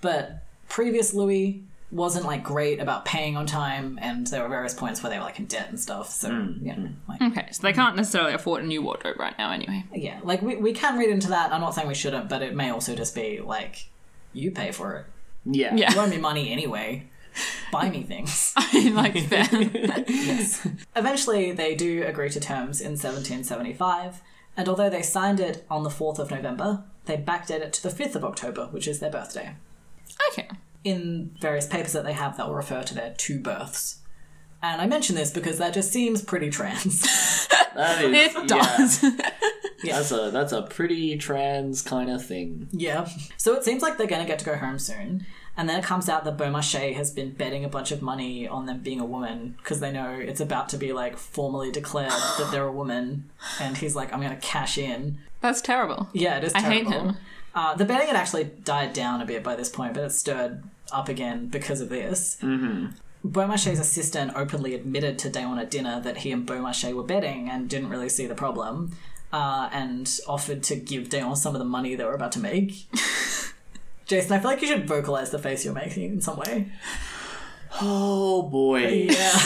but 0.00 0.44
previous 0.68 1.12
Louis 1.12 1.64
wasn't 1.90 2.24
like 2.24 2.44
great 2.44 2.78
about 2.78 3.04
paying 3.04 3.36
on 3.36 3.46
time, 3.46 3.98
and 4.00 4.28
there 4.28 4.44
were 4.44 4.48
various 4.48 4.74
points 4.74 5.02
where 5.02 5.10
they 5.10 5.18
were 5.18 5.24
like 5.24 5.40
in 5.40 5.46
debt 5.46 5.70
and 5.70 5.80
stuff. 5.80 6.10
So 6.10 6.30
hmm. 6.30 6.64
you 6.64 6.72
know, 6.72 6.74
hmm. 6.74 7.10
like 7.10 7.20
Okay, 7.20 7.48
so 7.50 7.62
they 7.62 7.72
can't 7.72 7.96
necessarily 7.96 8.34
afford 8.34 8.62
a 8.62 8.66
new 8.66 8.80
wardrobe 8.80 9.18
right 9.18 9.36
now, 9.36 9.50
anyway. 9.50 9.84
yeah, 9.92 10.20
like 10.22 10.40
we 10.40 10.54
we 10.54 10.72
can 10.72 10.96
read 10.96 11.10
into 11.10 11.30
that. 11.30 11.52
I'm 11.52 11.60
not 11.60 11.74
saying 11.74 11.88
we 11.88 11.94
shouldn't, 11.94 12.28
but 12.28 12.42
it 12.42 12.54
may 12.54 12.70
also 12.70 12.94
just 12.94 13.12
be 13.16 13.40
like 13.40 13.88
you 14.32 14.52
pay 14.52 14.70
for 14.70 14.98
it. 14.98 15.06
Yeah. 15.44 15.74
Yeah. 15.74 15.92
You 15.92 16.00
owe 16.00 16.06
me 16.06 16.18
money 16.18 16.52
anyway. 16.52 17.08
Buy 17.72 17.90
me 17.90 18.02
things. 18.02 18.52
I 18.56 18.72
mean, 18.74 18.94
like, 18.94 19.16
fair. 19.26 19.46
Eventually, 20.96 21.52
they 21.52 21.74
do 21.74 22.02
agree 22.04 22.30
to 22.30 22.40
terms 22.40 22.80
in 22.80 22.92
1775, 22.92 24.20
And 24.56 24.68
although 24.68 24.90
they 24.90 25.02
signed 25.02 25.40
it 25.40 25.64
on 25.70 25.82
the 25.84 25.90
4th 25.90 26.18
of 26.18 26.30
November, 26.30 26.84
they 27.06 27.16
backdate 27.16 27.60
it 27.60 27.72
to 27.74 27.82
the 27.82 27.88
5th 27.90 28.14
of 28.16 28.24
October, 28.24 28.66
which 28.70 28.88
is 28.88 29.00
their 29.00 29.10
birthday. 29.10 29.54
Okay. 30.32 30.48
In 30.84 31.34
various 31.40 31.66
papers 31.66 31.92
that 31.92 32.04
they 32.04 32.12
have, 32.12 32.36
they'll 32.36 32.52
refer 32.54 32.82
to 32.82 32.94
their 32.94 33.14
two 33.16 33.38
births. 33.40 34.00
And 34.62 34.80
I 34.80 34.86
mention 34.86 35.14
this 35.14 35.30
because 35.30 35.58
that 35.58 35.72
just 35.74 35.92
seems 35.92 36.22
pretty 36.22 36.50
trans. 36.50 37.06
That 37.74 38.02
is, 38.02 38.34
It 38.34 38.50
yeah, 38.50 38.76
does. 38.76 39.00
that's 39.84 40.10
a 40.10 40.30
that's 40.32 40.50
a 40.52 40.62
pretty 40.62 41.16
trans 41.16 41.80
kind 41.80 42.10
of 42.10 42.24
thing. 42.26 42.66
yeah. 42.72 43.08
So 43.36 43.54
it 43.54 43.62
seems 43.62 43.82
like 43.82 43.96
they're 43.98 44.08
going 44.08 44.22
to 44.22 44.26
get 44.26 44.40
to 44.40 44.44
go 44.44 44.56
home 44.56 44.80
soon. 44.80 45.24
And 45.58 45.68
then 45.68 45.80
it 45.80 45.84
comes 45.84 46.08
out 46.08 46.24
that 46.24 46.38
Beaumarchais 46.38 46.94
has 46.94 47.10
been 47.10 47.32
betting 47.32 47.64
a 47.64 47.68
bunch 47.68 47.90
of 47.90 48.00
money 48.00 48.46
on 48.46 48.66
them 48.66 48.78
being 48.78 49.00
a 49.00 49.04
woman 49.04 49.56
because 49.58 49.80
they 49.80 49.90
know 49.90 50.10
it's 50.12 50.40
about 50.40 50.68
to 50.68 50.78
be 50.78 50.92
like 50.92 51.16
formally 51.16 51.72
declared 51.72 52.12
that 52.12 52.50
they're 52.52 52.68
a 52.68 52.72
woman. 52.72 53.28
And 53.60 53.76
he's 53.76 53.96
like, 53.96 54.12
I'm 54.12 54.20
going 54.20 54.34
to 54.34 54.40
cash 54.40 54.78
in. 54.78 55.18
That's 55.40 55.60
terrible. 55.60 56.08
Yeah, 56.12 56.38
it 56.38 56.44
is 56.44 56.54
I 56.54 56.60
hate 56.60 56.86
him. 56.86 57.16
Uh, 57.56 57.74
the 57.74 57.84
betting 57.84 58.06
had 58.06 58.14
actually 58.14 58.44
died 58.44 58.92
down 58.92 59.20
a 59.20 59.26
bit 59.26 59.42
by 59.42 59.56
this 59.56 59.68
point, 59.68 59.94
but 59.94 60.04
it 60.04 60.10
stirred 60.10 60.62
up 60.92 61.08
again 61.08 61.48
because 61.48 61.80
of 61.80 61.88
this. 61.88 62.38
Mm-hmm. 62.40 62.92
Beaumarchais' 63.28 63.80
assistant 63.80 64.32
openly 64.36 64.76
admitted 64.76 65.18
to 65.18 65.28
d'Eon 65.28 65.58
at 65.58 65.72
dinner 65.72 66.00
that 66.00 66.18
he 66.18 66.30
and 66.30 66.46
Beaumarchais 66.46 66.94
were 66.94 67.02
betting 67.02 67.48
and 67.50 67.68
didn't 67.68 67.88
really 67.88 68.08
see 68.08 68.26
the 68.26 68.34
problem, 68.36 68.92
uh, 69.32 69.68
and 69.72 70.20
offered 70.28 70.62
to 70.64 70.76
give 70.76 71.08
d'Eon 71.08 71.34
some 71.34 71.56
of 71.56 71.58
the 71.58 71.64
money 71.64 71.96
they 71.96 72.04
were 72.04 72.14
about 72.14 72.30
to 72.32 72.38
make. 72.38 72.86
Jason, 74.08 74.32
I 74.32 74.38
feel 74.40 74.50
like 74.50 74.62
you 74.62 74.68
should 74.68 74.88
vocalize 74.88 75.30
the 75.30 75.38
face 75.38 75.64
you're 75.64 75.74
making 75.74 76.04
in 76.12 76.20
some 76.20 76.38
way. 76.38 76.68
Oh 77.80 78.42
boy. 78.42 78.80
Yeah. 79.10 79.38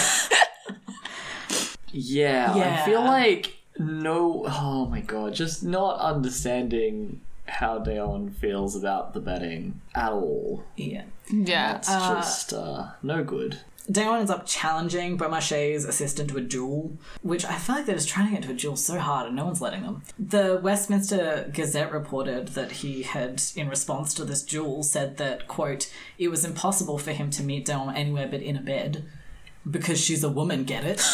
Yeah, 1.90 2.56
Yeah. 2.56 2.78
I 2.82 2.84
feel 2.86 3.00
like 3.02 3.56
no. 3.78 4.44
Oh 4.46 4.86
my 4.86 5.00
god, 5.00 5.34
just 5.34 5.62
not 5.64 5.98
understanding 6.00 7.20
how 7.46 7.78
d'Eon 7.78 8.30
feels 8.30 8.76
about 8.76 9.12
the 9.14 9.20
betting 9.20 9.80
at 9.94 10.12
all. 10.12 10.62
yeah. 10.76 11.02
Yeah. 11.30 11.76
It's 11.76 11.88
just 11.88 12.52
uh, 12.52 12.88
no 13.02 13.24
good. 13.24 13.58
d'Eon 13.90 14.20
ends 14.20 14.30
up 14.30 14.46
challenging 14.46 15.16
Beaumarchais' 15.16 15.86
assistant 15.86 16.30
to 16.30 16.36
a 16.36 16.40
duel, 16.40 16.96
which 17.22 17.44
I 17.44 17.56
feel 17.56 17.76
like 17.76 17.86
they're 17.86 17.96
just 17.96 18.08
trying 18.08 18.28
to 18.28 18.34
get 18.34 18.42
to 18.44 18.50
a 18.50 18.54
duel 18.54 18.76
so 18.76 18.98
hard 18.98 19.26
and 19.26 19.36
no 19.36 19.44
one's 19.44 19.60
letting 19.60 19.82
them. 19.82 20.02
The 20.18 20.60
Westminster 20.62 21.50
Gazette 21.52 21.92
reported 21.92 22.48
that 22.48 22.72
he 22.72 23.02
had, 23.02 23.42
in 23.56 23.68
response 23.68 24.14
to 24.14 24.24
this 24.24 24.42
duel, 24.42 24.82
said 24.82 25.16
that, 25.18 25.48
quote, 25.48 25.92
it 26.18 26.28
was 26.28 26.44
impossible 26.44 26.98
for 26.98 27.12
him 27.12 27.30
to 27.30 27.42
meet 27.42 27.64
d'Eon 27.64 27.94
anywhere 27.94 28.28
but 28.28 28.42
in 28.42 28.56
a 28.56 28.62
bed 28.62 29.04
because 29.68 30.00
she's 30.00 30.24
a 30.24 30.30
woman, 30.30 30.64
get 30.64 30.84
it? 30.84 31.02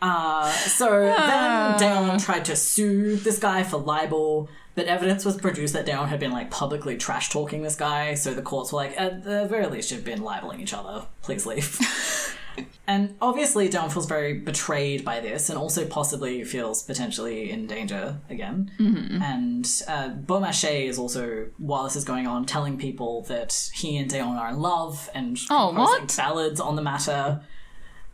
Uh, 0.00 0.48
so 0.52 1.00
then 1.00 1.76
d'Eon 1.76 2.18
tried 2.20 2.44
to 2.44 2.54
sue 2.54 3.16
this 3.16 3.38
guy 3.40 3.64
for 3.64 3.78
libel, 3.78 4.48
but 4.78 4.86
evidence 4.86 5.24
was 5.24 5.36
produced 5.36 5.74
that 5.74 5.84
d'Eon 5.86 6.06
had 6.08 6.20
been 6.20 6.30
like 6.30 6.50
publicly 6.52 6.96
trash 6.96 7.30
talking 7.30 7.62
this 7.62 7.74
guy, 7.74 8.14
so 8.14 8.32
the 8.32 8.42
courts 8.42 8.72
were 8.72 8.76
like, 8.76 8.94
at 8.98 9.24
the 9.24 9.44
very 9.46 9.66
least, 9.66 9.90
you've 9.90 10.04
been 10.04 10.22
libeling 10.22 10.60
each 10.60 10.72
other. 10.72 11.04
Please 11.22 11.44
leave. 11.46 11.76
and 12.86 13.16
obviously, 13.20 13.68
d'Eon 13.68 13.90
feels 13.90 14.06
very 14.06 14.34
betrayed 14.38 15.04
by 15.04 15.18
this, 15.18 15.48
and 15.50 15.58
also 15.58 15.84
possibly 15.84 16.44
feels 16.44 16.82
potentially 16.84 17.50
in 17.50 17.66
danger 17.66 18.18
again. 18.30 18.70
And 18.78 19.64
uh, 19.88 20.10
Beaumarchais 20.10 20.88
is 20.88 20.96
also, 20.98 21.48
while 21.58 21.82
this 21.84 21.96
is 21.96 22.04
going 22.04 22.28
on, 22.28 22.46
telling 22.46 22.78
people 22.78 23.22
that 23.22 23.70
he 23.74 23.96
and 23.96 24.08
d'Eon 24.08 24.36
are 24.36 24.50
in 24.50 24.60
love 24.60 25.10
and 25.12 25.36
Oh, 25.50 25.72
composing 25.74 26.02
what? 26.02 26.16
ballads 26.16 26.60
on 26.60 26.76
the 26.76 26.82
matter. 26.82 27.40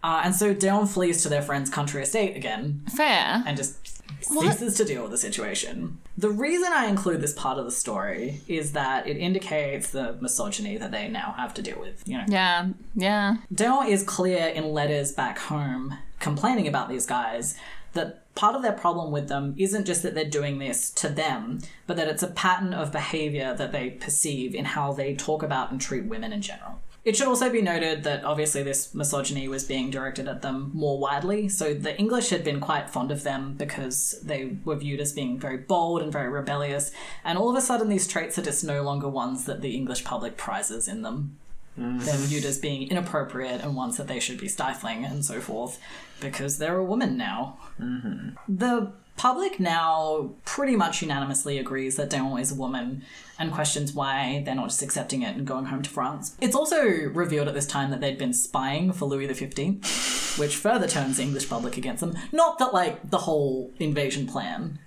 Uh, 0.02 0.20
and 0.24 0.34
so 0.34 0.52
d'Eon 0.52 0.86
flees 0.86 1.22
to 1.22 1.30
their 1.30 1.40
friend's 1.40 1.70
country 1.70 2.02
estate 2.02 2.36
again 2.36 2.82
Fair. 2.94 3.42
and 3.46 3.56
just 3.56 3.83
ceases 4.24 4.76
to 4.76 4.84
deal 4.84 5.02
with 5.02 5.10
the 5.10 5.18
situation. 5.18 5.98
The 6.16 6.30
reason 6.30 6.72
I 6.72 6.86
include 6.86 7.20
this 7.20 7.32
part 7.32 7.58
of 7.58 7.64
the 7.64 7.70
story 7.70 8.40
is 8.48 8.72
that 8.72 9.06
it 9.06 9.16
indicates 9.16 9.90
the 9.90 10.16
misogyny 10.20 10.76
that 10.76 10.90
they 10.90 11.08
now 11.08 11.34
have 11.36 11.54
to 11.54 11.62
deal 11.62 11.78
with. 11.78 12.02
You 12.06 12.18
know, 12.18 12.24
Yeah. 12.28 12.68
Yeah. 12.94 13.36
d'Eon 13.52 13.86
is 13.88 14.02
clear 14.02 14.46
in 14.48 14.72
letters 14.72 15.12
back 15.12 15.38
home 15.38 15.96
complaining 16.20 16.66
about 16.66 16.88
these 16.88 17.06
guys 17.06 17.54
that 17.92 18.34
part 18.34 18.56
of 18.56 18.62
their 18.62 18.72
problem 18.72 19.12
with 19.12 19.28
them 19.28 19.54
isn't 19.56 19.84
just 19.84 20.02
that 20.02 20.14
they're 20.14 20.24
doing 20.24 20.58
this 20.58 20.90
to 20.90 21.08
them, 21.08 21.60
but 21.86 21.96
that 21.96 22.08
it's 22.08 22.22
a 22.22 22.28
pattern 22.28 22.74
of 22.74 22.90
behavior 22.90 23.54
that 23.54 23.72
they 23.72 23.90
perceive 23.90 24.54
in 24.54 24.64
how 24.64 24.92
they 24.92 25.14
talk 25.14 25.42
about 25.42 25.70
and 25.70 25.80
treat 25.80 26.04
women 26.04 26.32
in 26.32 26.42
general. 26.42 26.80
It 27.04 27.16
should 27.16 27.28
also 27.28 27.50
be 27.50 27.60
noted 27.60 28.02
that 28.04 28.24
obviously 28.24 28.62
this 28.62 28.94
misogyny 28.94 29.46
was 29.46 29.64
being 29.64 29.90
directed 29.90 30.26
at 30.26 30.40
them 30.40 30.70
more 30.72 30.98
widely. 30.98 31.50
So 31.50 31.74
the 31.74 31.96
English 31.98 32.30
had 32.30 32.42
been 32.42 32.60
quite 32.60 32.88
fond 32.88 33.10
of 33.10 33.24
them 33.24 33.56
because 33.58 34.18
they 34.22 34.56
were 34.64 34.76
viewed 34.76 35.00
as 35.00 35.12
being 35.12 35.38
very 35.38 35.58
bold 35.58 36.00
and 36.00 36.10
very 36.10 36.30
rebellious. 36.30 36.92
And 37.22 37.36
all 37.36 37.50
of 37.50 37.56
a 37.56 37.60
sudden, 37.60 37.90
these 37.90 38.08
traits 38.08 38.38
are 38.38 38.42
just 38.42 38.64
no 38.64 38.82
longer 38.82 39.08
ones 39.08 39.44
that 39.44 39.60
the 39.60 39.76
English 39.76 40.04
public 40.04 40.38
prizes 40.38 40.88
in 40.88 41.02
them 41.02 41.36
they're 41.76 42.16
viewed 42.16 42.44
as 42.44 42.58
being 42.58 42.88
inappropriate 42.88 43.60
and 43.60 43.74
ones 43.74 43.96
that 43.96 44.06
they 44.06 44.20
should 44.20 44.38
be 44.38 44.48
stifling 44.48 45.04
and 45.04 45.24
so 45.24 45.40
forth 45.40 45.80
because 46.20 46.58
they're 46.58 46.78
a 46.78 46.84
woman 46.84 47.16
now. 47.16 47.58
Mm-hmm. 47.80 48.30
The 48.48 48.92
public 49.16 49.60
now 49.60 50.34
pretty 50.44 50.76
much 50.76 51.02
unanimously 51.02 51.58
agrees 51.58 51.96
that 51.96 52.10
d'Eon 52.10 52.38
is 52.38 52.52
a 52.52 52.54
woman 52.54 53.02
and 53.38 53.52
questions 53.52 53.92
why 53.92 54.42
they're 54.44 54.54
not 54.54 54.68
just 54.68 54.82
accepting 54.82 55.22
it 55.22 55.36
and 55.36 55.46
going 55.46 55.66
home 55.66 55.82
to 55.82 55.90
France. 55.90 56.36
It's 56.40 56.56
also 56.56 56.82
revealed 56.82 57.48
at 57.48 57.54
this 57.54 57.66
time 57.66 57.90
that 57.90 58.00
they'd 58.00 58.18
been 58.18 58.32
spying 58.32 58.92
for 58.92 59.06
Louis 59.06 59.32
XV, 59.32 60.38
which 60.38 60.56
further 60.56 60.88
turns 60.88 61.16
the 61.16 61.22
English 61.22 61.48
public 61.48 61.76
against 61.76 62.00
them. 62.00 62.16
Not 62.32 62.58
that, 62.58 62.72
like, 62.72 63.10
the 63.10 63.18
whole 63.18 63.72
invasion 63.78 64.26
plan, 64.26 64.78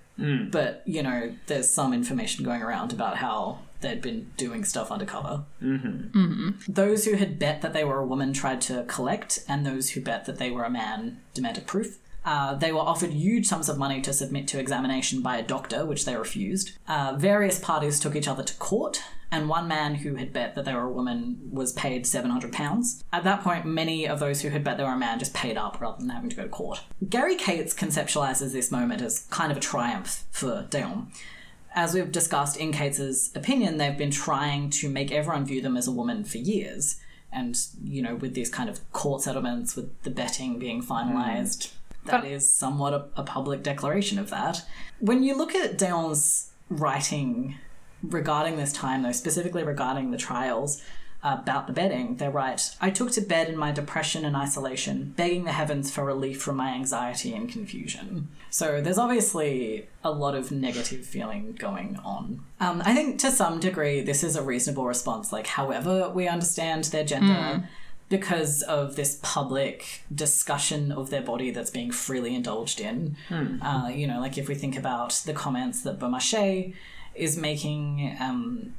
but, 0.50 0.82
you 0.84 1.02
know, 1.02 1.34
there's 1.46 1.70
some 1.70 1.92
information 1.92 2.44
going 2.44 2.62
around 2.62 2.92
about 2.92 3.18
how 3.18 3.60
they'd 3.80 4.02
been 4.02 4.30
doing 4.36 4.64
stuff 4.64 4.90
undercover. 4.90 5.44
Those 6.68 7.04
who 7.04 7.14
had 7.16 7.38
bet 7.38 7.62
that 7.62 7.72
they 7.72 7.84
were 7.84 7.98
a 7.98 8.06
woman 8.06 8.32
tried 8.32 8.60
to 8.62 8.84
collect, 8.88 9.44
and 9.48 9.64
those 9.64 9.90
who 9.90 10.00
bet 10.00 10.24
that 10.26 10.38
they 10.38 10.50
were 10.50 10.64
a 10.64 10.70
man 10.70 11.20
demanded 11.34 11.66
proof. 11.66 11.98
Uh, 12.24 12.54
they 12.54 12.72
were 12.72 12.80
offered 12.80 13.10
huge 13.10 13.46
sums 13.46 13.68
of 13.68 13.78
money 13.78 14.02
to 14.02 14.12
submit 14.12 14.46
to 14.48 14.58
examination 14.58 15.22
by 15.22 15.38
a 15.38 15.42
doctor, 15.42 15.86
which 15.86 16.04
they 16.04 16.16
refused. 16.16 16.72
Uh, 16.86 17.14
various 17.16 17.58
parties 17.58 17.98
took 17.98 18.14
each 18.14 18.28
other 18.28 18.42
to 18.42 18.54
court, 18.56 19.02
and 19.30 19.48
one 19.48 19.68
man 19.68 19.96
who 19.96 20.16
had 20.16 20.32
bet 20.32 20.54
that 20.54 20.64
they 20.64 20.74
were 20.74 20.82
a 20.82 20.92
woman 20.92 21.38
was 21.50 21.72
paid 21.72 22.04
£700. 22.04 23.02
At 23.12 23.24
that 23.24 23.42
point, 23.42 23.64
many 23.64 24.06
of 24.06 24.18
those 24.20 24.42
who 24.42 24.48
had 24.50 24.64
bet 24.64 24.76
they 24.76 24.84
were 24.84 24.90
a 24.90 24.98
man 24.98 25.18
just 25.18 25.34
paid 25.34 25.56
up 25.56 25.80
rather 25.80 25.98
than 25.98 26.10
having 26.10 26.30
to 26.30 26.36
go 26.36 26.42
to 26.42 26.48
court. 26.48 26.82
Gary 27.08 27.36
Kates 27.36 27.72
conceptualizes 27.72 28.52
this 28.52 28.70
moment 28.70 29.00
as 29.00 29.20
kind 29.30 29.50
of 29.50 29.58
a 29.58 29.60
triumph 29.60 30.24
for 30.30 30.66
d'Eon 30.70 31.10
as 31.74 31.94
we've 31.94 32.10
discussed 32.10 32.56
in 32.56 32.72
Kates's 32.72 33.30
opinion, 33.34 33.78
they've 33.78 33.96
been 33.96 34.10
trying 34.10 34.70
to 34.70 34.88
make 34.88 35.12
everyone 35.12 35.46
view 35.46 35.60
them 35.60 35.76
as 35.76 35.86
a 35.86 35.92
woman 35.92 36.24
for 36.24 36.38
years. 36.38 37.00
And, 37.32 37.58
you 37.82 38.02
know, 38.02 38.14
with 38.14 38.34
these 38.34 38.48
kind 38.48 38.70
of 38.70 38.90
court 38.92 39.22
settlements, 39.22 39.76
with 39.76 40.02
the 40.02 40.10
betting 40.10 40.58
being 40.58 40.82
finalised, 40.82 41.68
mm. 41.68 42.10
that 42.10 42.24
is 42.24 42.50
somewhat 42.50 42.94
a, 42.94 43.04
a 43.16 43.22
public 43.22 43.62
declaration 43.62 44.18
of 44.18 44.30
that. 44.30 44.64
When 44.98 45.22
you 45.22 45.36
look 45.36 45.54
at 45.54 45.76
d'Eon's 45.76 46.50
writing 46.70 47.56
regarding 48.02 48.56
this 48.56 48.72
time, 48.72 49.02
though, 49.02 49.12
specifically 49.12 49.62
regarding 49.62 50.10
the 50.10 50.16
trials 50.16 50.82
about 51.22 51.66
the 51.66 51.72
bedding. 51.72 52.16
they 52.16 52.28
write, 52.28 52.76
I 52.80 52.90
took 52.90 53.10
to 53.12 53.20
bed 53.20 53.48
in 53.48 53.56
my 53.56 53.72
depression 53.72 54.24
and 54.24 54.36
isolation, 54.36 55.14
begging 55.16 55.44
the 55.44 55.52
heavens 55.52 55.90
for 55.90 56.04
relief 56.04 56.40
from 56.40 56.56
my 56.56 56.68
anxiety 56.70 57.34
and 57.34 57.50
confusion. 57.50 58.28
So 58.50 58.80
there's 58.80 58.98
obviously 58.98 59.88
a 60.04 60.12
lot 60.12 60.34
of 60.36 60.52
negative 60.52 61.04
feeling 61.04 61.54
going 61.58 61.98
on. 62.04 62.44
Um, 62.60 62.82
I 62.84 62.94
think 62.94 63.18
to 63.20 63.32
some 63.32 63.58
degree, 63.58 64.00
this 64.00 64.22
is 64.22 64.36
a 64.36 64.42
reasonable 64.42 64.86
response. 64.86 65.32
Like, 65.32 65.48
however, 65.48 66.08
we 66.08 66.28
understand 66.28 66.84
their 66.84 67.04
gender. 67.04 67.68
Because 68.10 68.62
of 68.62 68.96
this 68.96 69.18
public 69.20 70.00
discussion 70.14 70.92
of 70.92 71.10
their 71.10 71.20
body 71.20 71.50
that's 71.50 71.68
being 71.68 71.90
freely 71.90 72.34
indulged 72.34 72.80
in. 72.80 73.16
Uh, 73.60 73.88
you 73.88 74.06
know, 74.06 74.18
like 74.18 74.38
if 74.38 74.48
we 74.48 74.54
think 74.54 74.78
about 74.78 75.10
the 75.26 75.34
comments 75.34 75.82
that 75.82 75.98
Beaumarchais 75.98 76.72
is 77.14 77.36
making, 77.36 78.16
um, 78.18 78.72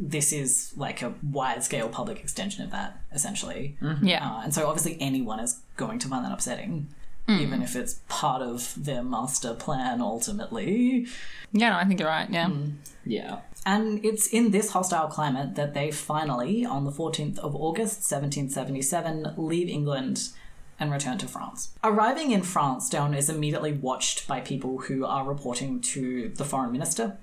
this 0.00 0.32
is 0.32 0.72
like 0.76 1.02
a 1.02 1.12
wide 1.22 1.62
scale 1.62 1.88
public 1.88 2.20
extension 2.20 2.64
of 2.64 2.70
that, 2.70 2.98
essentially. 3.12 3.76
Mm-hmm. 3.82 4.06
Yeah. 4.06 4.26
Uh, 4.26 4.40
and 4.44 4.54
so 4.54 4.66
obviously 4.66 4.96
anyone 4.98 5.38
is 5.40 5.60
going 5.76 5.98
to 6.00 6.08
find 6.08 6.24
that 6.24 6.32
upsetting, 6.32 6.88
mm. 7.28 7.38
even 7.38 7.60
if 7.62 7.76
it's 7.76 8.00
part 8.08 8.40
of 8.40 8.72
their 8.82 9.02
master 9.02 9.52
plan 9.52 10.00
ultimately. 10.00 11.06
Yeah, 11.52 11.70
no, 11.70 11.76
I 11.76 11.84
think 11.84 12.00
you're 12.00 12.08
right. 12.08 12.30
Yeah. 12.30 12.46
Mm. 12.46 12.72
Yeah. 13.04 13.40
And 13.66 14.02
it's 14.02 14.26
in 14.26 14.52
this 14.52 14.70
hostile 14.70 15.08
climate 15.08 15.54
that 15.56 15.74
they 15.74 15.90
finally, 15.90 16.64
on 16.64 16.86
the 16.86 16.90
14th 16.92 17.38
of 17.38 17.54
August 17.54 18.10
1777, 18.10 19.34
leave 19.36 19.68
England 19.68 20.30
and 20.78 20.90
return 20.90 21.18
to 21.18 21.28
France. 21.28 21.72
Arriving 21.84 22.30
in 22.30 22.42
France, 22.42 22.88
d'Eon 22.88 23.12
is 23.12 23.28
immediately 23.28 23.72
watched 23.72 24.26
by 24.26 24.40
people 24.40 24.78
who 24.78 25.04
are 25.04 25.26
reporting 25.26 25.80
to 25.80 26.30
the 26.30 26.44
foreign 26.44 26.72
minister. 26.72 27.18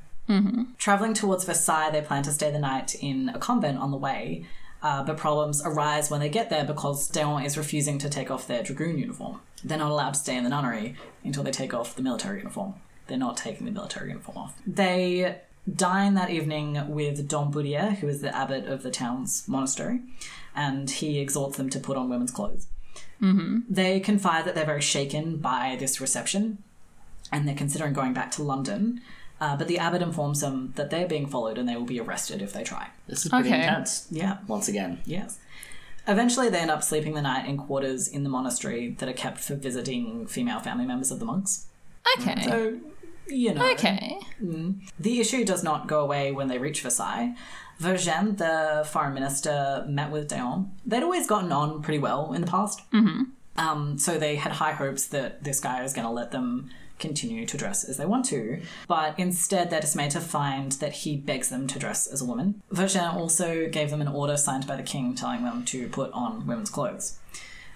Traveling 0.77 1.13
towards 1.13 1.45
Versailles, 1.45 1.89
they 1.91 2.01
plan 2.01 2.23
to 2.23 2.31
stay 2.31 2.51
the 2.51 2.59
night 2.59 2.95
in 2.95 3.29
a 3.29 3.39
convent 3.39 3.79
on 3.79 3.91
the 3.91 3.97
way, 3.97 4.45
uh, 4.83 5.03
but 5.03 5.17
problems 5.17 5.61
arise 5.63 6.11
when 6.11 6.19
they 6.19 6.29
get 6.29 6.49
there 6.49 6.65
because 6.65 7.07
d'Eon 7.07 7.43
is 7.43 7.57
refusing 7.57 7.97
to 7.99 8.09
take 8.09 8.29
off 8.29 8.47
their 8.47 8.61
dragoon 8.63 8.97
uniform. 8.97 9.39
They're 9.63 9.77
not 9.77 9.91
allowed 9.91 10.13
to 10.13 10.19
stay 10.19 10.35
in 10.35 10.43
the 10.43 10.49
nunnery 10.49 10.95
until 11.23 11.43
they 11.43 11.51
take 11.51 11.73
off 11.73 11.95
the 11.95 12.03
military 12.03 12.39
uniform. 12.39 12.75
They're 13.07 13.17
not 13.17 13.37
taking 13.37 13.65
the 13.65 13.71
military 13.71 14.09
uniform 14.09 14.37
off. 14.37 14.61
They 14.67 15.37
dine 15.73 16.13
that 16.13 16.29
evening 16.29 16.89
with 16.89 17.27
Dom 17.27 17.51
Boudier, 17.51 17.95
who 17.95 18.07
is 18.07 18.21
the 18.21 18.35
abbot 18.35 18.65
of 18.67 18.83
the 18.83 18.91
town's 18.91 19.47
monastery, 19.47 20.01
and 20.55 20.89
he 20.89 21.19
exhorts 21.19 21.57
them 21.57 21.69
to 21.69 21.79
put 21.79 21.97
on 21.97 22.09
women's 22.09 22.31
clothes. 22.31 22.67
Mm-hmm. 23.21 23.59
They 23.69 23.99
confide 23.99 24.45
that 24.45 24.55
they're 24.55 24.65
very 24.65 24.81
shaken 24.81 25.37
by 25.37 25.75
this 25.79 25.99
reception, 25.99 26.63
and 27.31 27.47
they're 27.47 27.55
considering 27.55 27.93
going 27.93 28.13
back 28.13 28.31
to 28.31 28.43
London. 28.43 29.01
Uh, 29.39 29.55
but 29.55 29.67
the 29.67 29.77
abbot 29.77 30.01
informs 30.01 30.41
them 30.41 30.73
that 30.75 30.89
they're 30.89 31.07
being 31.07 31.27
followed 31.27 31.57
and 31.57 31.69
they 31.69 31.75
will 31.75 31.85
be 31.85 31.99
arrested 31.99 32.41
if 32.41 32.53
they 32.53 32.63
try. 32.63 32.89
This 33.07 33.23
is 33.25 33.29
pretty 33.29 33.49
Okay. 33.49 33.61
intense. 33.61 34.07
Yeah. 34.09 34.37
Once 34.47 34.67
again. 34.67 34.99
Yes. 35.05 35.37
Eventually, 36.07 36.49
they 36.49 36.59
end 36.59 36.71
up 36.71 36.83
sleeping 36.83 37.13
the 37.13 37.21
night 37.21 37.47
in 37.47 37.57
quarters 37.57 38.07
in 38.07 38.23
the 38.23 38.29
monastery 38.29 38.95
that 38.99 39.07
are 39.09 39.13
kept 39.13 39.39
for 39.39 39.55
visiting 39.55 40.25
female 40.25 40.59
family 40.59 40.85
members 40.85 41.11
of 41.11 41.19
the 41.19 41.25
monks. 41.25 41.67
Okay. 42.17 42.41
So, 42.45 42.79
you 43.27 43.53
know. 43.53 43.69
Okay. 43.73 44.17
The 44.99 45.19
issue 45.19 45.43
does 45.45 45.63
not 45.63 45.87
go 45.87 45.99
away 45.99 46.31
when 46.31 46.47
they 46.47 46.57
reach 46.57 46.81
Versailles. 46.81 47.35
Vergennes, 47.79 48.37
the 48.37 48.87
foreign 48.89 49.13
minister, 49.13 49.85
met 49.87 50.09
with 50.11 50.29
d'Eon. 50.29 50.71
They'd 50.85 51.03
always 51.03 51.27
gotten 51.27 51.51
on 51.51 51.81
pretty 51.83 51.99
well 51.99 52.33
in 52.33 52.41
the 52.41 52.47
past. 52.47 52.81
Mm-hmm. 52.91 53.23
Um, 53.57 53.97
so 53.99 54.17
they 54.17 54.35
had 54.37 54.53
high 54.53 54.71
hopes 54.71 55.05
that 55.07 55.43
this 55.43 55.59
guy 55.59 55.83
is 55.83 55.93
going 55.93 56.05
to 56.07 56.11
let 56.13 56.31
them 56.31 56.69
continue 56.99 57.45
to 57.45 57.57
dress 57.57 57.83
as 57.83 57.97
they 57.97 58.05
want 58.05 58.25
to. 58.25 58.61
But 58.87 59.17
instead, 59.19 59.69
they're 59.69 59.81
dismayed 59.81 60.11
to 60.11 60.21
find 60.21 60.71
that 60.73 60.93
he 60.93 61.15
begs 61.17 61.49
them 61.49 61.67
to 61.67 61.79
dress 61.79 62.07
as 62.07 62.21
a 62.21 62.25
woman. 62.25 62.61
Vergennes 62.71 63.15
also 63.15 63.67
gave 63.67 63.89
them 63.89 64.01
an 64.01 64.07
order 64.07 64.37
signed 64.37 64.67
by 64.67 64.75
the 64.75 64.83
king 64.83 65.15
telling 65.15 65.43
them 65.43 65.63
to 65.65 65.87
put 65.89 66.11
on 66.11 66.45
women's 66.47 66.69
clothes. 66.69 67.19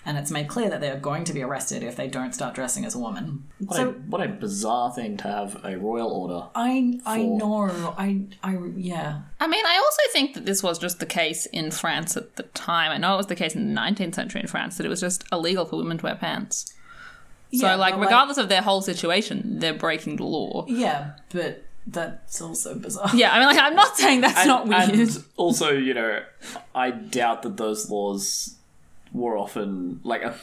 And 0.04 0.18
it's 0.18 0.32
made 0.32 0.48
clear 0.48 0.68
that 0.68 0.82
they 0.82 0.90
are 0.90 0.98
going 0.98 1.26
to 1.26 1.34
be 1.34 1.44
arrested 1.44 1.84
if 1.84 1.96
they 1.96 2.08
don't 2.08 2.34
start 2.34 2.56
dressing 2.56 2.86
as 2.86 2.96
a 2.96 3.00
woman. 3.00 3.44
What, 3.60 3.76
so 3.76 3.90
a, 3.90 3.92
what 3.92 4.20
a 4.24 4.30
bizarre 4.30 4.92
thing 4.92 5.16
to 5.18 5.28
have 5.28 5.64
a 5.64 5.78
royal 5.78 6.12
order. 6.12 6.48
I 6.56 7.00
I 7.06 7.20
For- 7.20 7.38
know 7.38 7.94
I 7.96 8.22
I 8.42 8.58
yeah 8.76 9.22
I 9.40 9.46
mean, 9.46 9.64
I 9.64 9.78
also 9.78 10.02
think 10.12 10.34
that 10.34 10.48
this 10.48 10.64
was 10.64 10.80
just 10.80 11.00
the 11.00 11.06
case 11.06 11.46
in 11.46 11.70
France 11.70 12.18
at 12.18 12.36
the 12.36 12.44
time. 12.44 12.92
I 12.92 12.98
know 12.98 13.14
it 13.14 13.18
was 13.18 13.28
the 13.28 13.36
case 13.36 13.54
in 13.54 13.76
the 13.76 13.80
19th 13.80 14.16
century 14.16 14.42
in 14.42 14.48
France 14.48 14.78
that 14.78 14.88
it 14.88 14.90
was 14.90 15.02
just 15.02 15.24
illegal 15.32 15.66
for 15.66 15.76
women 15.78 16.00
to 16.00 16.04
wear 16.04 16.16
pants. 16.16 16.74
So, 17.54 17.68
Yeah, 17.68 17.76
like, 17.76 17.96
but, 17.96 18.02
regardless 18.02 18.38
of 18.38 18.48
their 18.50 18.62
whole 18.62 18.82
situation, 18.82 19.60
they're 19.60 19.74
breaking 19.74 20.16
the 20.18 20.24
law. 20.24 20.66
yeah, 20.68 21.12
but 21.34 21.64
that's 21.88 22.42
also 22.42 22.76
bizarre. 22.76 23.10
Yeah, 23.16 23.34
I 23.34 23.40
mean, 23.40 23.48
like, 23.48 23.58
I'm 23.58 23.76
not 23.76 23.98
saying 23.98 24.22
that's 24.22 24.46
not 24.46 24.68
weird. 24.68 24.90
And 24.90 25.24
also, 25.36 25.72
you 25.72 25.94
know, 25.94 26.22
I 26.76 26.92
doubt 26.92 27.42
that 27.44 27.58
those 27.58 27.90
laws 27.90 28.56
were 29.12 29.38
often 29.38 30.00
like. 30.04 30.22
A, 30.24 30.36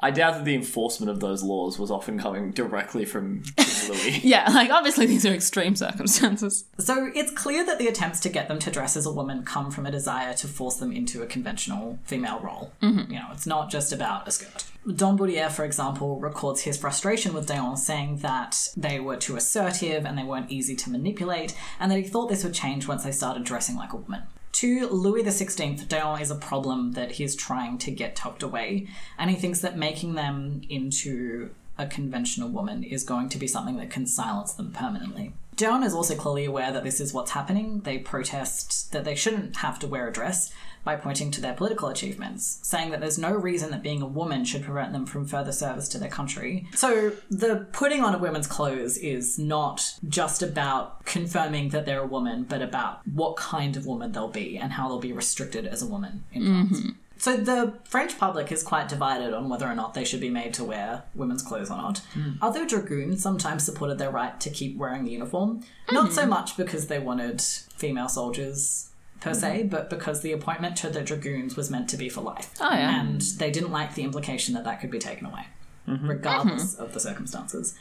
I 0.00 0.12
doubt 0.12 0.34
that 0.34 0.44
the 0.44 0.54
enforcement 0.54 1.10
of 1.10 1.18
those 1.18 1.42
laws 1.42 1.78
was 1.78 1.90
often 1.90 2.18
coming 2.18 2.52
directly 2.52 3.04
from 3.04 3.42
King 3.56 3.88
Louis. 3.88 4.20
yeah, 4.22 4.48
like, 4.50 4.70
obviously, 4.70 5.06
these 5.06 5.26
are 5.26 5.32
extreme 5.34 5.74
circumstances. 5.74 6.64
So 6.78 7.10
it's 7.14 7.32
clear 7.32 7.66
that 7.66 7.78
the 7.78 7.88
attempts 7.88 8.20
to 8.20 8.28
get 8.28 8.46
them 8.46 8.60
to 8.60 8.70
dress 8.70 8.96
as 8.96 9.06
a 9.06 9.12
woman 9.12 9.42
come 9.42 9.72
from 9.72 9.86
a 9.86 9.90
desire 9.90 10.34
to 10.34 10.46
force 10.46 10.76
them 10.76 10.92
into 10.92 11.22
a 11.22 11.26
conventional 11.26 11.98
female 12.04 12.38
role. 12.40 12.72
Mm-hmm. 12.80 13.12
You 13.12 13.18
know, 13.18 13.28
it's 13.32 13.46
not 13.46 13.70
just 13.70 13.92
about 13.92 14.28
a 14.28 14.30
skirt. 14.30 14.64
Dom 14.94 15.18
Boudier, 15.18 15.50
for 15.50 15.64
example, 15.64 16.18
records 16.20 16.62
his 16.62 16.78
frustration 16.78 17.34
with 17.34 17.46
d'Eon, 17.46 17.76
saying 17.76 18.18
that 18.18 18.68
they 18.76 19.00
were 19.00 19.16
too 19.16 19.36
assertive 19.36 20.06
and 20.06 20.16
they 20.16 20.22
weren't 20.22 20.50
easy 20.50 20.76
to 20.76 20.90
manipulate, 20.90 21.54
and 21.80 21.90
that 21.90 21.98
he 21.98 22.04
thought 22.04 22.28
this 22.28 22.44
would 22.44 22.54
change 22.54 22.86
once 22.86 23.02
they 23.02 23.12
started 23.12 23.44
dressing 23.44 23.76
like 23.76 23.92
a 23.92 23.96
woman. 23.96 24.22
To 24.52 24.88
Louis 24.88 25.22
XVI, 25.22 25.86
d'Eon 25.86 26.20
is 26.20 26.30
a 26.30 26.34
problem 26.34 26.92
that 26.92 27.12
he's 27.12 27.36
trying 27.36 27.78
to 27.78 27.90
get 27.90 28.16
tucked 28.16 28.42
away, 28.42 28.88
and 29.16 29.30
he 29.30 29.36
thinks 29.36 29.60
that 29.60 29.76
making 29.76 30.14
them 30.14 30.62
into 30.68 31.50
a 31.76 31.86
conventional 31.86 32.48
woman 32.48 32.82
is 32.82 33.04
going 33.04 33.28
to 33.28 33.38
be 33.38 33.46
something 33.46 33.76
that 33.76 33.90
can 33.90 34.06
silence 34.06 34.52
them 34.52 34.72
permanently. 34.72 35.32
d'Eon 35.54 35.82
is 35.82 35.94
also 35.94 36.14
clearly 36.14 36.44
aware 36.44 36.72
that 36.72 36.84
this 36.84 37.00
is 37.00 37.12
what's 37.12 37.32
happening. 37.32 37.80
They 37.80 37.98
protest 37.98 38.92
that 38.92 39.04
they 39.04 39.14
shouldn't 39.14 39.56
have 39.56 39.78
to 39.80 39.86
wear 39.86 40.08
a 40.08 40.12
dress 40.12 40.52
by 40.88 40.96
pointing 40.96 41.30
to 41.30 41.42
their 41.42 41.52
political 41.52 41.90
achievements, 41.90 42.60
saying 42.62 42.90
that 42.90 42.98
there's 42.98 43.18
no 43.18 43.30
reason 43.30 43.70
that 43.72 43.82
being 43.82 44.00
a 44.00 44.06
woman 44.06 44.42
should 44.42 44.64
prevent 44.64 44.90
them 44.94 45.04
from 45.04 45.26
further 45.26 45.52
service 45.52 45.86
to 45.86 45.98
their 45.98 46.08
country. 46.08 46.66
So 46.74 47.12
the 47.28 47.66
putting 47.72 48.00
on 48.02 48.14
of 48.14 48.22
women's 48.22 48.46
clothes 48.46 48.96
is 48.96 49.38
not 49.38 49.96
just 50.08 50.42
about 50.42 51.04
confirming 51.04 51.68
that 51.70 51.84
they're 51.84 52.00
a 52.00 52.06
woman, 52.06 52.44
but 52.44 52.62
about 52.62 53.06
what 53.06 53.36
kind 53.36 53.76
of 53.76 53.84
woman 53.84 54.12
they'll 54.12 54.28
be 54.28 54.56
and 54.56 54.72
how 54.72 54.88
they'll 54.88 54.98
be 54.98 55.12
restricted 55.12 55.66
as 55.66 55.82
a 55.82 55.86
woman 55.86 56.24
in 56.32 56.42
mm-hmm. 56.42 56.74
France. 56.74 56.96
So 57.18 57.36
the 57.36 57.74
French 57.84 58.16
public 58.16 58.50
is 58.50 58.62
quite 58.62 58.88
divided 58.88 59.34
on 59.34 59.50
whether 59.50 59.66
or 59.66 59.74
not 59.74 59.92
they 59.92 60.06
should 60.06 60.22
be 60.22 60.30
made 60.30 60.54
to 60.54 60.64
wear 60.64 61.02
women's 61.14 61.42
clothes 61.42 61.70
or 61.70 61.76
not. 61.76 62.00
Mm. 62.14 62.38
Other 62.40 62.64
dragoons 62.64 63.22
sometimes 63.22 63.62
supported 63.62 63.98
their 63.98 64.10
right 64.10 64.40
to 64.40 64.48
keep 64.48 64.78
wearing 64.78 65.04
the 65.04 65.10
uniform, 65.10 65.58
mm-hmm. 65.58 65.94
not 65.94 66.12
so 66.12 66.24
much 66.26 66.56
because 66.56 66.86
they 66.86 66.98
wanted 66.98 67.42
female 67.42 68.08
soldiers 68.08 68.88
per 69.20 69.34
se, 69.34 69.60
mm-hmm. 69.60 69.68
but 69.68 69.90
because 69.90 70.20
the 70.20 70.32
appointment 70.32 70.76
to 70.76 70.90
the 70.90 71.02
dragoons 71.02 71.56
was 71.56 71.70
meant 71.70 71.88
to 71.90 71.96
be 71.96 72.08
for 72.08 72.20
life. 72.20 72.54
Oh, 72.60 72.70
yeah. 72.70 73.00
And 73.00 73.20
they 73.20 73.50
didn't 73.50 73.72
like 73.72 73.94
the 73.94 74.02
implication 74.02 74.54
that 74.54 74.64
that 74.64 74.80
could 74.80 74.90
be 74.90 74.98
taken 74.98 75.26
away, 75.26 75.46
mm-hmm. 75.86 76.08
regardless 76.08 76.74
mm-hmm. 76.74 76.84
of 76.84 76.94
the 76.94 77.00
circumstances. 77.00 77.74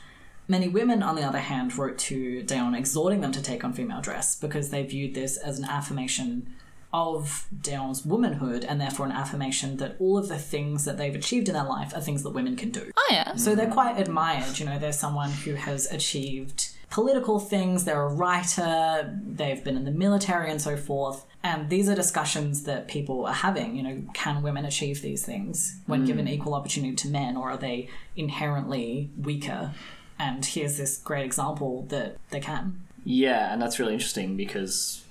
Many 0.47 0.69
women, 0.69 1.03
on 1.03 1.15
the 1.15 1.23
other 1.23 1.39
hand, 1.39 1.77
wrote 1.77 1.97
to 1.99 2.41
d'Eon 2.43 2.73
exhorting 2.73 3.21
them 3.21 3.33
to 3.33 3.41
take 3.41 3.63
on 3.63 3.73
female 3.73 4.01
dress 4.01 4.35
because 4.35 4.69
they 4.69 4.83
viewed 4.83 5.13
this 5.13 5.35
as 5.37 5.59
an 5.59 5.65
affirmation 5.65 6.53
of 6.93 7.47
d'Eon's 7.61 8.05
womanhood 8.05 8.63
and 8.63 8.79
therefore 8.79 9.05
an 9.05 9.11
affirmation 9.11 9.75
that 9.77 9.97
all 9.99 10.17
of 10.17 10.29
the 10.29 10.37
things 10.37 10.85
that 10.85 10.97
they've 10.97 11.15
achieved 11.15 11.49
in 11.49 11.53
their 11.53 11.65
life 11.65 11.93
are 11.93 11.99
things 11.99 12.23
that 12.23 12.29
women 12.29 12.55
can 12.55 12.69
do. 12.69 12.91
Oh, 12.95 13.07
yeah. 13.11 13.35
So 13.35 13.55
they're 13.55 13.69
quite 13.69 13.99
admired. 13.99 14.57
You 14.57 14.65
know, 14.65 14.79
they're 14.79 14.93
someone 14.93 15.31
who 15.31 15.55
has 15.55 15.91
achieved 15.91 16.76
political 16.89 17.39
things, 17.39 17.83
they're 17.83 18.01
a 18.01 18.07
writer, 18.07 19.19
they've 19.25 19.63
been 19.63 19.75
in 19.75 19.85
the 19.85 19.91
military 19.91 20.49
and 20.49 20.61
so 20.61 20.77
forth. 20.77 21.25
And 21.43 21.69
these 21.69 21.89
are 21.89 21.95
discussions 21.95 22.63
that 22.63 22.87
people 22.87 23.25
are 23.25 23.33
having. 23.33 23.75
You 23.75 23.83
know, 23.83 24.03
can 24.13 24.41
women 24.41 24.65
achieve 24.65 25.01
these 25.01 25.25
things 25.25 25.79
when 25.85 26.03
mm. 26.03 26.07
given 26.07 26.27
equal 26.27 26.53
opportunity 26.53 26.95
to 26.95 27.07
men, 27.07 27.37
or 27.37 27.51
are 27.51 27.57
they 27.57 27.89
inherently 28.15 29.09
weaker? 29.17 29.73
And 30.19 30.43
here's 30.43 30.77
this 30.77 30.97
great 30.97 31.25
example 31.25 31.83
that 31.89 32.17
they 32.31 32.39
can. 32.39 32.81
Yeah, 33.03 33.53
and 33.53 33.61
that's 33.61 33.79
really 33.79 33.93
interesting 33.93 34.35
because 34.35 35.03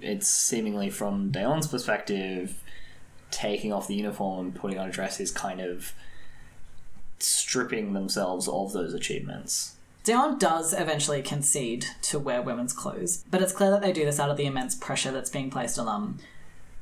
it's 0.00 0.28
seemingly 0.28 0.90
from 0.90 1.30
d'Eon's 1.30 1.66
perspective, 1.66 2.62
taking 3.30 3.72
off 3.72 3.88
the 3.88 3.94
uniform 3.94 4.46
and 4.46 4.54
putting 4.54 4.78
on 4.78 4.88
a 4.88 4.92
dress 4.92 5.18
is 5.18 5.30
kind 5.30 5.60
of 5.60 5.92
stripping 7.18 7.92
themselves 7.92 8.48
of 8.48 8.72
those 8.72 8.94
achievements. 8.94 9.76
d'Eon 10.04 10.38
does 10.38 10.72
eventually 10.72 11.22
concede 11.22 11.86
to 12.02 12.18
wear 12.18 12.42
women's 12.42 12.72
clothes, 12.72 13.24
but 13.30 13.42
it's 13.42 13.52
clear 13.52 13.70
that 13.70 13.82
they 13.82 13.92
do 13.92 14.04
this 14.04 14.20
out 14.20 14.30
of 14.30 14.36
the 14.36 14.46
immense 14.46 14.74
pressure 14.74 15.12
that's 15.12 15.30
being 15.30 15.50
placed 15.50 15.78
on 15.78 15.86
them 15.86 16.18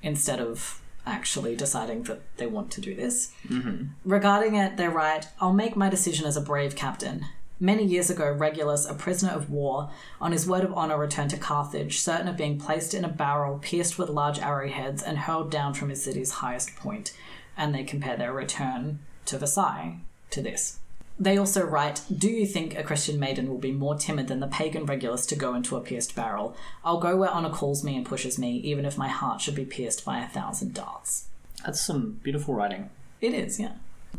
instead 0.02 0.40
of 0.40 0.80
actually 1.06 1.56
deciding 1.56 2.02
that 2.04 2.20
they 2.36 2.46
want 2.46 2.70
to 2.72 2.80
do 2.80 2.94
this. 2.94 3.32
Mm-hmm. 3.48 3.86
Regarding 4.04 4.54
it, 4.54 4.76
they 4.76 4.88
write 4.88 5.28
I'll 5.40 5.52
make 5.52 5.76
my 5.76 5.88
decision 5.88 6.26
as 6.26 6.36
a 6.36 6.40
brave 6.40 6.76
captain. 6.76 7.26
Many 7.62 7.84
years 7.84 8.08
ago, 8.08 8.32
Regulus, 8.32 8.86
a 8.86 8.94
prisoner 8.94 9.32
of 9.32 9.50
war, 9.50 9.90
on 10.18 10.32
his 10.32 10.48
word 10.48 10.64
of 10.64 10.72
honour 10.72 10.96
returned 10.98 11.28
to 11.30 11.36
Carthage, 11.36 12.00
certain 12.00 12.26
of 12.26 12.38
being 12.38 12.58
placed 12.58 12.94
in 12.94 13.04
a 13.04 13.08
barrel 13.08 13.58
pierced 13.58 13.98
with 13.98 14.08
large 14.08 14.38
arrowheads 14.38 15.02
and 15.02 15.18
hurled 15.18 15.50
down 15.50 15.74
from 15.74 15.90
his 15.90 16.02
city's 16.02 16.30
highest 16.30 16.74
point. 16.76 17.12
And 17.58 17.74
they 17.74 17.84
compare 17.84 18.16
their 18.16 18.32
return 18.32 19.00
to 19.26 19.36
Versailles 19.36 19.98
to 20.30 20.40
this. 20.40 20.78
They 21.20 21.36
also 21.36 21.62
write, 21.62 22.00
Do 22.16 22.30
you 22.30 22.46
think 22.46 22.76
a 22.76 22.82
Christian 22.82 23.20
maiden 23.20 23.50
will 23.50 23.58
be 23.58 23.72
more 23.72 23.94
timid 23.94 24.28
than 24.28 24.40
the 24.40 24.46
pagan 24.46 24.86
Regulus 24.86 25.26
to 25.26 25.36
go 25.36 25.54
into 25.54 25.76
a 25.76 25.80
pierced 25.80 26.16
barrel? 26.16 26.56
I'll 26.82 26.98
go 26.98 27.14
where 27.14 27.28
honour 27.28 27.50
calls 27.50 27.84
me 27.84 27.94
and 27.94 28.06
pushes 28.06 28.38
me, 28.38 28.56
even 28.56 28.86
if 28.86 28.96
my 28.96 29.08
heart 29.08 29.42
should 29.42 29.54
be 29.54 29.66
pierced 29.66 30.02
by 30.02 30.20
a 30.20 30.28
thousand 30.28 30.72
darts. 30.72 31.26
That's 31.64 31.80
some 31.80 32.20
beautiful 32.22 32.54
writing. 32.54 32.88
It 33.20 33.34
is, 33.34 33.60
yeah. 33.60 33.72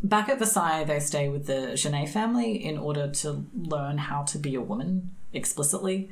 Back 0.04 0.30
at 0.30 0.38
Versailles, 0.38 0.84
they 0.84 1.00
stay 1.00 1.28
with 1.28 1.48
the 1.48 1.74
Genet 1.76 2.10
family 2.10 2.64
in 2.64 2.78
order 2.78 3.10
to 3.10 3.46
learn 3.56 3.98
how 3.98 4.22
to 4.24 4.38
be 4.38 4.54
a 4.54 4.62
woman 4.62 5.10
explicitly. 5.34 6.08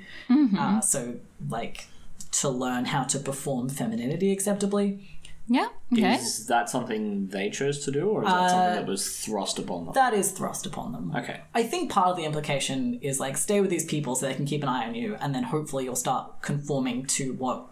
Uh, 0.58 0.82
so, 0.82 1.16
like, 1.50 1.86
to 2.32 2.50
learn 2.50 2.86
how 2.86 3.04
to 3.04 3.20
perform 3.20 3.70
femininity 3.70 4.32
acceptably. 4.32 5.19
Yeah. 5.52 5.68
Okay. 5.92 6.14
Is 6.14 6.46
that 6.46 6.70
something 6.70 7.28
they 7.30 7.50
chose 7.50 7.84
to 7.86 7.92
do, 7.92 8.08
or 8.08 8.22
is 8.22 8.30
that 8.30 8.52
something 8.52 8.76
that 8.76 8.86
was 8.86 9.18
thrust 9.18 9.58
upon 9.58 9.86
them? 9.86 9.94
That 9.96 10.14
is 10.14 10.32
thrust 10.32 10.68
upon 10.68 10.92
them. 10.92 11.12
Okay. 11.16 11.42
I 11.56 11.64
think 11.64 11.92
part 11.92 12.10
of 12.10 12.18
the 12.18 12.24
implication 12.24 13.00
is 13.02 13.20
like 13.20 13.36
stay 13.36 13.60
with 13.60 13.72
these 13.72 13.86
people 13.86 14.16
so 14.16 14.28
they 14.28 14.36
can 14.36 14.46
keep 14.46 14.62
an 14.62 14.70
eye 14.70 14.88
on 14.88 14.94
you, 14.94 15.16
and 15.20 15.34
then 15.34 15.44
hopefully 15.44 15.86
you'll 15.86 15.96
start 15.96 16.44
conforming 16.44 17.08
to 17.08 17.34
what 17.34 17.66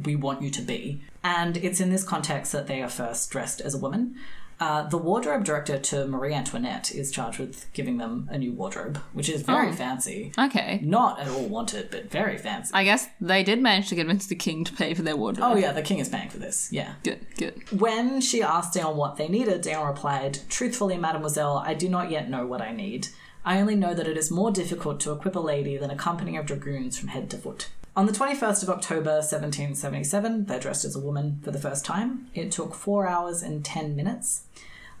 we 0.00 0.14
want 0.14 0.40
you 0.40 0.50
to 0.50 0.62
be. 0.62 1.02
And 1.24 1.56
it's 1.56 1.80
in 1.80 1.90
this 1.90 2.04
context 2.04 2.52
that 2.52 2.68
they 2.68 2.80
are 2.80 2.88
first 2.88 3.28
dressed 3.30 3.60
as 3.60 3.74
a 3.74 3.78
woman. 3.78 4.14
Uh, 4.58 4.88
the 4.88 4.96
wardrobe 4.96 5.44
director 5.44 5.78
to 5.78 6.06
Marie 6.06 6.32
Antoinette 6.32 6.90
is 6.94 7.10
charged 7.10 7.38
with 7.38 7.70
giving 7.74 7.98
them 7.98 8.26
a 8.32 8.38
new 8.38 8.52
wardrobe, 8.52 8.98
which 9.12 9.28
is 9.28 9.42
very 9.42 9.68
Oh. 9.68 9.72
fancy. 9.72 10.32
Okay. 10.38 10.80
Not 10.82 11.20
at 11.20 11.28
all 11.28 11.44
wanted, 11.46 11.90
but 11.90 12.10
very 12.10 12.38
fancy. 12.38 12.70
I 12.72 12.84
guess 12.84 13.06
they 13.20 13.42
did 13.42 13.60
manage 13.60 13.90
to 13.90 13.96
convince 13.96 14.26
the 14.26 14.34
king 14.34 14.64
to 14.64 14.72
pay 14.72 14.94
for 14.94 15.02
their 15.02 15.16
wardrobe. 15.16 15.46
Oh 15.52 15.56
yeah, 15.56 15.72
the 15.72 15.82
king 15.82 15.98
is 15.98 16.08
paying 16.08 16.30
for 16.30 16.38
this. 16.38 16.68
Yeah. 16.72 16.94
Good, 17.02 17.26
good. 17.36 17.62
When 17.80 18.20
she 18.22 18.42
asked 18.42 18.72
d'Eon 18.72 18.96
what 18.96 19.16
they 19.16 19.28
needed, 19.28 19.60
d'Eon 19.60 19.86
replied, 19.86 20.38
Truthfully, 20.48 20.96
mademoiselle, 20.96 21.58
I 21.58 21.74
do 21.74 21.88
not 21.88 22.10
yet 22.10 22.30
know 22.30 22.46
what 22.46 22.62
I 22.62 22.72
need. 22.72 23.08
I 23.44 23.60
only 23.60 23.76
know 23.76 23.92
that 23.94 24.08
it 24.08 24.16
is 24.16 24.30
more 24.30 24.50
difficult 24.50 24.98
to 25.00 25.12
equip 25.12 25.36
a 25.36 25.40
lady 25.40 25.76
than 25.76 25.90
a 25.90 25.96
company 25.96 26.36
of 26.36 26.46
dragoons 26.46 26.98
from 26.98 27.10
head 27.10 27.28
to 27.30 27.36
foot. 27.38 27.68
On 27.96 28.04
the 28.04 28.12
21st 28.12 28.62
of 28.62 28.68
October 28.68 29.12
1777, 29.12 30.44
they're 30.44 30.60
dressed 30.60 30.84
as 30.84 30.94
a 30.94 31.00
woman 31.00 31.40
for 31.42 31.50
the 31.50 31.58
first 31.58 31.82
time. 31.82 32.28
It 32.34 32.52
took 32.52 32.74
4 32.74 33.08
hours 33.08 33.42
and 33.42 33.64
10 33.64 33.96
minutes. 33.96 34.42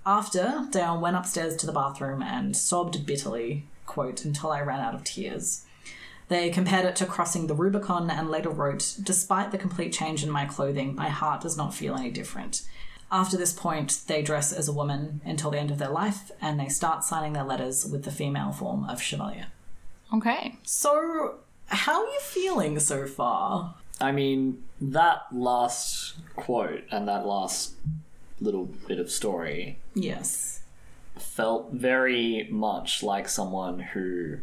After, 0.06 0.66
d'Eon 0.70 1.02
went 1.02 1.14
upstairs 1.14 1.56
to 1.56 1.66
the 1.66 1.72
bathroom 1.72 2.22
and 2.22 2.56
sobbed 2.56 3.04
bitterly, 3.04 3.66
quote, 3.84 4.24
until 4.24 4.50
I 4.50 4.62
ran 4.62 4.80
out 4.80 4.94
of 4.94 5.04
tears. 5.04 5.66
They 6.28 6.48
compared 6.48 6.86
it 6.86 6.96
to 6.96 7.04
crossing 7.04 7.48
the 7.48 7.54
Rubicon 7.54 8.10
and 8.10 8.30
later 8.30 8.48
wrote, 8.48 8.96
Despite 9.02 9.50
the 9.52 9.58
complete 9.58 9.92
change 9.92 10.24
in 10.24 10.30
my 10.30 10.46
clothing, 10.46 10.94
my 10.94 11.10
heart 11.10 11.42
does 11.42 11.56
not 11.56 11.74
feel 11.74 11.96
any 11.96 12.10
different. 12.10 12.62
After 13.12 13.36
this 13.36 13.52
point, 13.52 14.04
they 14.06 14.22
dress 14.22 14.54
as 14.54 14.68
a 14.68 14.72
woman 14.72 15.20
until 15.22 15.50
the 15.50 15.58
end 15.58 15.70
of 15.70 15.78
their 15.78 15.90
life 15.90 16.30
and 16.40 16.58
they 16.58 16.68
start 16.68 17.04
signing 17.04 17.34
their 17.34 17.44
letters 17.44 17.84
with 17.84 18.04
the 18.04 18.10
female 18.10 18.52
form 18.52 18.88
of 18.88 19.02
Chevalier. 19.02 19.48
Okay. 20.14 20.56
So, 20.62 21.40
how 21.68 22.02
are 22.02 22.06
you 22.06 22.20
feeling 22.20 22.78
so 22.78 23.06
far? 23.06 23.74
I 24.00 24.12
mean, 24.12 24.62
that 24.80 25.22
last 25.32 26.14
quote 26.36 26.84
and 26.90 27.08
that 27.08 27.26
last 27.26 27.72
little 28.40 28.66
bit 28.86 28.98
of 29.00 29.10
story 29.10 29.78
Yes. 29.94 30.60
felt 31.18 31.72
very 31.72 32.46
much 32.50 33.02
like 33.02 33.28
someone 33.28 33.78
who 33.78 34.38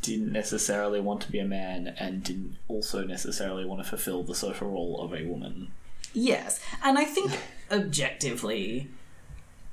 didn't 0.00 0.32
necessarily 0.32 1.00
want 1.00 1.20
to 1.22 1.30
be 1.32 1.38
a 1.38 1.44
man 1.44 1.88
and 1.98 2.22
didn't 2.24 2.56
also 2.68 3.04
necessarily 3.04 3.64
want 3.64 3.82
to 3.82 3.88
fulfill 3.88 4.22
the 4.22 4.34
social 4.34 4.70
role 4.70 5.00
of 5.02 5.12
a 5.14 5.24
woman. 5.26 5.70
Yes. 6.14 6.60
And 6.82 6.98
I 6.98 7.04
think 7.04 7.38
objectively, 7.70 8.88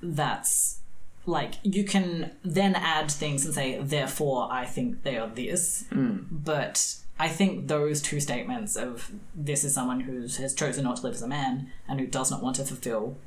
that's 0.01 0.79
like 1.25 1.55
you 1.63 1.83
can 1.83 2.31
then 2.43 2.75
add 2.75 3.11
things 3.11 3.45
and 3.45 3.53
say, 3.53 3.79
therefore, 3.81 4.47
I 4.51 4.65
think 4.65 5.03
they 5.03 5.17
are 5.17 5.27
this. 5.27 5.85
Hmm. 5.91 6.19
But 6.31 6.95
I 7.19 7.27
think 7.27 7.67
those 7.67 8.01
two 8.01 8.19
statements 8.19 8.75
of 8.75 9.11
this 9.35 9.63
is 9.63 9.73
someone 9.73 10.01
who 10.01 10.21
has 10.21 10.53
chosen 10.55 10.83
not 10.83 10.97
to 10.97 11.03
live 11.03 11.13
as 11.13 11.21
a 11.21 11.27
man 11.27 11.71
and 11.87 11.99
who 11.99 12.07
does 12.07 12.31
not 12.31 12.41
want 12.41 12.55
to 12.57 12.63
fulfill 12.63 13.17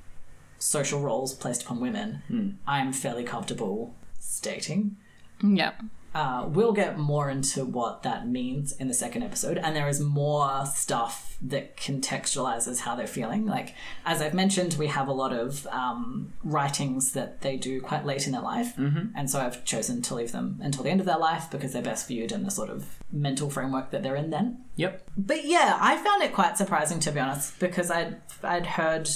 social 0.58 1.00
roles 1.00 1.34
placed 1.34 1.62
upon 1.62 1.80
women, 1.80 2.22
hmm. 2.28 2.50
I'm 2.66 2.92
fairly 2.92 3.24
comfortable 3.24 3.94
stating. 4.18 4.96
Yep. 5.42 5.82
Uh, 6.14 6.46
we'll 6.48 6.72
get 6.72 6.96
more 6.96 7.28
into 7.28 7.64
what 7.64 8.04
that 8.04 8.28
means 8.28 8.72
in 8.72 8.86
the 8.86 8.94
second 8.94 9.22
episode, 9.22 9.58
and 9.58 9.74
there 9.74 9.88
is 9.88 10.00
more 10.00 10.64
stuff 10.66 11.36
that 11.42 11.76
contextualizes 11.76 12.80
how 12.80 12.94
they're 12.94 13.06
feeling. 13.06 13.46
Like, 13.46 13.74
as 14.06 14.22
I've 14.22 14.32
mentioned, 14.34 14.74
we 14.74 14.86
have 14.86 15.08
a 15.08 15.12
lot 15.12 15.32
of 15.32 15.66
um, 15.66 16.32
writings 16.44 17.12
that 17.12 17.40
they 17.40 17.56
do 17.56 17.80
quite 17.80 18.06
late 18.06 18.26
in 18.26 18.32
their 18.32 18.42
life, 18.42 18.76
mm-hmm. 18.76 19.06
and 19.16 19.28
so 19.28 19.40
I've 19.40 19.64
chosen 19.64 20.02
to 20.02 20.14
leave 20.14 20.30
them 20.30 20.60
until 20.62 20.84
the 20.84 20.90
end 20.90 21.00
of 21.00 21.06
their 21.06 21.18
life 21.18 21.50
because 21.50 21.72
they're 21.72 21.82
best 21.82 22.06
viewed 22.06 22.30
in 22.30 22.44
the 22.44 22.50
sort 22.50 22.70
of 22.70 22.86
mental 23.10 23.50
framework 23.50 23.90
that 23.90 24.02
they're 24.02 24.16
in 24.16 24.30
then. 24.30 24.64
Yep. 24.76 25.08
But 25.16 25.44
yeah, 25.44 25.78
I 25.80 25.96
found 25.96 26.22
it 26.22 26.32
quite 26.32 26.56
surprising 26.56 27.00
to 27.00 27.10
be 27.10 27.20
honest 27.20 27.58
because 27.58 27.90
I'd 27.90 28.20
I'd 28.42 28.66
heard 28.66 29.08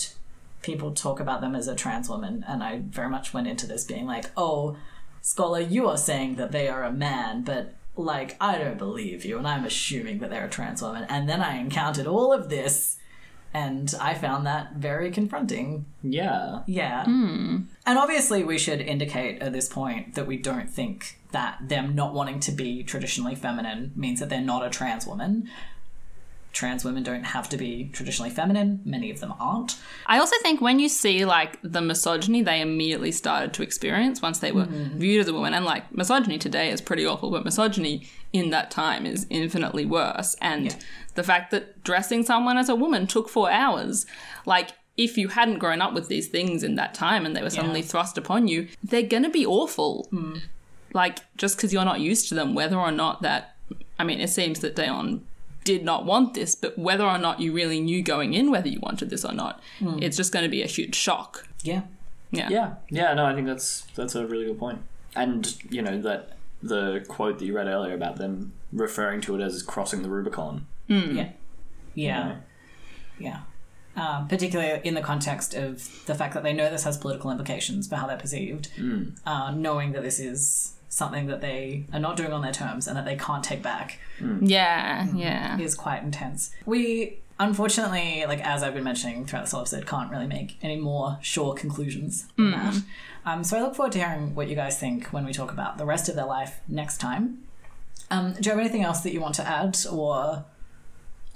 people 0.62 0.92
talk 0.92 1.20
about 1.20 1.40
them 1.40 1.54
as 1.54 1.68
a 1.68 1.74
trans 1.74 2.08
woman, 2.08 2.44
and 2.48 2.62
I 2.62 2.80
very 2.80 3.08
much 3.08 3.32
went 3.32 3.46
into 3.46 3.66
this 3.66 3.84
being 3.84 4.06
like, 4.06 4.30
oh, 4.36 4.76
scholar, 5.28 5.60
you 5.60 5.86
are 5.86 5.98
saying 5.98 6.36
that 6.36 6.52
they 6.52 6.68
are 6.68 6.82
a 6.82 6.90
man, 6.90 7.42
but 7.42 7.74
like 7.96 8.34
I 8.40 8.56
don't 8.56 8.78
believe 8.78 9.26
you, 9.26 9.36
and 9.36 9.46
I'm 9.46 9.66
assuming 9.66 10.20
that 10.20 10.30
they're 10.30 10.46
a 10.46 10.48
trans 10.48 10.80
woman. 10.80 11.04
And 11.10 11.28
then 11.28 11.42
I 11.42 11.58
encountered 11.58 12.06
all 12.06 12.32
of 12.32 12.48
this, 12.48 12.96
and 13.52 13.94
I 14.00 14.14
found 14.14 14.46
that 14.46 14.76
very 14.76 15.10
confronting. 15.10 15.84
Yeah. 16.02 16.62
Yeah. 16.66 17.04
Hmm. 17.04 17.58
And 17.84 17.98
obviously, 17.98 18.42
we 18.42 18.56
should 18.56 18.80
indicate 18.80 19.42
at 19.42 19.52
this 19.52 19.68
point 19.68 20.14
that 20.14 20.26
we 20.26 20.38
don't 20.38 20.70
think 20.70 21.20
that 21.32 21.58
them 21.68 21.94
not 21.94 22.14
wanting 22.14 22.40
to 22.40 22.52
be 22.52 22.82
traditionally 22.82 23.34
feminine 23.34 23.92
means 23.94 24.20
that 24.20 24.30
they're 24.30 24.40
not 24.40 24.64
a 24.64 24.70
trans 24.70 25.06
woman. 25.06 25.50
Trans 26.52 26.84
women 26.84 27.02
don't 27.02 27.24
have 27.24 27.48
to 27.50 27.56
be 27.56 27.90
traditionally 27.92 28.30
feminine, 28.30 28.80
many 28.84 29.10
of 29.10 29.20
them 29.20 29.34
aren't. 29.38 29.78
I 30.06 30.18
also 30.18 30.34
think 30.42 30.60
when 30.60 30.78
you 30.78 30.88
see 30.88 31.24
like 31.24 31.58
the 31.62 31.80
misogyny 31.80 32.42
they 32.42 32.60
immediately 32.60 33.12
started 33.12 33.52
to 33.54 33.62
experience 33.62 34.22
once 34.22 34.38
they 34.38 34.50
were 34.50 34.64
mm-hmm. 34.64 34.98
viewed 34.98 35.20
as 35.20 35.28
a 35.28 35.32
woman, 35.32 35.54
and 35.54 35.64
like 35.64 35.94
misogyny 35.94 36.38
today 36.38 36.70
is 36.70 36.80
pretty 36.80 37.06
awful, 37.06 37.30
but 37.30 37.44
misogyny 37.44 38.08
in 38.32 38.50
that 38.50 38.70
time 38.70 39.06
is 39.06 39.26
infinitely 39.30 39.84
worse. 39.84 40.36
And 40.40 40.66
Yeah. 40.66 40.74
the 41.14 41.22
fact 41.22 41.50
that 41.50 41.84
dressing 41.84 42.24
someone 42.24 42.58
as 42.58 42.68
a 42.68 42.74
woman 42.74 43.06
took 43.06 43.28
four 43.28 43.50
hours, 43.50 44.06
like 44.46 44.70
if 44.96 45.16
you 45.16 45.28
hadn't 45.28 45.58
grown 45.58 45.80
up 45.80 45.92
with 45.94 46.08
these 46.08 46.26
things 46.28 46.64
in 46.64 46.74
that 46.74 46.92
time 46.92 47.24
and 47.24 47.36
they 47.36 47.42
were 47.42 47.50
suddenly 47.50 47.82
thrust 47.82 48.18
upon 48.18 48.48
you, 48.48 48.68
they're 48.82 49.02
gonna 49.02 49.30
be 49.30 49.46
awful. 49.46 50.08
Hmm. 50.10 50.38
Like 50.92 51.18
just 51.36 51.56
because 51.56 51.72
you're 51.72 51.84
not 51.84 52.00
used 52.00 52.28
to 52.30 52.34
them, 52.34 52.54
whether 52.54 52.76
or 52.76 52.90
not 52.90 53.22
that, 53.22 53.54
I 53.98 54.04
mean, 54.04 54.20
it 54.20 54.30
seems 54.30 54.60
that 54.60 54.74
d'Eon 54.74 55.24
did 55.68 55.84
not 55.84 56.06
want 56.06 56.32
this, 56.32 56.54
but 56.54 56.78
whether 56.78 57.04
or 57.04 57.18
not 57.18 57.40
you 57.40 57.52
really 57.52 57.78
knew 57.78 58.02
going 58.02 58.32
in 58.32 58.50
whether 58.50 58.68
you 58.68 58.80
wanted 58.80 59.10
this 59.10 59.22
or 59.22 59.34
not, 59.34 59.60
it's 60.00 60.16
just 60.16 60.32
going 60.32 60.44
to 60.44 60.48
be 60.48 60.62
a 60.62 60.66
huge 60.66 60.94
shock. 60.94 61.46
Yeah. 61.62 61.82
Yeah. 62.30 62.48
Yeah. 62.48 62.74
Yeah, 62.88 63.12
no, 63.12 63.26
I 63.26 63.34
think 63.34 63.46
that's 63.46 63.82
that's 63.94 64.14
a 64.14 64.26
really 64.26 64.46
good 64.46 64.58
point. 64.58 64.80
And, 65.14 65.54
you 65.68 65.82
know, 65.82 66.00
that 66.00 66.38
the 66.62 67.04
quote 67.06 67.38
that 67.38 67.44
you 67.44 67.54
read 67.54 67.66
earlier 67.66 67.94
about 67.94 68.16
them 68.16 68.54
referring 68.72 69.20
to 69.22 69.34
it 69.36 69.42
as 69.42 69.62
crossing 69.62 70.00
the 70.02 70.08
Rubicon. 70.08 70.66
Yeah. 70.86 71.30
Yeah. 71.94 72.24
know? 72.24 72.36
Yeah. 73.18 73.40
Uh, 73.94 74.24
particularly 74.24 74.80
in 74.84 74.94
the 74.94 75.02
context 75.02 75.54
of 75.54 76.06
the 76.06 76.14
fact 76.14 76.32
that 76.32 76.42
they 76.44 76.54
know 76.54 76.70
this 76.70 76.84
has 76.84 76.96
political 76.96 77.30
implications 77.30 77.86
for 77.88 77.96
how 77.96 78.06
they're 78.06 78.16
perceived, 78.16 78.70
uh, 79.26 79.50
knowing 79.50 79.92
that 79.92 80.02
this 80.02 80.18
is 80.18 80.77
something 80.88 81.26
that 81.26 81.40
they 81.40 81.84
are 81.92 82.00
not 82.00 82.16
doing 82.16 82.32
on 82.32 82.42
their 82.42 82.52
terms 82.52 82.86
and 82.88 82.96
that 82.96 83.04
they 83.04 83.16
can't 83.16 83.44
take 83.44 83.62
back 83.62 83.98
Yeah. 84.40 85.06
Yeah. 85.14 85.58
is 85.58 85.74
quite 85.74 86.02
intense. 86.02 86.50
We, 86.66 87.18
unfortunately, 87.38 88.24
like 88.26 88.40
as 88.40 88.62
I've 88.62 88.74
been 88.74 88.84
mentioning 88.84 89.26
throughout 89.26 89.42
this 89.42 89.52
whole 89.52 89.60
episode, 89.62 89.86
can't 89.86 90.10
really 90.10 90.26
make 90.26 90.56
any 90.62 90.76
more 90.76 91.18
sure 91.22 91.54
conclusions 91.54 92.26
than 92.36 92.50
that. 92.52 92.74
Um, 93.26 93.44
so 93.44 93.58
I 93.58 93.62
look 93.62 93.74
forward 93.74 93.92
to 93.92 93.98
hearing 93.98 94.34
what 94.34 94.48
you 94.48 94.54
guys 94.56 94.78
think 94.78 95.08
when 95.08 95.24
we 95.26 95.32
talk 95.32 95.52
about 95.52 95.76
the 95.78 95.84
rest 95.84 96.08
of 96.08 96.14
their 96.14 96.24
life 96.26 96.60
next 96.68 96.98
time. 96.98 97.42
Um, 98.10 98.32
do 98.32 98.40
you 98.48 98.50
have 98.50 98.58
anything 98.60 98.82
else 98.82 99.00
that 99.02 99.12
you 99.12 99.20
want 99.20 99.34
to 99.34 99.46
add 99.46 99.76
or 99.92 100.44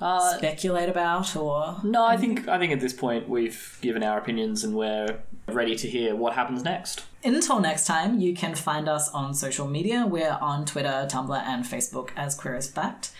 Uh, 0.00 0.36
speculate 0.38 0.88
about 0.88 1.36
or 1.36 1.76
no, 1.84 2.04
I 2.04 2.16
think 2.16 2.48
I 2.48 2.58
think 2.58 2.72
at 2.72 2.80
this 2.80 2.92
point 2.94 3.28
we've 3.28 3.78
given 3.82 4.02
our 4.02 4.18
opinions 4.18 4.64
and 4.64 4.74
we're 4.74 5.18
ready 5.52 5.76
to 5.76 5.88
hear 5.88 6.14
what 6.16 6.34
happens 6.34 6.62
next. 6.64 7.04
Until 7.24 7.60
next 7.60 7.86
time, 7.86 8.20
you 8.20 8.34
can 8.34 8.54
find 8.54 8.88
us 8.88 9.08
on 9.10 9.34
social 9.34 9.68
media. 9.68 10.06
We're 10.06 10.38
on 10.40 10.64
Twitter, 10.64 11.06
Tumblr, 11.10 11.36
and 11.46 11.64
Facebook 11.64 12.10
as 12.16 12.34
Queer 12.34 12.56
as 12.56 12.68
Fact. 12.68 13.12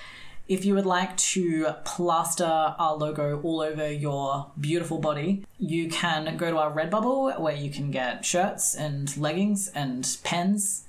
If 0.49 0.65
you 0.65 0.75
would 0.75 0.87
like 0.87 1.17
to 1.19 1.69
plaster 1.85 2.45
our 2.45 2.97
logo 2.97 3.41
all 3.43 3.61
over 3.61 3.91
your 3.91 4.51
beautiful 4.61 4.99
body, 4.99 5.45
you 5.59 5.89
can 5.89 6.37
go 6.37 6.51
to 6.51 6.59
our 6.59 6.73
Redbubble 6.73 7.39
where 7.39 7.55
you 7.55 7.71
can 7.71 7.91
get 7.93 8.25
shirts 8.25 8.75
and 8.75 9.17
leggings 9.17 9.69
and 9.69 10.17
pens. 10.25 10.85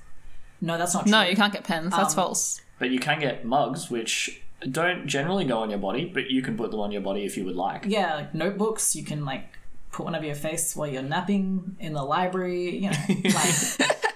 No, 0.59 0.77
that's 0.77 0.93
not 0.95 1.03
true. 1.03 1.11
No, 1.11 1.21
you 1.21 1.35
can't 1.35 1.53
get 1.53 1.63
pens. 1.65 1.91
That's 1.91 2.13
Um, 2.17 2.23
false. 2.23 2.61
But 2.79 2.89
you 2.89 2.99
can 2.99 3.19
get 3.19 3.45
mugs, 3.45 3.91
which 3.91 4.41
don't 4.69 5.05
generally 5.07 5.45
go 5.45 5.59
on 5.59 5.69
your 5.69 5.79
body, 5.79 6.05
but 6.05 6.31
you 6.31 6.41
can 6.41 6.57
put 6.57 6.71
them 6.71 6.79
on 6.79 6.91
your 6.91 7.01
body 7.01 7.23
if 7.23 7.37
you 7.37 7.45
would 7.45 7.55
like. 7.55 7.85
Yeah, 7.87 8.15
like 8.15 8.33
notebooks. 8.33 8.95
You 8.95 9.03
can 9.03 9.23
like 9.23 9.49
put 9.93 10.03
one 10.03 10.15
over 10.15 10.25
your 10.25 10.35
face 10.35 10.75
while 10.75 10.87
you're 10.87 11.01
napping 11.01 11.77
in 11.79 11.93
the 11.93 12.03
library. 12.03 12.77
You 12.77 12.89
know, 12.89 12.97
like 13.23 14.13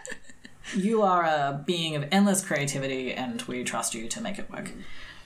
you 0.76 1.04
are 1.04 1.24
a 1.24 1.64
being 1.66 1.96
of 1.96 2.06
endless 2.12 2.46
creativity, 2.46 3.14
and 3.14 3.42
we 3.44 3.64
trust 3.64 3.96
you 3.96 4.10
to 4.10 4.20
make 4.20 4.38
it 4.40 4.52
work. 4.52 4.72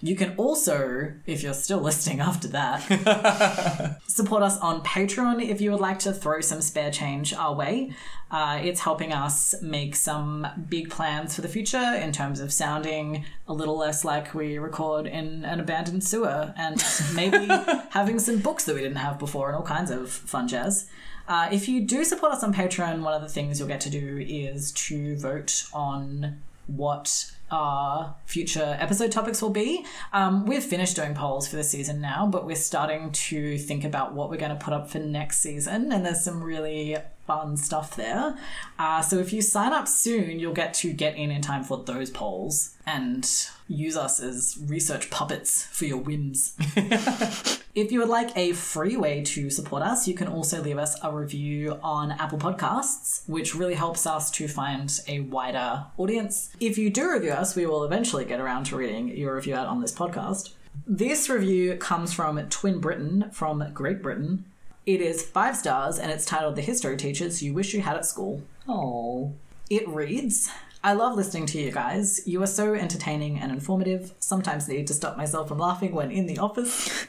You 0.01 0.15
can 0.15 0.33
also, 0.37 1.13
if 1.25 1.43
you're 1.43 1.53
still 1.53 1.79
listening 1.89 2.19
after 2.19 2.47
that, 2.49 3.99
support 4.07 4.43
us 4.43 4.57
on 4.59 4.83
Patreon 4.83 5.47
if 5.47 5.61
you 5.61 5.71
would 5.71 5.79
like 5.79 5.99
to 5.99 6.13
throw 6.13 6.41
some 6.41 6.61
spare 6.61 6.91
change 6.91 7.33
our 7.33 7.53
way. 7.53 7.93
Uh, 8.31 8.59
it's 8.63 8.79
helping 8.79 9.11
us 9.11 9.53
make 9.61 9.95
some 9.95 10.47
big 10.69 10.89
plans 10.89 11.35
for 11.35 11.41
the 11.41 11.49
future 11.49 11.95
in 12.01 12.11
terms 12.11 12.39
of 12.39 12.51
sounding 12.51 13.25
a 13.47 13.53
little 13.53 13.77
less 13.77 14.05
like 14.05 14.33
we 14.33 14.57
record 14.57 15.05
in 15.05 15.43
an 15.43 15.59
abandoned 15.59 16.03
sewer 16.03 16.53
and 16.57 16.83
maybe 17.13 17.45
having 17.89 18.17
some 18.19 18.39
books 18.39 18.63
that 18.65 18.73
we 18.73 18.81
didn't 18.81 18.97
have 18.97 19.19
before 19.19 19.49
and 19.49 19.57
all 19.57 19.63
kinds 19.63 19.91
of 19.91 20.09
fun 20.09 20.47
jazz. 20.47 20.89
Uh, 21.27 21.49
if 21.51 21.69
you 21.69 21.81
do 21.85 22.03
support 22.03 22.31
us 22.31 22.43
on 22.43 22.53
Patreon, 22.53 23.03
one 23.03 23.13
of 23.13 23.21
the 23.21 23.29
things 23.29 23.59
you'll 23.59 23.67
get 23.67 23.81
to 23.81 23.89
do 23.89 24.25
is 24.27 24.71
to 24.71 25.15
vote 25.17 25.65
on 25.73 26.41
what 26.67 27.31
our 27.51 28.15
future 28.25 28.77
episode 28.79 29.11
topics 29.11 29.41
will 29.41 29.49
be. 29.49 29.85
Um, 30.13 30.45
we've 30.45 30.63
finished 30.63 30.95
doing 30.95 31.13
polls 31.13 31.47
for 31.47 31.55
the 31.55 31.63
season 31.63 32.01
now, 32.01 32.25
but 32.25 32.45
we're 32.45 32.55
starting 32.55 33.11
to 33.11 33.57
think 33.57 33.83
about 33.83 34.13
what 34.13 34.29
we're 34.29 34.37
going 34.37 34.57
to 34.57 34.63
put 34.63 34.73
up 34.73 34.89
for 34.89 34.99
next 34.99 35.39
season, 35.39 35.91
and 35.91 36.05
there's 36.05 36.23
some 36.23 36.41
really 36.41 36.97
fun 37.31 37.55
stuff 37.55 37.95
there. 37.95 38.35
Uh, 38.77 39.01
so 39.01 39.17
if 39.17 39.31
you 39.31 39.41
sign 39.41 39.71
up 39.71 39.87
soon, 39.87 40.39
you'll 40.39 40.53
get 40.53 40.73
to 40.73 40.91
get 40.91 41.15
in 41.15 41.31
in 41.31 41.41
time 41.41 41.63
for 41.63 41.77
those 41.77 42.09
polls 42.09 42.75
and 42.85 43.47
use 43.67 43.95
us 43.95 44.19
as 44.19 44.57
research 44.67 45.09
puppets 45.09 45.63
for 45.65 45.85
your 45.85 45.97
whims. 45.97 46.57
If 47.73 47.93
you 47.93 47.99
would 47.99 48.09
like 48.09 48.35
a 48.35 48.51
free 48.51 48.97
way 48.97 49.23
to 49.23 49.49
support 49.49 49.81
us, 49.81 50.05
you 50.05 50.13
can 50.13 50.27
also 50.27 50.61
leave 50.61 50.77
us 50.77 50.97
a 51.01 51.09
review 51.09 51.79
on 51.81 52.11
Apple 52.11 52.37
Podcasts, 52.37 53.27
which 53.29 53.55
really 53.55 53.75
helps 53.75 54.05
us 54.05 54.29
to 54.31 54.49
find 54.49 54.91
a 55.07 55.21
wider 55.21 55.85
audience. 55.97 56.53
If 56.59 56.77
you 56.77 56.89
do 56.89 57.09
review 57.09 57.31
us, 57.31 57.55
we 57.55 57.65
will 57.65 57.85
eventually 57.85 58.25
get 58.25 58.41
around 58.41 58.65
to 58.65 58.75
reading 58.75 59.07
your 59.15 59.35
review 59.35 59.55
out 59.55 59.67
on 59.67 59.79
this 59.79 59.93
podcast. 59.93 60.49
This 60.85 61.29
review 61.29 61.77
comes 61.77 62.11
from 62.11 62.37
Twin 62.49 62.81
Britain 62.81 63.29
from 63.31 63.65
Great 63.73 64.01
Britain. 64.01 64.50
It 64.85 64.99
is 64.99 65.23
five 65.23 65.55
stars 65.55 65.99
and 65.99 66.11
it's 66.11 66.25
titled 66.25 66.55
The 66.55 66.61
History 66.61 66.97
Teachers 66.97 67.43
You 67.43 67.53
Wish 67.53 67.73
You 67.73 67.81
Had 67.81 67.97
at 67.97 68.05
School. 68.05 68.41
Oh. 68.67 69.31
It 69.69 69.87
reads 69.87 70.49
I 70.83 70.93
love 70.93 71.15
listening 71.15 71.45
to 71.47 71.61
you 71.61 71.71
guys. 71.71 72.21
You 72.25 72.41
are 72.41 72.47
so 72.47 72.73
entertaining 72.73 73.37
and 73.37 73.51
informative. 73.51 74.13
Sometimes 74.19 74.67
need 74.67 74.87
to 74.87 74.95
stop 74.95 75.15
myself 75.15 75.47
from 75.47 75.59
laughing 75.59 75.93
when 75.93 76.09
in 76.09 76.25
the 76.25 76.39
office. 76.39 77.05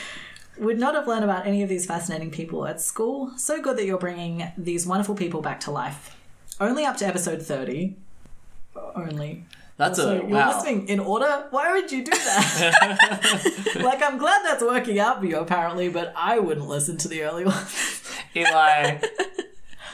Would 0.58 0.78
not 0.78 0.94
have 0.94 1.06
learned 1.06 1.24
about 1.24 1.46
any 1.46 1.62
of 1.62 1.68
these 1.68 1.84
fascinating 1.84 2.30
people 2.30 2.66
at 2.66 2.80
school. 2.80 3.36
So 3.36 3.60
good 3.60 3.76
that 3.76 3.84
you're 3.84 3.98
bringing 3.98 4.50
these 4.56 4.86
wonderful 4.86 5.14
people 5.14 5.42
back 5.42 5.60
to 5.60 5.70
life. 5.70 6.16
Only 6.58 6.86
up 6.86 6.96
to 6.98 7.06
episode 7.06 7.42
30. 7.42 7.96
Only. 8.94 9.44
That's 9.80 9.96
So 9.98 10.10
a 10.10 10.14
you're 10.16 10.24
wow. 10.26 10.48
listening 10.54 10.88
in 10.88 11.00
order? 11.00 11.46
Why 11.50 11.72
would 11.72 11.90
you 11.90 12.04
do 12.04 12.10
that? 12.10 13.72
like, 13.82 14.02
I'm 14.02 14.18
glad 14.18 14.42
that's 14.44 14.62
working 14.62 14.98
out 14.98 15.20
for 15.20 15.26
you, 15.26 15.38
apparently, 15.38 15.88
but 15.88 16.12
I 16.14 16.38
wouldn't 16.38 16.68
listen 16.68 16.98
to 16.98 17.08
the 17.08 17.22
early 17.22 17.44
ones. 17.46 18.04
Eli, 18.36 18.98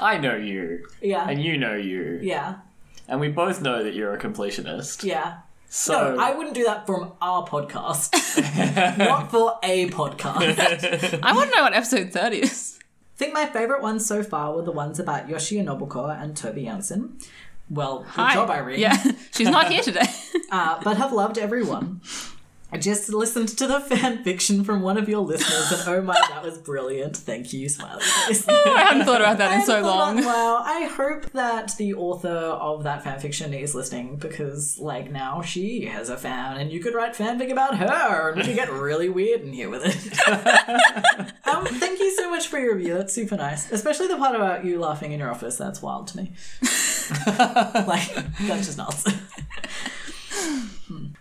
I 0.00 0.18
know 0.18 0.34
you, 0.34 0.86
yeah. 1.00 1.28
and 1.28 1.40
you 1.40 1.56
know 1.56 1.74
you, 1.76 2.18
Yeah. 2.20 2.56
and 3.08 3.20
we 3.20 3.28
both 3.28 3.62
know 3.62 3.84
that 3.84 3.94
you're 3.94 4.12
a 4.12 4.18
completionist. 4.18 5.04
Yeah. 5.04 5.38
So 5.68 6.14
No, 6.16 6.20
I 6.22 6.34
wouldn't 6.34 6.54
do 6.56 6.64
that 6.64 6.84
from 6.86 7.12
our 7.22 7.46
podcast. 7.46 8.10
Not 8.98 9.30
for 9.30 9.58
a 9.62 9.88
podcast. 9.90 11.20
I 11.22 11.32
want 11.32 11.50
to 11.50 11.56
know 11.56 11.62
what 11.62 11.74
episode 11.74 12.12
30 12.12 12.38
is. 12.38 12.78
I 12.82 13.18
think 13.18 13.32
my 13.32 13.46
favourite 13.46 13.82
ones 13.82 14.04
so 14.04 14.22
far 14.22 14.54
were 14.54 14.62
the 14.62 14.72
ones 14.72 14.98
about 15.00 15.26
Yoshiya 15.28 15.64
Nobuko 15.64 16.10
and 16.20 16.34
Tove 16.36 16.62
Jansson. 16.62 17.22
Well, 17.68 18.00
good 18.00 18.08
Hi. 18.08 18.34
job, 18.34 18.50
Irene. 18.50 18.80
Yeah, 18.80 18.96
she's 19.34 19.48
not 19.48 19.70
here 19.70 19.82
today. 19.82 20.06
Uh, 20.48 20.80
but 20.84 20.96
have 20.96 21.12
loved 21.12 21.38
everyone. 21.38 22.00
I 22.70 22.78
just 22.78 23.08
listened 23.08 23.48
to 23.48 23.66
the 23.66 23.80
fan 23.80 24.22
fiction 24.22 24.62
from 24.64 24.82
one 24.82 24.96
of 24.96 25.08
your 25.08 25.20
listeners, 25.20 25.72
and 25.72 25.88
oh 25.88 26.02
my, 26.02 26.14
that 26.28 26.42
was 26.42 26.58
brilliant. 26.58 27.16
Thank 27.16 27.52
you, 27.52 27.68
smiley 27.68 28.02
face. 28.02 28.46
I 28.48 28.84
hadn't 28.88 29.06
thought 29.06 29.20
about 29.20 29.38
that 29.38 29.58
in 29.58 29.66
so 29.66 29.80
long. 29.82 30.24
Wow, 30.24 30.62
I 30.64 30.84
hope 30.84 31.30
that 31.32 31.76
the 31.78 31.94
author 31.94 32.28
of 32.28 32.84
that 32.84 33.02
fan 33.02 33.18
fiction 33.18 33.54
is 33.54 33.74
listening 33.74 34.16
because, 34.16 34.78
like, 34.78 35.10
now 35.10 35.42
she 35.42 35.86
has 35.86 36.10
a 36.10 36.16
fan, 36.16 36.58
and 36.58 36.70
you 36.70 36.80
could 36.80 36.94
write 36.94 37.14
fanfic 37.14 37.50
about 37.50 37.78
her, 37.78 38.30
and 38.30 38.38
we 38.38 38.44
could 38.44 38.56
get 38.56 38.70
really 38.70 39.08
weird 39.08 39.40
in 39.42 39.52
here 39.52 39.70
with 39.70 39.82
it. 39.84 41.46
um, 41.46 41.66
thank 41.66 41.98
you 41.98 42.14
so 42.16 42.30
much 42.30 42.46
for 42.48 42.58
your 42.58 42.74
review. 42.74 42.94
That's 42.94 43.12
super 43.12 43.36
nice, 43.36 43.70
especially 43.72 44.08
the 44.08 44.16
part 44.16 44.36
about 44.36 44.64
you 44.64 44.78
laughing 44.78 45.12
in 45.12 45.20
your 45.20 45.30
office. 45.30 45.56
That's 45.56 45.82
wild 45.82 46.08
to 46.08 46.18
me. 46.18 46.32
like, 47.86 48.14
that's 48.40 48.66
just 48.66 48.78
nuts. 48.78 49.04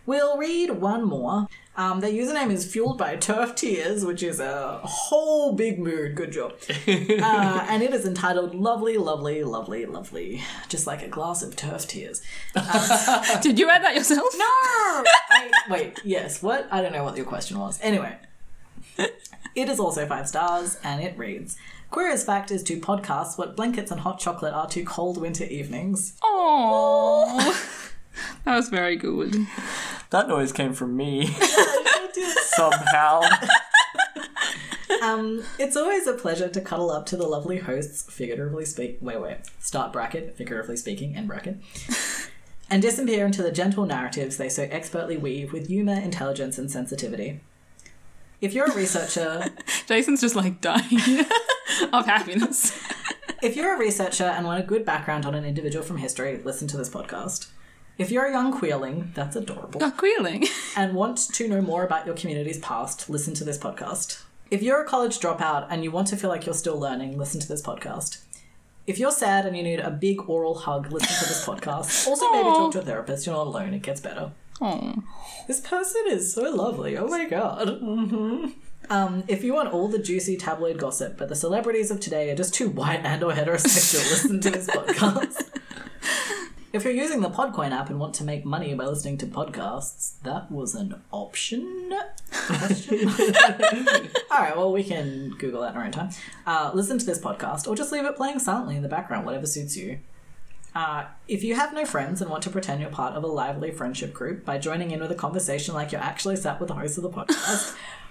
We'll 0.05 0.37
read 0.37 0.69
one 0.69 1.03
more. 1.03 1.47
Um, 1.75 1.99
their 1.99 2.11
username 2.11 2.51
is 2.51 2.71
fueled 2.71 2.97
by 2.97 3.15
turf 3.15 3.55
tears, 3.55 4.05
which 4.05 4.21
is 4.21 4.39
a 4.39 4.79
whole 4.83 5.53
big 5.53 5.79
mood. 5.79 6.15
Good 6.15 6.31
job. 6.31 6.53
Uh, 7.25 7.65
and 7.69 7.81
it 7.81 7.91
is 7.93 8.05
entitled 8.05 8.53
"Lovely, 8.53 8.97
Lovely, 8.97 9.43
Lovely, 9.43 9.85
Lovely," 9.85 10.43
just 10.69 10.85
like 10.85 11.01
a 11.01 11.07
glass 11.07 11.41
of 11.41 11.55
turf 11.55 11.87
tears. 11.87 12.21
Did 13.41 13.57
you 13.57 13.69
add 13.69 13.83
that 13.83 13.95
yourself? 13.95 14.27
No. 14.37 14.45
I, 14.45 15.51
wait. 15.69 15.99
Yes. 16.03 16.43
What? 16.43 16.67
I 16.71 16.81
don't 16.81 16.93
know 16.93 17.03
what 17.03 17.17
your 17.17 17.25
question 17.25 17.57
was. 17.57 17.79
Anyway, 17.81 18.15
it 18.97 19.69
is 19.69 19.79
also 19.79 20.05
five 20.05 20.27
stars, 20.27 20.77
and 20.83 21.01
it 21.03 21.17
reads. 21.17 21.57
Queer 21.95 22.09
as 22.11 22.25
fact 22.25 22.51
is 22.51 22.61
to 22.63 22.77
podcast 22.77 23.37
what 23.37 23.55
blankets 23.55 23.89
and 23.89 24.01
hot 24.01 24.19
chocolate 24.19 24.53
are 24.53 24.67
to 24.67 24.83
cold 24.83 25.17
winter 25.17 25.45
evenings. 25.45 26.17
Aww. 26.21 27.93
that 28.43 28.57
was 28.57 28.67
very 28.67 28.97
good. 28.97 29.47
that 30.09 30.27
noise 30.27 30.51
came 30.51 30.73
from 30.73 30.97
me 30.97 31.27
somehow. 32.47 33.21
Um, 35.01 35.43
it's 35.59 35.75
always 35.75 36.07
a 36.07 36.13
pleasure 36.13 36.49
to 36.49 36.61
cuddle 36.61 36.89
up 36.89 37.05
to 37.07 37.17
the 37.17 37.27
lovely 37.27 37.59
hosts, 37.59 38.03
figuratively 38.11 38.65
speak. 38.65 38.97
Wait, 39.01 39.21
wait. 39.21 39.37
Start 39.59 39.93
bracket, 39.93 40.35
figuratively 40.35 40.77
speaking, 40.77 41.15
end 41.15 41.27
bracket. 41.27 41.57
and 42.69 42.81
disappear 42.81 43.25
into 43.25 43.43
the 43.43 43.51
gentle 43.51 43.85
narratives 43.85 44.37
they 44.37 44.49
so 44.49 44.63
expertly 44.71 45.15
weave 45.15 45.53
with 45.53 45.67
humour, 45.67 45.93
intelligence, 45.93 46.57
and 46.57 46.71
sensitivity. 46.71 47.39
If 48.41 48.53
you're 48.53 48.71
a 48.71 48.75
researcher, 48.75 49.45
Jason's 49.87 50.21
just 50.21 50.35
like 50.35 50.59
dying 50.59 51.25
of 51.93 52.05
happiness. 52.05 52.77
if 53.41 53.55
you're 53.55 53.75
a 53.75 53.79
researcher 53.79 54.25
and 54.25 54.45
want 54.45 54.63
a 54.63 54.65
good 54.65 54.85
background 54.85 55.25
on 55.25 55.35
an 55.35 55.45
individual 55.45 55.83
from 55.83 55.97
history, 55.97 56.41
listen 56.43 56.67
to 56.69 56.77
this 56.77 56.89
podcast. 56.89 57.47
If 57.97 58.11
you're 58.11 58.25
a 58.25 58.31
young 58.31 58.51
queerling, 58.51 59.11
that's 59.13 59.35
adorable. 59.35 59.81
Oh, 59.81 59.91
queerling. 59.91 60.45
and 60.75 60.93
want 60.93 61.17
to 61.33 61.47
know 61.47 61.61
more 61.61 61.83
about 61.85 62.05
your 62.05 62.15
community's 62.15 62.59
past, 62.59 63.09
listen 63.09 63.33
to 63.35 63.43
this 63.43 63.57
podcast. 63.57 64.23
If 64.51 64.61
you're 64.61 64.81
a 64.81 64.85
college 64.85 65.19
dropout 65.19 65.67
and 65.69 65.83
you 65.83 65.91
want 65.91 66.07
to 66.07 66.17
feel 66.17 66.29
like 66.29 66.45
you're 66.45 66.53
still 66.55 66.77
learning, 66.77 67.17
listen 67.17 67.39
to 67.39 67.47
this 67.47 67.61
podcast. 67.61 68.21
If 68.85 68.99
you're 68.99 69.11
sad 69.11 69.45
and 69.45 69.57
you 69.57 69.63
need 69.63 69.79
a 69.79 69.89
big 69.89 70.29
oral 70.29 70.55
hug, 70.55 70.91
listen 70.91 71.07
to 71.23 71.25
this 71.25 71.43
podcast. 71.45 72.07
Also, 72.07 72.31
maybe 72.31 72.49
talk 72.49 72.71
to 72.73 72.79
a 72.79 72.83
therapist. 72.83 73.25
You're 73.25 73.35
not 73.35 73.47
alone, 73.47 73.73
it 73.73 73.81
gets 73.81 74.01
better. 74.01 74.31
Oh. 74.61 75.03
This 75.47 75.59
person 75.59 76.03
is 76.07 76.33
so 76.33 76.43
lovely. 76.53 76.97
Oh 76.97 77.07
my 77.07 77.25
god. 77.25 77.67
Mm-hmm. 77.81 78.47
Um, 78.89 79.23
if 79.27 79.43
you 79.43 79.53
want 79.53 79.73
all 79.73 79.87
the 79.87 79.99
juicy 79.99 80.37
tabloid 80.37 80.77
gossip, 80.77 81.17
but 81.17 81.29
the 81.29 81.35
celebrities 81.35 81.91
of 81.91 81.99
today 81.99 82.29
are 82.29 82.35
just 82.35 82.53
too 82.53 82.69
white 82.69 83.01
and 83.03 83.23
or 83.23 83.31
heterosexual, 83.31 84.09
listen 84.11 84.41
to 84.41 84.51
this 84.51 84.67
podcast. 84.67 85.49
If 86.73 86.83
you're 86.83 86.93
using 86.93 87.21
the 87.21 87.29
Podcoin 87.29 87.71
app 87.71 87.89
and 87.89 87.99
want 88.01 88.13
to 88.15 88.25
make 88.25 88.43
money 88.43 88.73
by 88.73 88.83
listening 88.85 89.17
to 89.19 89.25
podcasts, 89.27 90.19
that 90.23 90.51
was 90.51 90.75
an 90.75 91.01
option. 91.09 91.93
All 94.29 94.39
right, 94.39 94.57
well, 94.57 94.73
we 94.73 94.83
can 94.83 95.29
Google 95.37 95.61
that 95.61 95.71
in 95.71 95.77
our 95.77 95.85
own 95.85 95.91
time. 95.91 96.09
Uh, 96.45 96.71
listen 96.73 96.97
to 96.99 97.05
this 97.05 97.17
podcast, 97.17 97.65
or 97.65 97.75
just 97.75 97.93
leave 97.93 98.03
it 98.03 98.17
playing 98.17 98.39
silently 98.39 98.75
in 98.75 98.83
the 98.83 98.89
background, 98.89 99.25
whatever 99.25 99.45
suits 99.45 99.77
you. 99.77 99.99
Uh, 100.75 101.05
if 101.29 101.45
you 101.45 101.55
have 101.55 101.73
no 101.73 101.85
friends 101.85 102.21
and 102.21 102.29
want 102.29 102.43
to 102.43 102.49
pretend 102.49 102.81
you're 102.81 102.89
part 102.89 103.13
of 103.13 103.23
a 103.23 103.27
lively 103.27 103.71
friendship 103.71 104.13
group 104.13 104.43
by 104.43 104.57
joining 104.57 104.91
in 104.91 104.99
with 104.99 105.09
a 105.09 105.15
conversation 105.15 105.73
like 105.73 105.93
you're 105.93 106.01
actually 106.01 106.35
sat 106.35 106.59
with 106.59 106.67
the 106.67 106.75
host 106.75 106.97
of 106.97 107.03
the 107.03 107.09
podcast, 107.09 107.73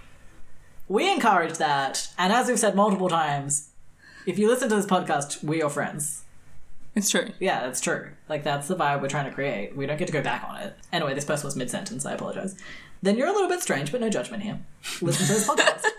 we 0.89 1.11
encourage 1.11 1.59
that. 1.59 2.09
And 2.19 2.33
as 2.33 2.49
we've 2.49 2.59
said 2.59 2.75
multiple 2.75 3.09
times, 3.09 3.71
if 4.27 4.39
you 4.39 4.49
listen 4.49 4.69
to 4.69 4.77
this 4.77 4.87
podcast, 4.87 5.43
we're 5.43 5.59
your 5.59 5.71
friends. 5.71 6.25
It's 6.95 7.11
true. 7.11 7.31
Yeah, 7.41 7.61
that's 7.61 7.81
true. 7.81 8.11
Like 8.29 8.45
that's 8.45 8.69
the 8.69 8.77
vibe 8.77 9.03
we're 9.03 9.09
trying 9.09 9.27
to 9.27 9.35
create. 9.35 9.77
We 9.77 9.87
don't 9.87 9.99
get 9.99 10.07
to 10.07 10.13
go 10.13 10.23
back 10.23 10.45
on 10.45 10.57
it. 10.59 10.77
Anyway, 10.93 11.15
this 11.15 11.25
person 11.25 11.47
was 11.47 11.57
mid 11.57 11.71
sentence. 11.71 12.07
I 12.07 12.13
apologize. 12.13 12.57
Then 13.03 13.17
you're 13.17 13.29
a 13.29 13.33
little 13.33 13.49
bit 13.49 13.61
strange, 13.61 13.91
but 13.91 14.01
no 14.01 14.09
judgment 14.09 14.43
here. 14.43 14.61
Listen 15.01 15.27
to 15.27 15.33
this 15.33 15.49
podcast. 15.49 15.85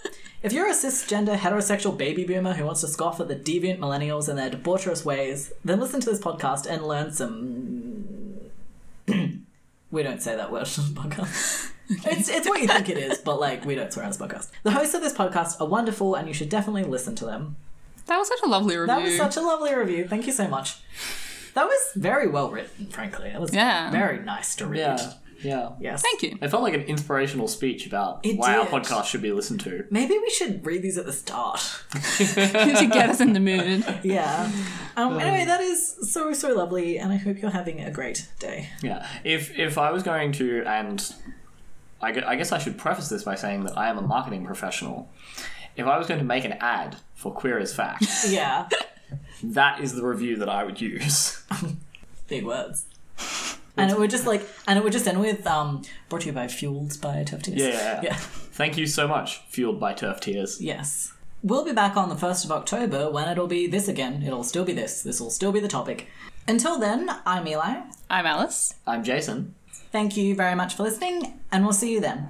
If 0.46 0.54
you're 0.54 0.70
a 0.70 0.74
cisgender 0.74 1.36
heterosexual 1.36 1.98
baby 1.98 2.24
boomer 2.24 2.54
who 2.54 2.66
wants 2.66 2.82
to 2.82 2.88
scoff 2.88 3.20
at 3.20 3.28
the 3.28 3.36
deviant 3.36 3.80
millennials 3.80 4.30
and 4.30 4.38
their 4.38 4.52
debaucherous 4.52 5.04
ways, 5.04 5.52
then 5.64 5.80
listen 5.80 6.02
to 6.02 6.12
this 6.12 6.20
podcast 6.20 6.68
and 6.68 6.88
learn 6.88 7.12
some. 7.12 8.52
we 9.90 10.04
don't 10.04 10.22
say 10.22 10.36
that 10.36 10.52
word 10.52 10.70
on 10.78 10.94
the 10.94 11.02
podcast. 11.02 11.72
It's, 12.06 12.30
it's 12.30 12.48
what 12.48 12.62
you 12.62 12.68
think 12.68 12.90
it 12.90 12.98
is, 12.98 13.20
but 13.20 13.40
like 13.40 13.64
we 13.66 13.76
don't 13.76 13.92
swear 13.94 14.06
on 14.06 14.12
this 14.12 14.20
podcast. 14.20 14.50
The 14.64 14.72
hosts 14.72 14.94
of 14.96 15.02
this 15.02 15.14
podcast 15.14 15.62
are 15.62 15.68
wonderful, 15.68 16.16
and 16.16 16.28
you 16.28 16.34
should 16.34 16.50
definitely 16.50 16.84
listen 16.84 17.16
to 17.16 17.26
them. 17.26 17.56
That 18.08 18.18
was 18.18 18.28
such 18.28 18.40
a 18.44 18.48
lovely 18.48 18.76
review. 18.78 18.88
That 18.96 19.02
was 19.04 19.18
such 19.18 19.38
a 19.38 19.42
lovely 19.42 19.74
review. 19.74 20.08
Thank 20.08 20.28
you 20.28 20.34
so 20.34 20.48
much. 20.48 20.78
That 21.56 21.66
was 21.66 21.92
very 21.96 22.28
well 22.28 22.50
written, 22.52 22.88
frankly. 22.88 23.30
It 23.30 23.40
was 23.40 23.54
Yeah. 23.54 23.90
very 23.92 24.20
nice 24.20 24.56
to 24.58 24.68
read. 24.68 24.80
Yeah, 24.80 25.14
yeah. 25.42 25.70
Yes. 25.80 26.02
Thank 26.02 26.22
you. 26.24 26.38
It 26.42 26.50
felt 26.50 26.64
like 26.64 26.74
an 26.74 26.82
inspirational 26.82 27.48
speech 27.48 27.86
about 27.88 28.20
It 28.26 28.38
why 28.38 28.58
our 28.58 28.66
podcast 28.66 29.06
should 29.06 29.22
be 29.22 29.32
listened 29.32 29.62
to. 29.62 29.86
Maybe 29.90 30.18
we 30.18 30.30
should 30.32 30.66
read 30.66 30.82
these 30.82 30.98
at 30.98 31.06
the 31.06 31.14
start. 31.14 31.60
to 32.18 32.90
get 32.92 33.10
us 33.10 33.22
in 33.22 33.34
the 33.34 33.40
mood. 33.40 33.86
Yeah. 34.04 34.52
Um, 34.98 35.20
anyway, 35.20 35.46
that 35.46 35.62
is 35.62 35.96
so, 36.12 36.32
so 36.34 36.54
lovely, 36.54 36.98
and 37.00 37.12
I 37.12 37.18
hope 37.18 37.42
you're 37.42 37.52
having 37.52 37.82
a 37.82 37.92
great 37.92 38.28
day. 38.40 38.70
Yeah. 38.82 39.08
If 39.24 39.58
if 39.58 39.78
I 39.78 39.92
was 39.92 40.04
going 40.04 40.32
to, 40.34 40.64
and 40.66 41.14
I 42.14 42.36
guess 42.36 42.52
I 42.52 42.58
should 42.58 42.78
preface 42.78 43.10
this 43.10 43.24
by 43.24 43.36
saying 43.36 43.64
that 43.64 43.78
I 43.78 43.90
am 43.90 43.98
a 43.98 44.02
marketing 44.02 44.46
professional. 44.46 45.10
If 45.76 45.86
I 45.86 45.98
was 45.98 46.08
going 46.08 46.20
to 46.20 46.26
make 46.26 46.46
an 46.46 46.54
ad 46.54 46.98
for 47.14 47.34
Queer 47.34 47.60
as 47.60 47.74
Fact, 47.74 48.06
yeah, 48.28 48.70
that 49.44 49.82
is 49.82 49.94
the 49.96 50.06
review 50.06 50.38
that 50.38 50.50
I 50.50 50.64
would 50.64 50.80
use. 50.80 51.44
Big 52.28 52.46
words. 52.46 52.86
And 53.78 53.92
it 53.92 54.00
would 54.00 54.10
just 54.10 54.26
like, 54.26 54.48
and 54.68 54.80
it 54.80 54.84
would 54.84 54.94
just 54.94 55.08
end 55.08 55.20
with 55.20 55.46
um, 55.46 55.82
brought 56.08 56.22
to 56.22 56.28
you 56.28 56.34
by 56.34 56.48
Fueled 56.48 57.00
by 57.02 57.24
Turf 57.24 57.44
Tears. 57.44 57.60
Yeah, 57.60 57.68
yeah, 57.68 57.76
yeah. 57.76 58.02
yeah. 58.04 58.16
Thank 58.16 58.78
you 58.78 58.88
so 58.88 59.08
much, 59.08 59.42
Fueled 59.50 59.80
by 59.80 59.94
Turf 59.94 60.22
Tears. 60.22 60.62
Yes. 60.62 61.12
We'll 61.44 61.66
be 61.66 61.74
back 61.74 61.98
on 61.98 62.10
the 62.10 62.16
1st 62.16 62.46
of 62.46 62.52
October 62.52 63.12
when 63.12 63.28
it'll 63.28 63.48
be 63.48 63.68
this 63.68 63.88
again. 63.88 64.24
It'll 64.24 64.44
still 64.44 64.66
be 64.66 64.74
this. 64.74 65.04
This 65.04 65.20
will 65.20 65.30
still 65.30 65.52
be 65.52 65.60
the 65.60 65.68
topic. 65.68 66.08
Until 66.48 66.80
then, 66.80 67.10
I'm 67.26 67.48
Eli. 67.48 67.82
I'm 68.10 68.26
Alice. 68.26 68.74
I'm 68.88 69.04
Jason. 69.04 69.54
Thank 69.96 70.18
you 70.18 70.36
very 70.36 70.56
much 70.56 70.76
for 70.76 70.84
listening, 70.84 71.40
and 71.54 71.64
we'll 71.64 71.72
see 71.72 71.94
you 71.94 72.02
then. 72.02 72.30